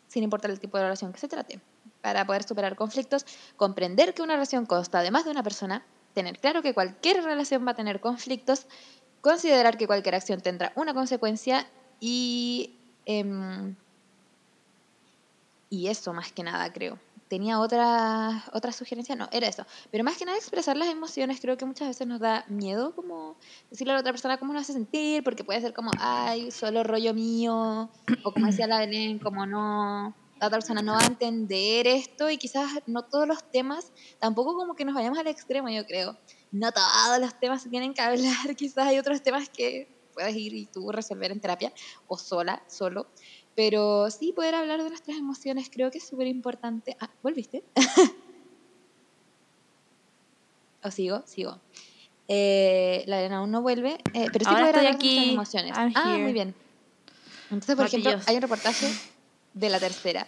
sin 0.07 0.23
importar 0.23 0.51
el 0.51 0.59
tipo 0.59 0.77
de 0.77 0.83
relación 0.83 1.11
que 1.11 1.19
se 1.19 1.27
trate, 1.27 1.59
para 2.01 2.25
poder 2.25 2.43
superar 2.43 2.75
conflictos, 2.75 3.25
comprender 3.57 4.13
que 4.13 4.21
una 4.21 4.35
relación 4.35 4.65
consta 4.65 5.01
de 5.01 5.11
más 5.11 5.25
de 5.25 5.31
una 5.31 5.43
persona, 5.43 5.85
tener 6.15 6.39
claro 6.39 6.63
que 6.63 6.73
cualquier 6.73 7.23
relación 7.23 7.67
va 7.67 7.71
a 7.71 7.75
tener 7.75 7.99
conflictos, 7.99 8.65
considerar 9.21 9.77
que 9.77 9.85
cualquier 9.85 10.15
acción 10.15 10.41
tendrá 10.41 10.71
una 10.75 10.93
consecuencia 10.93 11.67
y, 11.99 12.75
em, 13.05 13.75
y 15.69 15.87
eso 15.87 16.13
más 16.13 16.31
que 16.31 16.43
nada 16.43 16.71
creo. 16.73 16.97
Tenía 17.27 17.59
otra, 17.59 18.45
otra 18.53 18.71
sugerencia, 18.71 19.15
no, 19.15 19.27
era 19.31 19.47
eso. 19.47 19.65
Pero 19.91 20.03
más 20.03 20.17
que 20.17 20.25
nada 20.25 20.37
expresar 20.37 20.77
las 20.77 20.89
emociones, 20.89 21.41
creo 21.41 21.57
que 21.57 21.65
muchas 21.65 21.87
veces 21.87 22.07
nos 22.07 22.19
da 22.19 22.45
miedo 22.47 22.95
como 22.95 23.35
decirle 23.69 23.91
a 23.91 23.95
la 23.95 24.01
otra 24.01 24.13
persona 24.13 24.37
cómo 24.37 24.53
nos 24.53 24.61
hace 24.61 24.73
sentir, 24.73 25.23
porque 25.23 25.43
puede 25.43 25.59
ser 25.59 25.73
como, 25.73 25.91
ay, 25.99 26.51
solo 26.51 26.83
rollo 26.83 27.13
mío, 27.13 27.89
o 28.23 28.31
como 28.31 28.45
decía 28.45 28.67
la 28.67 28.79
Belén, 28.79 29.19
como 29.19 29.45
no, 29.45 30.13
la 30.39 30.47
otra 30.47 30.59
persona 30.59 30.81
no 30.81 30.93
va 30.93 31.01
a 31.01 31.07
entender 31.07 31.87
esto 31.87 32.29
y 32.29 32.37
quizás 32.37 32.69
no 32.87 33.03
todos 33.03 33.27
los 33.27 33.49
temas, 33.51 33.91
tampoco 34.19 34.55
como 34.55 34.75
que 34.75 34.85
nos 34.85 34.93
vayamos 34.93 35.17
al 35.17 35.27
extremo, 35.27 35.69
yo 35.69 35.85
creo. 35.85 36.17
No 36.51 36.71
todos 36.71 37.19
los 37.19 37.39
temas 37.39 37.61
se 37.63 37.69
tienen 37.69 37.93
que 37.93 38.01
hablar, 38.01 38.55
quizás 38.57 38.87
hay 38.87 38.99
otros 38.99 39.21
temas 39.21 39.49
que 39.49 39.87
puedes 40.13 40.35
ir 40.35 40.53
y 40.53 40.65
tú 40.65 40.91
resolver 40.91 41.31
en 41.31 41.39
terapia 41.39 41.73
o 42.07 42.17
sola, 42.17 42.63
solo. 42.67 43.07
Pero 43.55 44.09
sí 44.11 44.33
poder 44.33 44.55
hablar 44.55 44.83
de 44.83 44.89
nuestras 44.89 45.17
emociones 45.17 45.69
creo 45.71 45.89
que 45.91 45.99
es 45.99 46.07
súper 46.07 46.27
importante. 46.27 46.97
Ah, 46.99 47.09
¿volviste? 47.23 47.63
¿O 50.83 50.91
sigo? 50.91 51.23
Sigo. 51.25 51.59
Eh, 52.27 53.03
la 53.07 53.19
Elena 53.19 53.37
aún 53.37 53.51
no 53.51 53.61
vuelve, 53.61 53.97
eh, 54.13 54.27
pero 54.31 54.45
sí 54.45 54.51
Ahora 54.51 54.71
poder 54.71 54.75
estoy 54.75 54.79
hablar 54.79 54.83
de 54.83 54.87
aquí. 54.89 55.35
nuestras 55.35 55.63
emociones. 55.63 55.77
I'm 55.77 55.93
ah, 55.95 56.13
here. 56.13 56.23
muy 56.23 56.33
bien. 56.33 56.55
Entonces, 57.45 57.75
por 57.75 57.85
ejemplo, 57.85 58.19
hay 58.25 58.35
un 58.35 58.41
reportaje 58.41 58.87
de 59.55 59.69
la 59.69 59.79
tercera 59.79 60.27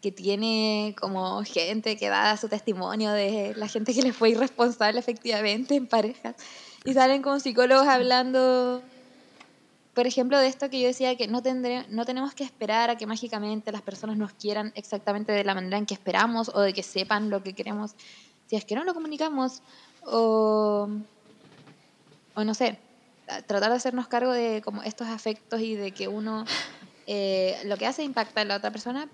que 0.00 0.10
tiene 0.10 0.94
como 0.98 1.44
gente 1.44 1.96
que 1.96 2.08
da 2.08 2.36
su 2.36 2.48
testimonio 2.48 3.12
de 3.12 3.52
la 3.56 3.68
gente 3.68 3.92
que 3.92 4.02
les 4.02 4.16
fue 4.16 4.30
irresponsable 4.30 4.98
efectivamente 4.98 5.74
en 5.74 5.86
parejas. 5.86 6.36
Y 6.84 6.94
salen 6.94 7.20
como 7.20 7.38
psicólogos 7.38 7.86
hablando, 7.86 8.82
por 9.92 10.06
ejemplo, 10.06 10.38
de 10.38 10.46
esto 10.46 10.70
que 10.70 10.80
yo 10.80 10.86
decía 10.86 11.16
que 11.16 11.28
no, 11.28 11.42
tendré, 11.42 11.86
no 11.90 12.06
tenemos 12.06 12.34
que 12.34 12.44
esperar 12.44 12.88
a 12.88 12.96
que 12.96 13.06
mágicamente 13.06 13.72
las 13.72 13.82
personas 13.82 14.16
nos 14.16 14.32
quieran 14.32 14.72
exactamente 14.74 15.32
de 15.32 15.44
la 15.44 15.54
manera 15.54 15.76
en 15.76 15.84
que 15.84 15.94
esperamos 15.94 16.50
o 16.54 16.60
de 16.60 16.72
que 16.72 16.82
sepan 16.82 17.28
lo 17.28 17.42
que 17.42 17.52
queremos. 17.52 17.92
Si 18.46 18.56
es 18.56 18.64
que 18.64 18.74
no 18.74 18.84
lo 18.84 18.94
comunicamos 18.94 19.62
o, 20.06 20.88
o 22.34 22.44
no 22.44 22.54
sé, 22.54 22.78
tratar 23.46 23.70
de 23.70 23.76
hacernos 23.76 24.08
cargo 24.08 24.32
de 24.32 24.62
como 24.64 24.82
estos 24.82 25.08
afectos 25.08 25.60
y 25.60 25.74
de 25.74 25.92
que 25.92 26.08
uno 26.08 26.46
eh, 27.12 27.60
lo 27.64 27.76
que 27.76 27.86
hace 27.88 28.04
impacta 28.04 28.42
a 28.42 28.44
la 28.44 28.54
otra 28.56 28.70
persona 28.70 29.08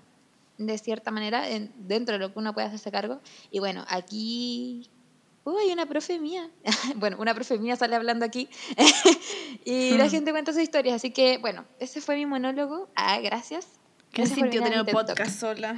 de 0.59 0.77
cierta 0.77 1.09
manera 1.09 1.49
en- 1.49 1.71
dentro 1.87 2.13
de 2.13 2.19
lo 2.19 2.31
que 2.31 2.37
uno 2.37 2.53
puede 2.53 2.67
hacerse 2.67 2.91
cargo. 2.91 3.19
Y 3.49 3.57
bueno, 3.59 3.83
aquí... 3.89 4.87
Uh, 5.45 5.57
hay 5.59 5.71
una 5.71 5.85
profe 5.87 6.19
mía. 6.19 6.47
bueno, 6.95 7.17
una 7.19 7.33
profe 7.33 7.57
mía 7.57 7.75
sale 7.75 7.95
hablando 7.95 8.23
aquí. 8.25 8.49
y 9.65 9.97
la 9.97 10.05
Hmm. 10.05 10.09
gente 10.11 10.31
cuenta 10.31 10.51
sus 10.53 10.61
historias. 10.61 10.95
Así 10.97 11.09
que, 11.11 11.37
bueno, 11.39 11.65
ese 11.79 12.01
fue 12.01 12.15
mi 12.17 12.25
monólogo. 12.27 12.87
Ah, 12.95 13.19
gracias. 13.19 13.65
¿Qué 14.11 14.21
Gracias 14.23 14.37
sintió 14.39 14.61
tener 14.61 14.85
Talk. 14.85 14.91
podcast 14.91 15.39
sola? 15.39 15.75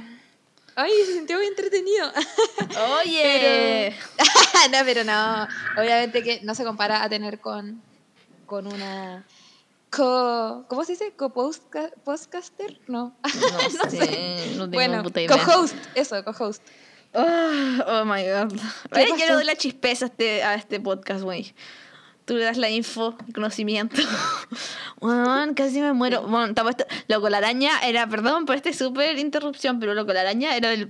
Ay, 0.76 0.90
se 1.06 1.14
sintió 1.14 1.36
muy 1.36 1.46
entretenido. 1.46 2.10
Oye. 3.02 3.94
no, 4.72 4.78
pero 4.84 5.04
no. 5.04 5.46
Obviamente 5.78 6.22
que 6.22 6.40
no 6.42 6.54
se 6.54 6.64
compara 6.64 7.02
a 7.02 7.08
tener 7.08 7.38
con, 7.40 7.80
con 8.46 8.66
una 8.66 9.24
co, 9.90 10.64
¿cómo 10.68 10.84
se 10.84 10.92
dice? 10.92 11.12
¿Co-podcaster? 11.16 12.80
No. 12.88 13.16
No, 13.22 13.90
sé, 13.90 14.54
no 14.56 14.64
tengo 14.64 14.70
bueno, 14.70 15.02
puta 15.02 15.20
idea. 15.20 15.36
co-host, 15.36 15.76
eso, 15.94 16.24
co-host. 16.24 16.62
Ah, 17.12 17.84
oh 17.86 18.04
my 18.04 18.22
god. 18.22 18.52
¿Qué 18.92 19.00
Ay, 19.00 19.08
yo 19.08 19.16
le 19.16 19.32
doy 19.32 19.44
la 19.44 19.56
chispeza 19.56 20.06
a 20.06 20.08
este, 20.08 20.42
a 20.44 20.54
este 20.54 20.80
podcast, 20.80 21.22
güey. 21.22 21.54
Tú 22.30 22.36
le 22.36 22.44
das 22.44 22.58
la 22.58 22.70
info, 22.70 23.16
conocimiento. 23.34 24.00
Weón, 25.00 25.54
casi 25.54 25.80
me 25.80 25.92
muero. 25.92 26.22
Bueno, 26.28 26.46
estaba 26.46 26.70
esto- 26.70 26.84
Loco, 27.08 27.28
la 27.28 27.38
araña 27.38 27.72
era, 27.84 28.06
perdón 28.06 28.46
por 28.46 28.54
esta 28.54 28.72
súper 28.72 29.18
interrupción, 29.18 29.80
pero 29.80 29.94
loco, 29.94 30.12
la 30.12 30.20
araña 30.20 30.54
era 30.54 30.68
del. 30.70 30.86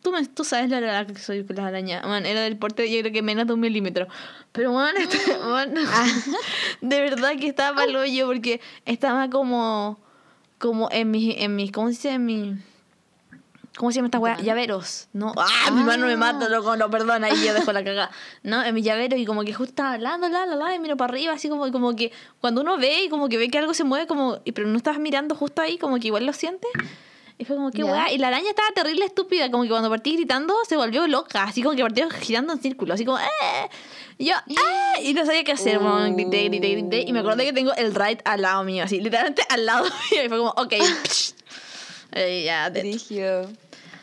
Tú, 0.00 0.10
me, 0.10 0.24
tú 0.26 0.42
sabes 0.42 0.70
la 0.70 0.80
verdad 0.80 1.06
que 1.06 1.18
soy 1.18 1.44
con 1.44 1.56
las 1.56 1.66
arañas. 1.66 2.02
Man, 2.06 2.24
era 2.24 2.40
del 2.40 2.56
porte, 2.56 2.90
yo 2.90 3.00
creo 3.00 3.12
que 3.12 3.20
menos 3.20 3.46
de 3.46 3.52
un 3.52 3.60
milímetro. 3.60 4.08
Pero, 4.52 4.72
bueno, 4.72 4.98
este, 5.00 5.32
weón, 5.32 5.74
de 6.80 7.00
verdad 7.02 7.32
que 7.38 7.46
estaba 7.48 7.74
para 7.76 7.90
el 7.90 7.96
hoyo 7.96 8.26
porque 8.26 8.62
estaba 8.86 9.28
como. 9.28 10.00
Como 10.56 10.88
en 10.92 11.10
mis. 11.10 11.34
En 11.42 11.56
mis 11.56 11.72
¿Cómo 11.72 11.88
se 11.88 11.92
dice? 11.92 12.10
En 12.12 12.24
mi. 12.24 12.54
¿Cómo 13.76 13.90
se 13.92 13.96
llama 13.96 14.08
esta 14.08 14.18
weá? 14.18 14.36
Llaveros, 14.38 15.08
¿no? 15.12 15.32
¡Ah! 15.36 15.70
Mi 15.70 15.82
mano 15.84 16.06
me 16.06 16.14
Ah. 16.14 16.16
mata, 16.16 16.48
loco, 16.48 16.76
no, 16.76 16.90
perdón, 16.90 17.24
ahí 17.24 17.44
yo 17.44 17.54
dejo 17.54 17.72
la 17.72 17.82
cagada. 17.84 18.10
¿No? 18.42 18.62
En 18.64 18.74
mi 18.74 18.82
llavero 18.82 19.16
y 19.16 19.24
como 19.24 19.42
que 19.44 19.54
justo 19.54 19.70
estaba 19.70 19.92
hablando, 19.92 20.28
la, 20.28 20.44
la, 20.44 20.56
la, 20.56 20.74
y 20.74 20.78
miro 20.80 20.96
para 20.96 21.12
arriba, 21.12 21.32
así 21.34 21.48
como, 21.48 21.70
como 21.72 21.94
que 21.96 22.12
cuando 22.40 22.60
uno 22.62 22.76
ve 22.78 23.04
y 23.04 23.08
como 23.08 23.28
que 23.28 23.38
ve 23.38 23.48
que 23.48 23.58
algo 23.58 23.72
se 23.72 23.84
mueve, 23.84 24.06
como, 24.06 24.38
y- 24.44 24.52
pero 24.52 24.66
no 24.68 24.76
estás 24.76 24.98
mirando 24.98 25.34
justo 25.34 25.62
ahí, 25.62 25.78
como 25.78 25.98
que 25.98 26.08
igual 26.08 26.26
lo 26.26 26.32
sientes. 26.32 26.70
Y 27.38 27.44
fue 27.46 27.56
como 27.56 27.70
que 27.70 27.78
Ya. 27.78 27.86
weá. 27.86 28.12
Y 28.12 28.18
la 28.18 28.28
araña 28.28 28.50
estaba 28.50 28.68
terrible 28.74 29.04
estúpida, 29.06 29.50
como 29.50 29.62
que 29.62 29.70
cuando 29.70 29.88
partí 29.88 30.14
gritando 30.14 30.54
se 30.68 30.76
volvió 30.76 31.06
loca, 31.06 31.44
así 31.44 31.62
como 31.62 31.74
que 31.74 31.82
partió 31.82 32.10
girando 32.10 32.52
en 32.52 32.60
círculo, 32.60 32.92
así 32.92 33.04
como, 33.06 33.18
¡eh! 33.18 33.24
Y 34.18 34.26
yo, 34.26 34.34
¡eh! 34.48 35.02
Y 35.04 35.14
no 35.14 35.24
sabía 35.24 35.42
qué 35.44 35.52
hacer, 35.52 35.78
weón. 35.78 36.16
Grité, 36.16 36.44
grité, 36.48 36.68
grité. 36.72 37.00
Y 37.06 37.12
me 37.14 37.20
acordé 37.20 37.46
que 37.46 37.54
tengo 37.54 37.72
el 37.76 37.94
ride 37.94 38.18
al 38.26 38.42
lado 38.42 38.62
mío, 38.64 38.84
así, 38.84 39.00
literalmente 39.00 39.42
al 39.48 39.64
lado 39.64 39.84
mío. 40.10 40.24
Y 40.24 40.28
fue 40.28 40.36
como, 40.38 40.50
ok, 40.50 40.74
psh. 41.04 41.34
Eh, 42.12 42.44
ya. 42.44 42.72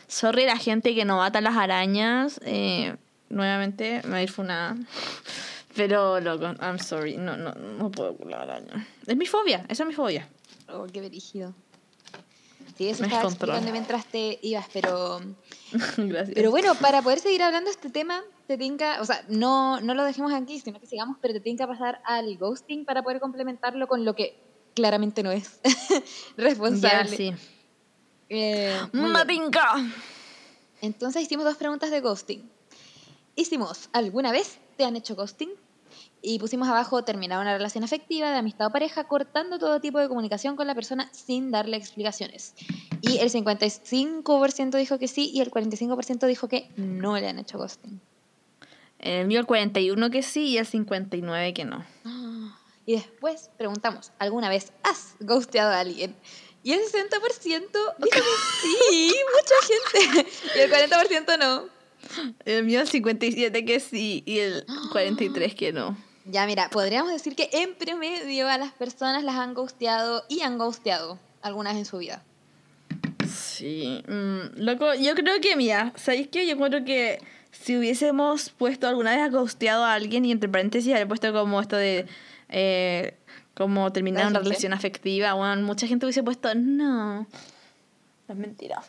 Sorry 0.06 0.46
la 0.46 0.56
gente 0.56 0.94
que 0.94 1.04
no 1.04 1.18
mata 1.18 1.40
las 1.40 1.56
arañas. 1.56 2.40
Eh, 2.44 2.96
nuevamente 3.28 4.00
me 4.04 4.10
va 4.10 4.16
a 4.16 4.22
ir 4.22 4.30
funada. 4.30 4.76
Pero, 5.76 6.18
loco, 6.20 6.46
I'm 6.60 6.78
sorry. 6.78 7.16
No, 7.16 7.36
no, 7.36 7.52
no 7.54 7.90
puedo 7.90 8.16
con 8.16 8.30
la 8.30 8.42
araña. 8.42 8.86
Es 9.06 9.16
mi 9.16 9.26
fobia, 9.26 9.64
esa 9.68 9.84
es 9.84 9.86
mi 9.88 9.94
fobia. 9.94 10.28
Oh, 10.68 10.86
qué 10.92 11.00
brígido. 11.00 11.54
Sí, 12.76 12.88
eso 12.88 13.02
Me 13.02 13.08
estaba 13.08 13.28
explicando 13.28 13.72
mientras 13.72 14.06
te 14.06 14.38
ibas, 14.42 14.66
pero... 14.72 15.20
Gracias. 15.96 16.34
Pero 16.34 16.50
bueno, 16.50 16.74
para 16.76 17.02
poder 17.02 17.18
seguir 17.18 17.42
hablando 17.42 17.68
de 17.68 17.72
este 17.72 17.90
tema, 17.90 18.22
te 18.46 18.56
tinca, 18.56 19.00
o 19.00 19.04
sea, 19.04 19.24
no, 19.28 19.80
no 19.80 19.94
lo 19.94 20.04
dejemos 20.04 20.32
aquí, 20.32 20.60
sino 20.60 20.80
que 20.80 20.86
sigamos, 20.86 21.16
pero 21.20 21.34
te 21.34 21.40
tinca 21.40 21.66
pasar 21.66 22.00
al 22.04 22.36
ghosting 22.36 22.84
para 22.84 23.02
poder 23.02 23.20
complementarlo 23.20 23.88
con 23.88 24.04
lo 24.04 24.14
que 24.14 24.40
claramente 24.74 25.22
no 25.22 25.32
es 25.32 25.60
ya, 25.88 26.02
responsable. 26.36 27.16
sí. 27.16 27.34
Eh, 28.28 28.78
bien. 28.92 29.12
Matinka. 29.12 29.74
Entonces 30.80 31.22
hicimos 31.22 31.44
dos 31.44 31.56
preguntas 31.56 31.90
de 31.90 32.00
ghosting. 32.00 32.48
Hicimos, 33.36 33.88
¿alguna 33.92 34.32
vez 34.32 34.58
te 34.76 34.84
han 34.84 34.96
hecho 34.96 35.14
ghosting? 35.14 35.50
Y 36.20 36.38
pusimos 36.38 36.68
abajo 36.68 37.04
terminar 37.04 37.40
una 37.40 37.52
relación 37.52 37.84
afectiva, 37.84 38.30
de 38.30 38.38
amistad 38.38 38.66
o 38.66 38.70
pareja, 38.70 39.04
cortando 39.04 39.58
todo 39.58 39.80
tipo 39.80 39.98
de 39.98 40.08
comunicación 40.08 40.56
con 40.56 40.66
la 40.66 40.74
persona 40.74 41.08
sin 41.12 41.50
darle 41.50 41.76
explicaciones. 41.76 42.54
Y 43.00 43.18
el 43.18 43.30
55% 43.30 44.76
dijo 44.76 44.98
que 44.98 45.06
sí 45.06 45.30
y 45.32 45.40
el 45.40 45.50
45% 45.50 46.26
dijo 46.26 46.48
que 46.48 46.68
no 46.76 47.16
le 47.16 47.28
han 47.28 47.38
hecho 47.38 47.58
ghosting. 47.58 48.00
El 48.98 49.28
mío 49.28 49.38
el 49.38 49.46
41 49.46 50.10
que 50.10 50.22
sí 50.22 50.48
y 50.48 50.58
el 50.58 50.66
59 50.66 51.54
que 51.54 51.64
no. 51.64 51.84
Y 52.84 52.94
después 52.94 53.50
preguntamos, 53.56 54.12
¿alguna 54.18 54.48
vez 54.48 54.72
has 54.82 55.14
ghosteado 55.20 55.70
a 55.72 55.80
alguien? 55.80 56.16
Y 56.68 56.72
el 56.74 56.80
60% 56.80 56.82
dijo 57.98 58.10
que 58.10 58.20
sí, 58.60 59.14
mucha 59.32 60.12
gente. 60.12 60.30
Y 60.54 60.58
el 60.60 60.70
40% 60.70 61.38
no. 61.38 61.64
El 62.44 62.64
mío 62.64 62.82
el 62.82 62.86
57 62.86 63.64
que 63.64 63.80
sí 63.80 64.22
y 64.26 64.40
el 64.40 64.66
43 64.92 65.54
que 65.54 65.72
no. 65.72 65.96
Ya, 66.26 66.44
mira, 66.44 66.68
podríamos 66.68 67.10
decir 67.10 67.34
que 67.34 67.48
en 67.54 67.74
promedio 67.74 68.48
a 68.48 68.58
las 68.58 68.72
personas 68.72 69.24
las 69.24 69.36
han 69.36 69.54
ghosteado 69.54 70.24
y 70.28 70.42
han 70.42 70.58
ghosteado 70.58 71.18
alguna 71.40 71.70
vez 71.70 71.78
en 71.78 71.86
su 71.86 71.96
vida. 71.96 72.22
Sí. 73.26 74.04
mm, 74.06 74.60
loco, 74.60 74.92
yo 74.92 75.14
creo 75.14 75.40
que, 75.40 75.56
mira, 75.56 75.94
¿sabéis 75.96 76.28
qué? 76.28 76.46
Yo 76.46 76.58
creo 76.58 76.84
que 76.84 77.18
si 77.50 77.78
hubiésemos 77.78 78.50
puesto 78.50 78.86
alguna 78.86 79.16
vez 79.16 79.32
ghosteado 79.32 79.84
a 79.84 79.94
alguien 79.94 80.26
y 80.26 80.32
entre 80.32 80.50
paréntesis 80.50 80.92
haber 80.92 81.08
puesto 81.08 81.32
como 81.32 81.62
esto 81.62 81.76
de. 81.76 82.04
Eh, 82.50 83.14
como 83.58 83.92
terminar 83.92 84.22
¿La 84.22 84.28
una 84.30 84.38
relación 84.38 84.72
afectiva, 84.72 85.34
bueno, 85.34 85.60
mucha 85.66 85.86
gente 85.86 86.06
hubiese 86.06 86.22
puesto 86.22 86.54
no. 86.54 87.26
Es 88.28 88.36
mentira. 88.36 88.80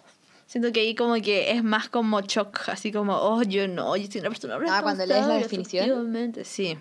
Siento 0.45 0.71
que 0.71 0.79
ahí 0.81 0.95
como 0.95 1.15
que 1.15 1.51
es 1.51 1.63
más 1.63 1.89
como 1.89 2.21
shock, 2.21 2.69
así 2.69 2.91
como, 2.91 3.15
oh, 3.17 3.41
yo 3.43 3.67
no, 3.67 3.97
yo 3.97 4.07
soy 4.11 4.21
una 4.21 4.29
persona 4.29 4.57
Ah, 4.69 4.81
cuando 4.83 5.05
lees 5.05 5.25
la 5.27 5.35
definición. 5.35 6.33
Sí. 6.43 6.77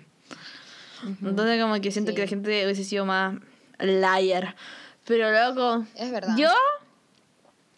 Entonces 1.22 1.60
como 1.62 1.80
que 1.80 1.90
siento 1.90 2.10
Sí. 2.10 2.16
que 2.16 2.22
la 2.22 2.28
gente 2.28 2.64
hubiese 2.64 2.84
sido 2.84 3.04
más 3.06 3.34
liar. 3.78 4.54
Pero 5.06 5.30
loco, 5.32 5.86
Es 5.94 6.10
verdad. 6.10 6.36
yo 6.36 6.50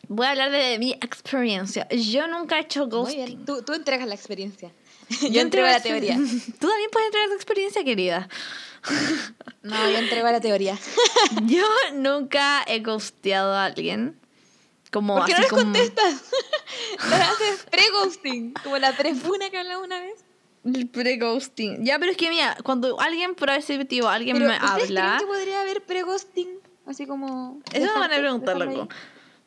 voy 0.08 0.26
a 0.26 0.30
hablar 0.30 0.50
de 0.50 0.78
mi 0.80 0.92
experiencia. 0.92 1.86
Yo 1.90 2.26
nunca 2.26 2.58
he 2.58 2.62
hecho 2.62 2.80
Muy 2.86 2.90
ghosting. 2.90 3.24
bien, 3.26 3.44
tú, 3.44 3.62
tú 3.62 3.74
entregas 3.74 4.08
la 4.08 4.14
experiencia. 4.14 4.72
Yo, 5.30 5.40
entrego 5.40 5.66
la 5.66 5.80
teoría. 5.80 6.14
Tú 6.60 6.68
también 6.68 6.90
puedes 6.90 7.06
entregar 7.06 7.28
tu 7.28 7.34
experiencia, 7.34 7.84
querida. 7.84 8.28
No, 9.62 9.90
yo 9.90 9.98
entrego 9.98 10.26
la 10.30 10.40
teoría. 10.40 10.78
Yo 11.44 11.66
nunca 11.92 12.64
he 12.66 12.80
ghosteado 12.80 13.52
a 13.52 13.66
alguien. 13.66 14.18
Como 14.90 15.18
¿Por 15.18 15.26
qué 15.26 15.32
no 15.32 15.36
así 15.36 15.42
les 15.42 15.50
como 15.50 15.62
contestas? 15.64 16.24
Lo 17.10 17.14
haces 17.14 17.66
pre-ghosting, 17.70 18.54
como 18.64 18.78
la 18.78 18.96
prefuna 18.96 19.50
que 19.50 19.58
hablamos 19.58 19.84
una 19.84 20.00
vez. 20.00 20.24
el 20.64 20.88
pre-ghosting. 20.88 21.84
Ya, 21.84 21.98
pero 21.98 22.12
es 22.12 22.16
que 22.16 22.30
mira, 22.30 22.56
cuando 22.62 22.98
alguien 23.02 23.34
por 23.34 23.50
ese 23.50 23.76
motivo, 23.76 24.08
alguien 24.08 24.38
Pero, 24.38 24.48
me 24.48 24.56
¿ustedes 24.56 24.86
creen 24.86 24.98
habla. 24.98 25.18
que 25.20 25.26
podría 25.26 25.60
haber 25.60 25.82
pre-ghosting? 25.82 26.48
Así 26.86 27.06
como... 27.06 27.60
Eso 27.70 27.84
me 27.84 28.00
van 28.00 28.12
a 28.14 28.16
preguntar, 28.16 28.56
loco. 28.56 28.88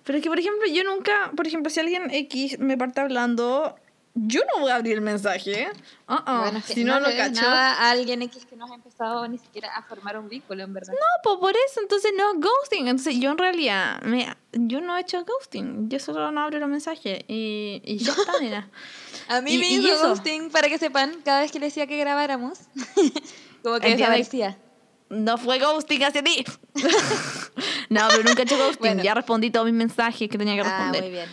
Pero 0.03 0.17
es 0.19 0.23
que, 0.23 0.29
por 0.29 0.39
ejemplo, 0.39 0.67
yo 0.67 0.83
nunca, 0.83 1.31
por 1.35 1.47
ejemplo, 1.47 1.71
si 1.71 1.79
alguien 1.79 2.11
X 2.11 2.59
me 2.59 2.77
parte 2.77 3.01
hablando, 3.01 3.75
yo 4.15 4.41
no 4.53 4.61
voy 4.61 4.71
a 4.71 4.75
abrir 4.75 4.93
el 4.93 5.01
mensaje. 5.01 5.67
Ah, 6.07 6.23
ah. 6.25 6.39
Bueno, 6.41 6.59
es 6.59 6.65
que 6.65 6.73
si 6.75 6.83
no, 6.83 6.99
no 6.99 7.09
lo 7.09 7.15
cacho. 7.17 7.41
nada 7.41 7.73
a 7.73 7.91
alguien 7.91 8.21
X 8.21 8.45
que 8.45 8.55
no 8.55 8.65
ha 8.71 8.75
empezado 8.75 9.27
ni 9.27 9.37
siquiera 9.39 9.69
a 9.75 9.81
formar 9.83 10.17
un 10.19 10.29
vínculo, 10.29 10.63
en 10.63 10.71
verdad. 10.73 10.93
No, 10.93 10.99
pues 11.23 11.37
por 11.39 11.51
eso, 11.69 11.81
entonces 11.81 12.11
no 12.15 12.33
ghosting. 12.35 12.87
Entonces 12.87 13.15
yo 13.19 13.31
en 13.31 13.37
realidad, 13.39 14.01
me, 14.03 14.27
yo 14.51 14.81
no 14.81 14.95
he 14.97 15.01
hecho 15.01 15.23
ghosting. 15.25 15.89
Yo 15.89 15.99
solo 15.99 16.31
no 16.31 16.41
abro 16.43 16.59
los 16.59 16.69
mensajes. 16.69 17.23
Y, 17.27 17.81
y 17.83 17.97
ya 17.97 18.11
está, 18.11 18.39
nena. 18.39 18.69
A 19.29 19.41
mí 19.41 19.53
Y- 19.53 19.57
me 19.57 19.67
y 19.67 19.75
hizo 19.77 19.93
eso. 19.93 20.09
ghosting, 20.09 20.49
para 20.51 20.67
que 20.69 20.77
sepan, 20.77 21.15
cada 21.25 21.41
vez 21.41 21.51
que 21.51 21.59
le 21.59 21.67
decía 21.67 21.87
que 21.87 21.97
grabáramos. 21.97 22.59
como 23.63 23.79
que 23.79 23.95
desaparecía. 23.95 24.57
No 25.09 25.37
fue 25.37 25.59
ghosting 25.59 26.03
hacia 26.03 26.23
ti. 26.23 26.43
no, 27.89 28.01
pero 28.09 28.23
nunca 28.23 28.41
he 28.41 28.45
hecho 28.45 28.57
ghosting. 28.57 28.79
Bueno. 28.79 29.03
Ya 29.03 29.13
respondí 29.13 29.49
todos 29.51 29.65
mis 29.65 29.75
mensajes 29.75 30.29
que 30.29 30.37
tenía 30.37 30.55
que 30.55 30.61
Ah, 30.61 30.63
responder. 30.91 31.01
muy 31.03 31.11
bien. 31.11 31.29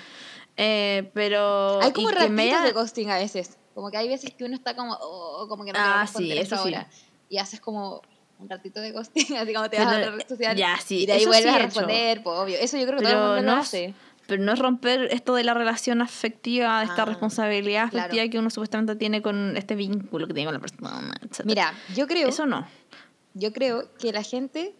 Eh, 0.56 1.10
pero. 1.14 1.80
Hay 1.80 1.92
como 1.92 2.08
ratitos 2.08 2.30
me 2.30 2.42
haya- 2.44 2.62
de 2.62 2.72
ghosting 2.72 3.10
a 3.10 3.16
veces. 3.18 3.56
Como 3.74 3.90
que 3.90 3.96
hay 3.96 4.08
veces 4.08 4.34
que 4.34 4.44
uno 4.44 4.54
está 4.54 4.74
como, 4.76 4.96
oh, 5.00 5.46
como 5.48 5.64
que 5.64 5.72
no 5.72 5.78
quiero 5.78 5.94
Ah, 5.94 6.06
sí, 6.06 6.32
eso 6.32 6.62
sí. 6.64 6.74
Y 7.28 7.38
haces 7.38 7.60
como 7.60 8.02
un 8.38 8.48
ratito 8.48 8.80
de 8.80 8.90
ghosting, 8.92 9.36
así 9.36 9.54
como 9.54 9.70
te 9.70 9.76
Pero, 9.76 9.84
vas 9.88 9.94
a 9.94 9.98
otra 10.00 10.10
red 10.12 10.28
social. 10.28 10.56
ya, 10.56 10.76
sí, 10.84 11.02
Y 11.02 11.06
de 11.06 11.12
ahí 11.12 11.26
vuelves 11.26 11.52
sí 11.52 11.58
a 11.58 11.62
responder, 11.62 12.22
pues 12.22 12.38
obvio. 12.38 12.58
Eso 12.58 12.76
yo 12.76 12.86
creo 12.86 12.98
que 12.98 13.04
todo 13.04 13.12
el 13.12 13.18
Pero 13.18 13.26
mundo 13.34 13.42
no, 13.42 13.54
lo 13.56 13.60
hace. 13.62 13.94
pero 14.26 14.42
no 14.42 14.52
es 14.52 14.58
romper 14.58 15.08
esto 15.12 15.34
de 15.34 15.44
la 15.44 15.54
relación 15.54 16.02
afectiva, 16.02 16.80
de 16.80 16.86
esta 16.86 17.02
Ah, 17.02 17.06
responsabilidad 17.06 17.90
claro. 17.90 18.06
afectiva 18.06 18.28
que 18.30 18.38
uno 18.38 18.50
supuestamente 18.50 18.96
tiene 18.96 19.22
con 19.22 19.56
este 19.56 19.76
vínculo 19.76 20.26
que 20.26 20.34
tiene 20.34 20.46
con 20.46 20.54
la 20.54 20.60
persona, 20.60 21.14
etc. 21.22 21.42
Mira, 21.44 21.72
yo 21.94 22.06
creo, 22.06 22.28
Eso 22.28 22.46
no. 22.46 22.66
yo 23.34 23.52
creo 23.52 23.94
que 23.98 24.12
la 24.12 24.22
gente 24.24 24.74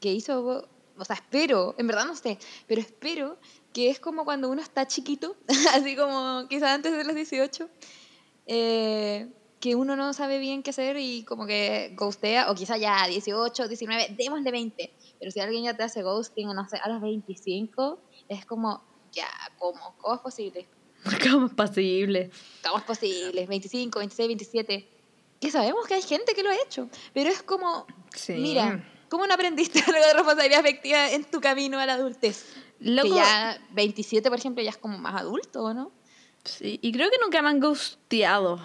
que 0.00 0.12
hizo, 0.12 0.68
o 0.96 1.04
sea, 1.04 1.16
espero, 1.16 1.74
en 1.78 1.86
verdad 1.86 2.04
no 2.04 2.14
sé, 2.16 2.38
pero 2.66 2.80
espero 2.80 3.38
que 3.72 3.90
es 3.90 4.00
como 4.00 4.24
cuando 4.24 4.48
uno 4.50 4.60
está 4.62 4.86
chiquito, 4.86 5.36
así 5.74 5.96
como 5.96 6.46
quizás 6.48 6.70
antes 6.70 6.92
de 6.96 7.04
los 7.04 7.14
18, 7.14 7.68
eh, 8.46 9.28
que 9.60 9.74
uno 9.74 9.94
no 9.94 10.12
sabe 10.12 10.38
bien 10.38 10.62
qué 10.62 10.70
hacer 10.70 10.96
y 10.98 11.24
como 11.24 11.46
que 11.46 11.92
ghostea, 11.94 12.50
o 12.50 12.54
quizás 12.54 12.80
ya 12.80 13.06
18, 13.06 13.68
19, 13.68 14.14
démosle 14.16 14.50
20, 14.50 14.92
pero 15.18 15.30
si 15.30 15.40
alguien 15.40 15.64
ya 15.64 15.76
te 15.76 15.82
hace 15.82 16.02
ghosting, 16.02 16.48
no 16.48 16.68
sé, 16.68 16.78
a 16.82 16.88
los 16.88 17.00
25, 17.00 18.00
es 18.28 18.46
como, 18.46 18.82
ya, 19.12 19.28
¿cómo? 19.58 19.94
¿Cómo 19.98 20.14
es 20.14 20.20
posible? 20.20 20.66
¿Cómo 21.30 21.46
es 21.46 21.54
posible? 21.54 22.30
¿Cómo 22.64 22.78
es 22.78 22.84
posible? 22.84 23.46
25, 23.46 23.98
26, 23.98 24.28
27. 24.28 24.88
Que 25.40 25.50
sabemos 25.50 25.86
que 25.86 25.94
hay 25.94 26.02
gente 26.02 26.34
que 26.34 26.42
lo 26.42 26.50
ha 26.50 26.56
hecho, 26.56 26.88
pero 27.14 27.30
es 27.30 27.42
como, 27.42 27.86
Sí. 28.14 28.34
mira, 28.34 28.84
¿cómo 29.08 29.26
no 29.26 29.34
aprendiste 29.34 29.80
algo 29.86 30.06
de 30.06 30.14
responsabilidad 30.14 30.60
afectiva 30.60 31.10
en 31.12 31.24
tu 31.24 31.40
camino 31.40 31.78
a 31.78 31.86
la 31.86 31.94
adultez? 31.94 32.46
Loco, 32.80 33.08
Que 33.08 33.14
ya 33.14 33.58
27, 33.72 34.28
por 34.30 34.38
ejemplo, 34.38 34.62
ya 34.62 34.70
es 34.70 34.76
como 34.78 34.98
más 34.98 35.20
adulto, 35.20 35.64
¿o 35.64 35.74
¿no? 35.74 35.92
Sí, 36.44 36.78
y 36.82 36.92
creo 36.92 37.10
que 37.10 37.16
nunca 37.22 37.42
me 37.42 37.48
han 37.50 37.60
ghosteado. 37.60 38.60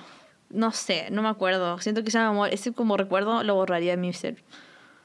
No 0.49 0.72
sé, 0.72 1.09
no 1.11 1.22
me 1.22 1.28
acuerdo. 1.30 1.80
Siento 1.80 2.01
que 2.03 2.09
ese 2.09 2.20
amor, 2.20 2.49
ese 2.53 2.72
como 2.72 2.95
recuerdo 2.97 3.43
lo 3.43 3.55
borraría 3.55 3.91
de 3.91 3.97
mi 3.97 4.13
ser. 4.13 4.43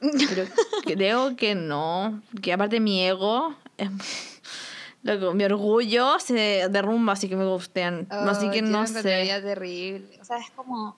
Pero 0.01 0.45
creo 0.85 1.35
que 1.37 1.55
no. 1.55 2.23
Que 2.41 2.53
aparte 2.53 2.79
mi 2.79 3.03
ego, 3.03 3.57
es- 3.77 3.91
loco, 5.03 5.35
mi 5.35 5.45
orgullo 5.45 6.19
se 6.21 6.69
derrumba, 6.71 7.15
así 7.15 7.29
que 7.29 7.37
me 7.37 7.47
gustean. 7.47 8.07
así 8.11 8.49
que 8.51 8.63
no 8.63 8.87
sé. 8.87 9.03
terrible. 9.03 10.19
O 10.21 10.25
sea, 10.25 10.39
es 10.39 10.51
como. 10.53 10.97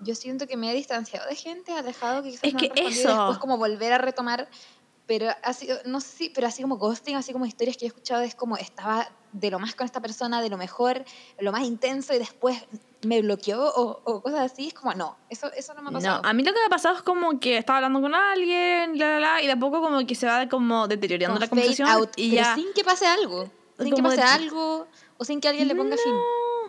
Yo 0.00 0.14
siento 0.14 0.46
que 0.46 0.58
me 0.58 0.70
he 0.70 0.74
distanciado 0.74 1.26
de 1.30 1.36
gente, 1.36 1.72
alejado, 1.72 2.22
que 2.22 2.30
quizás 2.32 2.44
Es 2.44 2.52
no 2.52 2.58
que 2.58 2.72
y 2.76 2.86
eso. 2.88 3.08
después 3.08 3.38
como 3.38 3.56
volver 3.56 3.92
a 3.94 3.98
retomar. 3.98 4.48
Pero 5.06 5.26
ha 5.42 5.52
sido, 5.52 5.76
no 5.84 6.00
sé 6.00 6.08
si, 6.16 6.28
pero 6.30 6.46
así 6.46 6.62
como 6.62 6.78
ghosting, 6.78 7.14
así 7.16 7.32
como 7.32 7.44
historias 7.44 7.76
que 7.76 7.84
he 7.84 7.88
escuchado, 7.88 8.22
es 8.22 8.34
como 8.34 8.56
estaba 8.56 9.06
de 9.32 9.50
lo 9.50 9.58
más 9.58 9.74
con 9.74 9.84
esta 9.84 10.00
persona, 10.00 10.40
de 10.40 10.48
lo 10.48 10.56
mejor, 10.56 11.04
lo 11.40 11.52
más 11.52 11.62
intenso, 11.64 12.14
y 12.14 12.18
después 12.18 12.56
me 13.04 13.20
bloqueó 13.20 13.60
o, 13.66 14.00
o 14.04 14.22
cosas 14.22 14.50
así. 14.52 14.68
Es 14.68 14.74
como, 14.74 14.94
no, 14.94 15.16
eso, 15.28 15.52
eso 15.52 15.74
no 15.74 15.82
me 15.82 15.88
ha 15.88 15.90
No, 15.90 15.98
pasado. 15.98 16.22
a 16.24 16.32
mí 16.32 16.42
lo 16.42 16.52
que 16.54 16.58
me 16.60 16.66
ha 16.66 16.70
pasado 16.70 16.96
es 16.96 17.02
como 17.02 17.38
que 17.38 17.58
estaba 17.58 17.78
hablando 17.78 18.00
con 18.00 18.14
alguien, 18.14 18.96
la, 18.98 19.18
la, 19.18 19.20
la, 19.20 19.42
y 19.42 19.46
de 19.46 19.52
a 19.52 19.56
poco 19.58 19.82
como 19.82 20.06
que 20.06 20.14
se 20.14 20.26
va 20.26 20.48
como 20.48 20.88
deteriorando 20.88 21.34
Como 21.38 21.44
la 21.44 21.50
conversación 21.50 21.88
out, 21.88 22.10
y 22.16 22.30
pero 22.30 22.42
ya. 22.42 22.54
sin 22.54 22.72
que 22.72 22.82
pase 22.84 23.06
algo. 23.06 23.50
Sin 23.78 23.86
que 23.90 23.96
Como 23.96 24.08
pase 24.08 24.22
algo, 24.22 24.86
o 25.18 25.24
sin 25.24 25.40
que 25.40 25.48
alguien 25.48 25.68
le 25.68 25.74
ponga 25.74 25.96
fin. 25.98 26.14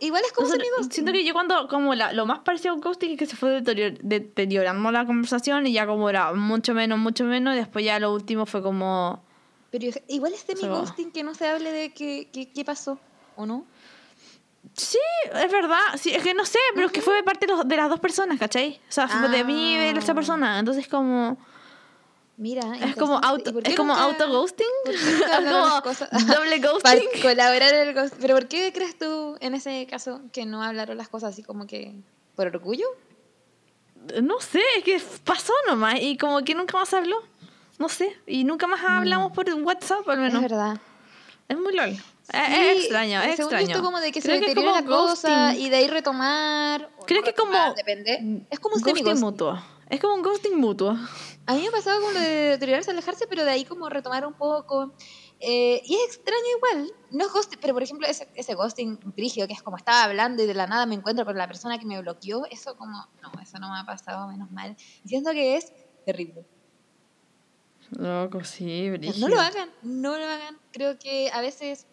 Igual 0.02 0.24
es 0.26 0.32
como 0.34 0.48
O 0.48 0.52
sea, 0.52 0.60
siento 0.89 1.12
que 1.12 1.24
yo 1.26 1.34
cuando, 1.34 1.68
como 1.68 1.96
la, 1.96 2.12
lo 2.14 2.26
más 2.26 2.39
parecido 2.39 2.72
a 2.72 2.76
un 2.76 2.82
ghosting 2.82 3.12
es 3.12 3.18
que 3.20 3.26
se 3.26 3.36
fue 3.36 3.62
deterior- 3.62 3.98
deteriorando 4.02 4.91
la 4.91 5.06
conversación 5.06 5.68
y 5.68 5.74
ya 5.74 5.86
como 5.88 6.10
era 6.10 6.34
mucho 6.34 6.74
menos, 6.74 7.00
mucho 7.00 7.24
menos, 7.26 7.54
y 7.56 7.58
después 7.58 7.84
ya 7.86 8.00
lo 8.00 8.14
último 8.14 8.46
fue 8.46 8.62
como... 8.62 9.24
Pero 9.72 9.88
igual 10.08 10.34
es 10.34 10.39
Se 10.41 10.54
va. 10.54 10.60
semi-ghosting 10.60 11.12
que 11.12 11.24
no 11.24 11.34
se 11.34 11.48
hable 11.48 11.72
de 11.72 11.93
qué, 11.93 12.30
qué, 12.32 12.50
qué 12.52 12.64
pasó, 12.66 12.98
¿o 13.36 13.46
no? 13.46 13.66
Sí, 14.74 14.98
es 15.34 15.52
verdad, 15.52 15.80
sí, 15.98 16.10
es 16.12 16.24
que 16.24 16.34
no 16.34 16.43
sé, 16.46 16.60
pero 16.74 16.88
es 16.88 16.91
que 16.91 17.02
fue 17.02 17.14
de 17.16 17.24
parte 17.24 17.46
de, 17.46 17.54
los- 17.54 17.68
de 17.68 17.76
las 17.78 17.89
dos 17.89 18.00
personas, 18.00 18.39
¿cachai? 18.39 18.80
O 18.89 18.91
sea, 18.91 19.08
fue 19.08 19.30
de 19.30 19.43
mí 19.43 19.76
y 19.76 19.78
de 19.78 19.89
esa 19.91 20.12
Ah. 20.12 20.16
persona, 20.16 20.60
entonces 20.60 20.88
como... 20.88 21.38
Mira, 22.38 22.61
Es 22.81 22.95
como 22.97 23.17
auto, 23.23 23.51
¿Y 23.63 23.69
es 23.69 23.75
como 23.77 23.93
nunca- 23.93 24.05
qué 24.07 24.65
nunca 25.19 25.38
es 25.39 25.51
como 25.53 25.81
cosas? 25.83 26.09
doble 26.27 26.59
Para 26.83 26.95
ghosting. 26.99 27.21
colaborar 27.21 27.73
en 27.73 27.88
el 27.88 27.93
ghost. 27.93 28.15
Pero 28.19 28.36
¿por 28.36 28.47
qué 28.47 28.73
crees 28.73 28.97
tú 28.97 29.38
en 29.39 29.53
ese 29.55 29.88
caso 29.89 30.21
que 30.33 30.45
no 30.45 30.61
hablaron 30.61 30.97
las 30.97 31.07
cosas 31.07 31.31
así 31.33 31.43
como 31.43 31.65
que 31.65 31.93
por 32.36 32.47
orgullo? 32.47 32.86
No 34.21 34.39
sé, 34.39 34.61
es 34.77 34.83
que 34.83 35.01
pasó 35.23 35.53
nomás 35.67 35.95
y 36.01 36.17
como 36.17 36.41
que 36.43 36.53
nunca 36.53 36.77
más 36.77 36.93
habló. 36.93 37.17
No 37.79 37.89
sé, 37.89 38.15
y 38.27 38.43
nunca 38.43 38.67
más 38.67 38.81
hablamos 38.86 39.31
por 39.31 39.49
WhatsApp 39.53 40.07
al 40.09 40.19
menos. 40.19 40.43
Es 40.43 40.49
verdad. 40.51 40.77
Es 41.47 41.57
muy 41.57 41.73
lol. 41.75 41.89
Es- 41.89 42.01
Sí, 42.27 42.31
es 42.33 42.77
extraño, 42.79 43.21
es 43.21 43.39
extraño. 43.39 43.67
esto 43.67 43.83
como 43.83 43.99
de 43.99 44.11
que 44.11 44.19
Creo 44.19 44.36
se 44.36 44.39
que 44.41 44.47
es 44.47 44.55
deteriora 44.55 44.81
la 44.81 44.88
como 44.88 45.07
cosa 45.09 45.47
ghosting. 45.49 45.63
y 45.65 45.69
de 45.69 45.75
ahí 45.75 45.88
retomar. 45.88 46.89
Creo 47.05 47.19
no 47.21 47.23
que 47.23 47.29
es 47.29 47.36
como- 47.36 47.51
retomar, 47.51 47.75
Depende. 47.75 48.45
Es 48.49 48.59
como 48.59 48.75
un 48.77 48.81
ghosting 48.81 49.19
mutuo. 49.19 49.61
Es 49.89 49.99
como 49.99 50.15
un 50.15 50.23
ghosting 50.23 50.57
mutuo. 50.57 50.97
A 51.45 51.53
mí 51.53 51.61
me 51.61 51.67
ha 51.67 51.71
pasado 51.71 51.99
como 51.99 52.11
lo 52.13 52.19
de 52.19 52.27
deteriorarse, 52.27 52.91
alejarse, 52.91 53.27
pero 53.27 53.45
de 53.45 53.51
ahí 53.51 53.65
como 53.65 53.88
retomar 53.88 54.25
un 54.25 54.33
poco. 54.33 54.93
Eh, 55.39 55.81
y 55.86 55.95
es 55.95 56.15
extraño 56.15 56.41
igual. 56.57 56.91
No 57.11 57.25
es 57.25 57.31
ghosting, 57.31 57.59
pero 57.61 57.73
por 57.73 57.83
ejemplo 57.83 58.07
ese, 58.07 58.27
ese 58.33 58.55
ghosting 58.55 58.97
brígido 59.15 59.47
que 59.47 59.53
es 59.53 59.61
como 59.61 59.77
estaba 59.77 60.03
hablando 60.03 60.41
y 60.41 60.47
de 60.47 60.55
la 60.55 60.65
nada 60.65 60.86
me 60.86 60.95
encuentro 60.95 61.23
con 61.23 61.38
la 61.38 61.47
persona 61.47 61.77
que 61.77 61.86
me 61.86 62.01
bloqueó, 62.01 62.45
eso 62.49 62.75
como, 62.77 63.07
no, 63.21 63.31
eso 63.41 63.59
no 63.59 63.71
me 63.71 63.79
ha 63.79 63.86
pasado, 63.86 64.27
menos 64.27 64.49
mal. 64.51 64.75
Y 65.03 65.09
siento 65.09 65.31
que 65.31 65.57
es 65.57 65.71
terrible. 66.05 66.45
Loco, 67.91 68.43
sí, 68.43 68.89
brígido. 68.89 69.27
No 69.27 69.36
lo 69.36 69.39
hagan, 69.39 69.69
no 69.83 70.17
lo 70.17 70.25
hagan. 70.25 70.57
Creo 70.71 70.97
que 70.97 71.29
a 71.31 71.41
veces, 71.41 71.86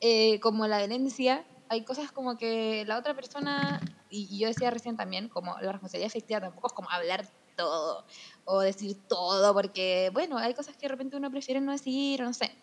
eh, 0.00 0.38
como 0.40 0.68
la 0.68 0.82
herencia, 0.82 1.44
hay 1.72 1.84
cosas 1.84 2.12
como 2.12 2.36
que 2.36 2.84
la 2.86 2.98
otra 2.98 3.14
persona, 3.14 3.80
y 4.10 4.38
yo 4.38 4.46
decía 4.46 4.70
recién 4.70 4.94
también, 4.94 5.30
como 5.30 5.58
la 5.60 5.72
responsabilidad 5.72 6.08
efectiva 6.08 6.40
tampoco 6.40 6.66
es 6.66 6.72
como 6.74 6.90
hablar 6.90 7.26
todo 7.56 8.04
o 8.44 8.60
decir 8.60 8.98
todo, 9.08 9.54
porque, 9.54 10.10
bueno, 10.12 10.36
hay 10.36 10.52
cosas 10.52 10.76
que 10.76 10.82
de 10.82 10.88
repente 10.88 11.16
uno 11.16 11.30
prefiere 11.30 11.62
no 11.62 11.72
decir 11.72 12.20
o 12.20 12.26
no 12.26 12.34
sé. 12.34 12.54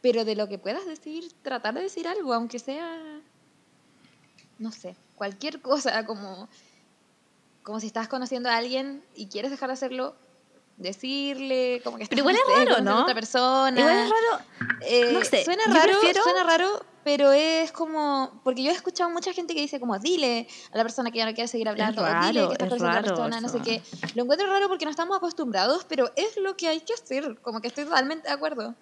Pero 0.00 0.24
de 0.24 0.36
lo 0.36 0.48
que 0.48 0.58
puedas 0.58 0.86
decir, 0.86 1.30
tratar 1.42 1.74
de 1.74 1.82
decir 1.82 2.08
algo, 2.08 2.32
aunque 2.32 2.58
sea, 2.58 3.20
no 4.58 4.72
sé, 4.72 4.96
cualquier 5.16 5.60
cosa, 5.60 6.06
como, 6.06 6.48
como 7.62 7.78
si 7.78 7.88
estás 7.88 8.08
conociendo 8.08 8.48
a 8.48 8.56
alguien 8.56 9.04
y 9.14 9.26
quieres 9.26 9.50
dejar 9.50 9.68
de 9.68 9.74
hacerlo, 9.74 10.16
decirle, 10.76 11.80
como 11.84 11.96
que 11.98 12.06
Pero 12.06 12.20
igual 12.20 12.36
es 12.36 12.42
raro, 12.68 12.80
¿no? 12.82 13.02
otra 13.02 13.14
persona. 13.14 13.78
Igual 13.80 13.96
es 13.98 14.10
raro. 14.10 14.44
Eh, 14.82 15.10
No 15.12 15.24
sé, 15.24 15.44
Suena 15.44 15.64
raro, 15.66 15.92
prefiero- 16.00 16.22
suena 16.22 16.44
raro, 16.44 16.84
pero 17.04 17.32
es 17.32 17.72
como. 17.72 18.40
Porque 18.44 18.62
yo 18.62 18.70
he 18.70 18.74
escuchado 18.74 19.10
mucha 19.10 19.32
gente 19.32 19.54
que 19.54 19.60
dice, 19.60 19.80
como, 19.80 19.98
dile 19.98 20.46
a 20.72 20.76
la 20.76 20.82
persona 20.82 21.10
que 21.10 21.18
ya 21.18 21.26
no 21.26 21.34
quiere 21.34 21.48
seguir 21.48 21.68
hablando, 21.68 22.02
dile 22.02 22.12
raro, 22.12 22.48
que 22.48 22.52
estás 22.64 22.72
es 22.72 22.82
a 22.82 22.86
raro 22.92 23.06
persona, 23.06 23.40
no 23.40 23.48
sé 23.48 23.56
eso. 23.58 23.64
qué. 23.64 23.82
Lo 24.14 24.22
encuentro 24.24 24.46
raro 24.48 24.68
porque 24.68 24.84
no 24.84 24.90
estamos 24.90 25.16
acostumbrados, 25.16 25.84
pero 25.88 26.10
es 26.16 26.36
lo 26.36 26.56
que 26.56 26.68
hay 26.68 26.80
que 26.80 26.94
hacer. 26.94 27.38
Como 27.42 27.60
que 27.60 27.68
estoy 27.68 27.84
totalmente 27.84 28.28
de 28.28 28.34
acuerdo. 28.34 28.74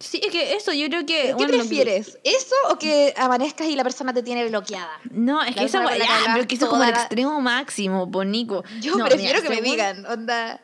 Sí, 0.00 0.20
es 0.24 0.32
que 0.32 0.54
eso, 0.56 0.72
yo 0.72 0.86
creo 0.88 1.04
que. 1.06 1.22
¿Qué 1.28 1.34
bueno, 1.34 1.48
lo 1.48 1.52
que- 1.52 1.58
prefieres? 1.68 2.18
¿Eso 2.24 2.54
o 2.70 2.78
que 2.78 3.14
amanezcas 3.16 3.66
y 3.68 3.76
la 3.76 3.82
persona 3.84 4.12
te 4.12 4.22
tiene 4.22 4.48
bloqueada? 4.48 4.90
No, 5.10 5.42
es 5.42 5.54
La 5.54 5.62
que 5.62 5.66
esa 5.66 5.78
hablabas 5.78 6.08
pero 6.34 6.48
que 6.48 6.54
eso 6.56 6.64
es 6.64 6.70
como 6.70 6.82
el 6.84 6.90
la- 6.90 6.96
extremo 7.00 7.40
máximo, 7.40 8.10
po, 8.10 8.24
Nico. 8.24 8.64
Yo 8.80 8.96
No, 8.96 9.04
prefiero 9.04 9.34
mira, 9.40 9.42
que 9.42 9.48
me 9.50 9.54
según- 9.56 9.70
digan, 9.70 10.06
onda. 10.06 10.60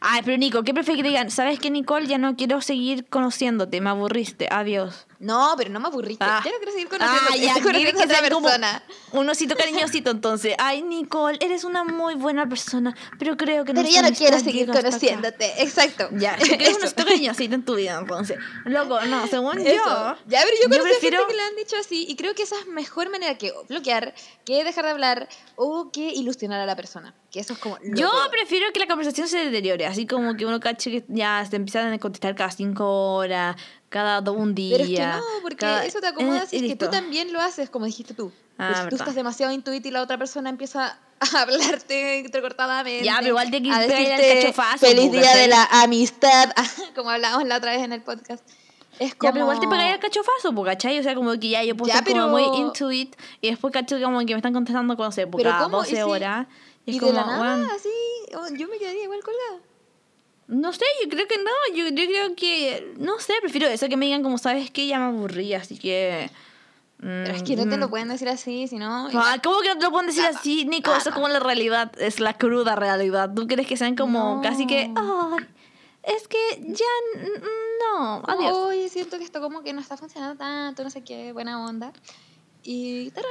Ay, 0.00 0.22
pero 0.24 0.36
Nico, 0.36 0.62
¿qué 0.62 0.74
prefieres 0.74 1.02
que 1.02 1.08
digan? 1.08 1.30
¿Sabes 1.30 1.58
qué, 1.58 1.70
Nicole? 1.70 2.06
Ya 2.06 2.18
no 2.18 2.36
quiero 2.36 2.60
seguir 2.60 3.06
conociéndote, 3.08 3.80
me 3.80 3.90
aburriste, 3.90 4.48
adiós. 4.50 5.06
No, 5.22 5.54
pero 5.56 5.70
no 5.70 5.78
me 5.78 5.86
aburriste. 5.86 6.24
Ah. 6.24 6.42
Ya 6.44 6.50
no 6.50 6.56
quiero 6.58 6.72
seguir 6.72 6.88
conociendo. 6.88 7.20
Ah, 7.30 7.36
ya, 7.36 7.52
conociendo 7.54 7.68
a 7.68 7.72
¿quieres 7.72 7.94
que 7.94 8.02
otra 8.04 8.20
persona. 8.20 8.82
Un 9.12 9.28
osito 9.30 9.54
cariñosito, 9.54 10.10
entonces. 10.10 10.54
Ay, 10.58 10.82
Nicole, 10.82 11.38
eres 11.40 11.62
una 11.62 11.84
muy 11.84 12.14
buena 12.16 12.48
persona, 12.48 12.92
pero 13.20 13.36
creo 13.36 13.64
que 13.64 13.72
Pero 13.72 13.82
nuestra 13.82 14.02
ya 14.02 14.10
no 14.10 14.16
quiero 14.16 14.38
seguir 14.40 14.68
conociéndote. 14.68 15.62
Exacto. 15.62 16.08
Ya, 16.12 16.34
quieres 16.36 16.76
un 16.76 16.82
osito 16.82 17.04
cariñosito 17.06 17.54
en 17.54 17.64
tu 17.64 17.76
vida, 17.76 17.98
entonces. 18.00 18.36
Loco, 18.64 19.00
no, 19.02 19.24
según 19.28 19.58
Eso. 19.60 19.70
yo. 19.76 20.16
Ya, 20.26 20.40
pero 20.42 20.56
yo 20.60 20.68
conozco 20.68 20.84
prefiero- 20.88 21.18
gente 21.18 21.30
que 21.32 21.36
le 21.36 21.42
han 21.44 21.54
dicho 21.56 21.76
así 21.78 22.04
y 22.08 22.16
creo 22.16 22.34
que 22.34 22.42
esa 22.42 22.58
es 22.58 22.66
mejor 22.66 23.08
manera 23.08 23.38
que 23.38 23.52
bloquear, 23.68 24.14
que 24.44 24.64
dejar 24.64 24.84
de 24.86 24.90
hablar 24.90 25.28
o 25.54 25.92
que 25.92 26.00
ilusionar 26.12 26.60
a 26.60 26.66
la 26.66 26.74
persona. 26.74 27.14
Que 27.30 27.38
eso 27.38 27.52
es 27.52 27.60
como 27.60 27.78
Yo 27.94 28.10
prefiero 28.32 28.72
que 28.72 28.80
la 28.80 28.88
conversación 28.88 29.28
se 29.28 29.38
deteriore, 29.38 29.86
así 29.86 30.04
como 30.06 30.36
que 30.36 30.44
uno 30.46 30.58
cache 30.58 30.90
que 30.90 31.04
ya 31.08 31.46
se 31.48 31.54
empiezan 31.56 31.92
a 31.92 31.98
contestar 31.98 32.34
cada 32.34 32.50
cinco 32.50 33.14
horas, 33.14 33.56
cada 33.92 34.30
un 34.32 34.54
día. 34.54 34.76
Pero 34.78 34.88
es 34.90 34.98
que 34.98 35.06
no, 35.06 35.22
porque 35.42 35.56
cada- 35.56 35.84
eso 35.84 36.00
te 36.00 36.08
acomoda 36.08 36.42
eh, 36.42 36.46
si 36.48 36.56
es 36.56 36.62
que 36.62 36.76
tú 36.76 36.88
también 36.90 37.32
lo 37.32 37.40
haces, 37.40 37.70
como 37.70 37.86
dijiste 37.86 38.14
tú. 38.14 38.32
Ah, 38.58 38.68
Pero 38.72 38.82
si 38.84 38.88
tú 38.90 38.96
estás 38.96 39.14
demasiado 39.14 39.52
intuit 39.52 39.84
y 39.86 39.90
la 39.90 40.02
otra 40.02 40.18
persona 40.18 40.50
empieza 40.50 40.98
a 41.20 41.26
hablarte 41.42 42.18
entrecortadamente. 42.20 43.04
Ya, 43.04 43.16
pero 43.18 43.28
igual 43.28 43.50
te 43.50 43.56
a 43.70 43.78
decirte 43.80 44.54
Feliz 44.78 45.12
día 45.12 45.36
de 45.36 45.48
la 45.48 45.64
amistad, 45.70 46.50
como 46.96 47.10
hablábamos 47.10 47.46
la 47.46 47.56
otra 47.58 47.72
vez 47.72 47.82
en 47.82 47.92
el 47.92 48.02
podcast. 48.02 48.44
Es 48.98 49.14
como... 49.14 49.28
Ya, 49.28 49.32
pero 49.32 49.44
igual 49.46 49.58
te 49.60 49.66
pegáis 49.68 49.94
el 49.94 50.00
cachofazo, 50.00 50.54
po, 50.54 50.64
¿cachai? 50.64 50.98
O 50.98 51.02
sea, 51.02 51.14
como 51.14 51.32
que 51.40 51.48
ya 51.48 51.64
yo 51.64 51.74
puedo 51.76 51.88
Ya, 51.92 51.98
estar 52.00 52.12
como 52.12 52.26
pero- 52.36 52.50
muy 52.50 52.60
into 52.60 52.92
it 52.92 53.16
y 53.40 53.48
después 53.50 53.72
cacho 53.72 53.98
como 54.00 54.18
que 54.20 54.26
me 54.26 54.36
están 54.36 54.52
contestando 54.52 54.96
cuando 54.96 55.12
se 55.12 55.26
Pero 55.26 55.50
cada 55.50 55.64
¿cómo? 55.64 55.78
¿Y 55.78 55.80
12 55.80 55.96
si- 55.96 56.02
horas. 56.02 56.46
Y, 56.84 56.92
Y 56.92 56.94
es 56.96 57.00
de 57.00 57.06
como, 57.08 57.18
la 57.20 57.26
nada, 57.26 57.40
weón, 57.40 57.70
así, 57.70 57.88
oh, 58.34 58.48
yo 58.56 58.68
me 58.68 58.76
quedaría 58.78 59.04
igual 59.04 59.20
colgada. 59.24 59.64
No 60.52 60.72
sé, 60.72 60.84
yo 61.02 61.08
creo 61.08 61.26
que 61.26 61.38
no, 61.38 61.76
yo, 61.76 61.88
yo 61.88 62.06
creo 62.06 62.34
que, 62.36 62.92
no 62.98 63.18
sé, 63.18 63.32
prefiero 63.40 63.66
eso 63.68 63.88
que 63.88 63.96
me 63.96 64.04
digan 64.04 64.22
como, 64.22 64.36
¿sabes 64.36 64.70
qué? 64.70 64.86
Ya 64.86 64.98
me 64.98 65.06
aburrí, 65.06 65.54
así 65.54 65.78
que... 65.78 66.30
Pero 67.00 67.34
es 67.34 67.42
que 67.42 67.56
no 67.56 67.68
te 67.68 67.76
mm, 67.78 67.80
lo 67.80 67.88
pueden 67.90 68.08
decir 68.08 68.28
así, 68.28 68.68
sino... 68.68 69.08
Ah, 69.14 69.36
¿Cómo 69.42 69.60
que 69.60 69.68
no 69.68 69.78
te 69.78 69.84
lo 69.86 69.90
pueden 69.90 70.06
decir 70.08 70.24
Ah, 70.24 70.32
así, 70.38 70.64
Nico? 70.66 70.94
Eso 70.94 71.08
es 71.08 71.14
como 71.14 71.26
la 71.28 71.40
realidad, 71.40 71.90
es 71.98 72.20
la 72.20 72.34
cruda 72.36 72.76
realidad. 72.76 73.32
¿Tú 73.34 73.46
crees 73.48 73.66
que 73.66 73.76
sean 73.76 73.96
como 73.96 74.36
No. 74.36 74.42
casi 74.42 74.66
que, 74.66 74.92
ay, 74.94 75.46
es 76.04 76.28
que 76.28 76.38
ya 76.60 76.84
no, 77.96 78.22
adiós? 78.26 78.52
Oye, 78.56 78.88
siento 78.88 79.18
que 79.18 79.24
esto 79.24 79.40
como 79.40 79.62
que 79.62 79.72
no 79.72 79.80
está 79.80 79.96
funcionando 79.96 80.36
tanto, 80.36 80.84
no 80.84 80.90
sé 80.90 81.02
qué, 81.02 81.32
buena 81.32 81.64
onda. 81.64 81.92
Y 82.62 83.10
¡tarán! 83.10 83.30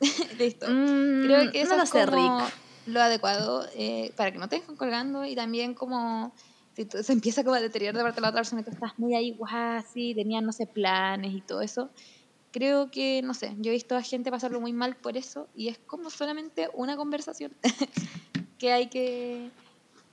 Listo. 0.38 0.66
Mm, 0.68 1.24
Creo 1.24 1.52
que 1.52 1.60
eso 1.62 1.70
no 1.70 1.76
lo 1.78 1.82
es 1.84 1.90
sé, 1.90 2.04
como 2.04 2.40
Rick. 2.40 2.54
Lo 2.92 3.00
adecuado 3.00 3.66
eh, 3.74 4.12
para 4.16 4.32
que 4.32 4.38
no 4.38 4.48
te 4.48 4.56
dejen 4.56 4.76
colgando 4.76 5.24
y 5.24 5.34
también 5.34 5.74
como 5.74 6.32
si 6.74 6.84
tú- 6.86 7.02
se 7.02 7.12
empieza 7.12 7.42
como 7.44 7.56
a 7.56 7.60
deteriorar 7.60 7.96
de 7.96 8.02
parte 8.02 8.16
de 8.16 8.22
la 8.22 8.28
otra 8.28 8.40
persona 8.40 8.62
tú 8.62 8.70
estás 8.70 8.98
muy 8.98 9.14
ahí, 9.14 9.32
guau, 9.36 9.82
sí, 9.92 10.14
tenían, 10.14 10.44
no 10.44 10.52
sé, 10.52 10.66
planes 10.66 11.32
y 11.32 11.42
todo 11.42 11.60
eso. 11.62 11.90
Creo 12.52 12.90
que, 12.90 13.22
no 13.22 13.32
sé, 13.34 13.54
yo 13.58 13.70
he 13.70 13.74
visto 13.74 13.96
a 13.96 14.02
gente 14.02 14.30
pasarlo 14.30 14.60
muy 14.60 14.72
mal 14.72 14.96
por 14.96 15.16
eso 15.16 15.48
y 15.54 15.68
es 15.68 15.78
como 15.78 16.10
solamente 16.10 16.68
una 16.74 16.96
conversación 16.96 17.52
que 18.58 18.72
hay 18.72 18.88
que... 18.88 19.50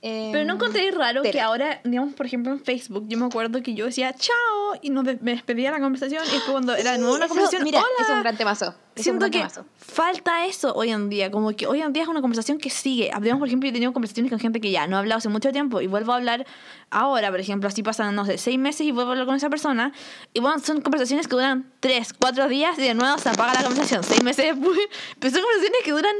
Pero 0.00 0.44
no 0.44 0.52
em, 0.52 0.56
encontré 0.56 0.90
raro 0.92 1.22
que 1.22 1.40
ahora, 1.40 1.80
digamos, 1.82 2.14
por 2.14 2.24
ejemplo, 2.24 2.52
en 2.52 2.60
Facebook, 2.60 3.06
yo 3.08 3.18
me 3.18 3.26
acuerdo 3.26 3.60
que 3.64 3.74
yo 3.74 3.86
decía 3.86 4.12
chao 4.14 4.78
y 4.80 4.90
no 4.90 5.02
me 5.02 5.14
despedía 5.16 5.70
de 5.72 5.76
la 5.78 5.82
conversación 5.82 6.22
y 6.24 6.30
después 6.30 6.52
cuando 6.52 6.76
era 6.76 6.92
de 6.92 6.98
nuevo 6.98 7.16
una 7.16 7.24
Eso, 7.24 7.34
conversación, 7.34 7.64
Mira, 7.64 7.80
hola. 7.80 7.88
es 8.00 8.08
un 8.08 8.20
gran 8.20 8.36
temazo. 8.36 8.74
Es 8.94 9.02
Siento 9.02 9.20
gran 9.20 9.30
que 9.32 9.38
temazo. 9.38 9.64
falta 9.76 10.46
eso 10.46 10.72
hoy 10.74 10.90
en 10.90 11.08
día, 11.08 11.32
como 11.32 11.50
que 11.56 11.66
hoy 11.66 11.80
en 11.82 11.92
día 11.92 12.04
es 12.04 12.08
una 12.08 12.20
conversación 12.20 12.58
que 12.58 12.70
sigue. 12.70 13.10
Digamos, 13.20 13.40
por 13.40 13.48
ejemplo, 13.48 13.66
yo 13.66 13.70
he 13.70 13.72
tenido 13.72 13.92
conversaciones 13.92 14.30
con 14.30 14.38
gente 14.38 14.60
que 14.60 14.70
ya 14.70 14.86
no 14.86 14.94
he 14.96 14.98
hablado 15.00 15.18
hace 15.18 15.28
mucho 15.30 15.50
tiempo 15.50 15.80
y 15.80 15.88
vuelvo 15.88 16.12
a 16.12 16.16
hablar 16.16 16.46
ahora, 16.90 17.30
por 17.32 17.40
ejemplo, 17.40 17.68
así 17.68 17.82
pasan, 17.82 18.14
no 18.14 18.24
sé, 18.24 18.38
seis 18.38 18.58
meses 18.58 18.82
y 18.86 18.92
vuelvo 18.92 19.10
a 19.10 19.12
hablar 19.14 19.26
con 19.26 19.34
esa 19.34 19.50
persona. 19.50 19.92
Y 20.32 20.38
bueno, 20.38 20.60
son 20.60 20.80
conversaciones 20.80 21.26
que 21.26 21.34
duran 21.34 21.72
tres, 21.80 22.12
cuatro 22.12 22.46
días 22.48 22.78
y 22.78 22.82
de 22.82 22.94
nuevo 22.94 23.18
se 23.18 23.30
apaga 23.30 23.52
la 23.54 23.62
conversación 23.64 24.04
seis 24.04 24.22
meses 24.22 24.44
después. 24.54 24.78
Pero 25.18 25.34
son 25.34 25.42
conversaciones 25.42 25.80
que 25.84 25.90
duran 25.90 26.14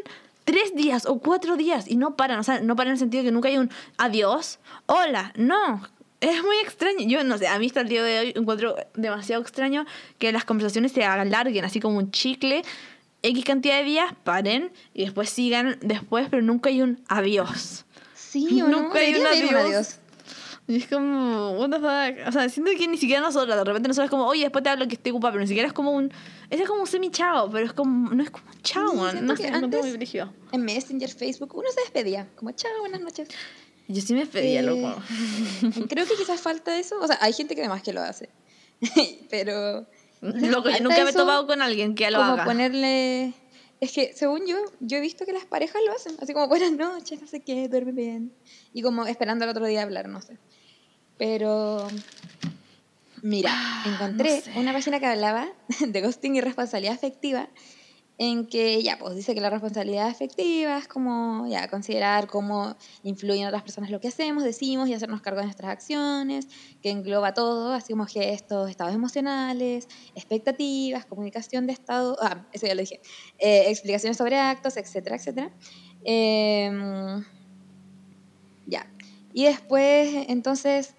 tres 0.49 0.75
días 0.75 1.05
o 1.05 1.19
cuatro 1.19 1.59
días 1.59 1.85
y 1.87 1.97
no 1.97 2.17
paran. 2.17 2.39
O 2.39 2.43
sea, 2.43 2.61
no 2.61 2.75
paran 2.75 2.93
en 2.93 2.93
el 2.95 2.99
sentido 2.99 3.23
de 3.23 3.29
que 3.29 3.33
nunca 3.33 3.49
hay 3.49 3.59
un 3.59 3.71
adiós, 3.99 4.61
hola, 4.87 5.35
no. 5.37 5.87
Es 6.21 6.43
muy 6.43 6.57
extraño. 6.63 7.07
Yo 7.07 7.23
no 7.23 7.37
sé, 7.37 7.47
a 7.49 7.59
mí 7.59 7.67
hasta 7.67 7.83
el 7.83 7.89
día 7.89 8.03
de 8.03 8.19
hoy 8.19 8.33
encuentro 8.35 8.75
demasiado 8.95 9.43
extraño 9.43 9.85
que 10.19 10.33
las 10.33 10.47
conversaciones 10.47 10.93
se 10.93 11.05
alarguen 11.05 11.67
así 11.67 11.81
como 11.81 11.99
un 11.99 12.11
chicle. 12.13 12.63
X 13.23 13.45
cantidad 13.45 13.77
de 13.77 13.85
días, 13.85 14.15
paren 14.25 14.73
y 14.95 15.05
después 15.05 15.29
sigan 15.29 15.77
después, 15.83 16.29
pero 16.31 16.41
nunca 16.43 16.71
hay 16.71 16.81
un 16.81 17.05
adiós. 17.09 17.85
Sí, 18.15 18.63
o 18.63 18.69
no, 18.69 18.83
Nunca 18.85 19.01
hay 19.01 19.15
un 19.17 19.27
adiós. 19.27 19.98
Y 20.69 20.77
es 20.77 20.87
como, 20.87 21.53
what 21.53 21.71
the 21.71 21.77
fuck. 21.79 22.29
O 22.29 22.33
sea, 22.33 22.49
siento 22.51 22.71
que 22.79 22.87
ni 22.87 22.99
siquiera 22.99 23.23
nosotros, 23.23 23.57
de 23.57 23.65
repente 23.65 23.89
nosotros 23.89 24.05
es 24.05 24.11
como, 24.11 24.27
oye, 24.27 24.43
después 24.43 24.63
te 24.63 24.69
hablo 24.69 24.87
que 24.87 24.97
estoy 24.97 25.13
ocupada, 25.13 25.33
pero 25.33 25.41
ni 25.41 25.49
siquiera 25.49 25.67
es 25.67 25.73
como 25.73 25.93
un. 25.93 26.13
Ese 26.51 26.63
es 26.65 26.69
como 26.69 26.83
un 26.83 26.87
semi-chao, 26.87 27.51
pero 27.51 27.65
es 27.65 27.73
como. 27.73 28.11
No 28.11 28.23
es 28.23 28.31
como 28.31 28.45
un 28.55 28.63
chao, 28.63 28.91
Sí, 29.11 29.17
No 29.23 29.35
sé, 29.35 29.47
encuentro 29.47 29.69
muy 29.81 29.89
antes- 29.89 29.93
brígido. 29.95 30.33
En 30.53 30.63
Messenger, 30.67 31.09
Facebook, 31.11 31.55
uno 31.57 31.69
se 31.75 31.81
despedía. 31.81 32.29
Como, 32.37 32.53
chao, 32.53 32.71
buenas 32.81 33.01
noches. 33.01 33.29
Yo 33.89 34.03
sí 34.03 34.13
me 34.13 34.27
pedía, 34.27 34.61
Eh, 34.61 34.63
loco. 34.63 34.95
Creo 35.89 36.05
que 36.07 36.15
quizás 36.17 36.41
falta 36.43 36.79
eso. 36.79 37.01
O 37.01 37.07
sea, 37.07 37.17
hay 37.23 37.33
gente 37.33 37.55
que 37.55 37.63
además 37.63 37.83
que 37.83 37.95
lo 37.95 38.03
hace. 38.03 38.29
Pero. 39.31 39.87
Loco, 40.21 40.69
yo 40.69 40.81
nunca 40.83 41.03
me 41.05 41.11
he 41.11 41.13
topado 41.15 41.47
con 41.47 41.63
alguien 41.63 41.95
que 41.95 42.11
lo 42.11 42.19
como 42.19 42.33
haga. 42.33 42.45
ponerle. 42.45 43.33
Es 43.81 43.93
que, 43.93 44.13
según 44.13 44.45
yo, 44.47 44.57
yo 44.81 44.99
he 44.99 45.01
visto 45.01 45.25
que 45.25 45.33
las 45.33 45.45
parejas 45.47 45.81
lo 45.87 45.93
hacen. 45.93 46.17
Así 46.21 46.33
como, 46.35 46.49
buenas 46.49 46.73
noches, 46.73 47.21
no 47.23 47.29
sé 47.29 47.41
qué, 47.41 47.69
duerme 47.69 47.93
bien. 47.93 48.33
Y 48.75 48.83
como 48.83 49.07
esperando 49.07 49.45
al 49.45 49.51
otro 49.53 49.65
día 49.67 49.83
hablar, 49.83 50.09
no 50.09 50.21
sé. 50.21 50.37
Pero. 51.19 51.87
Mira, 53.23 53.51
encontré 53.85 54.39
Ah, 54.39 54.53
sé. 54.53 54.59
una 54.59 54.73
página 54.73 55.01
que 55.01 55.07
hablaba 55.07 55.49
de 55.87 56.01
ghosting 56.01 56.37
y 56.37 56.41
responsabilidad 56.41 56.95
afectiva. 56.95 57.49
En 58.21 58.49
que, 58.49 58.83
ya, 58.83 58.99
pues 58.99 59.15
dice 59.15 59.33
que 59.33 59.41
la 59.41 59.49
responsabilidad 59.49 60.09
afectiva 60.09 60.77
es 60.77 60.89
como, 60.89 61.47
ya, 61.47 61.69
considerar 61.69 62.27
cómo 62.27 62.75
influyen 63.05 63.47
otras 63.47 63.63
personas 63.63 63.91
lo 63.91 64.01
que 64.01 64.09
hacemos, 64.09 64.43
decimos 64.43 64.89
y 64.89 64.95
hacernos 64.95 65.21
cargo 65.21 65.39
de 65.39 65.45
nuestras 65.47 65.71
acciones, 65.71 66.49
que 66.83 66.91
engloba 66.91 67.33
todo, 67.33 67.73
así 67.75 67.93
como 67.93 68.07
gestos, 68.07 68.71
estados 68.71 68.93
emocionales, 68.93 69.87
expectativas, 70.17 71.07
comunicación 71.07 71.69
de 71.69 71.75
estado, 71.75 72.17
ah, 72.21 72.45
eso 72.53 72.67
ya 72.67 72.75
lo 72.75 72.81
dije, 72.81 73.01
eh, 73.39 73.67
explicaciones 73.71 74.17
sobre 74.17 74.37
actos, 74.37 74.77
etcétera, 74.77 75.15
etcétera. 75.15 75.53
Em, 76.05 77.25
ya. 78.67 78.91
Y 79.33 79.45
después, 79.45 80.27
entonces, 80.29 80.97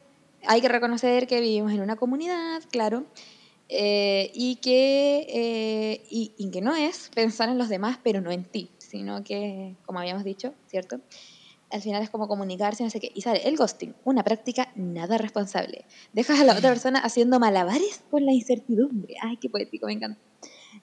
hay 0.47 0.61
que 0.61 0.69
reconocer 0.69 1.27
que 1.27 1.41
vivimos 1.41 1.71
en 1.71 1.81
una 1.81 1.95
comunidad, 1.95 2.61
claro, 2.71 3.05
eh, 3.67 4.31
y, 4.33 4.55
que, 4.57 5.27
eh, 5.29 6.03
y, 6.09 6.33
y 6.37 6.49
que 6.49 6.61
no 6.61 6.75
es 6.75 7.11
pensar 7.13 7.49
en 7.49 7.57
los 7.57 7.69
demás, 7.69 7.99
pero 8.03 8.19
no 8.21 8.31
en 8.31 8.43
ti, 8.43 8.71
sino 8.77 9.23
que, 9.23 9.75
como 9.85 9.99
habíamos 9.99 10.23
dicho, 10.23 10.53
¿cierto? 10.67 10.99
Al 11.71 11.81
final 11.81 12.01
es 12.01 12.09
como 12.09 12.27
comunicarse, 12.27 12.83
no 12.83 12.89
sé 12.89 12.99
qué. 12.99 13.11
Y 13.13 13.21
sale 13.21 13.47
el 13.47 13.55
ghosting, 13.55 13.93
una 14.03 14.23
práctica 14.23 14.71
nada 14.75 15.19
responsable. 15.19 15.85
Dejas 16.13 16.39
a 16.39 16.43
la 16.43 16.53
otra 16.53 16.69
persona 16.69 16.99
haciendo 16.99 17.39
malabares 17.39 18.03
con 18.09 18.25
la 18.25 18.33
incertidumbre. 18.33 19.15
Ay, 19.21 19.37
qué 19.37 19.49
poético, 19.49 19.85
me 19.85 19.93
encanta. 19.93 20.19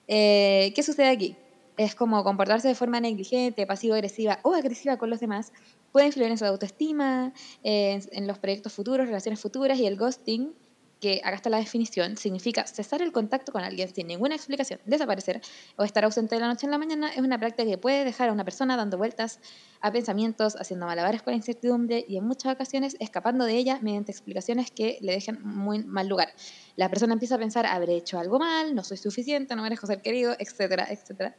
Eh, 0.07 0.71
¿Qué 0.75 0.83
sucede 0.83 1.09
aquí? 1.09 1.35
Es 1.77 1.93
como 1.93 2.23
comportarse 2.23 2.69
de 2.69 2.75
forma 2.75 2.99
negligente, 3.01 3.67
pasivo-agresiva 3.67 4.39
o 4.43 4.53
agresiva 4.53 4.97
con 4.97 5.09
los 5.09 5.19
demás. 5.19 5.51
Puede 5.97 6.09
influir 6.09 6.29
en 6.29 6.37
su 6.37 6.45
autoestima, 6.45 7.33
eh, 7.63 7.93
en, 7.93 8.01
en 8.11 8.27
los 8.27 8.37
proyectos 8.37 8.71
futuros, 8.71 9.07
relaciones 9.07 9.39
futuras 9.39 9.79
y 9.79 9.87
el 9.87 9.97
ghosting, 9.97 10.53
que 11.01 11.21
acá 11.23 11.37
está 11.37 11.49
la 11.49 11.57
definición, 11.57 12.17
significa 12.17 12.67
cesar 12.67 13.01
el 13.01 13.11
contacto 13.11 13.51
con 13.51 13.63
alguien 13.63 13.91
sin 13.91 14.05
ninguna 14.05 14.35
explicación, 14.35 14.79
desaparecer 14.85 15.41
o 15.75 15.83
estar 15.83 16.03
ausente 16.05 16.35
de 16.35 16.41
la 16.41 16.49
noche 16.49 16.67
en 16.67 16.71
la 16.71 16.77
mañana. 16.77 17.09
Es 17.09 17.17
una 17.17 17.39
práctica 17.39 17.67
que 17.67 17.79
puede 17.79 18.05
dejar 18.05 18.29
a 18.29 18.31
una 18.31 18.45
persona 18.45 18.77
dando 18.77 18.99
vueltas 18.99 19.39
a 19.81 19.91
pensamientos, 19.91 20.55
haciendo 20.55 20.85
malabares 20.85 21.23
con 21.23 21.31
la 21.31 21.37
incertidumbre 21.37 22.05
y 22.07 22.17
en 22.17 22.27
muchas 22.27 22.53
ocasiones 22.53 22.95
escapando 22.99 23.45
de 23.45 23.55
ella 23.55 23.79
mediante 23.81 24.11
explicaciones 24.11 24.69
que 24.69 24.99
le 25.01 25.13
dejen 25.13 25.39
muy 25.43 25.83
mal 25.83 26.07
lugar. 26.07 26.31
La 26.75 26.89
persona 26.89 27.13
empieza 27.13 27.33
a 27.33 27.39
pensar, 27.39 27.65
habré 27.65 27.95
hecho 27.95 28.19
algo 28.19 28.37
mal, 28.37 28.75
no 28.75 28.83
soy 28.83 28.97
suficiente, 28.97 29.55
no 29.55 29.63
merezco 29.63 29.87
ser 29.87 30.03
querido, 30.03 30.35
etcétera, 30.37 30.85
etcétera. 30.91 31.35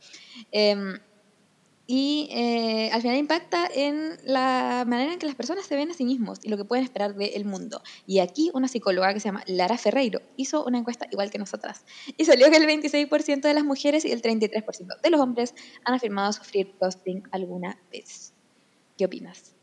Em, 0.51 0.99
y 1.91 2.29
eh, 2.31 2.91
al 2.93 3.01
final 3.01 3.17
impacta 3.17 3.67
en 3.75 4.19
la 4.23 4.85
manera 4.87 5.15
en 5.15 5.19
que 5.19 5.25
las 5.25 5.35
personas 5.35 5.65
se 5.65 5.75
ven 5.75 5.91
a 5.91 5.95
sí 5.95 6.05
mismos 6.05 6.39
y 6.43 6.51
lo 6.51 6.59
que 6.59 6.67
pueden 6.67 6.85
esperar 6.85 7.15
del 7.15 7.47
mundo. 7.47 7.83
Y 8.07 8.19
aquí 8.19 8.51
una 8.53 8.69
psicóloga 8.69 9.15
que 9.15 9.21
se 9.21 9.29
llama 9.31 9.43
Lara 9.47 9.79
Ferreiro 9.79 10.21
hizo 10.37 10.67
una 10.67 10.77
encuesta 10.77 11.07
igual 11.11 11.31
que 11.31 11.39
nosotras 11.39 11.87
y 12.19 12.27
salió 12.27 12.51
que 12.51 12.59
el 12.59 12.65
26% 12.65 13.41
de 13.41 13.55
las 13.55 13.65
mujeres 13.65 14.05
y 14.05 14.13
el 14.13 14.21
33% 14.21 15.01
de 15.01 15.11
los 15.11 15.19
hombres 15.19 15.55
han 15.83 15.95
afirmado 15.95 16.31
sufrir 16.35 16.75
ghosting 16.79 17.23
alguna 17.31 17.79
vez. 17.91 18.35
¿Qué 18.99 19.07
opinas? 19.07 19.55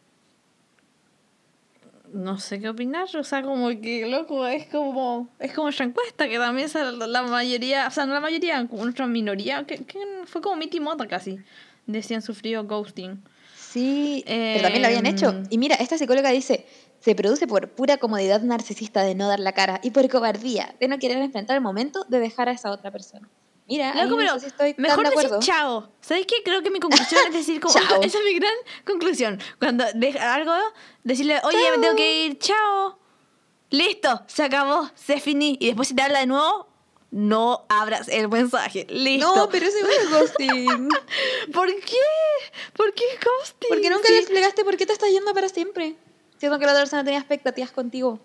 No 2.11 2.39
sé 2.39 2.59
qué 2.59 2.69
opinar, 2.69 3.07
o 3.15 3.23
sea, 3.23 3.43
como 3.43 3.69
que, 3.69 4.07
loco, 4.07 4.47
es 4.47 4.65
como, 4.65 5.29
es 5.37 5.53
como 5.53 5.69
esa 5.69 5.83
encuesta, 5.83 6.27
que 6.27 6.39
también 6.39 6.69
la, 6.97 7.23
mayoría, 7.23 7.87
o 7.87 7.91
sea, 7.91 8.07
no 8.07 8.13
la 8.13 8.19
mayoría, 8.19 8.65
como 8.67 8.83
nuestra 8.83 9.05
minoría, 9.05 9.65
que, 9.65 9.83
que 9.83 9.99
fue 10.25 10.41
como 10.41 10.55
Mitty 10.55 10.79
Mota 10.79 11.07
casi, 11.07 11.39
decían 11.85 12.21
sufrido 12.21 12.63
ghosting. 12.65 13.23
Sí, 13.57 14.23
pero 14.25 14.61
también 14.61 14.81
lo 14.81 14.87
habían 14.87 15.05
hecho. 15.05 15.29
Em. 15.29 15.43
Y 15.49 15.57
mira, 15.57 15.75
esta 15.75 15.97
psicóloga 15.97 16.29
dice, 16.31 16.65
se 16.99 17.13
produce 17.13 17.45
por 17.45 17.69
pura 17.69 17.97
comodidad 17.97 18.41
narcisista 18.41 19.03
de 19.03 19.15
no 19.15 19.27
dar 19.27 19.39
la 19.39 19.51
cara 19.51 19.79
y 19.83 19.91
por 19.91 20.09
cobardía 20.09 20.75
de 20.79 20.87
no 20.87 20.97
querer 20.97 21.17
enfrentar 21.17 21.55
el 21.55 21.61
momento 21.61 22.05
de 22.07 22.19
dejar 22.19 22.49
a 22.49 22.53
esa 22.53 22.71
otra 22.71 22.91
persona. 22.91 23.29
Mira, 23.67 24.05
no 24.05 24.33
sé 24.35 24.39
si 24.39 24.45
estoy 24.45 24.73
tan 24.75 24.83
mejor 24.83 25.09
de 25.09 25.15
decir 25.15 25.39
chao. 25.39 25.89
¿Sabes 25.99 26.25
qué? 26.27 26.35
Creo 26.43 26.61
que 26.61 26.69
mi 26.69 26.79
conclusión 26.79 27.21
es 27.27 27.33
decir 27.33 27.59
como... 27.59 27.73
Chao. 27.87 28.01
Esa 28.01 28.19
es 28.19 28.23
mi 28.23 28.35
gran 28.35 28.53
conclusión. 28.85 29.39
Cuando 29.59 29.83
deja 29.95 30.35
algo, 30.35 30.53
decirle, 31.03 31.39
oye, 31.43 31.57
me 31.75 31.81
tengo 31.81 31.95
que 31.95 32.25
ir, 32.25 32.37
chao. 32.37 32.99
Listo, 33.71 34.21
se 34.27 34.43
acabó, 34.43 34.89
se 34.93 35.19
finí. 35.19 35.57
Y 35.59 35.67
después 35.67 35.87
si 35.87 35.95
te 35.95 36.03
habla 36.03 36.19
de 36.19 36.27
nuevo, 36.27 36.67
no 37.15 37.65
abras 37.69 38.09
el 38.09 38.27
mensaje. 38.27 38.85
Listo. 38.89 39.33
No, 39.37 39.47
pero 39.47 39.65
ese 39.67 39.81
no 39.81 39.89
es 39.89 40.11
ghosting. 40.11 40.89
¿Por 41.53 41.67
qué? 41.67 41.95
¿Por 42.75 42.93
qué 42.93 43.05
ghosting? 43.23 43.69
Porque 43.69 43.89
nunca 43.89 44.07
Sí. 44.07 44.13
le 44.13 44.19
explicaste 44.19 44.65
por 44.65 44.75
qué 44.75 44.85
te 44.85 44.91
estás 44.91 45.09
yendo 45.09 45.33
para 45.33 45.47
siempre. 45.47 45.95
Siendo 46.37 46.59
que 46.59 46.65
la 46.65 46.73
otra 46.73 46.81
persona 46.81 47.05
tenía 47.05 47.19
expectativas 47.19 47.71
contigo. 47.71 48.19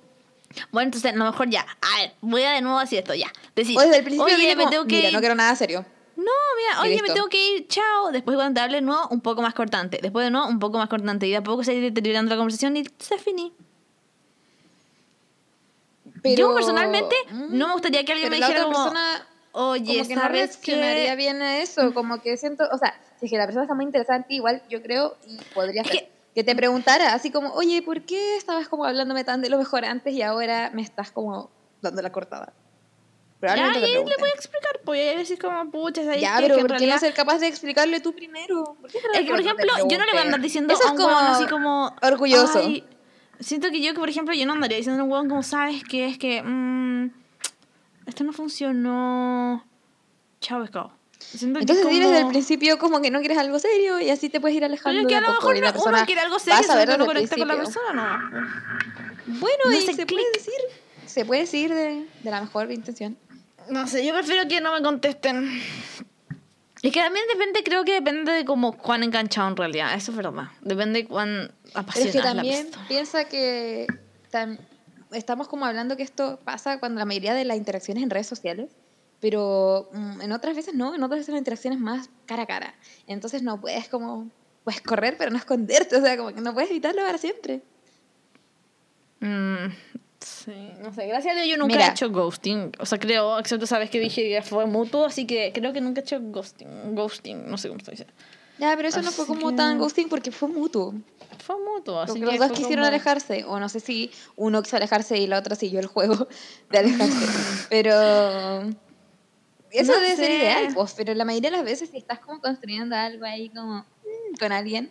Bueno, 0.72 0.86
entonces 0.88 1.12
a 1.12 1.16
lo 1.16 1.24
mejor 1.24 1.48
ya. 1.48 1.60
A 1.80 2.00
ver, 2.00 2.14
voy 2.20 2.42
a 2.42 2.50
de 2.50 2.62
nuevo 2.62 2.80
decir 2.80 2.98
esto, 2.98 3.14
ya. 3.14 3.32
Decir, 3.54 3.78
O 3.78 3.80
desde 3.80 3.98
el 3.98 4.04
principio 4.04 4.34
oye, 4.34 4.48
me 4.56 4.56
como, 4.64 4.70
tengo 4.70 4.84
que 4.86 4.96
mira, 4.96 5.08
ir. 5.08 5.14
no 5.14 5.20
quiero 5.20 5.34
nada 5.36 5.54
serio. 5.54 5.86
No, 6.16 6.24
mira, 6.58 6.80
oye, 6.82 7.00
me 7.00 7.14
tengo 7.14 7.28
que 7.28 7.54
ir, 7.54 7.68
chao. 7.68 8.10
Después 8.10 8.34
cuando 8.36 8.54
te 8.58 8.60
hable 8.64 8.78
de 8.78 8.82
nuevo, 8.82 9.06
un 9.12 9.20
poco 9.20 9.40
más 9.40 9.54
cortante. 9.54 10.00
Después 10.02 10.24
de 10.26 10.32
nuevo, 10.32 10.48
un 10.48 10.58
poco 10.58 10.78
más 10.78 10.88
cortante. 10.88 11.28
Y 11.28 11.30
de 11.30 11.36
a 11.36 11.44
poco 11.44 11.62
se 11.62 11.72
va 11.76 11.80
deteriorando 11.80 12.30
la 12.30 12.36
conversación 12.38 12.76
y 12.76 12.84
se 12.98 13.18
finí. 13.18 13.52
Pero... 16.22 16.36
Yo 16.48 16.54
personalmente 16.54 17.14
Mm, 17.30 17.58
no 17.58 17.66
me 17.68 17.72
gustaría 17.74 18.04
que 18.04 18.12
alguien 18.12 18.30
me 18.30 18.36
dijera 18.36 18.62
como, 18.64 18.72
persona 18.76 19.26
oye, 19.52 19.96
como 19.98 20.08
que 20.08 20.14
no 20.16 20.20
¿sabes 20.22 20.40
reaccionaría 20.40 21.10
qué? 21.10 21.16
bien 21.16 21.42
a 21.42 21.58
eso, 21.58 21.92
como 21.94 22.20
que 22.20 22.36
siento, 22.36 22.64
o 22.72 22.78
sea, 22.78 22.94
si 23.18 23.26
es 23.26 23.32
que 23.32 23.38
la 23.38 23.46
persona 23.46 23.64
está 23.64 23.74
muy 23.74 23.84
ti, 24.26 24.36
igual 24.36 24.62
yo 24.68 24.82
creo 24.82 25.16
y 25.26 25.38
podría 25.54 25.82
ser 25.84 25.92
que- 25.92 26.10
que, 26.34 26.44
te 26.44 26.54
preguntara 26.54 27.12
así 27.14 27.30
como, 27.32 27.52
oye, 27.54 27.82
¿por 27.82 28.02
qué 28.02 28.36
estabas 28.36 28.68
como 28.68 28.84
hablándome 28.84 29.24
tan 29.24 29.40
de 29.40 29.48
lo 29.50 29.58
mejor 29.58 29.84
antes 29.84 30.14
y 30.14 30.22
ahora 30.22 30.70
me 30.72 30.82
estás 30.82 31.10
como 31.10 31.50
dando 31.82 32.00
la 32.02 32.12
cortada? 32.12 32.52
Ya, 32.52 33.40
Probablemente 33.40 33.78
y 33.78 33.80
te 33.80 33.86
ahí 33.98 34.04
le 34.04 34.16
voy 34.18 34.28
a 34.28 34.34
explicar, 34.34 34.80
pues, 34.84 35.00
y 35.00 35.02
ahí 35.08 35.16
decir 35.16 35.38
como, 35.38 35.70
pucha, 35.70 36.04
¿sabes 36.04 36.20
Ya, 36.20 36.36
qué? 36.36 36.42
pero 36.42 36.56
que 36.56 36.60
¿por 36.60 36.76
qué 36.76 36.86
no 36.86 36.98
ser 36.98 37.14
capaz 37.14 37.38
de 37.38 37.46
explicarle 37.48 38.00
tú 38.00 38.12
primero? 38.14 38.76
¿Por 38.80 38.90
qué 38.90 38.98
Es 38.98 39.20
que, 39.20 39.30
por 39.30 39.40
ejemplo, 39.40 39.66
yo 39.88 39.98
no 39.98 40.04
le 40.04 40.10
voy 40.12 40.18
a 40.20 40.22
andar 40.22 40.40
diciendo 40.40 40.74
Eso 40.74 40.82
a 40.82 40.86
es 40.86 40.92
un 40.92 40.96
como 40.98 41.16
así 41.18 41.46
como... 41.46 41.96
orgulloso. 42.02 42.58
"Ay", 42.58 42.84
siento 43.40 43.70
que 43.70 43.80
yo, 43.82 43.92
que 43.92 43.98
por 44.00 44.08
ejemplo, 44.08 44.34
yo 44.34 44.46
no 44.46 44.52
andaría 44.52 44.76
diciendo 44.76 45.02
a 45.02 45.04
un 45.04 45.10
huevón 45.10 45.28
como, 45.28 45.42
¿sabes 45.42 45.82
qué? 45.88 46.06
Es 46.06 46.18
que... 46.18 46.42
mm, 46.42 47.10
esto 48.06 48.24
no 48.24 48.32
funcionó... 48.32 49.64
Chao, 50.40 50.60
pescado. 50.62 50.92
Siento 51.18 51.58
que 51.58 51.62
Entonces 51.62 51.84
como... 51.84 51.98
desde 51.98 52.20
el 52.20 52.26
principio 52.28 52.78
como 52.78 53.02
que 53.02 53.10
no 53.10 53.20
quieres 53.20 53.36
algo 53.38 53.58
serio 53.58 54.00
y 54.00 54.08
así 54.10 54.30
te 54.30 54.40
puedes 54.40 54.56
ir 54.56 54.62
Pero 54.62 54.72
alejando 54.72 55.00
es 55.00 55.06
que 55.06 55.16
a 55.16 55.20
lo 55.20 55.28
mejor 55.28 55.60
persona 55.60 55.98
uno 55.98 56.06
quiere 56.06 56.20
algo 56.22 56.38
serio, 56.38 56.62
si 56.62 56.98
no 56.98 57.06
conecta 57.06 57.36
con 57.36 57.48
la 57.48 57.56
persona, 57.56 58.30
no. 58.32 59.38
Bueno, 59.38 59.64
No 59.66 59.72
y 59.72 59.80
se 59.82 59.92
clic. 59.92 60.08
puede 60.08 60.32
decir, 60.32 60.54
se 61.06 61.24
puede 61.24 61.40
decir 61.42 61.74
de, 61.74 62.06
de 62.22 62.30
la 62.30 62.40
mejor 62.40 62.72
intención. 62.72 63.16
No 63.68 63.86
sé, 63.86 64.04
yo 64.04 64.12
prefiero 64.14 64.48
que 64.48 64.60
no 64.60 64.72
me 64.72 64.82
contesten. 64.82 65.60
Es 66.82 66.92
que 66.92 67.00
también 67.00 67.24
depende, 67.32 67.62
creo 67.62 67.84
que 67.84 67.92
depende 67.92 68.32
de 68.32 68.44
cómo 68.44 68.72
cuán 68.76 69.02
enganchado 69.02 69.48
en 69.48 69.56
realidad. 69.56 69.94
Eso 69.94 70.12
es 70.12 70.16
verdad. 70.16 70.44
Depende 70.62 71.02
de 71.02 71.08
cuán 71.08 71.52
Pero 71.64 71.78
apasionada 71.80 72.06
es 72.08 72.12
que 72.12 72.18
es 72.18 72.24
la 72.24 72.32
también 72.34 72.66
persona. 72.66 72.88
piensa 72.88 73.24
que 73.24 73.86
tam- 74.32 74.58
estamos 75.12 75.46
como 75.48 75.66
hablando 75.66 75.96
que 75.96 76.02
esto 76.02 76.38
pasa 76.44 76.78
cuando 76.80 76.98
la 76.98 77.04
mayoría 77.04 77.34
de 77.34 77.44
las 77.44 77.56
interacciones 77.58 78.02
en 78.02 78.08
redes 78.10 78.26
sociales, 78.26 78.70
pero 79.20 79.90
mm, 79.92 80.22
en 80.22 80.32
otras 80.32 80.56
veces 80.56 80.72
no, 80.74 80.94
en 80.94 81.02
otras 81.02 81.18
veces 81.20 81.32
las 81.34 81.40
interacciones 81.40 81.78
más 81.78 82.08
cara 82.26 82.44
a 82.44 82.46
cara. 82.46 82.74
Entonces 83.06 83.42
no 83.42 83.60
puedes 83.60 83.88
como, 83.88 84.30
puedes 84.64 84.80
correr 84.80 85.16
pero 85.18 85.30
no 85.30 85.36
esconderte, 85.36 85.96
o 85.96 86.00
sea, 86.00 86.16
como 86.16 86.32
que 86.34 86.40
no 86.40 86.54
puedes 86.54 86.70
evitarlo 86.70 87.02
para 87.02 87.18
siempre. 87.18 87.60
Mm, 89.20 89.66
sí, 90.24 90.72
no 90.80 90.92
sé. 90.92 91.06
Gracias 91.06 91.34
a 91.34 91.36
Dios 91.36 91.48
yo 91.48 91.56
nunca 91.56 91.74
Mira. 91.74 91.86
he 91.88 91.90
hecho 91.90 92.10
ghosting. 92.10 92.72
O 92.78 92.86
sea, 92.86 92.98
creo, 92.98 93.38
excepto 93.38 93.66
sabes 93.66 93.90
que 93.90 94.00
dije 94.00 94.28
que 94.28 94.42
fue 94.42 94.66
mutuo, 94.66 95.04
así 95.06 95.26
que 95.26 95.52
creo 95.52 95.72
que 95.72 95.80
nunca 95.80 96.00
he 96.00 96.04
hecho 96.04 96.18
ghosting. 96.20 96.94
Ghosting, 96.94 97.50
no 97.50 97.56
sé 97.58 97.68
cómo 97.68 97.80
se 97.84 97.92
dice. 97.92 98.06
Ya, 98.58 98.76
pero 98.76 98.88
eso 98.88 99.00
no 99.00 99.10
fue 99.10 99.24
Así 99.24 99.32
como 99.32 99.50
que- 99.50 99.56
tan 99.56 99.78
ghosting 99.78 100.08
porque 100.10 100.30
fue 100.30 100.48
mutuo. 100.48 100.94
Fue 101.42 101.56
mutuo, 101.58 102.00
así 102.00 102.12
Porque 102.18 102.32
que 102.32 102.38
los 102.38 102.48
dos 102.48 102.50
quisieron 102.58 102.84
como- 102.84 102.88
alejarse, 102.94 103.44
o 103.44 103.58
no 103.58 103.68
sé 103.70 103.80
si 103.80 104.10
uno 104.36 104.62
quiso 104.62 104.76
alejarse 104.76 105.16
y 105.16 105.26
la 105.26 105.38
otra 105.38 105.56
siguió 105.56 105.80
el 105.80 105.86
juego 105.86 106.28
de 106.70 106.78
alejarse. 106.78 107.66
pero 107.70 107.90
eso 109.70 109.92
No 109.92 110.00
debe 110.00 110.16
ser 110.16 110.26
sé. 110.26 110.36
ideal, 110.36 110.74
pues, 110.74 110.92
pero 110.94 111.14
la 111.14 111.24
mayoría 111.24 111.50
de 111.50 111.56
las 111.56 111.64
veces 111.64 111.88
si 111.90 111.96
estás 111.96 112.18
como 112.18 112.40
construyendo 112.40 112.94
algo 112.96 113.24
ahí 113.24 113.48
como 113.48 113.78
mm, 113.78 114.36
con 114.38 114.52
alguien, 114.52 114.90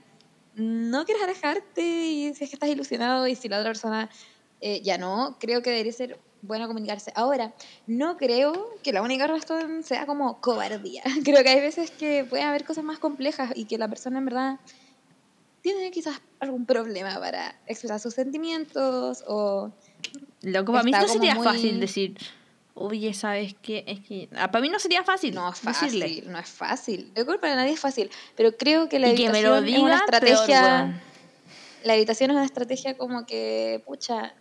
no 0.56 1.06
quieres 1.06 1.24
alejarte 1.24 1.82
y 1.82 2.34
si 2.34 2.46
es 2.46 2.50
que 2.50 2.56
estás 2.56 2.70
ilusionado 2.70 3.28
y 3.28 3.36
si 3.36 3.48
la 3.50 3.60
otra 3.60 3.70
persona 3.70 4.10
eh, 4.62 4.82
ya 4.82 4.98
no, 4.98 5.38
creo 5.40 5.62
que 5.62 5.70
debería 5.70 5.94
ser 5.94 6.20
bueno 6.42 6.68
comunicarse. 6.68 7.12
Ahora, 7.16 7.54
no 7.88 8.18
creo 8.18 8.70
que 8.84 8.94
la 8.94 9.02
única 9.02 9.28
razón 9.28 9.84
sea 9.84 10.06
como 10.06 10.40
cobardía. 10.42 11.04
Creo 11.24 11.44
que 11.44 11.50
hay 11.50 11.60
veces 11.60 11.92
que 11.92 12.24
puede 12.24 12.44
haber 12.44 12.64
cosas 12.64 12.84
más 12.84 13.00
complejas 13.00 13.52
y 13.56 13.66
que 13.66 13.78
la 13.78 13.88
persona 13.90 14.20
en 14.20 14.26
verdad 14.26 14.60
tiene 15.62 15.92
quizás 15.92 16.22
algún 16.40 16.66
problema 16.66 17.20
para 17.20 17.60
expresar 17.68 18.00
sus 18.00 18.14
sentimientos 18.14 19.24
o 19.28 19.72
Loco, 20.42 20.72
para 20.72 20.84
mí 20.84 20.92
no 20.92 21.08
sería 21.10 21.36
muy- 21.36 21.44
fácil 21.44 21.82
decir, 21.82 22.18
oye, 22.74 23.14
¿sabes 23.14 23.56
qué? 23.62 23.84
Es 23.86 24.00
que... 24.00 24.30
ah, 24.38 24.50
para 24.50 24.62
mí 24.62 24.70
no 24.70 24.80
sería 24.80 25.04
fácil 25.04 25.36
no 25.36 25.52
es 25.52 25.60
fácil, 25.60 26.00
decirle. 26.00 26.32
no 26.32 26.40
es 26.40 26.48
fácil. 26.48 27.12
Yo 27.16 27.26
creo 27.26 27.36
que 27.36 27.42
para 27.42 27.56
nadie 27.56 27.74
es 27.74 27.80
fácil, 27.80 28.10
pero 28.38 28.56
creo 28.56 28.88
que 28.88 29.00
la 29.00 29.10
Y 29.10 29.16
que 29.16 29.30
me 29.30 29.42
lo 29.42 29.58
evitación 29.58 29.76
es 29.76 29.82
una 29.84 30.06
peor, 30.06 30.16
estrategia 30.16 31.02
la 31.84 31.96
evitación 31.96 32.32
es 32.32 32.36
una 32.36 32.46
estrategia 32.46 32.98
como 32.98 33.26
que, 33.26 33.84
pucha, 33.86 34.34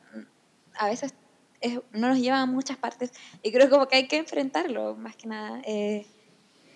a 0.79 0.87
veces 0.89 1.13
es- 1.61 1.81
no 1.93 2.09
nos 2.09 2.19
lleva 2.19 2.41
a 2.41 2.47
muchas 2.47 2.77
partes 2.77 3.11
y 3.43 3.51
creo 3.53 3.69
como 3.69 3.89
que 3.89 3.97
hay 3.97 4.09
que 4.09 4.17
enfrentarlo, 4.17 4.95
más 4.97 5.17
que 5.17 5.27
nada. 5.27 5.61
eh, 5.67 6.07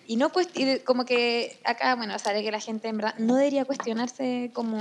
y 0.05 0.17
no 0.17 0.31
pues, 0.31 0.49
y 0.55 0.81
como 0.81 1.05
que 1.05 1.57
acá, 1.65 1.95
bueno, 1.95 2.19
sabe 2.19 2.43
que 2.43 2.51
la 2.51 2.59
gente 2.61 2.89
en 2.89 2.97
verdad 2.99 3.15
no 3.19 3.37
debería 3.37 3.65
cuestionarse 3.65 4.51
como 4.53 4.77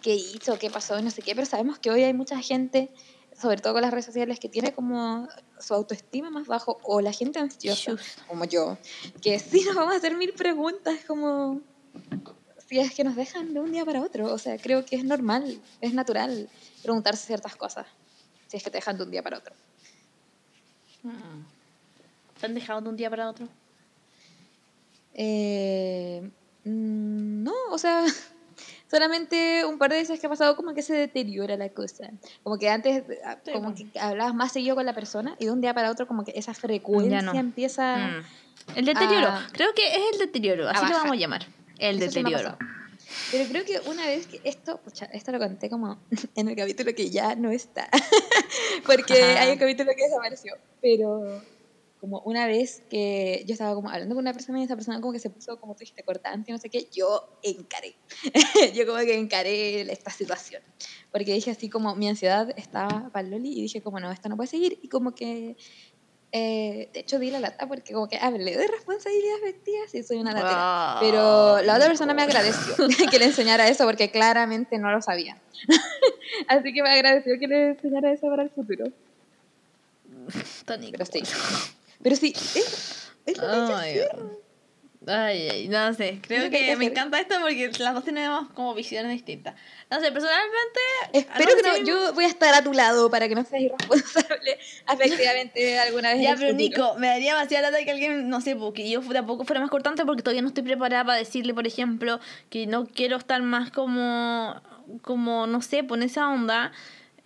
qué 0.00 0.14
hizo, 0.14 0.58
qué 0.58 0.70
pasó, 0.70 1.02
no 1.02 1.10
sé 1.10 1.22
qué, 1.22 1.34
pero 1.34 1.44
sabemos 1.46 1.80
que 1.80 1.90
hoy 1.90 2.04
hay 2.04 2.14
mucha 2.14 2.40
gente, 2.40 2.88
sobre 3.36 3.60
todo 3.60 3.72
con 3.72 3.82
las 3.82 3.90
redes 3.90 4.06
sociales, 4.06 4.38
que 4.38 4.48
tiene 4.48 4.72
como 4.72 5.28
su 5.58 5.74
autoestima 5.74 6.30
más 6.30 6.46
bajo 6.46 6.78
o 6.84 7.00
la 7.00 7.12
gente 7.12 7.40
ansiosa, 7.40 7.96
como 8.28 8.44
yo, 8.44 8.78
que 9.20 9.40
sí 9.40 9.64
nos 9.66 9.74
vamos 9.74 9.94
a 9.94 9.96
hacer 9.96 10.16
mil 10.16 10.32
preguntas 10.32 11.00
como 11.04 11.60
si 12.68 12.78
es 12.78 12.94
que 12.94 13.02
nos 13.02 13.16
dejan 13.16 13.52
de 13.54 13.60
un 13.60 13.72
día 13.72 13.84
para 13.84 14.02
otro. 14.02 14.32
O 14.32 14.38
sea, 14.38 14.56
creo 14.58 14.84
que 14.84 14.94
es 14.94 15.04
normal, 15.04 15.60
es 15.80 15.94
natural 15.94 16.48
preguntarse 16.82 17.26
ciertas 17.26 17.56
cosas 17.56 17.86
si 18.48 18.56
es 18.56 18.62
que 18.64 18.70
te 18.70 18.78
dejan 18.78 18.96
de 18.96 19.04
un 19.04 19.10
día 19.10 19.22
para 19.22 19.38
otro. 19.38 19.54
Mm. 21.02 21.44
¿Te 22.40 22.46
han 22.46 22.54
dejado 22.54 22.80
de 22.80 22.88
un 22.88 22.96
día 22.96 23.10
para 23.10 23.28
otro? 23.28 23.48
Eh, 25.14 26.28
mm, 26.64 27.42
no, 27.42 27.52
o 27.70 27.78
sea, 27.78 28.04
solamente 28.90 29.64
un 29.64 29.78
par 29.78 29.90
de 29.90 29.98
veces 29.98 30.18
que 30.18 30.26
ha 30.26 30.30
pasado 30.30 30.56
como 30.56 30.74
que 30.74 30.82
se 30.82 30.94
deteriora 30.94 31.56
la 31.56 31.68
cosa. 31.68 32.10
Como 32.42 32.58
que 32.58 32.70
antes 32.70 33.04
ah, 33.24 33.36
Sí, 33.44 33.52
como 33.52 33.70
po. 33.70 33.74
que 33.74 34.00
hablabas 34.00 34.34
más 34.34 34.52
seguido 34.52 34.74
con 34.74 34.86
la 34.86 34.94
persona 34.94 35.36
y 35.38 35.44
de 35.44 35.52
un 35.52 35.60
día 35.60 35.74
para 35.74 35.90
otro 35.90 36.06
como 36.06 36.24
que 36.24 36.32
esa 36.34 36.54
frecuencia 36.54 37.22
no. 37.22 37.34
empieza... 37.34 37.96
Mm. 37.96 38.24
El 38.76 38.84
deterioro. 38.84 39.28
Ah. 39.30 39.46
Creo 39.52 39.72
que 39.74 39.86
es 39.86 40.02
el 40.12 40.18
deterioro. 40.18 40.68
Así 40.68 40.84
lo 40.84 40.92
vamos 40.92 41.12
a 41.12 41.16
llamar. 41.16 41.46
El 41.78 41.98
deterioro. 41.98 42.58
Pero 43.30 43.48
creo 43.48 43.64
que 43.64 43.80
una 43.88 44.06
vez 44.06 44.26
que 44.26 44.40
esto, 44.44 44.80
pucha, 44.82 45.06
esto 45.06 45.32
lo 45.32 45.38
conté 45.38 45.68
como 45.68 46.00
en 46.34 46.48
el 46.48 46.56
capítulo 46.56 46.94
que 46.94 47.10
ya 47.10 47.34
no 47.34 47.50
está, 47.50 47.88
porque 48.86 49.14
Ajá. 49.14 49.42
hay 49.42 49.52
un 49.52 49.58
capítulo 49.58 49.90
que 49.96 50.04
desapareció, 50.04 50.54
pero 50.80 51.42
como 52.00 52.20
una 52.20 52.46
vez 52.46 52.82
que 52.88 53.44
yo 53.46 53.54
estaba 53.54 53.74
como 53.74 53.90
hablando 53.90 54.14
con 54.14 54.22
una 54.22 54.32
persona 54.32 54.60
y 54.60 54.64
esa 54.64 54.76
persona 54.76 55.00
como 55.00 55.12
que 55.12 55.18
se 55.18 55.30
puso, 55.30 55.58
como 55.60 55.74
tú 55.74 55.80
dijiste, 55.80 56.04
cortante 56.04 56.52
no 56.52 56.58
sé 56.58 56.70
qué, 56.70 56.88
yo 56.92 57.38
encaré, 57.42 57.96
yo 58.74 58.86
como 58.86 58.98
que 58.98 59.18
encaré 59.18 59.80
esta 59.92 60.10
situación, 60.10 60.62
porque 61.10 61.32
dije 61.32 61.50
así 61.50 61.68
como 61.68 61.96
mi 61.96 62.08
ansiedad 62.08 62.52
estaba 62.56 63.10
para 63.12 63.28
Loli 63.28 63.52
y 63.58 63.62
dije 63.62 63.82
como 63.82 63.98
no, 64.00 64.10
esto 64.12 64.28
no 64.28 64.36
puede 64.36 64.48
seguir 64.48 64.78
y 64.82 64.88
como 64.88 65.14
que... 65.14 65.56
eh, 66.30 66.90
de 66.92 67.00
hecho, 67.00 67.18
di 67.18 67.30
la 67.30 67.40
lata 67.40 67.66
porque 67.66 67.94
como 67.94 68.08
que 68.08 68.18
hablé 68.18 68.56
de 68.56 68.66
responsabilidad 68.66 69.36
afectiva, 69.38 69.78
sí, 69.90 70.02
soy 70.02 70.18
una 70.18 70.32
latera. 70.32 70.54
Ah, 70.54 70.98
Pero 71.00 71.62
la 71.62 71.76
otra 71.76 71.86
persona 71.86 72.12
me 72.12 72.22
agradeció 72.22 72.74
que 73.10 73.18
le 73.18 73.26
enseñara 73.26 73.68
eso 73.68 73.84
porque 73.84 74.10
claramente 74.10 74.78
no 74.78 74.90
lo 74.90 75.00
sabía. 75.00 75.38
Así 76.48 76.72
que 76.72 76.82
me 76.82 76.90
agradeció 76.90 77.38
que 77.38 77.48
le 77.48 77.68
enseñara 77.70 78.12
eso 78.12 78.28
para 78.28 78.42
el 78.42 78.50
futuro. 78.50 78.86
Pero 80.66 81.06
sí. 81.06 81.22
Pero 82.02 82.16
sí, 82.16 82.34
es, 82.36 83.10
es 83.24 83.38
lo 83.38 83.68
que 83.68 84.08
Ay, 85.06 85.48
ay, 85.48 85.68
no 85.68 85.94
sé. 85.94 86.18
Creo 86.22 86.50
que 86.50 86.66
que 86.66 86.76
me 86.76 86.86
encanta 86.86 87.20
esto 87.20 87.36
porque 87.40 87.70
las 87.78 87.94
dos 87.94 88.04
tenemos 88.04 88.48
como 88.50 88.74
visiones 88.74 89.12
distintas. 89.12 89.54
No 89.90 90.00
sé, 90.00 90.10
personalmente. 90.10 90.80
Espero 91.12 91.54
que 91.56 91.62
no 91.62 91.76
yo 91.86 92.12
voy 92.14 92.24
a 92.24 92.28
estar 92.28 92.52
a 92.52 92.62
tu 92.62 92.72
lado 92.72 93.08
para 93.08 93.28
que 93.28 93.34
no 93.36 93.44
seas 93.44 93.62
irresponsable 93.62 94.58
afectivamente 94.86 95.78
alguna 95.78 96.10
vez. 96.10 96.18
en 96.18 96.22
Ya, 96.24 96.32
el 96.32 96.38
pero 96.38 96.50
futuro. 96.52 96.68
Nico, 96.68 96.94
me 96.98 97.06
daría 97.06 97.34
demasiada 97.34 97.70
lata 97.70 97.84
que 97.84 97.90
alguien, 97.92 98.28
no 98.28 98.40
sé, 98.40 98.56
porque 98.56 98.90
yo 98.90 99.00
tampoco 99.00 99.44
fuera 99.44 99.60
más 99.60 99.70
cortante 99.70 100.04
porque 100.04 100.22
todavía 100.22 100.42
no 100.42 100.48
estoy 100.48 100.64
preparada 100.64 101.04
para 101.04 101.18
decirle, 101.18 101.54
por 101.54 101.66
ejemplo, 101.66 102.18
que 102.50 102.66
no 102.66 102.86
quiero 102.86 103.16
estar 103.18 103.40
más 103.42 103.70
como, 103.70 104.60
como 105.02 105.46
no 105.46 105.62
sé, 105.62 105.84
por 105.84 106.02
esa 106.02 106.28
onda. 106.28 106.72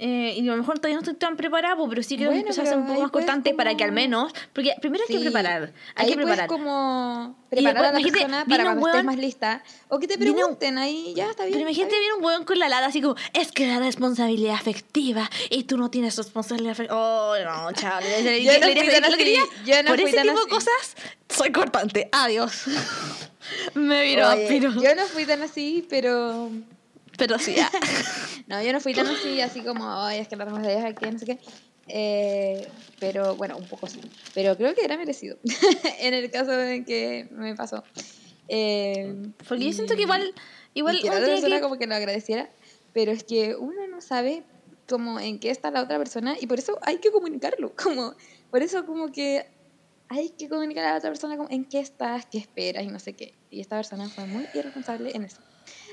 Eh, 0.05 0.35
y 0.37 0.49
a 0.49 0.51
lo 0.51 0.57
mejor 0.57 0.81
todavía 0.81 0.97
no 0.97 1.03
estoy 1.03 1.15
tan 1.15 1.37
preparada, 1.37 1.77
pero 1.89 2.03
sí 2.03 2.17
quiero 2.17 2.33
Bueno, 2.33 2.41
empezar 2.43 2.65
a 2.67 2.69
ser 2.71 2.79
un 2.79 2.87
poco 2.89 3.03
más 3.03 3.11
puedes 3.13 3.25
cortante 3.27 3.55
para 3.55 3.77
que 3.77 3.85
al 3.85 3.91
como- 3.91 4.01
menos. 4.01 4.33
Porque 4.53 4.75
primero 4.81 5.05
hay 5.09 5.15
Sí. 5.15 5.19
que 5.23 5.31
preparar. 5.31 5.73
Hay 5.95 6.07
Ahí 6.07 6.11
que 6.11 6.17
preparar. 6.17 6.49
como 6.49 7.37
preparar 7.49 7.85
a 7.85 7.93
la 7.93 8.01
persona 8.01 8.45
para 8.49 8.65
cuando 8.65 8.89
estés 8.89 9.05
más 9.05 9.17
lista. 9.17 9.63
O 9.89 10.01
que 10.01 10.09
te 10.09 10.17
viene 10.17 10.31
un- 10.33 10.37
pregunten 10.39 10.79
ahí, 10.79 11.13
ya 11.15 11.31
está 11.31 11.45
bien. 11.45 11.53
Pero 11.57 11.69
imagínate 11.71 11.99
viene 12.01 12.15
un 12.15 12.25
hueón 12.25 12.45
con 12.45 12.59
la 12.59 12.69
lata 12.69 12.87
así 12.87 13.01
como, 13.01 13.15
es 13.33 13.53
que 13.53 13.69
la 13.69 13.79
responsabilidad 13.79 14.55
afectiva 14.55 15.31
y 15.51 15.65
tú 15.65 15.77
no 15.79 15.89
tienes 15.89 16.17
responsabilidad 16.17 16.73
afectiva. 16.73 16.99
Oh, 16.99 17.35
no, 17.45 17.73
chaval. 17.81 18.03
Yo 18.03 18.53
no 18.59 18.69
yo 19.65 19.83
no 19.85 19.89
Por 19.89 20.01
ese 20.01 20.21
tipo 20.21 20.41
de 20.41 20.49
cosas, 20.51 20.97
soy 21.29 21.53
cortante. 21.53 22.09
Adiós. 22.11 22.65
Me 23.75 24.03
viro, 24.05 24.29
Oye, 24.31 24.47
pero, 24.49 24.73
yo 24.83 24.95
no 24.95 25.05
fui 25.07 25.27
tan 25.27 25.43
así, 25.43 25.87
pero 25.89 26.51
pero 27.19 27.39
sí. 27.39 27.57
ah. 27.61 27.71
No, 28.49 28.63
yo 28.63 28.73
no 28.73 28.81
fui 28.81 28.93
tan 28.93 29.07
así, 29.07 29.41
así 29.41 29.61
como, 29.63 29.89
ay, 29.91 30.19
es 30.21 30.29
que 30.29 30.37
la 30.37 30.45
responsabilidad 30.45 30.91
es 30.91 30.99
que 30.99 31.13
no 31.13 31.19
sé 31.19 31.27
qué. 31.27 31.39
Eh, 31.89 32.69
pero 32.99 33.35
bueno, 33.37 33.57
un 33.57 33.67
poco 33.67 33.87
sí. 33.89 34.01
Pero 34.35 34.57
creo 34.57 34.75
que 34.75 34.85
era 34.85 34.97
merecido 34.97 35.37
en 36.01 36.13
el 36.15 36.31
caso 36.31 36.53
en 36.61 36.85
que 36.85 37.29
me 37.31 37.55
pasó. 37.55 37.83
Eh, 38.49 39.15
Porque 39.49 39.65
yo 39.65 39.73
siento 39.73 39.95
que 39.95 40.03
igual, 40.03 40.35
igual 40.75 40.97
y 40.97 41.01
que 41.03 41.09
la 41.09 41.17
otra 41.17 41.27
persona 41.29 41.57
que- 41.57 41.63
como 41.63 41.79
que 41.79 41.87
lo 41.87 41.95
agradeciera, 41.95 42.51
pero 42.93 43.13
es 43.13 43.25
que 43.25 43.55
uno 43.57 43.87
no 43.89 44.01
sabe 44.01 44.43
como 44.89 45.19
en 45.21 45.39
qué 45.39 45.51
está 45.51 45.71
la 45.71 45.83
otra 45.83 45.97
persona 45.99 46.37
y 46.41 46.47
por 46.47 46.59
eso 46.59 46.79
hay 46.83 46.99
que 46.99 47.11
comunicarlo, 47.11 47.73
como 47.83 48.15
por 48.51 48.63
eso 48.63 48.85
como 48.85 49.11
que 49.13 49.47
hay 50.09 50.31
que 50.31 50.49
comunicar 50.49 50.85
a 50.85 50.91
la 50.93 50.99
otra 50.99 51.11
persona 51.11 51.37
como 51.37 51.49
en 51.51 51.65
qué 51.65 51.79
estás, 51.81 52.27
qué 52.27 52.39
esperas 52.39 52.85
y 52.85 52.89
no 52.89 52.99
sé 52.99 53.15
qué. 53.15 53.35
Y 53.51 53.61
esta 53.61 53.77
persona 53.77 54.09
fue 54.11 54.27
muy 54.27 54.47
irresponsable 54.53 55.13
en 55.15 55.25
eso. 55.25 55.41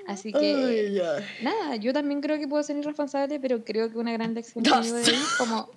Así 0.10 0.34
que. 0.34 1.00
Nada, 1.44 1.76
yo 1.76 1.94
también 1.94 2.20
creo 2.20 2.40
que 2.40 2.48
puedo 2.48 2.64
ser 2.64 2.78
irresponsable, 2.78 3.40
pero 3.40 3.64
creo 3.64 3.92
que 3.92 3.98
una 4.00 4.12
gran 4.12 4.34
lección 4.34 4.64
que 4.64 4.72
de 4.72 4.76
ahí 4.76 5.04
es 5.06 5.36
como... 5.38 5.70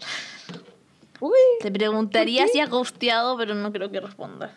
Uy, 1.20 1.38
Te 1.60 1.70
preguntaría 1.70 2.48
si 2.48 2.58
has 2.58 2.70
ghosteado, 2.70 3.36
pero 3.36 3.54
no 3.54 3.70
creo 3.70 3.90
que 3.90 4.00
responda. 4.00 4.56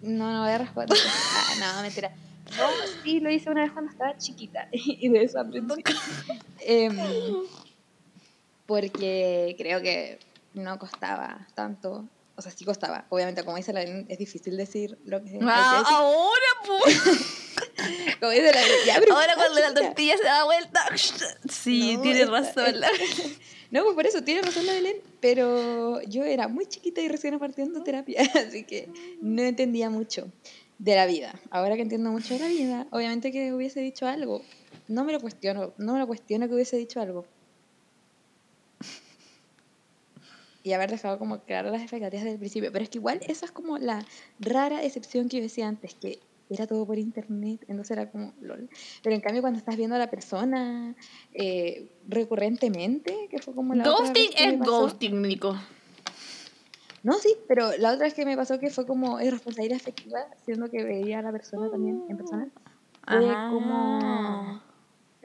no, 0.00 0.32
no 0.32 0.40
voy 0.42 0.52
a 0.52 0.58
responder. 0.58 0.98
Ah, 1.06 1.74
no, 1.76 1.82
mentira. 1.82 2.12
No, 2.56 2.66
sí, 3.04 3.20
lo 3.20 3.30
hice 3.30 3.50
una 3.50 3.62
vez 3.62 3.72
cuando 3.72 3.92
estaba 3.92 4.16
chiquita 4.16 4.68
y 4.72 5.08
de 5.10 5.22
eso 5.22 5.38
aprendí. 5.38 5.84
Em, 6.60 6.96
porque 8.64 9.54
creo 9.58 9.82
que 9.82 10.18
no 10.54 10.78
costaba 10.78 11.46
tanto. 11.54 12.08
O 12.40 12.42
sea, 12.42 12.50
sí 12.52 12.64
costaba. 12.64 13.04
Obviamente, 13.10 13.44
como 13.44 13.58
dice 13.58 13.70
la 13.74 13.80
Belén, 13.80 14.06
es 14.08 14.16
difícil 14.18 14.56
decir 14.56 14.98
lo 15.04 15.22
que 15.22 15.30
que 15.32 15.38
Ah, 15.42 15.76
decir. 15.78 15.94
ahora, 15.94 16.50
pues. 16.66 17.00
Como 18.20 18.32
dice 18.32 18.50
la 18.52 18.60
ya, 18.86 18.96
pero 18.98 19.14
Ahora 19.14 19.34
cuando 19.34 19.60
la 19.60 19.74
tortilla 19.74 20.16
se 20.16 20.24
da 20.24 20.44
vuelta. 20.44 20.80
Sí, 21.50 21.96
No, 21.96 22.02
tienes 22.02 22.22
esta- 22.22 22.40
razón. 22.64 22.80
la- 22.80 22.88
No, 23.70 23.84
pues 23.84 23.94
por 23.94 24.06
eso 24.06 24.22
tiene 24.24 24.40
razón 24.42 24.64
la 24.66 24.72
Belén, 24.72 24.96
pero 25.20 26.00
yo 26.02 26.24
era 26.24 26.48
muy 26.48 26.64
chiquita 26.66 27.02
y 27.02 27.08
recién 27.08 27.38
partiendo 27.38 27.82
terapia, 27.82 28.22
así 28.48 28.64
que 28.64 28.88
no 29.20 29.42
entendía 29.42 29.90
mucho 29.90 30.32
de 30.78 30.94
la 30.96 31.04
vida. 31.04 31.38
Ahora 31.50 31.76
que 31.76 31.82
entiendo 31.82 32.10
mucho 32.10 32.32
de 32.34 32.40
la 32.40 32.48
vida, 32.48 32.86
obviamente 32.90 33.30
que 33.32 33.52
hubiese 33.52 33.80
dicho 33.80 34.06
algo. 34.06 34.40
No 34.88 35.04
me 35.04 35.12
lo 35.12 35.20
cuestiono, 35.20 35.74
no 35.76 35.92
me 35.92 35.98
lo 35.98 36.06
cuestiono 36.06 36.48
que 36.48 36.54
hubiese 36.54 36.78
dicho 36.78 37.00
algo. 37.00 37.26
Y 40.62 40.72
haber 40.72 40.90
dejado 40.90 41.18
como 41.18 41.40
claras 41.40 41.72
las 41.72 41.82
expectativas 41.82 42.24
desde 42.24 42.34
el 42.34 42.38
principio. 42.38 42.70
Pero 42.72 42.84
es 42.84 42.90
que 42.90 42.98
igual 42.98 43.20
esa 43.26 43.46
es 43.46 43.52
como 43.52 43.78
la 43.78 44.04
rara 44.38 44.82
excepción 44.82 45.28
que 45.28 45.38
yo 45.38 45.42
decía 45.42 45.68
antes, 45.68 45.94
que 45.94 46.20
era 46.50 46.66
todo 46.66 46.84
por 46.84 46.98
internet, 46.98 47.64
entonces 47.68 47.92
era 47.92 48.10
como 48.10 48.34
lol. 48.40 48.68
Pero 49.02 49.14
en 49.14 49.20
cambio 49.20 49.40
cuando 49.40 49.58
estás 49.58 49.76
viendo 49.76 49.94
a 49.96 49.98
la 49.98 50.10
persona 50.10 50.94
eh, 51.32 51.90
recurrentemente, 52.08 53.28
que 53.30 53.38
fue 53.38 53.54
como 53.54 53.74
la 53.74 53.84
otra 53.84 54.06
Ghosting 54.06 54.30
vez 54.30 54.34
que 54.34 54.46
me 54.46 54.54
es 54.54 54.60
ghosting, 54.60 55.22
Nico. 55.22 55.56
No, 57.02 57.14
sí, 57.14 57.34
pero 57.48 57.70
la 57.78 57.92
otra 57.92 58.04
vez 58.04 58.14
que 58.14 58.26
me 58.26 58.36
pasó 58.36 58.58
que 58.58 58.68
fue 58.68 58.86
como 58.86 59.20
irresponsabilidad 59.20 59.76
afectiva, 59.76 60.26
siendo 60.44 60.68
que 60.68 60.84
veía 60.84 61.20
a 61.20 61.22
la 61.22 61.32
persona 61.32 61.70
también 61.70 62.02
en 62.08 62.16
persona. 62.16 62.48
Fue 63.06 63.30
Ajá. 63.30 63.50
como... 63.50 64.62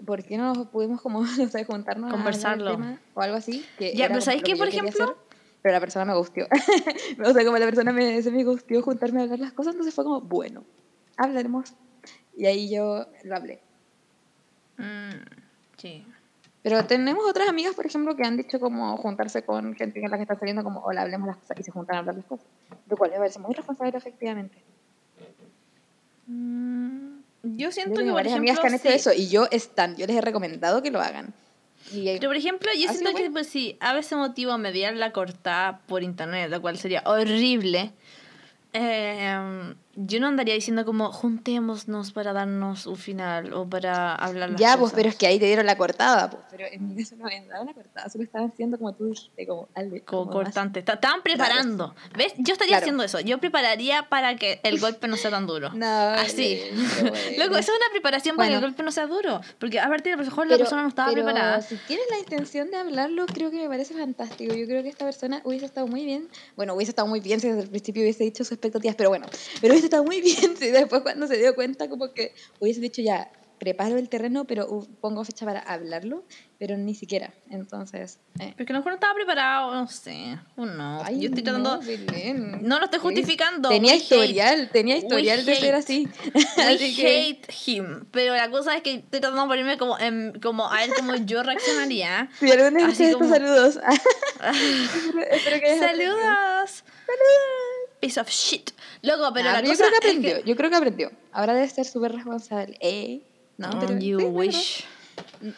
¿Por 0.06 0.24
qué 0.24 0.38
no 0.38 0.70
pudimos 0.72 1.02
como, 1.02 1.22
no 1.38 1.50
sé, 1.50 1.66
juntarnos 1.66 2.12
a 2.12 2.14
Conversarlo. 2.14 2.72
tema 2.72 3.00
o 3.14 3.22
algo 3.22 3.38
así? 3.38 3.66
Que 3.78 3.96
Ya, 3.96 4.08
pero 4.08 4.22
¿sabéis 4.22 4.44
que 4.44 4.56
por 4.56 4.68
ejemplo? 4.68 5.18
Pero 5.66 5.74
la 5.74 5.80
persona 5.80 6.06
me 6.06 6.14
gustió. 6.14 6.48
o 7.26 7.34
sea, 7.34 7.44
como 7.44 7.58
la 7.58 7.66
persona 7.66 7.92
me, 7.92 8.22
se 8.22 8.30
me 8.30 8.44
gustió 8.44 8.84
juntarme 8.84 9.22
a 9.22 9.24
hablar 9.24 9.40
las 9.40 9.52
cosas, 9.52 9.74
entonces 9.74 9.96
fue 9.96 10.04
como, 10.04 10.22
bueno, 10.22 10.64
hablaremos. 11.18 11.74
Y 12.38 12.46
ahí 12.46 12.70
yo 12.70 13.08
lo 13.24 13.36
hablé. 13.36 13.64
Mm, 14.78 15.26
sí. 15.78 16.06
Pero 16.62 16.86
tenemos 16.86 17.28
otras 17.28 17.50
amigas, 17.50 17.74
por 17.74 17.88
ejemplo, 17.88 18.16
que 18.16 18.22
han 18.22 18.38
dicho 18.38 18.60
como 18.60 18.96
juntarse 18.98 19.42
con 19.42 19.74
gente 19.74 20.00
con 20.02 20.12
la 20.12 20.18
que 20.18 20.22
están 20.22 20.38
saliendo 20.38 20.64
como, 20.64 20.82
hola, 20.82 21.02
hablemos 21.02 21.26
las 21.26 21.38
cosas 21.38 21.60
y 21.60 21.64
se 21.64 21.72
juntan 21.72 21.96
a 21.96 22.00
hablar 22.02 22.14
las 22.14 22.26
cosas. 22.26 22.46
Lo 22.88 22.96
cual 22.96 23.10
me 23.10 23.18
parece 23.18 23.40
muy 23.40 23.56
responsable 23.56 23.98
efectivamente. 23.98 24.62
Mm, 26.28 27.22
yo 27.42 27.58
Yo 27.58 27.72
siento 27.72 27.94
que, 27.94 28.02
tengo 28.02 28.12
por 28.12 28.18
varias 28.18 28.34
ejemplo, 28.34 28.52
amigas 28.52 28.60
que 28.60 28.68
han 28.68 28.74
hecho 28.76 28.90
sí. 28.90 29.10
eso 29.10 29.20
y 29.20 29.30
yo 29.30 29.48
están, 29.50 29.96
yo 29.96 30.06
les 30.06 30.16
he 30.16 30.22
recomendado 30.22 30.84
que 30.84 30.92
lo 30.92 31.02
hagan. 31.02 31.34
Y 31.92 32.06
Pero, 32.06 32.30
por 32.30 32.36
ejemplo, 32.36 32.72
yo 32.74 32.92
siento 32.92 33.14
que 33.14 33.30
pues, 33.30 33.48
si 33.48 33.78
a 33.80 33.94
veces 33.94 34.18
motivo 34.18 34.58
mediar 34.58 34.96
la 34.96 35.12
cortada 35.12 35.80
por 35.88 36.04
internet, 36.04 36.50
lo 36.50 36.62
cual 36.62 36.78
sería 36.78 37.04
horrible, 37.06 37.92
eh, 38.74 39.76
yo 39.96 40.20
no 40.20 40.28
andaría 40.28 40.54
diciendo 40.54 40.86
como 40.86 41.12
juntémonos 41.12 42.12
para 42.12 42.34
darnos 42.34 42.86
un 42.86 42.96
final 42.98 43.54
o 43.54 43.68
para 43.70 44.14
hablar 44.16 44.52
las 44.52 44.60
ya, 44.60 44.72
pues, 44.72 44.92
cosas. 44.92 44.96
pero 44.96 45.10
es 45.10 45.16
que 45.16 45.28
ahí 45.28 45.40
te 45.40 45.46
dieron 45.46 45.66
la 45.66 45.78
cortada, 45.78 46.30
pues. 46.30 46.44
Pero 46.52 46.66
en 46.72 46.88
mi 46.96 47.02
caso 47.04 47.16
no 47.16 47.26
me 47.26 47.46
dado 47.48 47.66
la 47.66 47.74
cortada, 47.74 48.10
solo 48.10 48.24
estaban 48.24 48.50
haciendo 48.52 48.78
como 48.78 48.94
tú 48.94 49.06
dijiste, 49.06 49.48
como 49.48 49.68
algo. 49.74 49.98
Como 50.06 50.22
como 50.26 50.36
más- 50.40 50.46
cortante. 50.46 50.82
Ta- 50.82 50.94
Estaban 50.94 51.22
preparando. 51.24 51.96
¿Ves? 52.18 52.34
Yo 52.38 52.54
estaría 52.54 52.72
Claro. 52.74 52.84
haciendo 52.84 53.04
eso. 53.04 53.20
Yo 53.20 53.38
prepararía 53.38 54.10
para 54.10 54.36
que 54.36 54.60
el 54.64 54.80
golpe 54.80 55.08
no 55.08 55.18
sea 55.18 55.32
tan 55.32 55.48
duro. 55.48 55.72
No, 55.74 55.86
Así. 55.86 56.60
bueno. 56.74 57.12
Luego, 57.38 57.58
eso 57.58 57.72
es 57.72 57.78
una 57.78 57.92
preparación 57.92 58.36
para 58.36 58.50
que 58.50 58.56
el 58.56 58.62
golpe 58.62 58.84
no 58.84 58.92
sea 58.92 59.08
duro. 59.08 59.42
Porque 59.60 59.80
a 59.80 59.88
partir 59.88 60.12
de 60.14 60.18
lo 60.18 60.24
mejor 60.24 60.48
la 60.48 60.52
Pero- 60.56 60.60
persona 60.66 60.82
no 60.84 60.90
estaba 60.90 61.10
pero 61.12 61.24
preparada. 61.26 61.62
Si 61.62 61.76
tienes 61.88 62.06
la 62.10 62.20
intención 62.20 62.70
de 62.72 62.78
hablarlo, 62.78 63.26
creo 63.28 63.52
que 63.52 63.58
me 63.62 63.68
parece 63.68 63.94
fantástico. 63.94 64.54
Yo 64.54 64.66
creo 64.66 64.84
que 64.84 64.90
esta 64.90 65.06
persona 65.06 65.42
hubiese 65.44 65.66
estado 65.66 65.88
muy 65.88 66.06
bien. 66.06 66.28
Bueno, 66.56 66.74
hubiese 66.74 66.92
estado 66.92 67.08
muy 67.08 67.20
bien 67.20 67.40
si 67.40 67.48
desde 67.48 67.62
el 67.64 67.70
principio 67.70 68.02
hubiese 68.04 68.24
dicho 68.24 68.44
sus 68.44 68.52
expectativas, 68.54 68.96
pero 68.96 69.10
bueno, 69.10 69.26
pero 69.62 69.74
hubiese 69.74 69.85
estado 69.86 70.04
muy 70.04 70.22
bien 70.22 70.56
si 70.60 70.68
después 70.72 71.02
cuando 71.02 71.28
se 71.28 71.38
dio 71.38 71.56
cuenta 71.56 71.88
como 71.90 72.14
que 72.14 72.34
hubiese 72.60 72.82
dicho 72.82 73.02
ya, 73.02 73.32
preparo 73.58 73.98
el 73.98 74.10
terreno, 74.10 74.44
pero 74.46 74.68
uh, 74.70 74.86
pongo 75.00 75.24
fecha 75.24 75.46
para 75.46 75.62
hablarlo, 75.62 76.26
pero 76.60 76.76
ni 76.78 76.94
siquiera. 76.94 77.34
Entonces, 77.50 78.20
eh. 78.40 78.54
Porque 78.58 78.74
a 78.74 78.76
lo 78.76 78.80
mejor 78.80 78.92
no 78.92 78.96
estaba 78.96 79.14
preparado, 79.14 79.74
no 79.74 79.88
sé. 79.88 80.38
Uno. 80.58 81.02
Ay, 81.04 81.22
Yo 81.22 81.30
estoy 81.30 81.42
tratando. 81.42 81.78
no, 81.78 81.82
Belén. 81.82 82.60
No 82.64 82.80
lo 82.80 82.86
estoy 82.86 83.00
justificando. 83.00 83.70
Tenía 83.70 83.94
we 83.94 83.98
hate. 83.98 84.04
historial, 84.04 84.70
tenía 84.74 84.96
We 84.96 85.02
historial 85.04 85.46
de 85.46 85.56
ser 85.56 85.74
hate. 85.74 85.84
así. 85.84 86.08
We 86.58 86.64
Así 86.64 86.96
que- 86.98 87.08
hate 87.30 87.54
him. 87.66 88.06
Pero 88.12 88.36
la 88.36 88.52
cosa 88.52 88.76
es 88.76 88.82
que 88.84 88.96
estoy 88.96 89.22
tratando 89.22 89.44
de 89.44 89.48
ponerme 89.48 89.78
como, 89.78 89.96
como 90.44 90.70
a 90.70 90.76
ver 90.82 90.90
cómo 90.94 91.16
yo 91.16 91.42
reaccionaría. 91.42 92.30
Si 92.40 92.52
alguna 92.52 92.88
vez 92.88 93.00
Así 93.00 93.14
como- 93.14 93.30
saludos. 93.30 93.78
espero, 95.32 95.60
que 95.62 95.72
aprendido. 95.76 96.14
Saludos. 96.18 96.84
Piece 98.00 98.20
of 98.20 98.30
shit. 98.30 98.72
Loco, 99.02 99.32
pero 99.34 99.50
Ah, 99.50 99.54
la 99.54 99.62
yo 99.62 99.70
cosa 99.70 99.86
creo 99.88 100.00
que 100.00 100.08
es 100.08 100.16
aprendió, 100.18 100.40
yo 100.46 100.56
creo 100.56 100.70
que 100.70 100.76
aprendió. 100.76 101.12
Ahora 101.32 101.54
debe 101.54 101.68
ser 101.70 101.86
súper 101.86 102.12
responsable. 102.14 102.78
Eh, 102.82 103.22
no, 103.58 103.70
Oh, 103.70 103.80
pero 103.80 103.98
you 104.00 104.20
sí, 104.20 104.26
es 104.26 104.32
wish. 104.34 104.86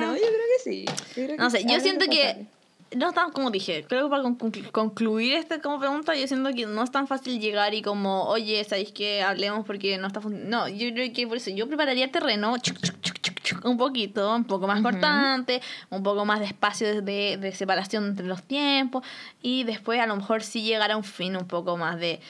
No, 0.00 0.14
yo 0.14 0.20
creo 0.22 0.46
que 0.56 0.62
sí. 0.70 0.84
Yo 0.86 0.94
creo 1.14 1.28
que 1.28 1.36
No 1.36 1.50
sé, 1.50 1.64
yo 1.64 1.76
es 1.76 1.82
siento 1.82 2.06
que 2.06 2.46
no 2.94 3.12
tan 3.12 3.32
como 3.32 3.50
dije, 3.50 3.84
creo 3.88 4.04
que 4.04 4.10
para 4.10 4.22
conclu- 4.22 4.70
concluir 4.70 5.34
esta 5.34 5.60
como 5.60 5.78
pregunta, 5.80 6.14
yo 6.14 6.26
siento 6.28 6.50
que 6.54 6.66
no 6.66 6.82
es 6.82 6.90
tan 6.90 7.06
fácil 7.08 7.40
llegar 7.40 7.74
y 7.74 7.82
como, 7.82 8.24
oye, 8.28 8.62
¿sabéis 8.64 8.92
que 8.92 9.22
hablemos 9.22 9.64
porque 9.66 9.98
no 9.98 10.06
está 10.06 10.20
funcionando? 10.20 10.56
No, 10.56 10.68
yo 10.68 10.92
creo 10.92 11.12
que 11.12 11.26
por 11.26 11.36
eso 11.38 11.50
yo 11.50 11.66
prepararía 11.66 12.10
terreno 12.12 12.56
chuc, 12.58 12.78
chuc, 12.80 13.00
chuc, 13.00 13.16
un 13.64 13.76
poquito, 13.76 14.34
un 14.34 14.44
poco 14.44 14.66
más 14.66 14.82
cortante, 14.82 15.60
un 15.90 16.02
poco 16.02 16.24
más 16.24 16.40
de 16.40 16.46
espacio 16.46 17.02
de, 17.02 17.36
de 17.36 17.52
separación 17.52 18.06
entre 18.06 18.26
los 18.26 18.42
tiempos 18.42 19.04
y 19.42 19.64
después 19.64 20.00
a 20.00 20.06
lo 20.06 20.16
mejor 20.16 20.42
sí 20.42 20.62
llegar 20.62 20.90
a 20.90 20.96
un 20.96 21.04
fin 21.04 21.36
un 21.36 21.46
poco 21.46 21.76
más 21.76 21.98
de 21.98 22.20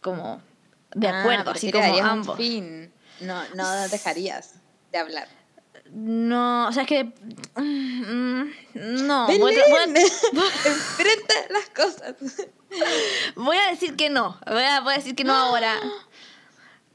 como 0.00 0.40
de 0.94 1.08
Ah, 1.08 1.20
acuerdo, 1.20 1.50
así 1.50 1.72
como 1.72 1.92
un 1.92 2.00
ambos. 2.00 2.36
fin. 2.36 2.92
No, 3.20 3.42
no 3.54 3.88
dejarías 3.88 4.54
de 4.92 4.98
hablar. 4.98 5.28
No, 5.90 6.68
o 6.68 6.72
sea, 6.72 6.84
es 6.84 6.88
que 6.88 7.04
mm, 7.04 9.06
no, 9.06 9.26
voy 9.26 9.54
a, 9.54 9.68
voy 9.68 9.84
enfrenta 10.64 11.34
las 11.50 11.68
cosas. 11.74 12.14
Voy 13.36 13.56
a 13.56 13.70
decir 13.70 13.94
que 13.94 14.10
no. 14.10 14.38
Voy 14.46 14.62
a, 14.62 14.80
voy 14.80 14.94
a 14.94 14.96
decir 14.96 15.14
que 15.14 15.24
no 15.24 15.34
ahora. 15.34 15.76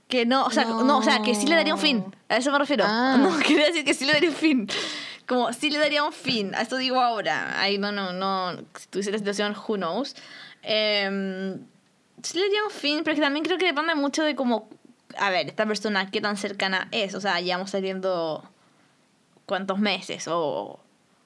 Que 0.09 0.25
no, 0.25 0.43
o 0.45 0.49
sea, 0.49 0.65
no. 0.65 0.97
o 0.97 1.03
sea, 1.03 1.21
que 1.21 1.35
sí 1.35 1.45
le 1.45 1.55
daría 1.55 1.75
un 1.75 1.79
fin. 1.79 2.03
A 2.29 2.37
eso 2.37 2.51
me 2.51 2.57
refiero. 2.57 2.83
Ah. 2.85 3.15
No, 3.21 3.37
quería 3.37 3.67
decir 3.67 3.85
que 3.85 3.93
sí 3.93 4.05
le 4.05 4.13
daría 4.13 4.29
un 4.29 4.35
fin. 4.35 4.67
Como 5.27 5.53
sí 5.53 5.69
le 5.69 5.77
daría 5.77 6.03
un 6.03 6.11
fin. 6.11 6.55
A 6.55 6.61
esto 6.61 6.77
digo 6.77 6.99
ahora. 6.99 7.61
Ahí 7.61 7.77
no, 7.77 7.91
no, 7.91 8.11
no. 8.11 8.57
Si 8.75 8.87
tuviese 8.89 9.11
la 9.11 9.19
situación, 9.19 9.55
who 9.55 9.75
knows. 9.75 10.15
Em, 10.63 11.59
sí 12.23 12.39
le 12.39 12.45
daría 12.45 12.63
un 12.63 12.71
fin, 12.71 13.01
pero 13.03 13.15
que 13.15 13.21
también 13.21 13.45
creo 13.45 13.59
que 13.59 13.67
depende 13.67 13.93
mucho 13.93 14.23
de 14.23 14.35
cómo. 14.35 14.67
A 15.19 15.29
ver, 15.29 15.47
esta 15.47 15.67
persona, 15.67 16.09
qué 16.09 16.21
tan 16.21 16.37
cercana 16.37 16.87
es. 16.91 17.13
O 17.13 17.21
sea, 17.21 17.39
llevamos 17.39 17.69
saliendo. 17.69 18.43
¿Cuántos 19.45 19.77
meses? 19.77 20.27
O. 20.27 20.79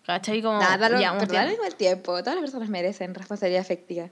¿Cachai? 0.06 0.42
Como. 0.42 0.60
Nada, 0.60 0.90
llevamos 0.90 1.30
tiempo. 1.30 1.54
igual 1.54 1.76
tiempo. 1.76 2.20
Todas 2.20 2.36
las 2.36 2.42
personas 2.42 2.68
merecen 2.68 3.16
responsabilidad 3.16 3.62
afectiva. 3.62 4.10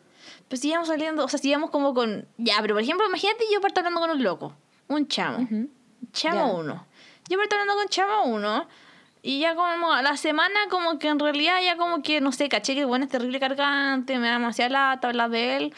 Pues 0.48 0.62
sigamos 0.62 0.88
saliendo, 0.88 1.24
o 1.26 1.28
sea, 1.28 1.40
sigamos 1.40 1.70
como 1.70 1.94
con... 1.94 2.28
Ya, 2.38 2.56
pero 2.62 2.76
por 2.76 2.84
ejemplo, 2.84 3.06
imagínate 3.08 3.46
yo 3.54 3.62
parto 3.62 3.80
hablando 3.82 4.00
con 4.00 4.10
un 4.12 4.24
loco, 4.24 4.54
un 4.88 5.08
chamo, 5.08 5.40
Ujú. 5.44 5.70
chamo 6.14 6.36
Ya. 6.36 6.46
uno. 6.46 6.88
Yo 7.30 7.38
parto 7.38 7.56
hablando 7.56 7.76
con 7.76 7.88
chamo 7.88 8.26
uno 8.26 8.68
y 9.24 9.40
ya 9.40 9.56
como 9.56 9.94
a 9.94 10.02
la 10.02 10.18
semana 10.18 10.60
como 10.70 10.98
que 11.00 11.08
en 11.08 11.20
realidad 11.20 11.60
ya 11.64 11.78
como 11.78 12.02
que, 12.02 12.20
no 12.22 12.32
sé, 12.32 12.50
caché 12.50 12.74
que 12.76 12.86
bueno, 12.86 13.06
es 13.06 13.12
terrible 13.12 13.40
cargante, 13.40 14.18
me 14.20 14.28
da 14.28 14.34
demasiada 14.34 14.70
lata 14.70 15.08
hablar 15.08 15.30
de 15.30 15.58
él. 15.58 15.74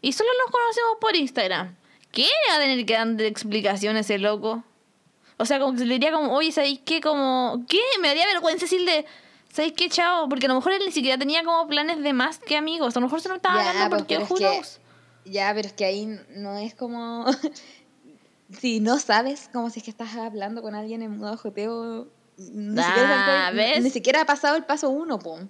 Y 0.00 0.12
solo 0.12 0.28
nos 0.44 0.50
conocemos 0.52 0.96
por 1.00 1.16
Instagram. 1.16 1.74
¿Qué 2.12 2.28
va 2.50 2.56
a 2.56 2.58
tener 2.58 2.84
que 2.86 2.94
dar 2.94 3.20
explicaciones 3.22 4.06
ese 4.06 4.18
loco? 4.18 4.64
O 5.36 5.44
sea, 5.44 5.60
como 5.60 5.76
que 5.78 5.84
le 5.84 5.94
diría 5.94 6.10
como, 6.12 6.34
oye, 6.34 6.50
¿sabéis 6.50 6.80
qué? 6.84 7.00
Como, 7.00 7.64
¿qué? 7.68 7.80
Me 8.00 8.08
daría 8.08 8.26
vergüenza 8.26 8.64
decirle, 8.64 9.06
¿sabéis 9.52 9.72
qué, 9.76 9.88
chao? 9.88 10.28
Porque 10.28 10.46
a 10.46 10.48
lo 10.48 10.54
mejor 10.56 10.72
él 10.72 10.82
ni 10.84 10.92
siquiera 10.92 11.18
tenía 11.18 11.42
como 11.44 11.66
planes 11.68 12.02
de 12.02 12.12
más 12.12 12.38
que 12.38 12.56
amigos. 12.56 12.96
A 12.96 13.00
lo 13.00 13.06
mejor 13.06 13.20
se 13.20 13.28
lo 13.28 13.36
estaba 13.36 13.62
Ya, 13.62 13.70
hablando 13.70 13.96
porque, 13.98 14.16
pero 14.20 14.34
que-? 14.36 14.62
Ya, 15.30 15.52
pero 15.54 15.68
es 15.68 15.74
que 15.74 15.84
ahí 15.84 16.06
no 16.30 16.56
es 16.58 16.74
como. 16.74 17.26
si 18.60 18.80
no 18.80 18.98
sabes, 18.98 19.48
como 19.52 19.70
si 19.70 19.80
es 19.80 19.84
que 19.84 19.90
estás 19.90 20.14
hablando 20.16 20.62
con 20.62 20.74
alguien 20.74 21.02
en 21.02 21.18
modo 21.18 21.36
joteo. 21.36 22.08
Ni, 22.38 22.80
Ah, 22.80 22.84
siquiera, 22.86 23.24
sabes- 23.26 23.56
¿ves? 23.74 23.82
ni 23.84 23.90
siquiera 23.90 24.20
ha 24.20 24.24
pasado 24.26 24.56
el 24.56 24.64
paso 24.64 24.90
uno, 24.90 25.18
pum. 25.18 25.40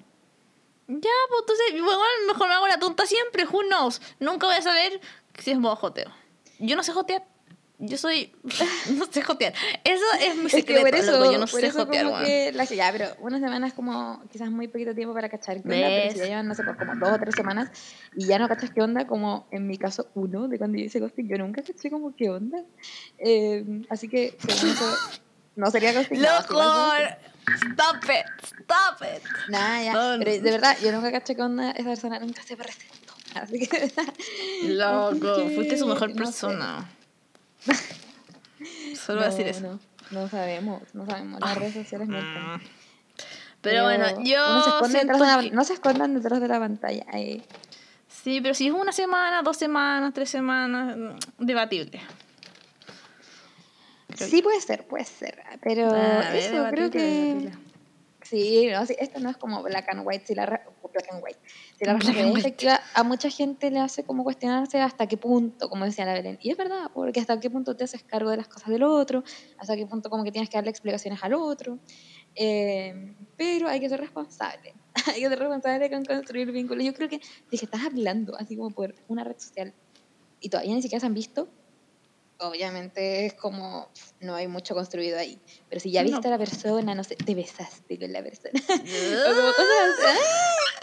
Ya, 0.91 1.11
pues 1.29 1.41
entonces, 1.43 1.73
bueno, 1.83 1.99
mejor 2.29 2.49
me 2.49 2.55
hago 2.55 2.67
la 2.67 2.79
tonta 2.79 3.05
siempre, 3.05 3.45
who 3.45 3.61
knows. 3.69 4.01
Nunca 4.21 4.47
voy 4.47 4.57
a 4.57 4.63
saber 4.63 4.99
si 5.39 5.51
es 5.51 5.59
modo 5.59 5.77
joteo. 5.77 6.11
Yo 6.61 6.77
no 6.77 6.83
sé 6.83 6.93
jotear. 6.93 7.25
Yo 7.81 7.97
soy. 7.97 8.33
no 8.97 9.07
sé 9.07 9.23
jotear. 9.23 9.55
Eso 9.85 10.05
es 10.21 10.37
mi 10.37 10.47
Es 10.47 10.53
que 10.53 10.61
secreto, 10.63 10.97
eso, 10.97 11.13
loco, 11.13 11.33
Yo 11.33 11.39
no 11.39 11.47
sé 11.47 11.67
eso 11.67 11.79
jotear, 11.85 12.07
como 12.07 12.19
que 12.25 12.53
la- 12.53 12.65
ya, 12.65 12.91
pero 12.91 13.07
una 13.21 13.39
semana 13.39 13.69
es 13.69 13.73
como 13.73 14.23
quizás 14.33 14.51
muy 14.51 14.67
poquito 14.67 14.95
tiempo 14.95 15.15
para 15.15 15.29
cachar 15.29 15.59
onda, 15.59 15.65
pero 15.71 16.13
si 16.13 16.19
ya 16.19 16.25
llevan, 16.27 16.49
no 16.49 16.55
sé, 16.55 16.65
pues 16.65 16.77
como 16.77 16.97
dos 16.97 17.11
o 17.13 17.19
tres 17.19 17.35
semanas 17.37 17.71
y 18.17 18.27
ya 18.27 18.39
no 18.39 18.49
cachas 18.49 18.71
qué 18.71 18.83
onda, 18.83 19.07
como 19.07 19.47
en 19.53 19.67
mi 19.69 19.79
caso 19.79 20.09
uno, 20.15 20.49
de 20.49 20.59
cuando 20.59 20.77
yo 20.77 20.85
hice 20.87 20.99
ghosting, 20.99 21.29
yo 21.29 21.39
nunca 21.39 21.63
caché 21.63 21.89
como 21.91 22.17
qué 22.17 22.31
onda. 22.31 22.65
Eh, 23.19 23.65
así 23.91 24.09
que, 24.09 24.37
según 24.45 24.71
eso, 24.71 24.97
no 25.55 25.71
sería 25.71 25.93
ghosting. 25.93 26.21
¡Loco! 26.21 26.61
Stop 27.49 28.05
it, 28.05 28.45
stop 28.45 29.03
it. 29.03 29.23
Nada, 29.49 29.83
ya. 29.83 29.93
No, 29.93 30.19
Pero 30.19 30.37
no. 30.37 30.43
de 30.43 30.51
verdad, 30.51 30.77
yo 30.83 30.93
nunca 30.93 31.13
caché 31.13 31.37
qué 31.37 31.43
onda, 31.43 31.71
esa 31.71 31.89
persona 31.89 32.19
nunca 32.19 32.43
se 32.43 32.57
presentó. 32.57 33.15
Así 33.35 33.67
que, 33.69 33.93
Loco, 34.65 35.37
que, 35.47 35.55
fuiste 35.55 35.79
su 35.79 35.87
mejor 35.87 36.15
no 36.17 36.33
sé. 36.33 36.47
Solo 39.07 39.23
decir 39.23 39.47
eso. 39.47 39.61
No, 39.63 39.81
no 40.23 40.29
sabemos, 40.29 40.83
no 40.95 41.07
sabemos. 41.07 41.41
Las 41.41 41.57
redes 41.57 41.75
sociales 41.75 42.09
mienten. 42.09 42.55
Mm. 42.55 42.61
Pero 43.61 43.85
bueno, 43.85 44.07
yo. 44.23 44.83
se 44.87 45.05
la- 45.05 45.41
que- 45.41 45.51
no 45.51 45.65
se 45.65 45.75
escondan 45.75 46.15
detrás 46.15 46.41
de 46.41 46.49
la 46.49 46.59
pantalla. 46.59 47.05
ahí. 47.13 47.43
Sí, 48.09 48.41
pero 48.41 48.55
si 48.55 48.69
es 48.69 48.73
una 48.73 48.93
semana, 48.93 49.43
dos 49.43 49.57
semanas, 49.57 50.13
tres 50.15 50.31
semanas, 50.31 50.97
mm, 50.97 51.45
debatible. 51.45 52.01
Creo 54.17 54.29
Sí, 54.29 54.43
puede 54.43 54.61
ser, 54.61 54.87
puede 54.87 55.05
ser. 55.05 55.43
Pero 55.63 55.91
Ah, 55.95 56.35
eso, 56.35 56.53
debatible, 56.55 56.71
creo 56.71 56.91
que. 56.91 57.53
Sí, 58.29 58.69
no, 58.71 58.85
sí, 58.85 58.95
esto 58.99 59.21
no 59.21 59.31
es 59.31 59.37
como 59.39 59.63
black 59.63 59.89
and 59.89 60.07
white. 60.07 60.27
Si 60.27 60.35
la, 60.35 60.45
black 60.45 61.09
and 61.11 61.23
white. 61.23 61.39
Si 61.79 61.85
la 61.85 61.93
efectiva 62.39 62.81
a 62.95 63.03
mucha 63.03 63.31
gente 63.31 63.71
le 63.71 63.81
hace 63.81 64.05
como 64.05 64.23
cuestionarse 64.23 64.81
hasta 64.81 65.07
qué 65.07 65.17
punto, 65.17 65.71
como 65.71 65.87
decía 65.87 66.05
la 66.05 66.13
Belén. 66.13 66.39
Y 66.43 66.51
es 66.51 66.57
verdad, 66.57 66.91
porque 66.93 67.21
hasta 67.21 67.41
qué 67.41 67.49
punto 67.49 67.75
te 67.75 67.85
haces 67.85 68.03
cargo 68.03 68.31
de 68.31 68.37
las 68.37 68.49
cosas 68.49 68.69
del 68.69 68.83
otro, 68.83 69.25
hasta 69.57 69.77
qué 69.77 69.87
punto 69.87 70.11
como 70.11 70.25
que 70.25 70.33
tienes 70.33 70.51
que 70.51 70.59
darle 70.59 70.71
explicaciones 70.71 71.23
al 71.23 71.33
otro. 71.35 71.79
Eh, 72.35 73.15
pero 73.37 73.69
hay 73.69 73.81
que 73.81 73.89
ser 73.89 74.01
responsable. 74.01 74.75
hay 75.07 75.21
que 75.23 75.29
ser 75.29 75.39
responsable 75.39 75.91
con 75.91 76.05
construir 76.05 76.53
vínculos. 76.53 76.85
Yo 76.85 76.93
creo 76.93 77.09
que 77.09 77.19
que 77.19 77.57
estás 77.57 77.83
hablando 77.85 78.37
así 78.39 78.57
como 78.57 78.71
por 78.71 78.95
una 79.09 79.25
red 79.25 79.39
social 79.39 79.73
y 80.41 80.51
todavía 80.51 80.75
ni 80.75 80.83
siquiera 80.83 81.01
se 81.01 81.07
han 81.07 81.15
visto, 81.15 81.49
obviamente 82.41 83.27
es 83.27 83.35
como 83.35 83.89
no 84.21 84.35
hay 84.35 84.47
mucho 84.49 84.75
construido 84.75 85.19
ahí. 85.19 85.41
Pero 85.69 85.81
si 85.81 85.91
ya 85.91 86.03
No. 86.03 86.11
viste 86.11 86.29
a 86.29 86.31
la 86.33 86.39
persona, 86.39 86.95
no 86.95 87.05
sé, 87.05 87.17
te 87.17 87.35
besaste 87.35 87.99
con 87.99 88.13
la 88.13 88.23
persona. 88.23 88.53
o 88.69 89.35
como 89.35 89.49
cosas 89.53 89.79
así. 89.85 90.07
¡ah! 90.07 90.75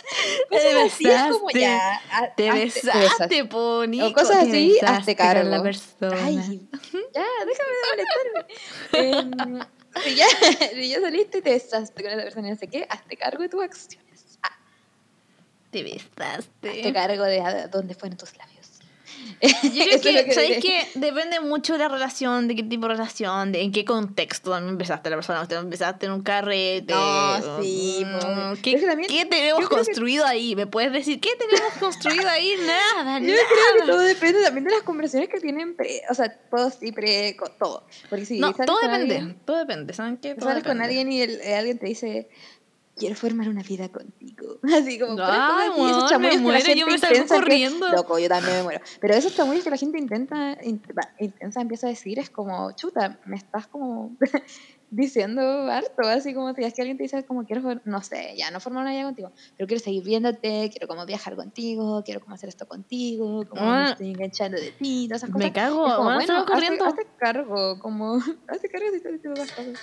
Te 0.49 0.55
Cosas 0.55 0.75
así 0.85 1.03
como 1.31 1.47
besaste. 1.47 1.59
ya. 1.59 2.01
ha- 2.11 2.35
Te 2.35 2.47
hazte- 2.49 2.63
besaste. 2.63 3.41
O 3.43 4.13
cosas 4.13 4.43
te 4.43 4.49
así, 4.49 4.77
hazte 4.85 5.15
con 5.15 5.25
cargo. 5.25 5.49
la 5.49 5.63
persona. 5.63 6.17
Ay, 6.25 6.35
ya, 7.13 7.25
déjame 7.45 7.73
de 7.73 8.05
molestarme. 8.93 9.59
Em, 9.59 9.59
si, 10.03 10.15
ya, 10.15 10.27
si 10.73 10.89
ya 10.89 11.01
saliste 11.01 11.37
y 11.39 11.41
te 11.41 11.49
besaste 11.53 12.03
con 12.03 12.11
esa 12.11 12.21
persona 12.23 12.49
no 12.49 12.55
sé 12.55 12.67
qué, 12.67 12.85
hazte 12.89 13.17
cargo 13.17 13.41
de 13.43 13.49
tus 13.49 13.63
acciones. 13.63 14.37
Ah, 14.43 14.57
Te 15.71 15.83
besaste. 15.83 16.69
hazte 16.69 16.93
cargo 16.93 17.23
de 17.23 17.41
a 17.41 17.67
dónde 17.67 17.95
fueron 17.95 18.17
tus 18.17 18.35
labios. 18.37 18.64
Yo 19.41 19.49
creo 19.83 19.95
es 19.95 20.05
lo 20.05 20.23
que, 20.25 20.33
¿sabéis 20.33 20.57
que 20.63 20.87
Depende 20.95 21.39
mucho 21.39 21.73
de 21.73 21.79
la 21.79 21.87
relación, 21.87 22.47
de 22.47 22.55
qué 22.55 22.63
tipo 22.63 22.87
de 22.87 22.93
relación, 22.95 23.51
de 23.51 23.61
en 23.61 23.71
qué 23.71 23.83
contexto 23.85 24.51
también 24.51 24.71
empezaste 24.73 25.09
la 25.09 25.15
persona. 25.17 25.41
Usted 25.41 25.57
empezaste 25.57 26.05
en 26.05 26.11
un 26.13 26.21
carrete. 26.23 26.93
No, 26.93 27.61
sí, 27.61 28.03
mm, 28.05 28.19
po. 28.19 28.61
¿Qué, 28.61 28.75
que 28.79 28.85
también- 28.85 29.09
qué 29.09 29.25
tenemos 29.25 29.57
creo 29.59 29.69
que- 29.69 29.75
construido 29.75 30.25
ahí? 30.25 30.55
¿Me 30.55 30.67
puedes 30.67 30.91
decir 30.91 31.19
qué 31.19 31.29
tenemos 31.37 31.73
construido 31.79 32.27
ahí? 32.29 32.53
Nada, 32.65 33.19
Yo 33.19 33.27
nada. 33.27 33.39
creo 33.49 33.81
que 33.85 33.91
todo 33.91 33.99
depende 34.01 34.41
también 34.43 34.65
de 34.65 34.71
las 34.71 34.83
conversaciones 34.83 35.29
que 35.29 35.39
tienen 35.39 35.75
pre, 35.75 36.01
o 36.09 36.13
sea, 36.13 36.33
post 36.49 36.81
y 36.83 36.91
pre, 36.91 37.35
todo. 37.59 37.85
Porque 38.09 38.25
si 38.25 38.39
No, 38.39 38.53
todo 38.53 38.77
con 38.79 38.91
depende. 38.91 39.15
alguien- 39.17 39.39
Todo 39.45 39.57
depende. 39.57 39.93
¿Saben 39.93 40.17
qué? 40.17 40.35
Todo 40.35 40.49
sales 40.49 40.63
con 40.63 40.77
depende. 40.77 40.99
alguien 40.99 41.11
y 41.11 41.21
el- 41.21 41.41
eh, 41.41 41.55
alguien 41.55 41.77
te 41.79 41.85
dice, 41.87 42.29
quiero 42.95 43.15
formar 43.15 43.49
una 43.49 43.61
vida 43.63 43.89
contigo. 43.89 44.59
Así 44.73 44.97
como, 44.99 45.13
esos 45.13 46.11
weón, 46.11 46.21
me 46.21 46.37
muero, 46.37 46.73
yo 46.73 46.85
me 46.87 46.97
salgo 46.97 47.15
intensa 47.15 47.35
que- 47.35 47.41
corriendo. 47.41 47.89
loco, 47.91 48.17
yo 48.19 48.29
también 48.29 48.57
me 48.57 48.63
muero. 48.63 48.81
Pero 49.01 49.13
esos 49.15 49.35
chamullos 49.35 49.63
que 49.63 49.69
la 49.69 49.77
gente 49.77 49.97
intenta, 49.99 50.57
intensa 51.19 51.61
empieza 51.61 51.87
a 51.87 51.89
decir 51.89 52.19
es 52.19 52.29
como, 52.29 52.71
chuta, 52.73 53.19
me 53.25 53.35
estás 53.35 53.67
como 53.67 54.15
diciendo 54.91 55.41
harto, 55.69 56.03
así 56.07 56.33
como 56.33 56.53
si 56.53 56.63
es 56.63 56.73
que 56.73 56.81
alguien 56.81 56.95
te 56.97 57.03
dice 57.03 57.25
como 57.25 57.43
quiero, 57.45 57.81
no 57.85 58.01
sé, 58.01 58.33
ya 58.37 58.49
no 58.51 58.59
formar 58.61 58.83
una 58.83 58.91
vida 58.91 59.03
contigo, 59.03 59.31
pero 59.57 59.67
quiero 59.67 59.83
seguir 59.83 60.03
viéndote, 60.03 60.69
quiero 60.71 60.87
como 60.87 61.05
viajar 61.05 61.35
contigo, 61.35 62.01
quiero 62.05 62.21
como 62.21 62.35
hacer 62.35 62.47
esto 62.49 62.65
contigo, 62.67 63.45
como 63.49 63.61
me 63.61 63.67
Ah. 63.67 63.89
estoy 63.91 64.11
enganchando 64.11 64.57
de 64.59 64.71
ti, 64.71 65.07
todas 65.09 65.23
esas 65.23 65.31
cosas. 65.33 65.47
Me 65.47 65.51
cago, 65.53 65.87
Es 65.87 65.93
como, 65.95 66.13
bueno, 66.13 66.45
corriendo. 66.45 66.85
hazte, 66.85 67.07
cargo, 67.17 67.79
como, 67.79 68.15
hazte 68.47 68.69
cargo 68.69 68.87
estás 68.95 69.11
diciendo 69.11 69.41
esas 69.41 69.51
cosas. 69.55 69.73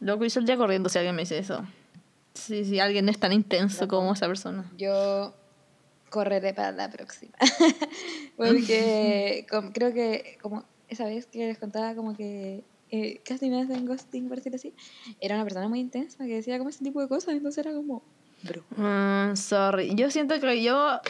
Loco, 0.00 0.24
yo 0.24 0.30
saldría 0.30 0.56
corriendo 0.56 0.88
si 0.88 0.98
alguien 0.98 1.14
me 1.14 1.22
dice 1.22 1.38
eso. 1.38 1.62
Sí, 2.34 2.64
sí, 2.64 2.80
alguien 2.80 3.08
es 3.08 3.18
tan 3.18 3.32
intenso 3.32 3.86
como 3.88 4.12
esa 4.14 4.26
persona. 4.26 4.70
Yo 4.78 5.34
correré 6.10 6.54
para 6.54 6.72
la 6.72 6.90
próxima. 6.90 7.32
Porque 8.36 9.46
com- 9.50 9.72
creo 9.72 9.92
que 9.92 10.38
como 10.40 10.64
esa 10.88 11.04
vez 11.04 11.26
que 11.26 11.46
les 11.46 11.58
contaba 11.58 11.94
como 11.94 12.16
que 12.16 12.64
eh, 12.90 13.20
casi 13.24 13.48
me 13.48 13.62
hacen 13.62 13.86
ghosting, 13.86 14.28
por 14.28 14.36
decirlo 14.38 14.56
así, 14.56 14.74
era 15.20 15.36
una 15.36 15.44
persona 15.44 15.68
muy 15.68 15.80
intensa 15.80 16.24
que 16.24 16.34
decía 16.34 16.58
como 16.58 16.70
ese 16.70 16.84
tipo 16.84 17.00
de 17.00 17.08
cosas, 17.08 17.34
entonces 17.34 17.64
era 17.64 17.74
como, 17.74 18.02
bro. 18.42 18.62
Mm, 18.76 19.36
sorry. 19.36 19.94
Yo 19.94 20.10
siento 20.10 20.38
que 20.40 20.62
yo. 20.62 21.00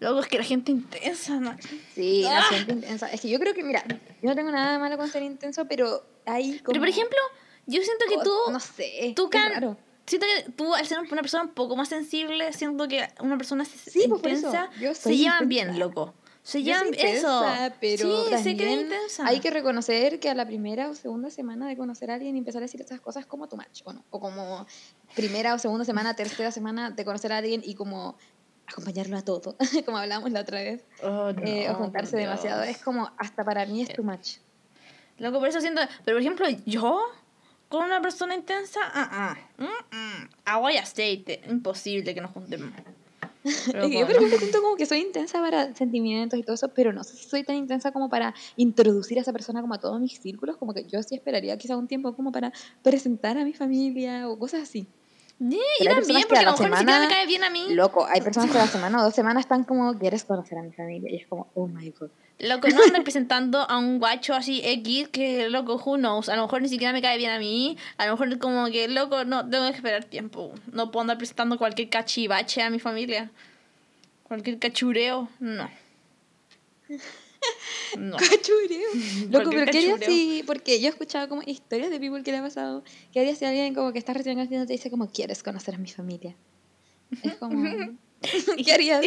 Luego 0.00 0.20
es 0.20 0.28
que 0.28 0.38
la 0.38 0.44
gente 0.44 0.70
intensa, 0.70 1.40
¿no? 1.40 1.56
Sí, 1.94 2.22
la 2.22 2.38
Ah. 2.38 2.42
gente 2.44 2.72
intensa. 2.72 3.10
Es 3.10 3.20
que 3.20 3.28
yo 3.28 3.40
creo 3.40 3.52
que, 3.52 3.64
mira, 3.64 3.82
yo 4.22 4.28
no 4.30 4.36
tengo 4.36 4.52
nada 4.52 4.78
malo 4.78 4.96
con 4.96 5.08
ser 5.08 5.24
intenso, 5.24 5.64
pero 5.66 6.04
hay 6.24 6.60
como... 6.60 6.66
Pero 6.68 6.80
por 6.80 6.88
ejemplo, 6.88 7.18
yo 7.66 7.82
siento 7.82 8.04
que 8.08 8.14
tú. 8.22 8.30
No 8.52 8.60
sé, 8.60 9.12
tú 9.16 9.28
can-. 9.28 9.76
Siento 10.08 10.26
que 10.26 10.50
tú, 10.52 10.74
al 10.74 10.86
ser 10.86 10.98
una 11.00 11.20
persona 11.20 11.44
un 11.44 11.50
poco 11.50 11.76
más 11.76 11.88
sensible, 11.88 12.52
siento 12.52 12.88
que 12.88 13.06
una 13.20 13.36
persona 13.36 13.64
Sí, 13.64 14.04
pues 14.08 14.22
por 14.22 14.30
eso, 14.30 14.46
intensa 14.48 14.70
yo 14.80 14.94
se 14.94 15.16
llevan 15.16 15.44
intensa. 15.44 15.44
bien, 15.72 15.78
loco. 15.78 16.14
Se 16.42 16.62
llevan 16.62 16.94
eso. 16.94 17.44
pero 17.78 18.24
sí, 18.24 18.30
también 18.30 18.80
intensa. 18.80 19.26
hay 19.26 19.38
que 19.40 19.50
reconocer 19.50 20.18
que 20.18 20.30
a 20.30 20.34
la 20.34 20.46
primera 20.46 20.88
o 20.88 20.94
segunda 20.94 21.28
semana 21.30 21.68
de 21.68 21.76
conocer 21.76 22.10
a 22.10 22.14
alguien 22.14 22.36
y 22.36 22.38
empezar 22.38 22.62
a 22.62 22.64
decir 22.64 22.80
esas 22.80 23.00
cosas 23.02 23.26
como 23.26 23.48
tu 23.48 23.56
match, 23.56 23.82
¿o 23.84 23.92
no? 23.92 24.02
O 24.08 24.18
como 24.18 24.66
primera 25.14 25.52
o 25.52 25.58
segunda 25.58 25.84
semana, 25.84 26.16
tercera 26.16 26.50
semana 26.50 26.90
de 26.90 27.04
conocer 27.04 27.32
a 27.32 27.36
alguien 27.38 27.60
y 27.62 27.74
como 27.74 28.16
acompañarlo 28.66 29.18
a 29.18 29.22
todo, 29.22 29.56
como 29.84 29.98
hablábamos 29.98 30.30
la 30.32 30.40
otra 30.40 30.62
vez, 30.62 30.84
Oh, 31.02 31.30
eh, 31.44 31.68
o 31.68 31.72
no, 31.72 31.78
juntarse 31.80 32.16
demasiado. 32.16 32.62
Es 32.62 32.78
como, 32.78 33.10
hasta 33.18 33.44
para 33.44 33.66
mí 33.66 33.82
es 33.82 33.92
tu 33.92 34.02
match. 34.02 34.38
Loco, 35.18 35.40
por 35.40 35.48
eso 35.48 35.60
siento. 35.60 35.82
Pero 36.04 36.14
por 36.16 36.20
ejemplo, 36.22 36.46
yo 36.64 37.02
con 37.68 37.84
una 37.84 38.00
persona 38.00 38.34
intensa, 38.34 38.80
ah, 38.82 39.08
ah, 39.12 39.38
mm, 39.58 39.96
mm, 39.96 40.28
agua 40.46 40.72
y 40.72 40.76
aceite. 40.76 41.40
Imposible 41.48 42.14
que 42.14 42.20
nos 42.20 42.30
juntemos. 42.30 42.70
Pero 43.42 43.88
que 43.88 43.94
yo, 44.00 44.06
bueno. 44.06 44.16
ejemplo, 44.16 44.38
siento 44.38 44.62
como 44.62 44.76
que 44.76 44.86
soy 44.86 45.00
intensa 45.00 45.40
para 45.40 45.74
sentimientos 45.74 46.38
y 46.38 46.42
todo 46.42 46.54
eso, 46.54 46.68
pero 46.74 46.92
no 46.92 47.04
sé 47.04 47.16
si 47.16 47.28
soy 47.28 47.44
tan 47.44 47.56
intensa 47.56 47.92
como 47.92 48.08
para 48.08 48.34
introducir 48.56 49.18
a 49.18 49.22
esa 49.22 49.32
persona 49.32 49.60
como 49.60 49.74
a 49.74 49.78
todos 49.78 50.00
mis 50.00 50.18
círculos, 50.18 50.56
como 50.56 50.74
que 50.74 50.84
yo 50.84 51.02
sí 51.02 51.14
esperaría 51.14 51.56
quizá 51.58 51.76
un 51.76 51.86
tiempo 51.86 52.14
como 52.14 52.32
para 52.32 52.52
presentar 52.82 53.38
a 53.38 53.44
mi 53.44 53.52
familia 53.52 54.28
o 54.28 54.38
cosas 54.38 54.62
así. 54.62 54.88
Yo 55.40 55.58
hay 55.80 55.86
también, 55.86 56.22
porque 56.28 56.38
a 56.38 56.42
lo 56.42 56.50
mejor 56.52 56.70
ni 56.70 56.76
siquiera 56.76 56.98
me 57.00 57.06
semana- 57.06 57.08
cae 57.08 57.26
bien 57.26 57.44
a 57.44 57.50
mí. 57.50 57.66
Loco, 57.70 58.06
hay 58.06 58.20
personas 58.20 58.50
que 58.50 58.58
a 58.58 58.62
la 58.62 58.66
semana 58.66 59.00
o 59.00 59.04
dos 59.04 59.14
semanas 59.14 59.42
están 59.42 59.62
como, 59.64 59.96
¿quieres 59.96 60.24
conocer 60.24 60.58
a 60.58 60.62
mi 60.62 60.72
familia? 60.72 61.10
Y 61.12 61.16
es 61.16 61.26
como, 61.28 61.46
oh 61.54 61.68
my 61.68 61.90
god. 61.90 62.10
Loco, 62.40 62.68
no 62.68 62.82
andar 62.82 63.02
presentando 63.04 63.58
a 63.68 63.78
un 63.78 63.98
guacho 63.98 64.34
así 64.34 64.60
X 64.64 65.08
que, 65.08 65.48
loco, 65.48 65.76
who 65.76 65.96
knows. 65.96 66.28
A 66.28 66.36
lo 66.36 66.42
mejor 66.42 66.62
ni 66.62 66.68
siquiera 66.68 66.92
me 66.92 67.02
cae 67.02 67.18
bien 67.18 67.30
a 67.30 67.38
mí. 67.38 67.76
A 67.98 68.06
lo 68.06 68.12
mejor 68.12 68.36
como 68.38 68.66
que, 68.66 68.88
loco, 68.88 69.24
no, 69.24 69.48
tengo 69.48 69.68
que 69.70 69.76
esperar 69.76 70.04
tiempo. 70.04 70.52
No 70.72 70.90
puedo 70.90 71.02
andar 71.02 71.18
presentando 71.18 71.56
cualquier 71.58 71.88
cachivache 71.88 72.62
a 72.62 72.70
mi 72.70 72.78
familia. 72.80 73.30
Cualquier 74.24 74.58
cachureo, 74.58 75.28
no. 75.40 75.68
No. 77.96 78.16
Cachureo. 78.18 78.88
Loco, 79.30 79.50
pero 79.50 79.64
¿qué 79.70 79.78
harías 79.78 80.00
si, 80.04 80.42
porque 80.46 80.80
yo 80.80 80.86
he 80.86 80.90
escuchado 80.90 81.28
como 81.28 81.42
historias 81.46 81.90
de 81.90 81.98
people 82.00 82.22
que 82.22 82.32
le 82.32 82.38
ha 82.38 82.42
pasado, 82.42 82.82
¿qué 83.12 83.20
harías 83.20 83.38
si 83.38 83.44
alguien 83.44 83.74
como 83.74 83.92
que 83.92 83.98
está 83.98 84.12
recién 84.12 84.34
conociendo 84.36 84.66
te 84.66 84.72
dice 84.74 84.90
como, 84.90 85.10
¿quieres 85.10 85.42
conocer 85.42 85.74
a 85.76 85.78
mi 85.78 85.88
familia? 85.90 86.36
Es 87.22 87.34
como, 87.34 87.62
¿qué 88.64 88.72
harías? 88.72 89.04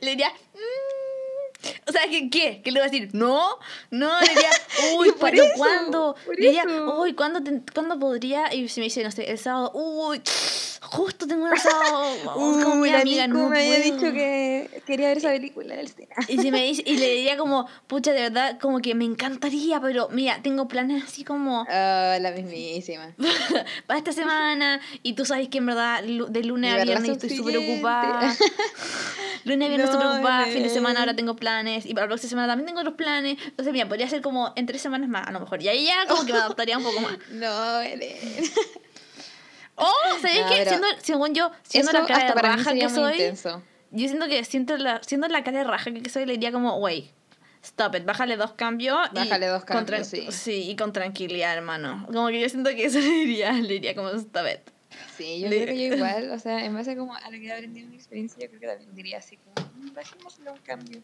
Le 0.00 0.10
diría, 0.10 0.30
"Mm". 0.54 1.88
o 1.88 1.92
sea, 1.92 2.02
¿qué, 2.08 2.28
¿qué? 2.30 2.60
¿Qué 2.64 2.70
le 2.72 2.80
voy 2.80 2.88
a 2.88 2.90
decir? 2.90 3.10
No, 3.12 3.58
no, 3.90 4.20
le 4.20 4.28
diría, 4.28 4.50
uy, 4.96 5.12
Por 5.12 5.30
¿pero 5.30 5.44
eso, 5.44 5.52
cuándo? 5.56 6.16
por 6.24 6.38
Le 6.38 6.46
diría, 6.46 6.64
uy, 6.98 7.14
¿cuándo, 7.14 7.42
te- 7.42 7.62
¿cuándo 7.72 7.98
podría? 7.98 8.52
Y 8.54 8.68
si 8.68 8.80
me 8.80 8.84
dice, 8.84 9.02
no 9.04 9.10
sé, 9.10 9.30
el 9.30 9.38
sábado, 9.38 9.70
uy, 9.74 10.20
justo 10.86 11.26
tengo 11.26 11.44
un 11.44 11.56
sábado 11.56 12.06
con 12.64 12.80
mi 12.80 12.90
amiga, 12.90 13.26
no 13.26 13.48
me 13.48 13.58
había 13.60 13.76
puedo". 13.82 13.94
dicho 13.96 14.12
que 14.12 14.82
quería 14.86 15.08
ver 15.08 15.18
esa 15.18 15.28
película 15.30 15.74
en 15.74 15.80
el 15.80 15.88
cine. 15.88 16.08
Y, 16.28 16.38
si 16.38 16.50
me 16.50 16.64
dice, 16.64 16.82
y 16.86 16.96
le 16.96 17.14
diría 17.14 17.36
como, 17.38 17.66
pucha, 17.86 18.12
de 18.12 18.22
verdad, 18.22 18.58
como 18.60 18.80
que 18.80 18.94
me 18.94 19.04
encantaría, 19.04 19.80
pero 19.80 20.08
mira, 20.10 20.40
tengo 20.42 20.68
planes 20.68 21.04
así 21.04 21.24
como 21.24 21.66
Ah, 21.68 22.18
la 22.20 22.30
mismísima. 22.32 23.14
para 23.86 23.98
esta 23.98 24.12
semana. 24.12 24.80
Y 25.02 25.14
tú 25.14 25.24
sabes 25.24 25.48
que 25.48 25.58
en 25.58 25.66
verdad 25.66 26.02
de 26.02 26.44
lunes 26.44 26.72
a 26.72 26.84
viernes 26.84 27.10
estoy 27.10 27.36
súper 27.36 27.56
ocupada. 27.58 28.34
lunes 29.44 29.66
a 29.66 29.68
viernes 29.68 29.90
estoy 29.90 29.98
No, 30.00 30.02
súper 30.04 30.06
ocupada. 30.18 30.46
Fin 30.46 30.62
de 30.62 30.68
semana 30.70 31.00
ahora 31.00 31.14
tengo 31.16 31.36
planes. 31.36 31.86
Y 31.86 31.94
para 31.94 32.06
la 32.06 32.08
próxima 32.10 32.30
semana 32.30 32.48
también 32.48 32.66
tengo 32.66 32.80
otros 32.80 32.94
planes. 32.94 33.38
Entonces, 33.46 33.72
mira, 33.72 33.88
podría 33.88 34.08
ser 34.08 34.20
como 34.22 34.52
en 34.56 34.66
tres 34.66 34.80
semanas 34.82 35.08
más, 35.08 35.26
a 35.26 35.32
lo 35.32 35.40
mejor. 35.40 35.62
Y 35.62 35.68
ahí 35.68 35.84
ya 35.86 36.06
como 36.08 36.24
que 36.24 36.32
me 36.32 36.38
adaptaría 36.38 36.78
un 36.78 36.84
poco 36.84 37.00
más. 37.00 37.18
No, 37.30 37.78
Belén. 37.78 38.16
Oh, 39.76 39.92
¿sabes 40.20 40.40
No, 40.40 40.48
qué? 40.48 40.54
pero 40.58 40.70
Siendo, 40.70 40.86
según 41.02 41.34
yo, 41.34 41.50
siendo 41.62 41.92
la 41.92 42.06
cara 42.06 42.34
de 42.34 42.40
raja 42.42 42.72
que 42.74 42.88
soy, 42.88 43.12
intenso. 43.12 43.62
yo 43.90 44.08
siento 44.08 44.26
que 44.28 44.44
siento 44.44 44.76
la, 44.78 45.02
siendo 45.02 45.28
la 45.28 45.44
cara 45.44 45.58
de 45.58 45.64
raja 45.64 45.90
que 45.92 46.08
soy, 46.10 46.24
le 46.26 46.32
diría 46.34 46.50
como, 46.52 46.76
wey, 46.78 47.10
stop 47.62 47.94
it, 47.96 48.04
bájale 48.04 48.36
dos 48.36 48.52
cambios. 48.54 48.98
y 49.12 49.14
Bájale 49.16 49.46
dos 49.48 49.64
con 49.64 49.84
cambios, 49.84 50.12
tran- 50.12 50.30
sí. 50.32 50.70
y 50.70 50.76
con 50.76 50.92
tranquilidad, 50.92 51.54
hermano. 51.54 52.06
Como 52.06 52.28
que 52.28 52.40
yo 52.40 52.48
siento 52.48 52.70
que 52.70 52.86
eso 52.86 52.98
le 53.00 53.06
diría, 53.10 53.52
le 53.52 53.68
diría 53.74 53.94
como, 53.94 54.10
stop 54.10 54.46
it. 54.52 54.60
Sí, 55.16 55.40
yo 55.40 55.48
Le- 55.48 55.62
creo 55.64 55.74
que 55.74 55.88
yo 55.90 55.94
igual, 55.96 56.30
o 56.30 56.38
sea, 56.38 56.64
en 56.64 56.72
base 56.74 56.96
como 56.96 57.14
a 57.14 57.20
lo 57.30 57.32
que 57.32 57.46
he 57.46 57.52
aprendido 57.52 57.84
en 57.86 57.90
mi 57.90 57.96
experiencia, 57.96 58.38
yo 58.42 58.48
creo 58.48 58.60
que 58.60 58.66
también 58.68 58.94
diría 58.94 59.18
así 59.18 59.36
como, 59.38 59.68
"Mm, 59.74 59.92
bajémosle 59.94 60.50
un 60.50 60.58
cambio. 60.58 61.00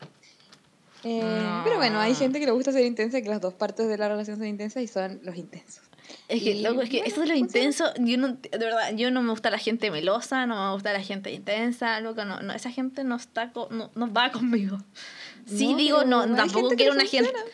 Eh, 1.04 1.20
No. 1.22 1.60
Pero 1.64 1.76
bueno, 1.76 2.00
hay 2.00 2.14
gente 2.14 2.38
que 2.40 2.46
le 2.46 2.52
gusta 2.52 2.72
ser 2.72 2.84
intensa, 2.86 3.20
que 3.20 3.28
las 3.28 3.40
dos 3.40 3.52
partes 3.54 3.88
de 3.88 3.98
la 3.98 4.08
relación 4.08 4.38
son 4.38 4.46
intensas 4.46 4.82
y 4.82 4.86
son 4.86 5.20
los 5.24 5.36
intensos. 5.36 5.82
Es 6.28 6.42
que, 6.42 6.50
Y, 6.52 6.62
loco, 6.62 6.82
es 6.82 6.90
que 6.90 6.98
bueno, 6.98 7.12
eso 7.12 7.20
de 7.22 7.26
lo 7.28 7.34
intenso, 7.34 7.92
yo 7.98 8.16
no, 8.18 8.28
de 8.34 8.58
verdad, 8.58 8.92
yo 8.94 9.10
no 9.10 9.22
me 9.22 9.30
gusta 9.30 9.50
la 9.50 9.58
gente 9.58 9.90
melosa, 9.90 10.46
no 10.46 10.66
me 10.68 10.72
gusta 10.74 10.92
la 10.92 11.00
gente 11.02 11.30
intensa, 11.32 12.00
loco, 12.00 12.24
no, 12.24 12.40
no, 12.40 12.52
esa 12.52 12.70
gente 12.70 13.04
no 13.04 13.16
está, 13.16 13.52
co- 13.52 13.68
no, 13.70 13.90
no 13.94 14.12
va 14.12 14.30
conmigo. 14.32 14.78
Sí 15.46 15.74
digo, 15.74 16.04
no, 16.04 16.20
tampoco 16.36 16.68
gente 16.68 16.76
que 16.76 16.84
quiero 16.84 16.92
una 16.94 17.04
gente, 17.04 17.30
funciona. 17.30 17.52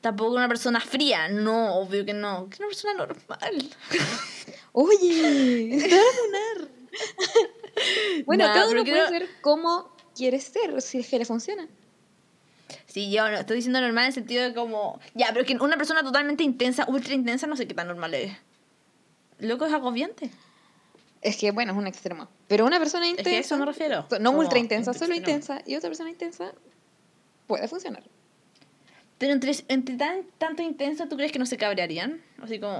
tampoco 0.00 0.34
una 0.34 0.48
persona 0.48 0.80
fría, 0.80 1.28
no, 1.28 1.74
obvio 1.76 2.04
que 2.04 2.12
no, 2.14 2.48
quiero 2.50 2.66
una 2.66 2.68
persona 2.68 2.94
normal. 2.94 3.70
Oye, 4.72 5.78
te 5.88 5.96
van 5.96 6.68
a 6.68 6.72
bueno, 8.26 8.44
Nah, 8.46 8.66
uno 8.68 8.84
puede 8.84 9.08
ser 9.08 9.28
como 9.40 9.94
quiere 10.14 10.40
ser, 10.40 10.80
si 10.82 10.98
es 11.00 11.08
que 11.08 11.18
le 11.18 11.24
funciona. 11.24 11.66
Sí, 12.86 13.10
yo 13.10 13.28
no, 13.30 13.38
estoy 13.38 13.56
diciendo 13.56 13.80
normal 13.80 14.04
en 14.04 14.08
el 14.08 14.14
sentido 14.14 14.42
de 14.44 14.54
como, 14.54 15.00
ya, 15.14 15.28
pero 15.32 15.44
que 15.44 15.54
una 15.56 15.76
persona 15.76 16.02
totalmente 16.02 16.42
intensa, 16.42 16.84
ultra 16.88 17.14
intensa, 17.14 17.46
no 17.46 17.56
sé 17.56 17.66
qué 17.66 17.74
tan 17.74 17.88
normal 17.88 18.14
es. 18.14 18.32
Loco, 19.38 19.66
es 19.66 19.72
agobiante. 19.72 20.30
Es 21.20 21.36
que, 21.36 21.50
bueno, 21.52 21.72
es 21.72 21.78
un 21.78 21.86
extremo. 21.86 22.28
Pero 22.48 22.64
una 22.66 22.78
persona 22.78 23.04
Es 23.04 23.10
intensa. 23.10 23.30
que 23.30 23.36
a 23.36 23.40
eso 23.40 23.56
me 23.56 23.66
refiero. 23.66 24.06
No 24.20 24.30
como 24.30 24.40
ultra 24.40 24.58
intensa, 24.58 24.92
solo 24.92 25.14
intensa. 25.14 25.62
Y 25.66 25.76
otra 25.76 25.88
persona 25.90 26.10
intensa 26.10 26.52
puede 27.46 27.68
funcionar. 27.68 28.02
Pero 29.18 29.32
entre, 29.32 29.52
entre 29.68 29.96
tan, 29.96 30.24
tanto 30.38 30.62
intenso, 30.62 31.06
¿tú 31.08 31.16
crees 31.16 31.30
que 31.30 31.38
no 31.38 31.46
se 31.46 31.56
cabrearían? 31.56 32.20
Así 32.42 32.58
como... 32.58 32.76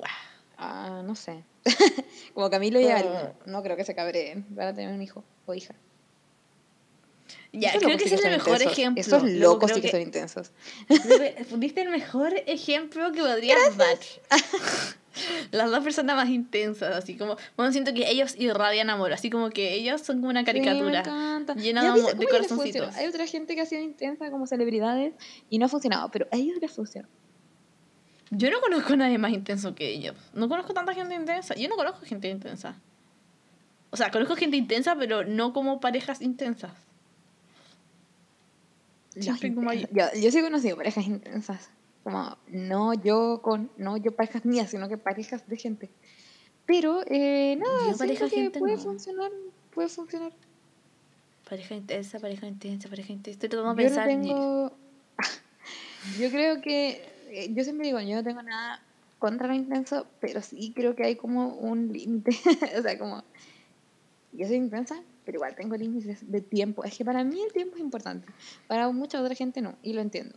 "Uah". 0.00 0.08
Ah, 0.56 1.02
no 1.04 1.14
sé. 1.16 1.42
Como 2.34 2.48
Camilo 2.50 2.80
y 2.80 2.86
Ali. 2.86 3.08
No 3.46 3.62
creo 3.62 3.76
que 3.76 3.84
se 3.84 3.94
cabreen. 3.94 4.46
Van 4.50 4.68
a 4.68 4.74
tener 4.74 4.94
un 4.94 5.02
hijo 5.02 5.24
o 5.46 5.54
hija. 5.54 5.74
Ya, 7.52 7.72
creo 7.78 7.98
que 7.98 8.04
ese 8.04 8.14
es 8.14 8.24
el 8.24 8.30
mejor 8.30 8.54
intensos. 8.54 8.72
ejemplo. 8.72 9.00
Esos 9.00 9.22
locos 9.24 9.72
sí 9.74 9.80
que 9.82 9.90
son 9.90 10.00
intensos. 10.00 10.52
Que 10.88 11.44
Diste 11.58 11.82
el 11.82 11.90
mejor 11.90 12.32
ejemplo 12.46 13.12
que 13.12 13.20
podrías 13.20 13.76
dar. 13.76 13.98
Las 15.50 15.70
dos 15.70 15.84
personas 15.84 16.16
más 16.16 16.30
intensas, 16.30 16.96
así 16.96 17.16
como. 17.18 17.36
Bueno, 17.56 17.70
siento 17.70 17.92
que 17.92 18.08
ellos 18.08 18.34
irradian 18.38 18.88
amor, 18.88 19.12
así 19.12 19.28
como 19.28 19.50
que 19.50 19.74
ellos 19.74 20.00
son 20.00 20.16
como 20.20 20.30
una 20.30 20.40
Sí, 20.40 20.46
me 20.46 20.52
caricatura. 20.64 21.02
llena 21.56 21.94
de 21.94 22.00
viste 22.00 22.26
corazoncitos. 22.26 22.96
Hay 22.96 23.06
otra 23.06 23.26
gente 23.26 23.54
que 23.54 23.60
ha 23.60 23.66
sido 23.66 23.82
intensa 23.82 24.30
como 24.30 24.46
celebridades 24.46 25.12
y 25.50 25.58
no 25.58 25.66
ha 25.66 25.68
funcionado, 25.68 26.10
pero 26.10 26.26
a 26.32 26.36
ellos 26.36 26.56
les 26.60 26.70
funciona. 26.72 27.08
Yo 28.30 28.50
no 28.50 28.62
conozco 28.62 28.94
a 28.94 28.96
nadie 28.96 29.18
más 29.18 29.32
intenso 29.32 29.74
que 29.74 29.90
ellos. 29.90 30.16
No 30.32 30.48
conozco 30.48 30.72
tanta 30.72 30.94
gente 30.94 31.14
intensa. 31.14 31.54
Yo 31.54 31.68
no 31.68 31.76
conozco 31.76 32.06
gente 32.06 32.30
intensa. 32.30 32.80
O 33.90 33.98
sea, 33.98 34.10
conozco 34.10 34.36
gente 34.36 34.56
intensa, 34.56 34.96
pero 34.96 35.24
no 35.26 35.52
como 35.52 35.80
parejas 35.80 36.22
intensas. 36.22 36.72
Siempre 39.20 39.54
como 39.54 39.72
intensos. 39.72 40.12
Yo, 40.14 40.20
yo 40.20 40.30
sí 40.30 40.38
he 40.38 40.42
conocido 40.42 40.76
parejas 40.76 41.06
intensas. 41.06 41.70
Como, 42.02 42.36
no 42.48 42.94
yo 42.94 43.40
con, 43.42 43.70
no 43.76 43.96
yo 43.96 44.12
parejas 44.16 44.44
mías, 44.44 44.70
sino 44.70 44.88
que 44.88 44.98
parejas 44.98 45.46
de 45.48 45.56
gente. 45.56 45.90
Pero, 46.66 47.02
eh, 47.06 47.56
nada, 47.56 47.90
Yo 47.92 47.96
pareja 47.98 48.28
que 48.28 48.36
gente 48.36 48.58
puede 48.58 48.76
no. 48.76 48.82
funcionar, 48.82 49.30
puede 49.74 49.88
funcionar. 49.88 50.32
Pareja 51.48 51.74
intensa, 51.74 52.18
pareja 52.18 52.46
intensa, 52.46 52.88
pareja 52.88 53.12
intensa. 53.12 53.36
Estoy 53.36 53.48
tratando 53.50 53.74
de 53.74 53.82
Yo 53.82 53.88
pensar. 53.88 54.06
no 54.06 54.22
tengo... 54.22 54.72
yo 56.20 56.30
creo 56.30 56.60
que... 56.62 57.02
eh, 57.30 57.52
Yo 57.52 57.64
siempre 57.64 57.86
digo, 57.86 58.00
yo 58.00 58.14
no 58.16 58.24
tengo 58.24 58.42
nada 58.42 58.82
contra 59.18 59.46
lo 59.48 59.54
intenso, 59.54 60.06
pero 60.20 60.40
sí 60.40 60.72
creo 60.74 60.96
que 60.96 61.04
hay 61.04 61.16
como 61.16 61.54
un 61.56 61.92
límite. 61.92 62.30
o 62.78 62.82
sea, 62.82 62.98
como... 62.98 63.22
Yo 64.32 64.46
soy 64.46 64.56
intensa, 64.56 65.02
pero 65.24 65.36
igual 65.36 65.54
tengo 65.54 65.76
límites 65.76 66.30
de 66.30 66.40
tiempo. 66.40 66.84
Es 66.84 66.96
que 66.96 67.04
para 67.04 67.22
mí 67.24 67.40
el 67.42 67.52
tiempo 67.52 67.76
es 67.76 67.80
importante. 67.82 68.26
Para 68.66 68.90
mucha 68.90 69.20
otra 69.20 69.34
gente 69.34 69.60
no, 69.62 69.76
y 69.82 69.92
lo 69.92 70.00
entiendo. 70.00 70.36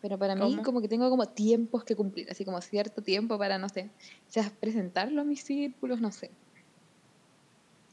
Pero 0.00 0.18
para 0.18 0.34
mí 0.34 0.56
como 0.64 0.80
que 0.80 0.88
tengo 0.88 1.10
como 1.10 1.26
tiempos 1.28 1.84
que 1.84 1.94
cumplir, 1.94 2.30
así 2.30 2.44
como 2.44 2.60
cierto 2.62 3.02
tiempo 3.02 3.36
para, 3.38 3.58
no 3.58 3.68
sé, 3.68 3.90
quizás 4.28 4.50
presentarlo 4.50 5.20
a 5.20 5.24
mis 5.24 5.44
círculos, 5.44 6.00
no 6.00 6.10
sé. 6.10 6.30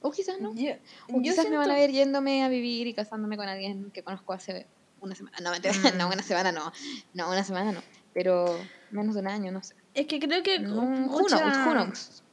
O 0.02 0.12
quizás 0.12 0.40
no. 0.40 0.54
Yo, 0.54 0.72
O 1.12 1.22
quizás 1.22 1.50
me 1.50 1.58
van 1.58 1.72
a 1.72 1.76
ver 1.76 1.92
yéndome 1.92 2.44
a 2.44 2.50
vivir 2.50 2.88
y 2.88 2.94
casándome 2.94 3.36
con 3.36 3.48
alguien 3.48 3.92
que 3.92 4.04
conozco 4.04 4.32
hace 4.32 4.68
una 5.02 5.16
semana. 5.16 5.38
No, 5.42 5.52
Mm. 5.96 5.98
no, 5.98 6.08
una 6.08 6.24
semana 6.24 6.52
no. 6.52 6.72
No, 7.14 7.30
una 7.30 7.44
semana 7.44 7.72
no. 7.72 7.82
Pero 8.14 8.58
menos 8.92 9.16
de 9.16 9.22
un 9.22 9.28
año, 9.28 9.52
no 9.52 9.64
sé. 9.64 9.76
Es 9.94 10.06
que 10.06 10.20
creo 10.20 10.44
que. 10.44 10.60
Mm, 10.60 10.72
who 11.10 11.20
mucha- 11.20 11.40
knows, 11.40 11.58
who 11.68 11.72
knows? 11.74 12.24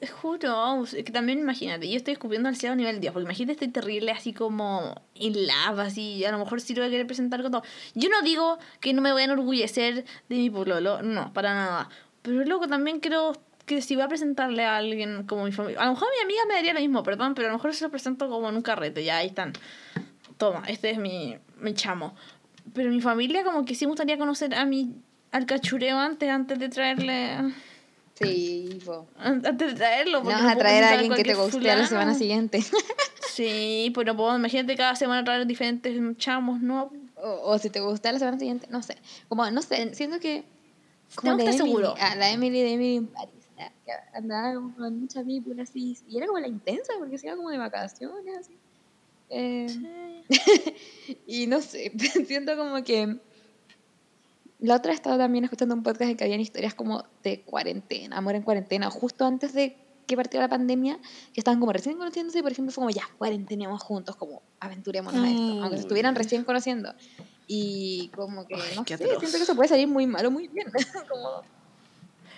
Knows? 0.00 0.94
Es 0.94 1.04
que 1.04 1.12
también 1.12 1.40
imagínate, 1.40 1.88
yo 1.88 1.96
estoy 1.96 2.12
escupiendo 2.12 2.48
al 2.48 2.56
cielo 2.56 2.74
a 2.74 2.76
nivel 2.76 3.00
Dios, 3.00 3.12
porque 3.12 3.24
imagínate 3.24 3.52
estoy 3.52 3.68
terrible 3.68 4.12
así 4.12 4.32
como 4.32 5.02
en 5.14 5.46
lava, 5.46 5.84
así, 5.84 6.24
a 6.24 6.32
lo 6.32 6.38
mejor 6.38 6.60
sí 6.60 6.74
lo 6.74 6.82
voy 6.82 6.88
a 6.88 6.90
querer 6.90 7.06
presentar 7.06 7.42
con 7.42 7.52
todo. 7.52 7.62
Yo 7.94 8.08
no 8.08 8.22
digo 8.22 8.58
que 8.80 8.92
no 8.92 9.02
me 9.02 9.12
voy 9.12 9.22
a 9.22 9.24
enorgullecer 9.24 10.04
de 10.28 10.36
mi 10.36 10.50
pololo, 10.50 11.02
no, 11.02 11.32
para 11.32 11.54
nada. 11.54 11.88
Pero 12.22 12.44
luego 12.44 12.68
también 12.68 13.00
creo 13.00 13.32
que 13.66 13.82
si 13.82 13.94
voy 13.94 14.04
a 14.04 14.08
presentarle 14.08 14.64
a 14.64 14.76
alguien 14.76 15.24
como 15.24 15.44
mi 15.44 15.52
familia, 15.52 15.80
a 15.80 15.86
lo 15.86 15.92
mejor 15.92 16.08
mi 16.16 16.24
amiga 16.24 16.42
me 16.46 16.54
daría 16.54 16.74
lo 16.74 16.80
mismo, 16.80 17.02
perdón, 17.02 17.34
pero 17.34 17.48
a 17.48 17.50
lo 17.50 17.58
mejor 17.58 17.74
se 17.74 17.84
lo 17.84 17.90
presento 17.90 18.28
como 18.28 18.48
en 18.48 18.56
un 18.56 18.62
carrete, 18.62 19.04
ya 19.04 19.18
ahí 19.18 19.28
están. 19.28 19.52
Toma, 20.36 20.62
este 20.68 20.90
es 20.90 20.98
mi, 20.98 21.36
mi 21.60 21.74
chamo. 21.74 22.14
Pero 22.74 22.90
mi 22.90 23.00
familia 23.00 23.44
como 23.44 23.64
que 23.64 23.74
sí 23.74 23.86
me 23.86 23.90
gustaría 23.90 24.18
conocer 24.18 24.54
a 24.54 24.64
mi, 24.64 24.94
al 25.32 25.46
cachureo 25.46 25.98
antes 25.98 26.58
de 26.58 26.68
traerle... 26.68 27.52
Sí, 28.18 28.78
po. 28.84 29.06
An- 29.18 29.44
Antes 29.46 29.68
de 29.72 29.74
traerlo. 29.74 30.18
No 30.18 30.24
porque 30.24 30.42
vas 30.42 30.52
a 30.54 30.58
traer 30.58 30.84
a 30.84 30.90
alguien 30.92 31.14
que 31.14 31.22
te 31.24 31.34
guste 31.34 31.70
a 31.70 31.76
la 31.76 31.86
semana 31.86 32.14
siguiente. 32.14 32.62
Sí, 33.38 33.92
pero 33.94 34.16
puedo, 34.16 34.36
imagínate 34.36 34.74
cada 34.74 34.96
semana 34.96 35.22
traer 35.22 35.46
diferentes 35.46 35.96
chamos, 36.16 36.60
¿no? 36.60 36.90
o, 37.22 37.52
o 37.52 37.58
si 37.60 37.70
te 37.70 37.78
gusta 37.78 38.10
la 38.10 38.18
semana 38.18 38.36
siguiente, 38.36 38.66
no 38.68 38.82
sé. 38.82 38.96
Como, 39.28 39.48
no 39.52 39.62
sé, 39.62 39.94
siento 39.94 40.18
que... 40.18 40.42
Estar 41.08 41.38
Emily- 41.38 41.56
seguro. 41.56 41.94
ah, 42.00 42.16
la 42.16 42.30
Emily 42.32 42.60
de 42.62 42.72
Emily 42.72 42.94
in 42.96 43.06
Paris. 43.06 43.30
ah, 43.60 43.70
que 43.86 43.92
andaba 44.16 44.54
como 44.54 44.74
con 44.74 45.00
mucha 45.02 45.22
víbora 45.22 45.62
así. 45.62 45.96
Y 46.08 46.16
era 46.16 46.26
como 46.26 46.40
la 46.40 46.48
intensa, 46.48 46.94
porque 46.98 47.16
se 47.16 47.28
iba 47.28 47.36
como 47.36 47.50
de 47.50 47.58
vacaciones, 47.58 48.38
así. 48.38 48.56
Eh, 49.30 49.68
Y 51.28 51.46
no 51.46 51.60
sé, 51.60 51.92
siento 52.26 52.56
como 52.56 52.82
que... 52.82 53.18
La 54.60 54.74
otra 54.74 54.92
estaba 54.92 55.16
también 55.16 55.44
escuchando 55.44 55.74
un 55.74 55.82
podcast 55.82 56.10
en 56.10 56.16
que 56.16 56.24
habían 56.24 56.40
historias 56.40 56.74
como 56.74 57.04
de 57.22 57.42
cuarentena, 57.42 58.16
amor 58.16 58.34
en 58.34 58.42
cuarentena, 58.42 58.90
justo 58.90 59.24
antes 59.24 59.52
de 59.52 59.76
que 60.06 60.16
partió 60.16 60.40
la 60.40 60.48
pandemia, 60.48 60.98
que 61.32 61.40
estaban 61.40 61.60
como 61.60 61.72
recién 61.72 61.96
conociéndose 61.98 62.38
y 62.38 62.42
por 62.42 62.50
ejemplo 62.50 62.72
fue 62.72 62.80
como 62.82 62.90
ya, 62.90 63.02
cuarentenemos 63.18 63.80
juntos, 63.82 64.16
como 64.16 64.42
aventurémonos 64.58 65.22
a 65.22 65.30
esto, 65.30 65.62
aunque 65.62 65.76
se 65.76 65.82
estuvieran 65.82 66.14
recién 66.16 66.44
conociendo. 66.44 66.92
Y 67.46 68.10
como 68.14 68.46
que, 68.46 68.54
Ay, 68.54 68.60
no 68.74 68.84
sé, 68.84 68.94
atroz. 68.94 69.18
siento 69.18 69.36
que 69.36 69.42
eso 69.42 69.54
puede 69.54 69.68
salir 69.68 69.86
muy 69.86 70.06
mal 70.06 70.24
o 70.26 70.30
muy 70.30 70.48
bien. 70.48 70.66
como, 71.08 71.42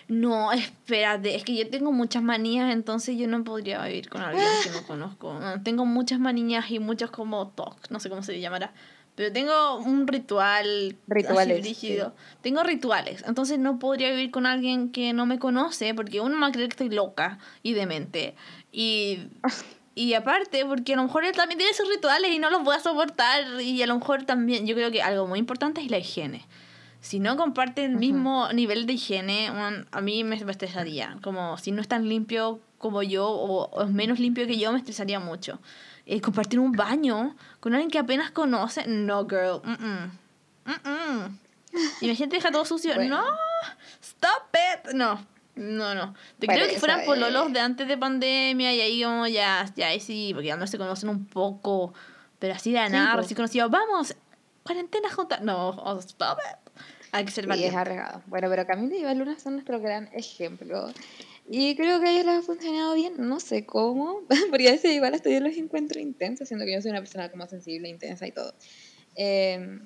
No, 0.09 0.53
espérate, 0.53 1.37
es 1.37 1.45
que 1.45 1.57
yo 1.57 1.71
tengo 1.71 1.93
muchas 1.93 2.23
manías, 2.23 2.73
entonces 2.73 3.17
yo 3.17 3.29
no 3.29 3.43
podría 3.45 3.85
vivir 3.85 4.09
con 4.09 4.21
alguien 4.21 4.45
que 4.65 4.71
no 4.71 4.83
conozco. 4.87 5.39
No, 5.39 5.63
Tengo 5.63 5.87
muchas 5.87 6.19
manías 6.19 6.71
y 6.71 6.81
muchos 6.81 7.11
como 7.11 7.49
TOC, 7.49 7.91
no 7.91 8.01
sé 8.01 8.11
cómo 8.11 8.23
se 8.23 8.39
llamará. 8.41 8.75
Pero 9.21 9.35
tengo 9.35 9.77
un 9.81 10.07
ritual 10.07 10.97
Rituales, 11.07 11.59
así 11.59 11.61
brígido. 11.61 12.15
Tengo 12.41 12.63
rituales, 12.63 13.23
entonces 13.27 13.59
no 13.59 13.79
podría 13.79 14.09
vivir 14.13 14.31
con 14.31 14.47
alguien 14.47 14.93
que 14.93 15.13
no 15.13 15.27
me 15.27 15.39
conoce 15.39 15.93
porque 15.93 16.23
uno 16.23 16.37
me 16.37 16.41
va 16.41 16.47
a 16.47 16.53
creer 16.53 16.71
que 16.71 16.73
estoy 16.73 16.89
loca 16.89 17.39
y 17.63 17.75
demente. 17.75 18.35
Y, 18.73 19.19
y 19.95 20.15
aparte, 20.15 20.65
porque 20.65 20.95
a 20.95 20.97
lo 20.97 21.03
mejor 21.03 21.27
él 21.27 21.33
también 21.33 21.59
tiene 21.59 21.75
sus 21.75 21.87
rituales 21.87 22.33
y 22.33 22.39
no 22.39 22.49
los 22.49 22.65
voy 22.65 22.77
a 22.77 22.81
soportar. 22.81 23.61
Y 23.61 23.83
a 23.83 23.87
lo 23.87 23.99
mejor 23.99 24.25
también, 24.25 24.67
yo 24.67 24.75
creo 24.75 24.91
que 24.91 25.03
algo 25.03 25.27
muy 25.27 25.39
importante 25.39 25.83
es 25.83 25.91
la 25.91 25.99
higiene. 25.99 26.47
Si 27.03 27.21
no 27.21 27.37
comparte 27.37 27.85
el 27.85 27.97
mismo 27.97 28.51
nivel 28.55 28.87
de 28.87 28.95
higiene, 28.95 29.49
a 29.49 30.01
mí 30.01 30.25
me, 30.25 30.43
me 30.43 30.51
estresaría. 30.51 31.19
Como 31.23 31.59
si 31.59 31.73
no 31.73 31.83
es 31.83 31.89
tan 31.89 32.09
limpio 32.09 32.59
como 32.79 33.03
yo 33.03 33.29
o, 33.29 33.69
o 33.69 33.83
es 33.83 33.91
menos 33.91 34.19
limpio 34.19 34.47
que 34.47 34.57
yo, 34.57 34.73
me 34.73 34.79
estresaría 34.79 35.21
mucho. 35.21 35.61
Eh, 36.07 36.21
compartir 36.21 36.59
un 36.59 36.73
baño 36.73 37.37
con 37.61 37.75
alguien 37.75 37.91
que 37.91 37.99
apenas 37.99 38.31
conoce, 38.31 38.87
no, 38.87 39.27
girl. 39.27 39.61
Mm 39.65 39.75
-mm. 39.75 40.11
Mm 40.65 40.81
-mm. 40.85 41.39
Imagínate, 42.01 42.37
deja 42.37 42.51
todo 42.51 42.65
sucio. 42.65 42.95
Bueno. 42.95 43.21
No, 43.21 43.25
stop 44.03 44.55
it. 44.55 44.93
No, 44.95 45.25
no, 45.55 45.95
no. 45.95 46.15
Te 46.39 46.47
Bueno, 46.47 46.63
creo 46.63 46.69
que 46.69 46.79
fueran 46.79 47.05
pololos 47.05 47.53
de 47.53 47.61
antes 47.61 47.87
de 47.87 47.97
pandemia 47.97 48.73
y 48.75 48.81
ahí 48.81 49.03
como 49.03 49.27
ya, 49.27 49.67
ya 49.77 49.89
ahí 49.89 50.01
sí, 50.01 50.33
porque 50.33 50.49
ya 50.49 50.57
no 50.57 50.67
se 50.67 50.79
conocen 50.79 51.09
un 51.09 51.27
poco. 51.27 51.93
Pero 52.39 52.55
así 52.55 52.73
de 52.73 52.79
la 52.79 52.89
nada, 52.89 53.17
recién 53.17 53.37
conocido, 53.37 53.69
vamos, 53.69 54.15
cuarentena 54.63 55.11
juntas. 55.11 55.43
No, 55.43 55.69
oh, 55.71 55.99
stop 55.99 56.39
it. 56.39 56.73
Hay 57.13 57.25
que 57.25 57.31
ser 57.33 57.53
Sí, 57.53 57.65
es 57.65 57.75
arriesgado. 57.75 58.23
Bueno, 58.27 58.49
pero 58.49 58.67
Camila 58.67 59.13
y 59.13 59.15
Luna 59.15 59.39
son 59.39 59.55
nuestro 59.55 59.81
gran 59.81 60.09
ejemplo. 60.13 60.91
Y 61.49 61.75
creo 61.77 62.01
que 62.01 62.07
a 62.09 62.13
ellos 62.13 62.27
les 62.27 62.39
ha 62.39 62.43
funcionado 62.43 62.95
bien, 62.95 63.15
no 63.19 63.41
sé 63.41 63.67
cómo, 63.67 64.21
porque 64.51 64.69
a 64.69 64.73
veces 64.73 64.93
igual 64.93 65.15
hasta 65.15 65.31
yo 65.31 65.41
los 65.41 65.57
encuentro 65.57 66.01
intensos, 66.01 66.49
siendo 66.49 66.65
que 66.65 66.75
yo 66.75 66.83
soy 66.83 66.91
una 66.93 67.01
persona 67.01 67.31
como 67.31 67.47
sensible, 67.47 67.89
intensa 67.89 68.27
y 68.27 68.33
todo. 68.33 68.55
Eh, 69.17 69.81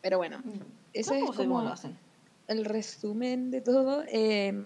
pero 0.00 0.18
bueno, 0.18 0.40
eso 0.92 1.12
es 1.14 1.18
Tampoco 1.18 1.32
sé 1.32 1.36
cómo 1.38 1.54
como 1.56 1.62
lo 1.68 1.72
hacen. 1.72 1.98
el 2.46 2.64
resumen 2.64 3.50
de 3.50 3.60
todo. 3.60 4.04
Eh, 4.08 4.64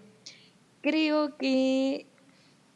creo 0.83 1.37
que 1.39 2.07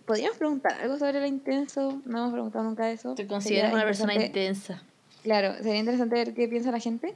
podríamos 0.07 0.39
preguntar 0.39 0.81
algo 0.81 0.99
sobre 0.99 1.21
lo 1.21 1.27
intenso, 1.27 2.01
no 2.07 2.19
hemos 2.19 2.33
preguntado 2.33 2.65
nunca 2.65 2.91
eso. 2.91 3.11
Te 3.15 3.23
Sería 3.23 3.29
consideras 3.29 3.75
una 3.75 3.85
persona 3.85 4.15
intensa. 4.15 4.83
Claro, 5.23 5.55
sería 5.57 5.77
interesante 5.79 6.15
ver 6.17 6.35
qué 6.35 6.49
piensa 6.49 6.71
la 6.71 6.79
gente, 6.81 7.15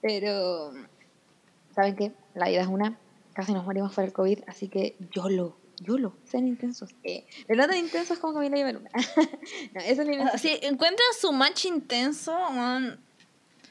pero 0.00 0.72
¿saben 1.74 1.96
qué? 1.96 2.12
La 2.34 2.48
vida 2.48 2.62
es 2.62 2.68
una, 2.68 2.98
casi 3.38 3.52
nos 3.52 3.64
morimos 3.64 3.94
por 3.94 4.02
el 4.02 4.12
COVID, 4.12 4.40
así 4.48 4.66
que 4.66 4.96
YOLO, 5.14 5.56
YOLO, 5.80 6.12
sean 6.24 6.44
intensos. 6.48 6.90
Eh, 7.04 7.24
pero 7.46 7.60
no 7.62 7.68
tan 7.68 7.76
intensos 7.78 8.18
como 8.18 8.34
Camila 8.34 8.58
y 8.58 8.62
Baluna. 8.64 8.90
no, 9.74 9.80
eso 9.80 10.02
ni 10.02 10.16
me... 10.16 10.36
Si 10.38 10.48
encuentran 10.62 11.06
su 11.20 11.30
match 11.32 11.66
intenso, 11.66 12.32
man, 12.50 12.98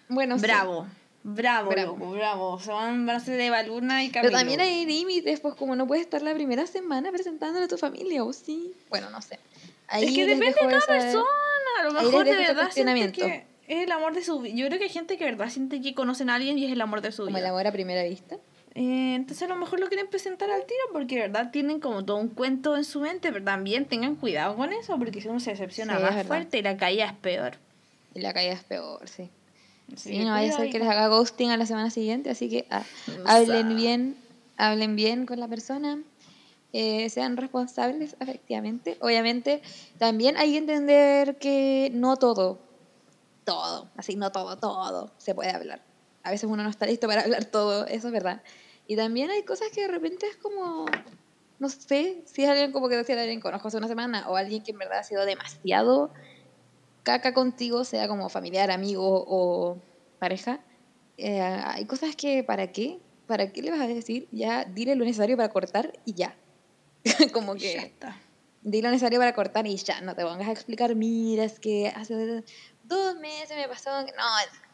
Bueno, 0.07 0.37
sí. 0.37 0.43
bravo. 0.43 0.87
Bravo, 1.23 1.69
Bravo. 1.69 1.97
loco, 1.97 2.11
bravo. 2.11 2.59
Se 2.61 2.71
van 2.71 3.09
a 3.09 3.17
hacer 3.17 3.35
de 3.37 3.49
Baluna 3.49 4.05
y 4.05 4.09
Pero 4.09 4.31
Camilo. 4.31 4.37
también 4.39 4.61
hay 4.61 4.85
límites, 4.85 5.41
pues 5.41 5.55
como 5.55 5.75
no 5.75 5.85
puedes 5.85 6.05
estar 6.05 6.21
la 6.21 6.33
primera 6.33 6.65
semana 6.65 7.11
presentándole 7.11 7.65
a 7.65 7.67
tu 7.67 7.77
familia, 7.77 8.23
o 8.23 8.31
sí. 8.31 8.71
Bueno, 8.89 9.09
no 9.09 9.21
sé. 9.21 9.37
Ahí 9.89 10.05
Es 10.05 10.13
que 10.13 10.25
depende 10.25 10.45
de 10.47 10.53
cada 10.53 10.77
esa- 10.77 10.87
persona. 10.87 11.25
A 11.81 11.83
lo 11.83 11.91
mejor 11.91 12.23
de 12.23 12.31
verdad 12.37 12.71
siente 12.71 13.11
que 13.11 13.45
es 13.67 13.83
el 13.83 13.91
amor 13.91 14.13
de 14.13 14.23
su 14.23 14.39
vida. 14.39 14.55
Yo 14.55 14.67
creo 14.67 14.77
que 14.79 14.85
hay 14.85 14.89
gente 14.89 15.17
que 15.17 15.25
de 15.25 15.31
verdad 15.31 15.49
siente 15.49 15.81
que 15.81 15.93
conocen 15.93 16.29
a 16.29 16.35
alguien 16.35 16.57
y 16.57 16.63
es 16.65 16.71
el 16.71 16.79
amor 16.79 17.01
de 17.01 17.11
su 17.11 17.25
Como 17.25 17.35
vida. 17.35 17.39
el 17.47 17.51
amor 17.53 17.67
a 17.67 17.73
primera 17.73 18.03
vista. 18.03 18.37
Eh, 18.79 19.15
entonces 19.15 19.41
a 19.41 19.47
lo 19.47 19.55
mejor 19.55 19.79
lo 19.79 19.87
quieren 19.87 20.05
presentar 20.05 20.51
al 20.51 20.67
tiro 20.67 20.79
porque, 20.93 21.17
¿verdad? 21.17 21.49
Tienen 21.49 21.79
como 21.79 22.05
todo 22.05 22.17
un 22.17 22.27
cuento 22.27 22.77
en 22.77 22.83
su 22.83 23.01
mente, 23.01 23.31
pero 23.31 23.43
también 23.43 23.85
tengan 23.85 24.15
cuidado 24.15 24.55
con 24.55 24.71
eso 24.71 24.99
porque 24.99 25.19
si 25.19 25.27
uno 25.27 25.39
se 25.39 25.49
decepciona 25.49 25.97
Sí, 25.97 26.03
más 26.03 26.27
fuerte 26.27 26.59
y 26.59 26.61
la 26.61 26.77
caída 26.77 27.05
es 27.05 27.13
peor. 27.13 27.53
Y 28.13 28.21
la 28.21 28.33
caída 28.33 28.53
es 28.53 28.63
peor, 28.63 29.09
sí. 29.09 29.31
Sí, 29.95 30.19
no 30.19 30.29
vaya 30.29 30.53
a 30.53 30.57
ser 30.57 30.69
que 30.69 30.77
les 30.77 30.87
haga 30.87 31.07
ghosting 31.07 31.49
a 31.49 31.57
la 31.57 31.65
semana 31.65 31.89
siguiente, 31.89 32.29
así 32.29 32.49
que 32.49 32.67
ah, 32.69 32.83
hablen 33.25 33.75
bien, 33.75 34.15
hablen 34.57 34.95
bien 34.95 35.25
con 35.25 35.39
la 35.39 35.47
persona, 35.47 35.99
eh, 36.71 37.09
sean 37.09 37.35
responsables 37.35 38.15
efectivamente. 38.19 38.97
Obviamente, 39.01 39.63
también 39.97 40.37
hay 40.37 40.51
que 40.51 40.57
entender 40.59 41.37
que 41.39 41.89
no 41.95 42.15
todo, 42.15 42.59
todo, 43.43 43.89
así 43.97 44.15
no 44.15 44.31
todo, 44.31 44.55
todo 44.59 45.09
se 45.17 45.33
puede 45.33 45.49
hablar. 45.49 45.81
A 46.21 46.29
veces 46.29 46.47
uno 46.47 46.61
no 46.61 46.69
está 46.69 46.85
listo 46.85 47.07
para 47.07 47.21
hablar 47.21 47.45
todo, 47.45 47.87
eso 47.87 48.07
es 48.07 48.13
verdad. 48.13 48.43
Y 48.87 48.95
también 48.95 49.29
hay 49.29 49.43
cosas 49.43 49.69
que 49.73 49.81
de 49.81 49.87
repente 49.89 50.27
es 50.27 50.37
como, 50.37 50.85
no 51.59 51.69
sé, 51.69 52.23
si 52.25 52.43
es 52.43 52.49
alguien 52.49 52.71
como 52.71 52.89
que 52.89 52.95
decía 52.95 53.19
alguien 53.19 53.41
conozco 53.41 53.67
hace 53.67 53.77
una 53.77 53.87
semana 53.89 54.29
o 54.29 54.37
alguien 54.37 54.63
que 54.63 54.71
en 54.71 54.79
verdad 54.79 54.99
ha 54.99 55.03
sido 55.03 55.25
demasiado 55.25 56.13
caca 57.03 57.33
contigo, 57.33 57.85
sea 57.85 58.07
como 58.07 58.29
familiar, 58.29 58.69
amigo 58.71 59.23
o 59.27 59.81
pareja, 60.19 60.65
eh, 61.17 61.41
hay 61.41 61.85
cosas 61.85 62.15
que, 62.15 62.43
¿para 62.43 62.71
qué? 62.71 62.99
¿Para 63.25 63.51
qué 63.51 63.61
le 63.61 63.71
vas 63.71 63.79
a 63.81 63.87
decir? 63.87 64.27
Ya, 64.31 64.65
dile 64.65 64.95
lo 64.95 65.05
necesario 65.05 65.37
para 65.37 65.49
cortar 65.49 65.93
y 66.05 66.15
ya. 66.15 66.37
como 67.33 67.55
Ya 67.55 67.59
que, 67.71 67.77
está. 67.77 68.21
di 68.61 68.81
lo 68.81 68.89
necesario 68.89 69.19
para 69.19 69.33
cortar 69.33 69.65
y 69.67 69.75
ya, 69.77 70.01
no 70.01 70.15
te 70.15 70.23
pongas 70.23 70.47
a 70.47 70.51
explicar, 70.51 70.95
mira, 70.95 71.43
es 71.45 71.59
que 71.59 71.87
hace 71.87 72.43
dos 72.83 73.15
meses 73.17 73.55
me 73.55 73.67
pasó, 73.67 73.89
que-". 74.05 74.11
no, 74.11 74.23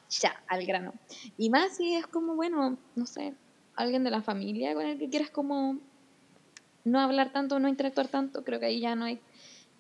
ya, 0.10 0.44
al 0.48 0.66
grano. 0.66 0.94
Y 1.38 1.50
más 1.50 1.78
si 1.78 1.96
es 1.96 2.08
como, 2.08 2.36
bueno, 2.36 2.80
no 2.96 3.06
sé, 3.06 3.36
alguien 3.76 4.04
de 4.04 4.12
la 4.12 4.22
familia 4.22 4.74
con 4.74 4.86
el 4.86 5.00
que 5.00 5.10
quieras 5.10 5.30
como 5.30 5.80
no 6.86 7.00
hablar 7.00 7.32
tanto, 7.32 7.60
no 7.60 7.70
interactuar 7.70 8.08
tanto, 8.08 8.44
creo 8.44 8.60
que 8.60 8.68
ahí 8.68 8.80
ya 8.82 8.96
no 8.96 9.06
hay 9.06 9.20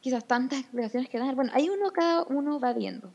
quizás 0.01 0.25
tantas 0.25 0.59
explicaciones 0.59 1.09
que 1.09 1.19
dar. 1.19 1.35
Bueno, 1.35 1.51
ahí 1.53 1.69
uno, 1.69 1.91
cada 1.91 2.23
uno 2.23 2.59
va 2.59 2.73
viendo. 2.73 3.11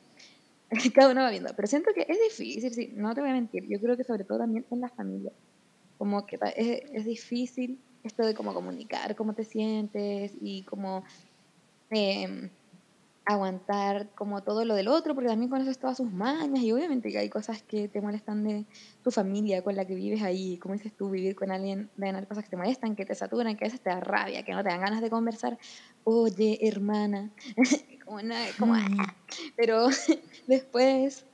cada 0.94 1.10
uno 1.10 1.22
va 1.22 1.30
viendo. 1.30 1.50
Pero 1.54 1.68
siento 1.68 1.90
que 1.94 2.06
es 2.08 2.18
difícil, 2.20 2.72
sí, 2.72 2.92
no 2.94 3.14
te 3.14 3.20
voy 3.20 3.30
a 3.30 3.34
mentir. 3.34 3.66
Yo 3.68 3.80
creo 3.80 3.96
que 3.96 4.04
sobre 4.04 4.24
todo 4.24 4.38
también 4.38 4.64
en 4.70 4.80
la 4.80 4.88
familia. 4.88 5.32
Como 5.98 6.26
que 6.26 6.38
es, 6.56 6.82
es 6.92 7.04
difícil 7.04 7.78
esto 8.04 8.24
de 8.24 8.34
cómo 8.34 8.54
comunicar, 8.54 9.16
cómo 9.16 9.34
te 9.34 9.44
sientes 9.44 10.32
y 10.40 10.62
cómo 10.62 11.04
em, 11.90 12.50
aguantar 13.28 14.14
como 14.14 14.42
todo 14.42 14.64
lo 14.64 14.74
del 14.74 14.88
otro, 14.88 15.14
porque 15.14 15.28
también 15.28 15.50
conoces 15.50 15.78
todas 15.78 15.98
sus 15.98 16.10
mañas 16.10 16.62
y 16.62 16.72
obviamente 16.72 17.10
que 17.10 17.18
hay 17.18 17.28
cosas 17.28 17.62
que 17.62 17.86
te 17.88 18.00
molestan 18.00 18.42
de 18.42 18.66
tu 19.02 19.10
familia 19.10 19.62
con 19.62 19.76
la 19.76 19.86
que 19.86 19.94
vives 19.94 20.22
ahí, 20.22 20.58
como 20.58 20.72
dices 20.74 20.96
tú, 20.96 21.10
vivir 21.10 21.36
con 21.36 21.50
alguien, 21.50 21.90
de 21.94 22.06
ganar 22.06 22.26
cosas 22.26 22.44
que 22.44 22.50
te 22.50 22.56
molestan, 22.56 22.96
que 22.96 23.04
te 23.04 23.14
saturan, 23.14 23.54
que 23.56 23.64
a 23.64 23.68
veces 23.68 23.82
te 23.82 23.90
da 23.90 24.00
rabia, 24.00 24.44
que 24.44 24.52
no 24.52 24.62
te 24.62 24.70
dan 24.70 24.80
ganas 24.80 25.02
de 25.02 25.10
conversar, 25.10 25.58
oye, 26.04 26.58
hermana, 26.66 27.34
como, 28.06 28.22
na- 28.22 28.46
como, 28.58 28.74
ah. 28.74 28.86
pero 29.56 29.88
después 30.46 31.26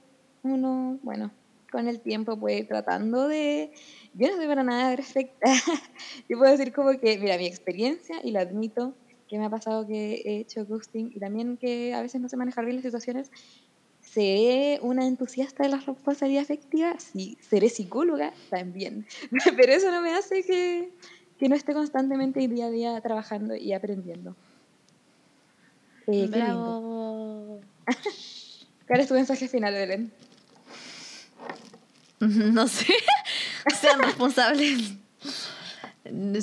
uno, 0.43 0.99
bueno, 1.03 1.33
con 1.71 1.87
el 1.87 2.01
tiempo 2.03 2.39
puede 2.39 2.59
ir 2.59 2.66
tratando 2.69 3.29
de, 3.29 3.73
yo 4.15 4.29
no 4.31 4.37
soy 4.37 4.47
para 4.49 4.65
nada 4.65 4.97
perfecta, 4.97 5.47
yo 6.29 6.39
puedo 6.39 6.51
decir 6.51 6.73
como 6.73 6.99
que, 6.99 7.19
mira, 7.19 7.39
mi 7.39 7.47
experiencia, 7.47 8.16
y 8.25 8.33
lo 8.33 8.41
admito, 8.41 8.97
que 9.29 9.39
me 9.39 9.47
ha 9.47 9.51
pasado 9.51 9.87
que 9.87 10.23
he 10.25 10.41
hecho 10.41 10.65
ghosting 10.67 11.13
y 11.15 11.21
también 11.21 11.57
que 11.57 11.95
a 11.95 12.03
veces 12.03 12.21
no 12.21 12.29
sé 12.29 12.37
manejar 12.37 12.65
bien 12.65 12.77
las 12.77 12.85
situaciones. 12.85 13.31
¿Seré 14.01 14.79
una 14.83 15.07
entusiasta 15.07 15.65
de 15.65 15.71
la 15.71 15.79
responsabilidad 15.79 16.43
afectiva? 16.43 16.95
Sí. 16.99 17.39
¿Seré 17.41 17.69
psicóloga? 17.69 18.33
También. 18.51 19.07
Pero 19.57 19.73
eso 19.73 19.91
no 19.91 20.03
me 20.03 20.15
hace 20.15 20.45
que, 20.45 20.93
que 21.39 21.49
no 21.49 21.57
esté 21.57 21.73
constantemente 21.73 22.47
día 22.47 22.67
a 22.67 22.71
día 22.71 23.01
trabajando 23.01 23.57
y 23.57 23.73
aprendiendo. 23.73 24.37
Eh, 26.07 26.29
qué 26.31 26.39
lindo. 26.39 27.59
Bravo. 27.61 27.61
¿Cuál 28.87 29.01
es 29.01 29.09
tu 29.09 29.15
mensaje 29.15 29.49
final, 29.49 29.75
Belén? 29.75 30.13
No 32.21 32.69
sé. 32.69 32.87
sean 33.81 34.01
responsables. 34.01 34.95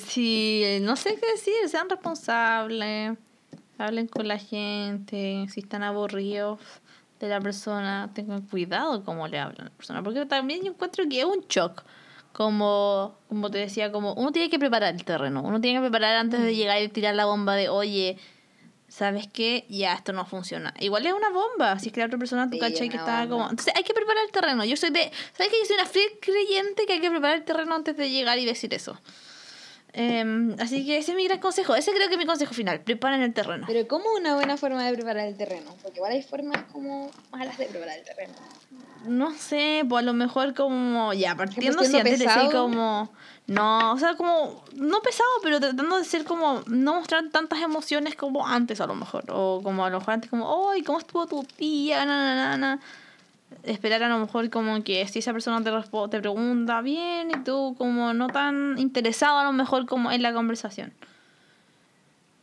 Sí, 0.06 0.80
no 0.82 0.96
sé 0.96 1.16
qué 1.16 1.32
decir. 1.32 1.54
Sean 1.68 1.90
responsables. 1.90 3.18
Hablen 3.78 4.08
con 4.08 4.28
la 4.28 4.38
gente. 4.38 5.46
Si 5.50 5.60
están 5.60 5.84
aburridos 5.84 6.60
de 7.20 7.30
la 7.30 7.40
persona, 7.40 8.10
tengan 8.14 8.42
cuidado 8.42 9.04
cómo 9.04 9.28
le 9.28 9.40
hablan 9.40 9.68
a 9.68 9.70
la 9.70 9.76
persona. 9.76 10.04
Porque 10.04 10.26
también 10.26 10.62
yo 10.64 10.72
encuentro 10.72 11.04
que 11.08 11.20
es 11.20 11.26
un 11.26 11.46
shock. 11.48 11.84
Como, 12.34 13.18
como 13.28 13.52
te 13.52 13.58
decía, 13.58 13.92
como 13.92 14.14
uno 14.14 14.32
tiene 14.32 14.50
que 14.50 14.58
preparar 14.58 14.96
el 14.96 15.04
terreno. 15.04 15.44
Uno 15.44 15.60
tiene 15.60 15.80
que 15.80 15.90
preparar 15.90 16.16
antes 16.16 16.42
de 16.42 16.56
llegar 16.56 16.82
y 16.82 16.88
tirar 16.88 17.14
la 17.14 17.26
bomba 17.26 17.56
de, 17.56 17.68
oye, 17.68 18.18
¿sabes 18.88 19.28
qué? 19.28 19.66
Ya 19.70 19.94
esto 19.94 20.14
no 20.14 20.26
funciona. 20.26 20.74
Igual 20.80 21.06
es 21.06 21.14
una 21.14 21.30
bomba. 21.30 21.78
Si 21.80 21.88
es 21.88 21.94
que 21.94 22.00
la 22.00 22.06
otra 22.06 22.18
persona, 22.18 22.50
tú 22.50 22.54
Sí, 22.54 22.60
cachai 22.60 22.90
que 22.90 22.98
está 22.98 23.28
como. 23.28 23.50
Entonces 23.50 23.74
hay 23.76 23.84
que 23.84 23.94
preparar 23.94 24.24
el 24.26 24.32
terreno. 24.32 24.64
Yo 24.64 24.78
soy 24.78 24.92
de. 24.92 25.12
¿Sabes 25.34 25.52
qué? 25.52 25.60
Yo 25.60 25.66
soy 25.66 25.76
una 25.76 25.86
fiel 25.86 26.10
creyente 26.22 26.86
que 26.86 26.94
hay 26.94 27.02
que 27.02 27.10
preparar 27.10 27.38
el 27.38 27.44
terreno 27.44 27.76
antes 27.76 27.98
de 27.98 28.10
llegar 28.10 28.40
y 28.40 28.46
decir 28.46 28.74
eso. 28.74 28.98
Em, 29.94 30.56
así 30.60 30.86
que 30.86 30.98
ese 30.98 31.12
es 31.12 31.18
mi 31.18 31.26
gran 31.26 31.40
consejo. 31.40 31.76
Ese 31.76 31.92
creo 31.92 32.08
que 32.08 32.14
es 32.14 32.20
mi 32.20 32.26
consejo 32.26 32.54
final. 32.54 32.80
Preparen 32.82 33.22
el 33.22 33.34
terreno. 33.34 33.66
Pero 33.68 33.88
¿cómo 33.88 34.06
una 34.18 34.36
buena 34.36 34.58
forma 34.58 34.86
de 34.86 34.94
preparar 34.94 35.28
el 35.28 35.36
terreno? 35.36 35.76
Porque 35.82 35.98
igual 35.98 36.14
hay 36.14 36.24
formas 36.24 36.64
como 36.72 37.12
malas 37.32 37.58
de 37.58 37.66
preparar 37.66 37.98
el 37.98 38.06
terreno. 38.06 38.34
No 39.06 39.34
sé, 39.34 39.84
pues 39.90 40.04
a 40.04 40.06
lo 40.06 40.14
mejor 40.14 40.54
como. 40.54 41.14
Ya, 41.14 41.36
partiendo 41.36 41.84
si 41.84 41.98
antes 41.98 42.20
de 42.20 42.26
decir 42.26 42.28
pesado. 42.28 42.52
como. 42.52 43.12
No, 43.48 43.94
o 43.94 43.98
sea, 43.98 44.16
como. 44.16 44.64
No 44.76 45.02
pesado, 45.02 45.30
pero 45.44 45.60
tratando 45.60 45.98
de 45.98 46.06
ser 46.06 46.24
como. 46.24 46.62
No 46.68 46.96
mostrar 46.96 47.30
tantas 47.30 47.62
emociones 47.62 48.16
como 48.16 48.48
antes, 48.48 48.80
a 48.80 48.88
lo 48.88 48.96
mejor. 48.96 49.26
O 49.30 49.62
como 49.64 49.84
a 49.84 49.90
lo 49.90 50.00
mejor 50.00 50.14
antes, 50.14 50.30
como. 50.30 50.72
¡Ay, 50.72 50.84
cómo 50.84 51.00
estuvo 51.00 51.26
tu 51.26 51.44
tía! 51.44 52.06
Na, 52.06 52.36
na, 52.36 52.36
na, 52.36 52.58
na. 52.58 52.80
Esperar 53.64 54.04
a 54.04 54.10
lo 54.10 54.18
mejor 54.20 54.50
como 54.50 54.84
que 54.84 55.08
si 55.08 55.20
esa 55.20 55.34
persona 55.34 55.64
te, 55.64 55.72
te 56.10 56.20
pregunta 56.20 56.82
bien 56.82 57.32
y 57.32 57.44
tú 57.44 57.76
como 57.78 58.14
no 58.14 58.28
tan 58.28 58.78
interesado 58.78 59.38
a 59.38 59.44
lo 59.44 59.52
mejor 59.52 59.86
como 59.86 60.12
en 60.12 60.22
la 60.22 60.34
conversación. 60.34 60.94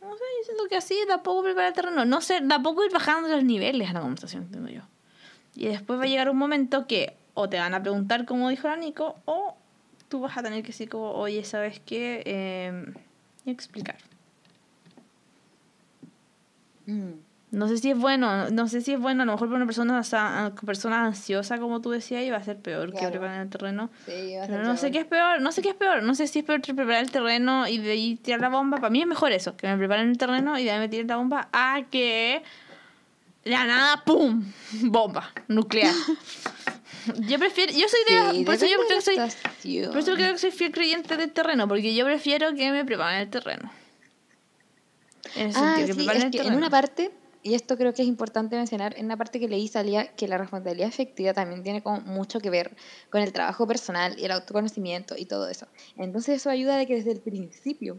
No 0.01 0.11
sé, 0.11 0.23
yo 0.39 0.45
siento 0.45 0.63
que 0.69 0.77
así 0.77 0.95
tampoco 1.07 1.43
preparar 1.43 1.69
el 1.69 1.73
terreno. 1.73 2.05
No 2.05 2.21
sé, 2.21 2.41
tampoco 2.41 2.85
ir 2.85 2.91
bajando 2.91 3.27
los 3.27 3.43
niveles 3.43 3.89
a 3.89 3.93
la 3.93 4.01
conversación, 4.01 4.43
entiendo 4.43 4.69
yo. 4.69 4.81
Y 5.55 5.67
después 5.67 5.99
va 5.99 6.03
a 6.03 6.07
llegar 6.07 6.29
un 6.29 6.37
momento 6.37 6.87
que 6.87 7.17
o 7.33 7.47
te 7.47 7.57
van 7.57 7.73
a 7.73 7.81
preguntar 7.81 8.25
como 8.25 8.49
dijo 8.49 8.67
la 8.67 8.75
Nico, 8.75 9.15
o 9.25 9.55
tú 10.09 10.19
vas 10.19 10.37
a 10.37 10.43
tener 10.43 10.61
que 10.61 10.67
decir 10.67 10.89
como, 10.89 11.11
oye, 11.11 11.43
¿sabes 11.45 11.79
qué? 11.79 12.21
Eh, 12.25 12.93
y 13.45 13.51
explicar. 13.51 13.97
Mm. 16.85 17.28
No 17.51 17.67
sé 17.67 17.77
si 17.79 17.89
es 17.89 17.97
bueno, 17.97 18.49
no 18.51 18.67
sé 18.67 18.81
si 18.81 18.93
es 18.93 18.99
bueno, 18.99 19.23
a 19.23 19.25
lo 19.25 19.31
mejor 19.31 19.47
para 19.47 19.57
una 19.57 19.65
persona, 19.65 20.53
persona 20.65 21.05
ansiosa 21.05 21.57
como 21.57 21.81
tú 21.81 21.89
decías, 21.89 22.21
va 22.31 22.37
a 22.37 22.43
ser 22.43 22.57
peor 22.59 22.93
que 22.93 23.07
preparar 23.07 23.41
el 23.41 23.49
terreno. 23.49 23.89
Sí, 24.05 24.35
va 24.35 24.43
a 24.43 24.47
Pero 24.47 24.59
ser 24.59 24.67
no 24.67 24.77
sé 24.77 24.91
qué 24.91 24.99
es 24.99 25.05
peor, 25.05 25.41
no 25.41 25.51
sé 25.51 25.61
qué 25.63 25.69
es 25.69 25.75
peor, 25.75 26.03
no 26.03 26.13
sé 26.13 26.27
si 26.27 26.39
es 26.39 26.45
peor 26.45 26.61
preparar 26.61 27.03
el 27.03 27.09
terreno 27.09 27.67
y 27.67 27.79
de 27.79 27.91
ahí 27.91 28.15
tirar 28.17 28.39
la 28.41 28.49
bomba. 28.49 28.77
Para 28.77 28.91
mí 28.91 29.01
es 29.01 29.07
mejor 29.07 29.31
eso, 29.31 29.57
que 29.57 29.67
me 29.67 29.77
preparen 29.77 30.09
el 30.09 30.17
terreno 30.19 30.59
y 30.59 30.63
de 30.63 30.71
ahí 30.71 30.79
me 30.79 30.89
tiren 30.89 31.07
la 31.07 31.15
bomba, 31.17 31.49
a 31.51 31.81
que 31.89 32.43
de 33.43 33.49
la 33.51 33.65
nada, 33.65 34.03
¡pum! 34.05 34.43
Bomba 34.83 35.31
nuclear. 35.47 35.93
yo 37.27 37.39
prefiero, 37.39 37.71
yo 37.73 37.85
soy 37.87 37.99
de, 38.15 38.31
Sí, 38.37 38.45
por 38.45 38.53
eso 38.55 38.65
yo 38.67 38.77
creo 38.85 38.99
que 38.99 39.01
soy, 39.01 39.85
por 39.87 39.97
eso 39.97 40.13
creo 40.13 40.33
que 40.33 40.37
soy 40.37 40.51
fiel 40.51 40.71
creyente 40.71 41.17
del 41.17 41.31
terreno, 41.31 41.67
porque 41.67 41.95
yo 41.95 42.05
prefiero 42.05 42.53
que 42.53 42.71
me 42.71 42.85
preparen 42.85 43.21
el 43.21 43.29
terreno. 43.31 43.71
En 45.35 45.49
ese 45.49 45.59
Ah, 45.59 45.75
sentido, 45.77 45.87
que 45.87 45.93
sí, 45.93 45.97
preparen 45.99 46.21
es 46.21 46.25
el 46.25 46.31
que 46.31 46.37
en 46.37 46.43
terreno. 46.43 46.57
una 46.57 46.69
parte, 46.69 47.11
y 47.41 47.53
esto 47.53 47.77
creo 47.77 47.93
que 47.93 48.01
es 48.01 48.07
importante 48.07 48.57
mencionar, 48.57 48.97
en 48.97 49.05
una 49.05 49.15
parte 49.15 49.39
que 49.39 49.47
leí 49.47 49.67
salía 49.67 50.13
que 50.15 50.27
la 50.27 50.37
responsabilidad 50.37 50.89
afectiva 50.89 51.33
también 51.33 51.63
tiene 51.63 51.81
como 51.81 52.01
mucho 52.01 52.39
que 52.39 52.49
ver 52.49 52.75
con 53.09 53.21
el 53.21 53.31
trabajo 53.31 53.65
personal 53.65 54.19
y 54.19 54.25
el 54.25 54.31
autoconocimiento 54.31 55.15
y 55.17 55.25
todo 55.25 55.47
eso. 55.47 55.67
Entonces 55.97 56.37
eso 56.37 56.49
ayuda 56.49 56.77
de 56.77 56.85
que 56.85 56.95
desde 56.95 57.11
el 57.11 57.21
principio 57.21 57.97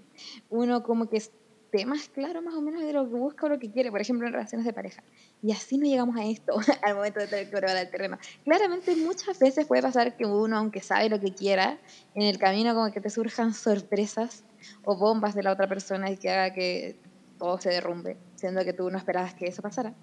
uno 0.51 0.83
como 0.83 1.09
que 1.09 1.17
esté 1.17 1.87
más 1.87 2.09
claro 2.09 2.43
más 2.43 2.55
o 2.55 2.61
menos 2.61 2.83
de 2.83 2.93
lo 2.93 3.09
que 3.09 3.15
busca 3.15 3.47
o 3.47 3.49
lo 3.49 3.59
que 3.59 3.71
quiere, 3.71 3.91
por 3.91 4.01
ejemplo 4.01 4.27
en 4.27 4.35
relaciones 4.35 4.67
de 4.67 4.75
pareja. 4.75 5.03
Y 5.43 5.53
así 5.53 5.79
no 5.79 5.87
llegamos 5.87 6.17
a 6.17 6.25
esto 6.25 6.55
al 6.83 6.97
momento 6.97 7.21
de 7.21 7.27
tener 7.29 7.49
que 7.49 7.57
el 7.57 7.91
terreno. 7.91 8.19
Claramente 8.45 8.95
muchas 8.97 9.39
veces 9.39 9.67
puede 9.67 9.81
pasar 9.81 10.17
que 10.17 10.27
uno, 10.27 10.59
aunque 10.59 10.83
sabe 10.83 11.09
lo 11.09 11.19
que 11.19 11.33
quiera, 11.33 11.79
en 12.15 12.23
el 12.23 12.39
camino 12.39 12.75
como 12.75 12.93
que 12.93 13.01
te 13.01 13.09
surjan 13.09 13.55
sorpresas 13.55 14.45
o 14.85 14.97
bombas 14.97 15.35
de 15.35 15.45
la 15.45 15.53
otra 15.53 15.67
persona 15.67 16.11
y 16.11 16.19
que 16.19 16.29
haga 16.29 16.53
que 16.53 16.97
todo 17.39 17.59
se 17.59 17.71
derrumbe, 17.71 18.19
siendo 18.41 18.65
que 18.65 18.73
tú 18.73 18.91
no 18.91 18.99
esperabas 18.99 19.35
que 19.35 19.47
eso 19.47 19.63
pasara. 19.63 19.97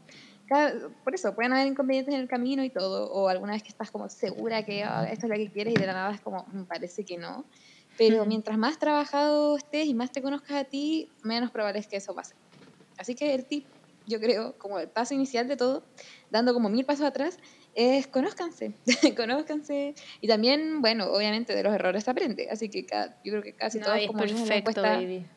Cada- 0.46 0.74
por 1.04 1.16
eso, 1.16 1.36
pueden 1.36 1.54
haber 1.54 1.68
inconvenientes 1.68 2.14
en 2.16 2.22
el 2.22 2.28
camino 2.28 2.64
y 2.64 2.72
todo, 2.72 3.12
o 3.12 3.28
alguna 3.30 3.54
vez 3.54 3.64
que 3.64 3.70
estás 3.70 3.92
como 3.92 4.08
segura 4.10 4.64
que 4.64 4.84
ah, 4.84 5.06
esto 5.12 5.26
es 5.28 5.30
lo 5.32 5.36
que 5.38 5.52
quieres 5.52 5.74
y 5.74 5.78
de 5.78 5.86
la 5.88 5.94
nada 5.94 6.14
es 6.14 6.22
como, 6.22 6.46
"Mm, 6.48 6.66
parece 6.68 7.04
que 7.06 7.18
no. 7.18 7.50
Pero 7.98 8.26
mientras 8.26 8.58
más 8.58 8.80
trabajado 8.80 9.58
estés 9.58 9.88
y 9.88 9.94
más 9.96 10.12
te 10.12 10.22
conozcas 10.22 10.58
a 10.58 10.66
ti, 10.66 11.16
menos 11.24 11.52
probable 11.52 11.80
es 11.80 11.88
que 11.88 11.98
eso 11.98 12.16
pase. 12.16 12.36
Así 12.98 13.16
que 13.16 13.34
el 13.36 13.48
tip, 13.48 13.72
yo 14.06 14.20
creo, 14.20 14.58
como 14.58 14.80
el 14.80 14.92
paso 14.92 15.14
inicial 15.14 15.48
de 15.48 15.58
todo, 15.58 15.92
dando 16.30 16.54
como 16.54 16.70
mil 16.70 16.86
pasos 16.86 17.06
atrás, 17.06 17.38
es 17.74 18.08
conózcanse, 18.08 18.82
conózcanse. 19.18 19.94
Y 20.22 20.28
también, 20.28 20.82
bueno, 20.82 21.08
obviamente 21.12 21.56
de 21.56 21.64
los 21.64 21.74
errores 21.74 22.06
se 22.06 22.12
aprende. 22.12 22.50
Así 22.52 22.70
que 22.70 22.86
ca- 22.86 23.18
yo 23.24 23.32
creo 23.34 23.44
que 23.44 23.56
casi 23.56 23.80
No, 23.80 23.82
todos, 23.82 24.02
es 24.02 24.12
como 24.12 24.48
perfecto, 24.48 24.82
baby. 24.86 25.32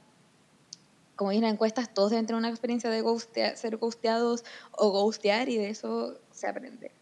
Como 1.21 1.33
vimos 1.33 1.43
en 1.43 1.49
las 1.49 1.53
encuestas, 1.53 1.93
todos 1.93 2.09
deben 2.13 2.25
tener 2.25 2.39
una 2.39 2.49
experiencia 2.49 2.89
de 2.89 3.03
ghostea- 3.03 3.55
ser 3.55 3.77
ghosteados 3.77 4.43
o 4.73 4.91
ghostear 4.91 5.51
y 5.51 5.59
de 5.59 5.69
eso 5.69 6.19
se 6.33 6.47
aprende. 6.47 6.93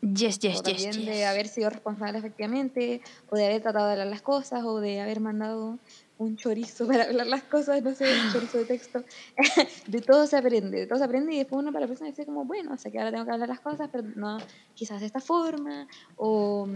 Yes, 0.00 0.38
yes, 0.38 0.60
o 0.60 0.62
yes, 0.62 0.62
también 0.62 0.92
yes. 0.92 1.06
de 1.06 1.24
haber 1.24 1.48
sido 1.48 1.70
responsable 1.70 2.20
efectivamente, 2.20 3.00
o 3.28 3.36
de 3.36 3.46
haber 3.46 3.62
tratado 3.62 3.86
de 3.86 3.92
hablar 3.94 4.06
las 4.06 4.22
cosas, 4.22 4.62
o 4.64 4.78
de 4.78 5.00
haber 5.00 5.18
mandado 5.18 5.80
un 6.18 6.36
chorizo 6.36 6.86
para 6.86 7.02
hablar 7.02 7.26
las 7.26 7.42
cosas, 7.42 7.82
no 7.82 7.92
sé, 7.96 8.04
un 8.04 8.32
chorizo 8.32 8.58
de 8.58 8.66
texto. 8.66 9.02
de 9.88 10.00
todo 10.02 10.28
se 10.28 10.36
aprende, 10.36 10.78
de 10.78 10.86
todo 10.86 11.00
se 11.00 11.04
aprende 11.04 11.34
y 11.34 11.38
después 11.38 11.60
uno 11.60 11.72
para 11.72 11.80
la 11.80 11.86
próxima 11.88 12.10
dice 12.10 12.24
como, 12.24 12.44
bueno, 12.44 12.78
sé 12.78 12.92
que 12.92 12.98
ahora 13.00 13.10
tengo 13.10 13.24
que 13.24 13.32
hablar 13.32 13.48
las 13.48 13.60
cosas, 13.60 13.88
pero 13.90 14.04
no 14.14 14.38
quizás 14.74 15.00
de 15.00 15.06
esta 15.06 15.20
forma, 15.20 15.88
o 16.14 16.68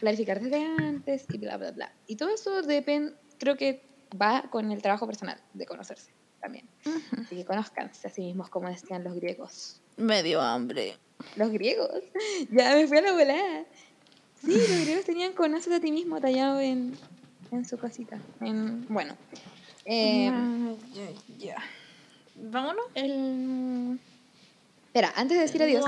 clarificar 0.00 0.40
desde 0.40 0.64
antes, 0.64 1.26
y 1.32 1.38
bla, 1.38 1.56
bla, 1.58 1.70
bla. 1.70 1.92
Y 2.08 2.16
todo 2.16 2.30
eso 2.30 2.60
depende, 2.62 3.14
creo 3.38 3.56
que 3.56 3.95
va 4.20 4.44
con 4.50 4.70
el 4.72 4.82
trabajo 4.82 5.06
personal, 5.06 5.40
de 5.54 5.66
conocerse 5.66 6.10
también. 6.40 6.68
Así 7.20 7.36
que 7.36 7.44
conozcanse 7.44 8.06
a 8.06 8.10
sí 8.10 8.22
mismos, 8.22 8.48
como 8.48 8.68
decían 8.68 9.02
los 9.04 9.14
griegos. 9.14 9.80
Me 9.96 10.22
dio 10.22 10.40
hambre. 10.40 10.96
Los 11.36 11.50
griegos. 11.50 11.90
Ya 12.50 12.74
me 12.74 12.86
fui 12.86 12.98
a 12.98 13.02
la 13.02 13.12
volada. 13.12 13.64
Sí, 14.40 14.52
los 14.52 14.80
griegos 14.82 15.04
tenían 15.04 15.32
conócete 15.32 15.76
a 15.76 15.80
ti 15.80 15.90
mismo 15.90 16.20
tallado 16.20 16.60
en, 16.60 16.96
en 17.50 17.64
su 17.64 17.78
cosita. 17.78 18.20
En, 18.40 18.86
bueno. 18.88 19.16
eh, 19.84 20.30
ya, 20.94 21.36
ya. 21.38 21.56
Vámonos. 22.36 22.84
el... 22.94 23.98
Espera, 24.96 25.12
antes 25.14 25.36
de 25.36 25.42
decir 25.42 25.62
adiós, 25.62 25.84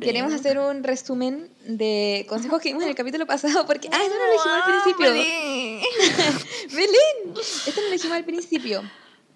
queremos 0.00 0.32
hacer 0.32 0.58
un 0.58 0.82
resumen 0.82 1.48
de 1.66 2.26
consejos 2.28 2.60
que 2.60 2.70
dimos 2.70 2.82
en 2.82 2.88
el 2.88 2.96
capítulo 2.96 3.24
pasado. 3.24 3.64
Porque. 3.64 3.88
¡Ah, 3.92 4.02
esto 4.02 4.16
no 4.18 4.26
lo 4.26 4.32
dijimos 4.32 4.58
al 4.58 4.72
principio! 4.82 5.10
¡Belén! 6.74 7.34
Esto 7.38 7.80
no 7.80 7.86
lo 7.86 7.92
dijimos 7.92 8.16
al 8.16 8.24
principio. 8.24 8.82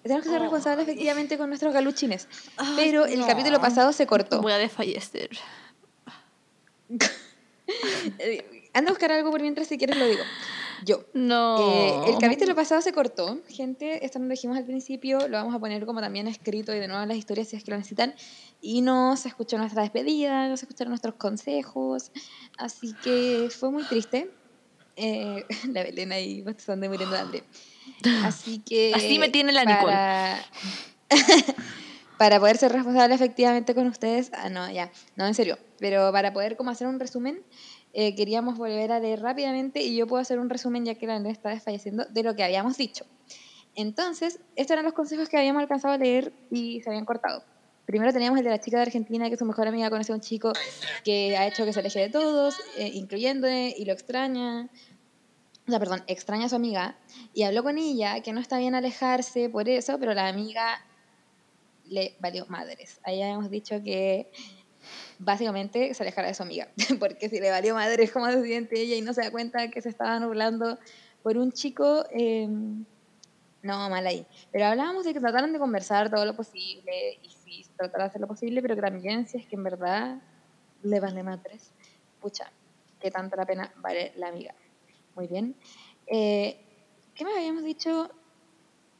Tenemos 0.03 0.21
que 0.21 0.29
ser 0.29 0.39
Oh. 0.39 0.43
responsables 0.43 0.85
efectivamente 0.89 1.37
con 1.37 1.47
nuestros 1.47 1.73
galuchines. 1.73 2.27
Pero 2.75 3.05
el 3.05 3.21
no. 3.21 3.27
capítulo 3.27 3.61
pasado 3.61 3.93
se 3.93 4.05
cortó. 4.05 4.41
Voy 4.41 4.51
a 4.51 4.57
desfallecer. 4.57 5.29
Eh, 8.19 8.69
Anda 8.73 8.91
a 8.91 8.93
buscar 8.93 9.11
algo 9.11 9.31
por 9.31 9.41
mientras 9.41 9.67
si 9.67 9.77
quieres 9.77 9.97
lo 9.97 10.05
digo. 10.05 10.23
Yo. 10.83 11.05
No. 11.13 12.05
Eh, 12.05 12.11
el 12.11 12.17
capítulo 12.19 12.55
pasado 12.55 12.81
se 12.81 12.91
cortó, 12.91 13.39
gente, 13.47 14.05
esto 14.05 14.19
no 14.19 14.25
lo 14.25 14.31
dijimos 14.31 14.57
al 14.57 14.65
principio, 14.65 15.27
lo 15.27 15.37
vamos 15.37 15.55
a 15.55 15.59
poner 15.59 15.85
como 15.85 16.01
también 16.01 16.27
escrito 16.27 16.73
y 16.73 16.79
de 16.79 16.87
nuevo 16.87 17.03
en 17.03 17.09
las 17.09 17.17
historias 17.17 17.47
si 17.47 17.55
es 17.55 17.63
que 17.63 17.71
lo 17.71 17.77
necesitan. 17.77 18.13
Y 18.61 18.81
no 18.81 19.15
se 19.17 19.27
escuchó 19.27 19.57
nuestra 19.57 19.81
despedida, 19.81 20.47
no 20.47 20.57
se 20.57 20.65
escucharon 20.65 20.89
nuestros 20.89 21.15
consejos, 21.15 22.11
así 22.57 22.93
que 23.03 23.49
fue 23.55 23.71
muy 23.71 23.83
triste. 23.83 24.29
Eh, 24.95 25.45
la 25.71 25.83
Belén 25.83 26.11
ahí 26.11 26.41
bastante 26.41 26.89
muriendo 26.89 27.15
de 27.15 27.21
hambre. 27.21 27.43
Así 28.23 28.59
que... 28.59 28.93
Así 28.93 29.19
me 29.19 29.29
tiene 29.29 29.51
la 29.51 29.65
Nicole. 29.65 29.93
para... 29.93 30.45
para 32.17 32.39
poder 32.39 32.57
ser 32.57 32.71
responsable 32.71 33.15
efectivamente 33.15 33.75
con 33.75 33.87
ustedes, 33.87 34.31
ah, 34.33 34.49
no, 34.49 34.69
ya, 34.71 34.91
no, 35.15 35.27
en 35.27 35.33
serio, 35.33 35.57
pero 35.79 36.11
para 36.11 36.33
poder 36.33 36.55
como 36.55 36.71
hacer 36.71 36.87
un 36.87 36.99
resumen, 36.99 37.41
eh, 37.97 38.13
queríamos 38.13 38.57
volver 38.57 38.91
a 38.91 38.99
leer 38.99 39.21
rápidamente 39.21 39.81
y 39.81 39.95
yo 39.95 40.05
puedo 40.05 40.21
hacer 40.21 40.37
un 40.37 40.49
resumen 40.49 40.83
ya 40.83 40.95
que 40.95 41.07
la 41.07 41.15
Andrea 41.15 41.31
está 41.31 41.51
desfalleciendo 41.51 42.03
de 42.03 42.23
lo 42.23 42.35
que 42.35 42.43
habíamos 42.43 42.75
dicho. 42.75 43.05
Entonces, 43.73 44.41
estos 44.57 44.73
eran 44.73 44.83
los 44.83 44.93
consejos 44.93 45.29
que 45.29 45.37
habíamos 45.37 45.61
alcanzado 45.61 45.93
a 45.93 45.97
leer 45.97 46.33
y 46.51 46.81
se 46.81 46.89
habían 46.89 47.05
cortado. 47.05 47.45
Primero 47.85 48.11
teníamos 48.11 48.37
el 48.37 48.43
de 48.43 48.49
la 48.49 48.59
chica 48.59 48.75
de 48.75 48.83
Argentina, 48.83 49.29
que 49.29 49.37
su 49.37 49.45
mejor 49.45 49.69
amiga 49.69 49.89
conoce 49.89 50.11
a 50.11 50.15
un 50.15 50.19
chico 50.19 50.51
que 51.05 51.37
ha 51.37 51.47
hecho 51.47 51.63
que 51.63 51.71
se 51.71 51.79
aleje 51.79 52.01
de 52.01 52.09
todos, 52.09 52.57
eh, 52.77 52.91
incluyéndole, 52.93 53.73
y 53.77 53.85
lo 53.85 53.93
extraña. 53.93 54.69
O 55.65 55.69
sea, 55.71 55.79
perdón, 55.79 56.03
extraña 56.07 56.47
a 56.47 56.49
su 56.49 56.55
amiga. 56.57 56.97
Y 57.33 57.43
habló 57.43 57.63
con 57.63 57.77
ella, 57.77 58.19
que 58.21 58.33
no 58.33 58.41
está 58.41 58.57
bien 58.57 58.75
alejarse 58.75 59.49
por 59.49 59.69
eso, 59.69 59.97
pero 59.99 60.13
la 60.13 60.27
amiga 60.27 60.85
le 61.85 62.17
valió 62.19 62.45
madres. 62.47 62.99
Ahí 63.03 63.21
habíamos 63.21 63.49
dicho 63.49 63.81
que 63.81 64.29
básicamente 65.19 65.93
se 65.93 66.03
alejara 66.03 66.27
de 66.27 66.33
su 66.33 66.43
amiga, 66.43 66.67
porque 66.99 67.29
si 67.29 67.39
le 67.39 67.49
valió 67.49 67.73
madres 67.75 68.11
cómo 68.11 68.27
se 68.27 68.43
siente 68.43 68.79
ella 68.79 68.95
y 68.95 69.01
no 69.01 69.13
se 69.13 69.21
da 69.21 69.31
cuenta 69.31 69.69
que 69.69 69.81
se 69.81 69.89
estaba 69.89 70.19
nublando 70.19 70.77
por 71.23 71.37
un 71.37 71.51
chico, 71.51 72.05
eh, 72.11 72.47
no, 73.65 73.89
mal 73.89 74.05
ahí. 74.05 74.27
Pero 74.51 74.67
hablábamos 74.67 75.05
de 75.05 75.13
que 75.13 75.19
trataran 75.19 75.51
de 75.51 75.57
conversar 75.57 76.11
todo 76.11 76.23
lo 76.23 76.35
posible 76.35 77.17
y 77.23 77.29
sí, 77.29 77.65
tratar 77.75 78.01
de 78.01 78.07
hacer 78.07 78.21
lo 78.21 78.27
posible, 78.27 78.61
pero 78.61 78.75
que 78.75 78.81
también 78.81 79.27
si 79.27 79.39
es 79.39 79.47
que 79.47 79.55
en 79.55 79.63
verdad 79.63 80.21
le 80.83 80.99
vale 80.99 81.23
madres, 81.23 81.71
pucha, 82.21 82.51
que 82.99 83.09
tanto 83.09 83.35
la 83.35 83.45
pena 83.45 83.73
vale 83.77 84.13
la 84.17 84.27
amiga. 84.27 84.53
Muy 85.15 85.25
bien. 85.25 85.55
Eh, 86.05 86.59
¿Qué 87.15 87.23
más 87.23 87.33
habíamos 87.35 87.63
dicho? 87.63 88.11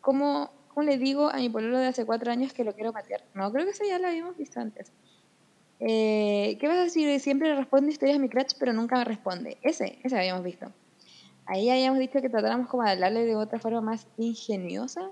¿Cómo, 0.01 0.49
¿Cómo 0.69 0.83
le 0.83 0.97
digo 0.97 1.29
a 1.29 1.37
mi 1.37 1.49
pololo 1.49 1.77
de 1.77 1.87
hace 1.87 2.05
cuatro 2.05 2.31
años 2.31 2.51
que 2.51 2.63
lo 2.63 2.73
quiero 2.73 2.91
patear? 2.91 3.23
No, 3.35 3.51
creo 3.51 3.65
que 3.65 3.71
eso 3.71 3.83
ya 3.87 3.99
lo 3.99 4.07
habíamos 4.07 4.35
visto 4.35 4.59
antes. 4.59 4.91
Eh, 5.79 6.57
¿Qué 6.59 6.67
vas 6.67 6.77
a 6.77 6.83
decir? 6.83 7.19
Siempre 7.19 7.49
le 7.49 7.55
respondo 7.55 7.89
historias 7.89 8.17
a 8.17 8.21
mi 8.21 8.29
crush, 8.29 8.53
pero 8.59 8.73
nunca 8.73 8.97
me 8.97 9.03
responde. 9.03 9.57
Ese, 9.61 9.99
ese 10.03 10.17
habíamos 10.17 10.43
visto. 10.43 10.71
Ahí 11.45 11.69
habíamos 11.69 11.99
dicho 11.99 12.21
que 12.21 12.29
tratáramos 12.29 12.67
como 12.67 12.83
de 12.83 12.91
hablarle 12.91 13.25
de 13.25 13.35
otra 13.35 13.59
forma 13.59 13.81
más 13.81 14.07
ingeniosa. 14.17 15.11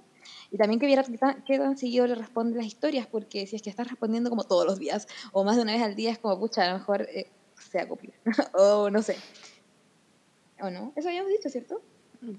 Y 0.52 0.58
también 0.58 0.80
que 0.80 0.86
viera 0.86 1.04
qué 1.04 1.18
tan, 1.18 1.44
qué 1.44 1.58
tan 1.58 1.78
seguido 1.78 2.08
le 2.08 2.16
responde 2.16 2.58
las 2.58 2.66
historias, 2.66 3.08
porque 3.08 3.46
si 3.46 3.56
es 3.56 3.62
que 3.62 3.70
estás 3.70 3.88
respondiendo 3.88 4.30
como 4.30 4.44
todos 4.44 4.66
los 4.66 4.80
días, 4.80 5.08
o 5.32 5.44
más 5.44 5.58
de 5.58 5.64
una 5.64 5.74
vez 5.74 5.82
al 5.82 5.96
día, 5.96 6.12
es 6.12 6.20
como, 6.20 6.40
pucha, 6.40 6.64
a 6.64 6.72
lo 6.72 6.80
mejor 6.80 7.02
eh, 7.14 7.28
se 7.58 7.80
acopla. 7.80 8.14
o 8.54 8.90
no 8.90 9.02
sé. 9.02 9.18
¿O 10.62 10.70
no? 10.70 10.94
Eso 10.96 11.10
habíamos 11.10 11.32
dicho, 11.32 11.50
¿cierto? 11.50 11.82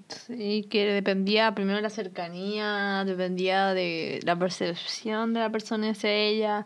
Sí, 0.07 0.65
que 0.69 0.85
dependía 0.85 1.53
primero 1.53 1.77
de 1.77 1.83
la 1.83 1.89
cercanía, 1.91 3.03
dependía 3.05 3.73
de 3.73 4.19
la 4.23 4.37
percepción 4.37 5.33
de 5.33 5.41
la 5.41 5.51
persona 5.51 5.91
hacia 5.91 6.11
ella, 6.11 6.65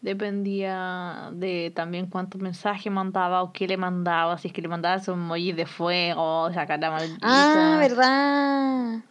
dependía 0.00 1.30
de 1.32 1.72
también 1.74 2.06
cuántos 2.08 2.40
mensajes 2.40 2.90
mandaba 2.92 3.42
o 3.42 3.52
qué 3.52 3.66
le 3.66 3.76
mandaba, 3.76 4.38
si 4.38 4.48
es 4.48 4.54
que 4.54 4.62
le 4.62 4.68
mandaba 4.68 4.98
su 5.00 5.12
emoji 5.12 5.52
de 5.52 5.66
fuego, 5.66 6.52
sacar 6.52 6.78
la 6.80 6.90
maldita. 6.90 7.18
Ah, 7.22 7.78
¿verdad? 7.78 9.04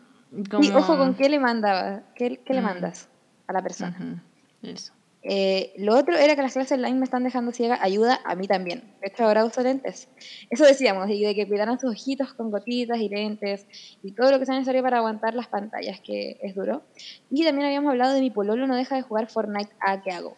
Como- 0.49 0.77
ojo 0.77 0.97
con 0.97 1.15
qué 1.15 1.29
le 1.29 1.39
mandaba, 1.39 2.03
qué, 2.15 2.41
qué 2.45 2.53
le 2.53 2.61
Mm. 2.61 2.63
mandas 2.65 3.09
a 3.47 3.53
la 3.53 3.61
persona. 3.61 3.95
Ujú, 3.99 4.69
Eso. 4.69 4.93
Eh, 5.29 5.73
lo 5.77 5.97
otro 5.97 6.15
era 6.15 6.35
que 6.35 6.41
las 6.41 6.53
clases 6.53 6.71
online 6.77 6.97
me 6.99 7.03
están 7.03 7.23
dejando 7.23 7.51
ciega, 7.51 7.77
ayuda 7.81 8.21
a 8.23 8.35
mí 8.35 8.47
también. 8.47 8.95
De 9.01 9.07
hecho, 9.07 9.25
ahora 9.25 9.43
uso 9.43 9.61
lentes. 9.61 10.09
Eso 10.49 10.63
decíamos, 10.63 11.09
y 11.09 11.21
de 11.23 11.35
que 11.35 11.47
cuidaran 11.47 11.79
sus 11.79 11.91
ojitos 11.91 12.33
con 12.33 12.49
gotitas 12.49 12.97
y 12.99 13.09
lentes 13.09 13.65
y 14.01 14.13
todo 14.13 14.31
lo 14.31 14.39
que 14.39 14.45
sea 14.45 14.55
necesario 14.55 14.83
para 14.83 14.97
aguantar 14.99 15.33
las 15.33 15.47
pantallas, 15.47 15.99
que 16.01 16.37
es 16.41 16.55
duro. 16.55 16.85
Y 17.29 17.43
también 17.43 17.65
habíamos 17.67 17.91
hablado 17.91 18.13
de 18.13 18.21
mi 18.21 18.31
pololo 18.31 18.67
no 18.67 18.75
deja 18.75 18.95
de 18.95 19.01
jugar 19.01 19.27
Fortnite, 19.29 19.71
¿a 19.85 20.01
qué 20.01 20.11
hago? 20.11 20.37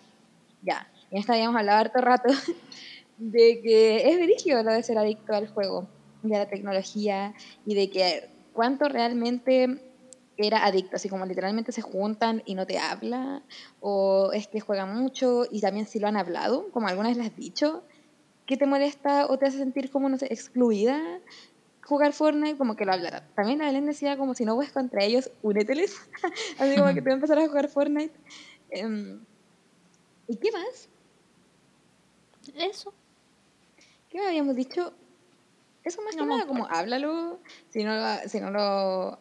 Ya, 0.61 0.91
y 1.09 1.15
en 1.15 1.21
esta 1.21 1.33
habíamos 1.33 1.57
hablado 1.57 1.79
harto 1.79 2.01
rato 2.01 2.33
de 3.17 3.61
que 3.63 4.09
es 4.09 4.17
verídico 4.17 4.61
lo 4.63 4.71
de 4.71 4.83
ser 4.83 4.97
adicto 4.97 5.33
al 5.33 5.47
juego, 5.47 5.87
de 6.21 6.37
la 6.37 6.47
tecnología 6.47 7.33
y 7.65 7.75
de 7.75 7.89
que 7.89 8.29
cuánto 8.53 8.89
realmente 8.89 9.81
era 10.37 10.65
adicto, 10.65 10.95
así 10.95 11.09
como 11.09 11.25
literalmente 11.25 11.71
se 11.71 11.81
juntan 11.81 12.43
y 12.45 12.55
no 12.55 12.65
te 12.65 12.77
habla, 12.79 13.43
o 13.81 14.31
es 14.33 14.47
que 14.47 14.61
juega 14.61 14.85
mucho 14.85 15.43
y 15.51 15.59
también 15.59 15.85
si 15.85 15.99
lo 15.99 16.07
han 16.07 16.15
hablado, 16.15 16.71
como 16.71 16.87
alguna 16.87 17.09
vez 17.09 17.17
le 17.17 17.25
has 17.25 17.35
dicho, 17.35 17.83
que 18.45 18.55
te 18.57 18.65
molesta 18.65 19.27
o 19.27 19.37
te 19.37 19.47
hace 19.47 19.57
sentir 19.57 19.91
como, 19.91 20.07
no 20.09 20.17
sé, 20.17 20.27
excluida 20.27 21.01
jugar 21.89 22.13
Fortnite, 22.13 22.57
como 22.57 22.75
que 22.75 22.85
lo 22.85 22.93
hablara. 22.93 23.27
También 23.35 23.59
la 23.59 23.65
Belén 23.65 23.85
decía 23.85 24.15
como 24.15 24.35
si 24.35 24.45
no 24.45 24.53
juegas 24.53 24.71
contra 24.71 25.03
ellos, 25.03 25.31
úneteles, 25.41 25.95
así 26.59 26.75
como 26.77 26.93
que 26.93 27.01
te 27.01 27.09
va 27.09 27.11
a 27.11 27.15
empezar 27.15 27.39
a 27.39 27.47
jugar 27.47 27.67
Fortnite. 27.67 28.13
Em, 28.69 29.25
¿Y 30.29 30.37
qué 30.37 30.51
más? 30.51 30.87
Eso. 32.55 32.93
¿Qué 34.09 34.19
habíamos 34.25 34.55
dicho? 34.55 34.93
Eso 35.83 36.01
más 36.03 36.15
que 36.15 36.21
No 36.21 36.27
me 36.27 36.35
nada, 36.35 36.47
como 36.47 36.67
háblalo, 36.67 37.39
si 37.69 37.83
no, 37.83 37.93
si 38.27 38.39
no 38.39 38.51
lo 38.51 39.19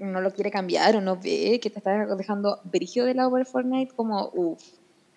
no 0.00 0.20
lo 0.20 0.32
quiere 0.32 0.50
cambiar 0.50 0.94
o 0.96 1.00
no 1.00 1.16
ve 1.16 1.58
que 1.60 1.68
te 1.70 1.78
está 1.78 2.06
dejando 2.06 2.60
brillo 2.64 3.04
de 3.04 3.14
lado 3.14 3.30
por 3.30 3.44
Fortnite, 3.44 3.94
como 3.94 4.30
uff, 4.32 4.62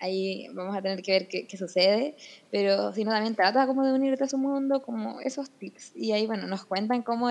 ahí 0.00 0.48
vamos 0.52 0.76
a 0.76 0.82
tener 0.82 1.02
que 1.02 1.12
ver 1.12 1.28
qué, 1.28 1.46
qué 1.46 1.56
sucede, 1.56 2.16
pero 2.50 2.92
si 2.92 3.04
no 3.04 3.12
también 3.12 3.36
trata 3.36 3.66
como 3.66 3.84
de 3.84 3.92
unirte 3.92 4.24
a 4.24 4.28
su 4.28 4.38
mundo, 4.38 4.82
como 4.82 5.20
esos 5.20 5.50
tips, 5.50 5.92
y 5.94 6.12
ahí 6.12 6.26
bueno, 6.26 6.48
nos 6.48 6.64
cuentan 6.64 7.02
cómo, 7.02 7.28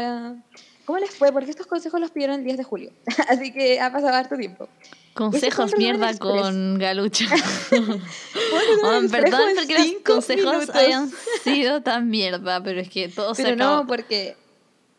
cómo 0.86 1.00
les 1.00 1.12
fue, 1.12 1.32
porque 1.32 1.52
estos 1.52 1.68
consejos 1.68 2.00
los 2.00 2.12
pidieron 2.12 2.38
el 2.38 2.44
10 2.46 2.58
de 2.58 2.64
julio, 2.64 2.92
así 3.30 3.52
que 3.52 3.80
ha 3.80 3.92
pasado 3.92 4.16
harto 4.16 4.38
tiempo. 4.38 4.70
Consejos 5.14 5.74
mierda 5.78 6.18
con 6.18 6.78
Galucha. 6.78 7.26
Bueno, 7.72 9.10
perdón 9.12 9.42
porque 9.56 9.74
los 9.74 10.04
consejos 10.04 10.54
minutos. 10.54 10.76
hayan 10.76 11.10
sido 11.44 11.82
tan 11.82 12.10
mierda, 12.10 12.62
pero 12.62 12.80
es 12.82 12.90
que 12.90 13.08
todo 13.10 13.34
se 13.34 13.44
Pero 13.44 13.56
acabó. 13.56 13.76
no, 13.78 13.88
porque 13.88 14.38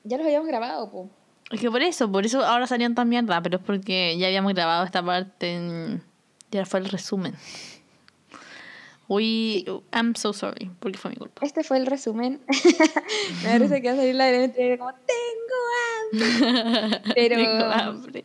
ya 0.05 0.17
los 0.17 0.27
habíamos 0.27 0.49
grabado, 0.49 0.91
po. 0.91 1.11
Es 1.51 1.61
que 1.61 1.71
por 1.71 1.83
eso, 1.83 2.11
por 2.11 2.27
eso 2.27 2.45
ahora 2.45 2.67
salían 2.67 2.95
tan 2.95 3.09
mierda, 3.09 3.41
pero 3.43 3.59
es 3.59 3.63
porque 3.63 4.17
ya 4.19 4.27
habíamos 4.27 4.53
grabado 4.55 4.85
esta 4.85 5.05
parte 5.05 5.55
en... 5.55 6.03
y 6.51 6.57
ahora 6.57 6.67
fue 6.67 6.81
el 6.81 6.89
resumen. 6.89 7.35
We, 9.09 9.65
I'm 9.93 10.15
so 10.17 10.33
sorry, 10.33 10.71
porque 10.81 10.99
fue 10.99 11.11
mi 11.13 11.17
culpa. 11.17 11.45
Este 11.47 11.63
fue 11.63 11.77
el 11.79 11.87
resumen. 11.87 12.41
Me 13.45 13.51
parece 13.51 13.81
que 13.81 13.89
va 13.89 13.95
a 13.95 13.97
salir 13.97 14.15
la 14.17 14.27
de 14.27 14.77
como 14.79 14.93
tengo 14.95 16.33
hambre. 16.91 17.01
Pero, 17.15 17.37
Tengo 17.37 17.65
hambre. 17.65 18.25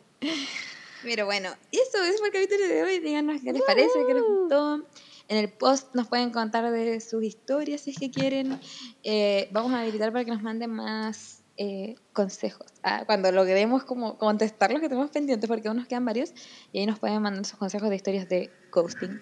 pero 1.03 1.25
bueno, 1.25 1.49
eso 1.71 2.03
es 2.03 2.17
por 2.17 2.27
el 2.27 2.33
capítulo 2.33 2.67
de 2.67 2.83
hoy. 2.83 2.99
Díganos 2.99 3.41
qué 3.41 3.53
les 3.53 3.61
parece, 3.63 3.89
qué 4.07 4.13
les 4.13 4.23
gustó. 4.23 4.85
En 5.27 5.37
el 5.37 5.49
post 5.49 5.95
nos 5.95 6.07
pueden 6.07 6.31
contar 6.31 6.69
de 6.71 6.99
sus 6.99 7.23
historias 7.23 7.81
si 7.81 7.91
es 7.91 7.97
que 7.97 8.11
quieren. 8.11 8.59
Eh, 9.03 9.49
vamos 9.51 9.71
a 9.73 9.81
habilitar 9.81 10.11
para 10.11 10.25
que 10.25 10.31
nos 10.31 10.41
manden 10.41 10.71
más 10.71 11.41
eh, 11.57 11.95
consejos. 12.13 12.67
Ah, 12.83 13.03
cuando 13.05 13.31
logremos 13.31 13.83
como 13.83 14.17
contestar 14.17 14.71
los 14.71 14.81
que 14.81 14.89
tenemos 14.89 15.09
pendientes, 15.11 15.47
porque 15.47 15.67
aún 15.67 15.77
nos 15.77 15.87
quedan 15.87 16.05
varios, 16.05 16.33
y 16.71 16.79
ahí 16.79 16.85
nos 16.85 16.99
pueden 16.99 17.21
mandar 17.21 17.45
sus 17.45 17.57
consejos 17.57 17.89
de 17.89 17.95
historias 17.95 18.27
de 18.29 18.51
ghosting. 18.71 19.19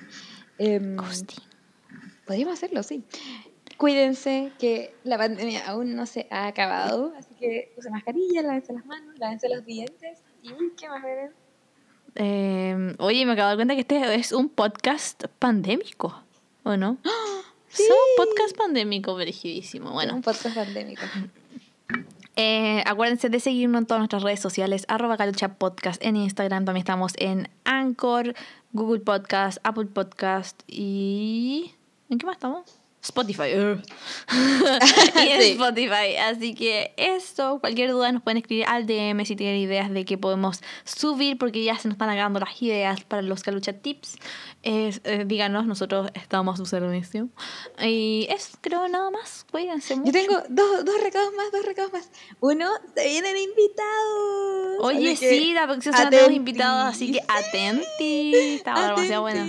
Em, 0.57 0.95
Ghosting. 0.97 1.43
Podríamos 2.29 2.53
hacerlo, 2.53 2.83
sí. 2.83 3.03
Cuídense 3.77 4.51
que 4.59 4.93
la 5.03 5.17
pandemia 5.17 5.65
aún 5.65 5.95
no 5.95 6.05
se 6.05 6.27
ha 6.29 6.45
acabado, 6.45 7.11
así 7.17 7.33
que 7.39 7.73
usen 7.75 7.91
mascarilla, 7.91 8.43
lávense 8.43 8.71
las 8.71 8.85
manos, 8.85 9.17
lávense 9.17 9.49
los 9.49 9.65
dientes 9.65 10.19
y 10.43 10.49
¿qué 10.77 10.89
más 10.89 11.01
beben? 11.01 11.31
Eh, 12.13 12.95
oye, 12.99 13.25
me 13.25 13.31
acabo 13.31 13.47
de 13.47 13.49
dar 13.49 13.57
cuenta 13.57 13.73
que 13.73 13.81
este 13.81 14.13
es 14.13 14.31
un 14.31 14.47
podcast 14.47 15.23
pandémico, 15.39 16.21
¿o 16.61 16.77
no? 16.77 16.99
Sí. 17.69 17.81
Es 17.81 17.89
un 17.89 18.25
podcast 18.25 18.55
pandémico, 18.55 19.15
verigidísimo. 19.15 19.91
Bueno, 19.91 20.13
un 20.13 20.21
podcast 20.21 20.55
pandémico. 20.55 21.01
Eh, 22.41 22.83
acuérdense 22.85 23.27
de 23.27 23.41
seguirnos 23.41 23.79
en 23.79 23.85
todas 23.85 23.99
nuestras 23.99 24.23
redes 24.23 24.39
sociales, 24.39 24.85
arroba 24.87 25.17
calucha 25.17 25.55
podcast 25.55 26.01
en 26.01 26.15
Instagram, 26.15 26.63
también 26.63 26.83
estamos 26.83 27.11
en 27.17 27.49
Anchor, 27.65 28.33
Google 28.71 29.01
Podcast, 29.01 29.57
Apple 29.63 29.87
Podcast 29.87 30.61
y... 30.67 31.73
¿En 32.09 32.17
qué 32.17 32.25
más 32.25 32.35
estamos? 32.35 32.63
Spotify. 33.01 33.55
ugh. 33.55 33.81
y 35.23 35.29
en 35.29 35.41
Sí. 35.41 35.51
Spotify. 35.51 36.17
Así 36.21 36.53
que 36.53 36.93
eso, 36.97 37.59
cualquier 37.61 37.91
duda 37.91 38.11
nos 38.11 38.21
pueden 38.21 38.39
escribir 38.39 38.65
al 38.67 38.85
DM 38.85 39.23
si 39.25 39.37
tienen 39.37 39.55
ideas 39.55 39.89
de 39.89 40.03
que 40.03 40.17
podemos 40.17 40.59
subir, 40.83 41.37
porque 41.37 41.63
ya 41.63 41.77
se 41.77 41.87
nos 41.87 41.93
están 41.95 42.09
acabando 42.09 42.41
las 42.41 42.61
ideas 42.61 43.01
para 43.05 43.21
los 43.21 43.41
calucha 43.41 43.71
tips. 43.71 44.17
Es, 44.63 44.99
eh, 45.05 45.23
díganos, 45.25 45.65
nosotros 45.65 46.11
estamos 46.13 46.55
a 46.55 46.57
su 46.57 46.65
servicio. 46.65 47.29
Y 47.81 48.27
eso, 48.29 48.57
creo 48.59 48.85
nada 48.89 49.09
más. 49.11 49.45
Cuídense 49.49 49.95
mucho. 49.95 50.11
Yo 50.11 50.19
tengo 50.19 50.43
dos, 50.49 50.83
dos 50.83 51.01
recados 51.01 51.33
más, 51.37 51.53
dos 51.53 51.65
recados 51.65 51.93
más. 51.93 52.11
Uno, 52.41 52.69
se 52.95 53.07
vienen 53.07 53.37
invitados. 53.37 54.79
Oye, 54.81 55.15
sí, 55.15 55.53
la 55.53 55.67
próxima 55.67 55.95
semana 55.95 56.09
tenemos 56.09 56.33
invitados, 56.33 56.95
así 56.95 57.13
que 57.13 57.21
atentis. 57.29 58.35
Estaba 58.57 58.87
demasiado 58.89 59.21
buena. 59.21 59.47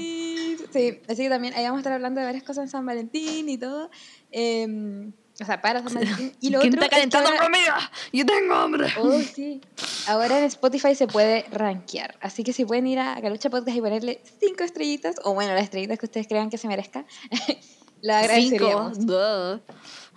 Sí, 0.73 1.01
así 1.09 1.23
que 1.25 1.29
también 1.29 1.55
ahí 1.55 1.65
vamos 1.65 1.79
a 1.79 1.81
estar 1.81 1.93
hablando 1.93 2.21
de 2.21 2.27
varias 2.27 2.45
cosas 2.45 2.65
en 2.65 2.69
San 2.71 2.87
Valentín 2.87 3.49
y 3.49 3.59
todo. 3.59 3.91
Em, 4.31 5.13
o 5.41 5.45
sea, 5.45 5.61
para 5.63 5.83
San 5.83 5.95
Valentín. 5.95 6.33
Y 6.41 6.51
lo 6.51 6.61
¿Quién 6.61 6.75
otro 6.75 6.85
está 6.85 6.97
es 6.97 7.05
que 7.05 7.11
calentando 7.11 7.29
ahora- 7.31 7.43
comida? 7.45 7.91
Yo 8.13 8.27
tengo 8.27 8.55
hambre. 8.55 8.89
Oh, 9.01 9.19
sí. 9.21 9.61
Ahora 10.07 10.39
en 10.39 10.45
Spotify 10.45 10.95
se 10.95 11.07
puede 11.07 11.45
rankear. 11.51 12.17
Así 12.21 12.45
que 12.45 12.53
si 12.53 12.65
pueden 12.65 12.87
ir 12.87 12.99
a 12.99 13.19
Galucha 13.21 13.51
Podcast 13.51 13.77
y 13.77 13.81
ponerle 13.81 14.21
cinco 14.41 14.65
estrellitas, 14.65 15.17
o 15.25 15.35
bueno, 15.35 15.55
las 15.55 15.65
estrellitas 15.65 15.99
que 15.99 16.07
ustedes 16.07 16.27
crean 16.29 16.51
que 16.51 16.59
se 16.59 16.69
merezca, 16.69 17.05
la 18.03 18.23
Cinco. 18.23 18.25
agradeceríamos. 18.67 19.07
duh. 19.07 19.61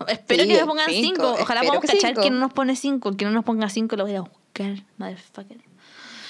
Espero 0.08 0.44
Sí, 0.44 0.50
que 0.50 0.56
me 0.56 0.66
pongan 0.66 0.90
cinco, 0.90 1.16
cinco. 1.16 1.38
Ojalá 1.42 1.62
podamos 1.62 1.82
que 1.82 1.88
cachar 1.88 2.10
cinco. 2.12 2.22
que 2.22 2.30
no 2.30 2.40
nos 2.40 2.54
pone 2.54 2.76
cinco. 2.76 3.12
Que 3.16 3.26
no 3.26 3.32
nos 3.32 3.46
ponga 3.46 3.70
cinco 3.70 3.96
lo 3.96 4.04
voy 4.06 4.16
a 4.16 4.22
buscar, 4.22 4.86
motherfucker. 4.98 5.58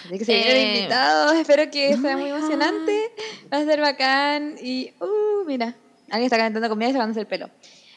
Así 0.06 0.18
que 0.18 0.26
se 0.26 0.34
Eh, 0.34 0.78
invitados. 0.78 1.34
Espero 1.40 1.70
que 1.72 1.94
oh 1.94 2.02
sea 2.02 2.18
muy 2.18 2.30
God. 2.30 2.38
emocionante. 2.38 3.12
Va 3.52 3.58
a 3.58 3.66
ser 3.66 3.80
bacán. 3.82 4.56
Y, 4.62 4.92
uh, 5.00 5.46
mira, 5.46 5.76
alguien 6.10 6.26
está 6.26 6.38
calentando 6.38 6.70
comida 6.70 6.90
y 6.90 6.94
sacándose 6.94 7.22
el 7.22 7.28
pelo. 7.28 7.50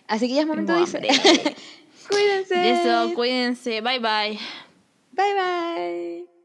Así 0.07 0.29
que 0.29 0.35
ya 0.35 0.43
es 0.43 0.47
momento 0.47 0.73
de 0.73 0.81
irse. 0.83 1.01
Cuídense. 2.09 2.71
Eso, 2.71 3.15
cuídense. 3.15 3.81
Bye 3.81 3.99
bye. 3.99 4.39
Bye 5.13 5.35
bye. 5.35 6.36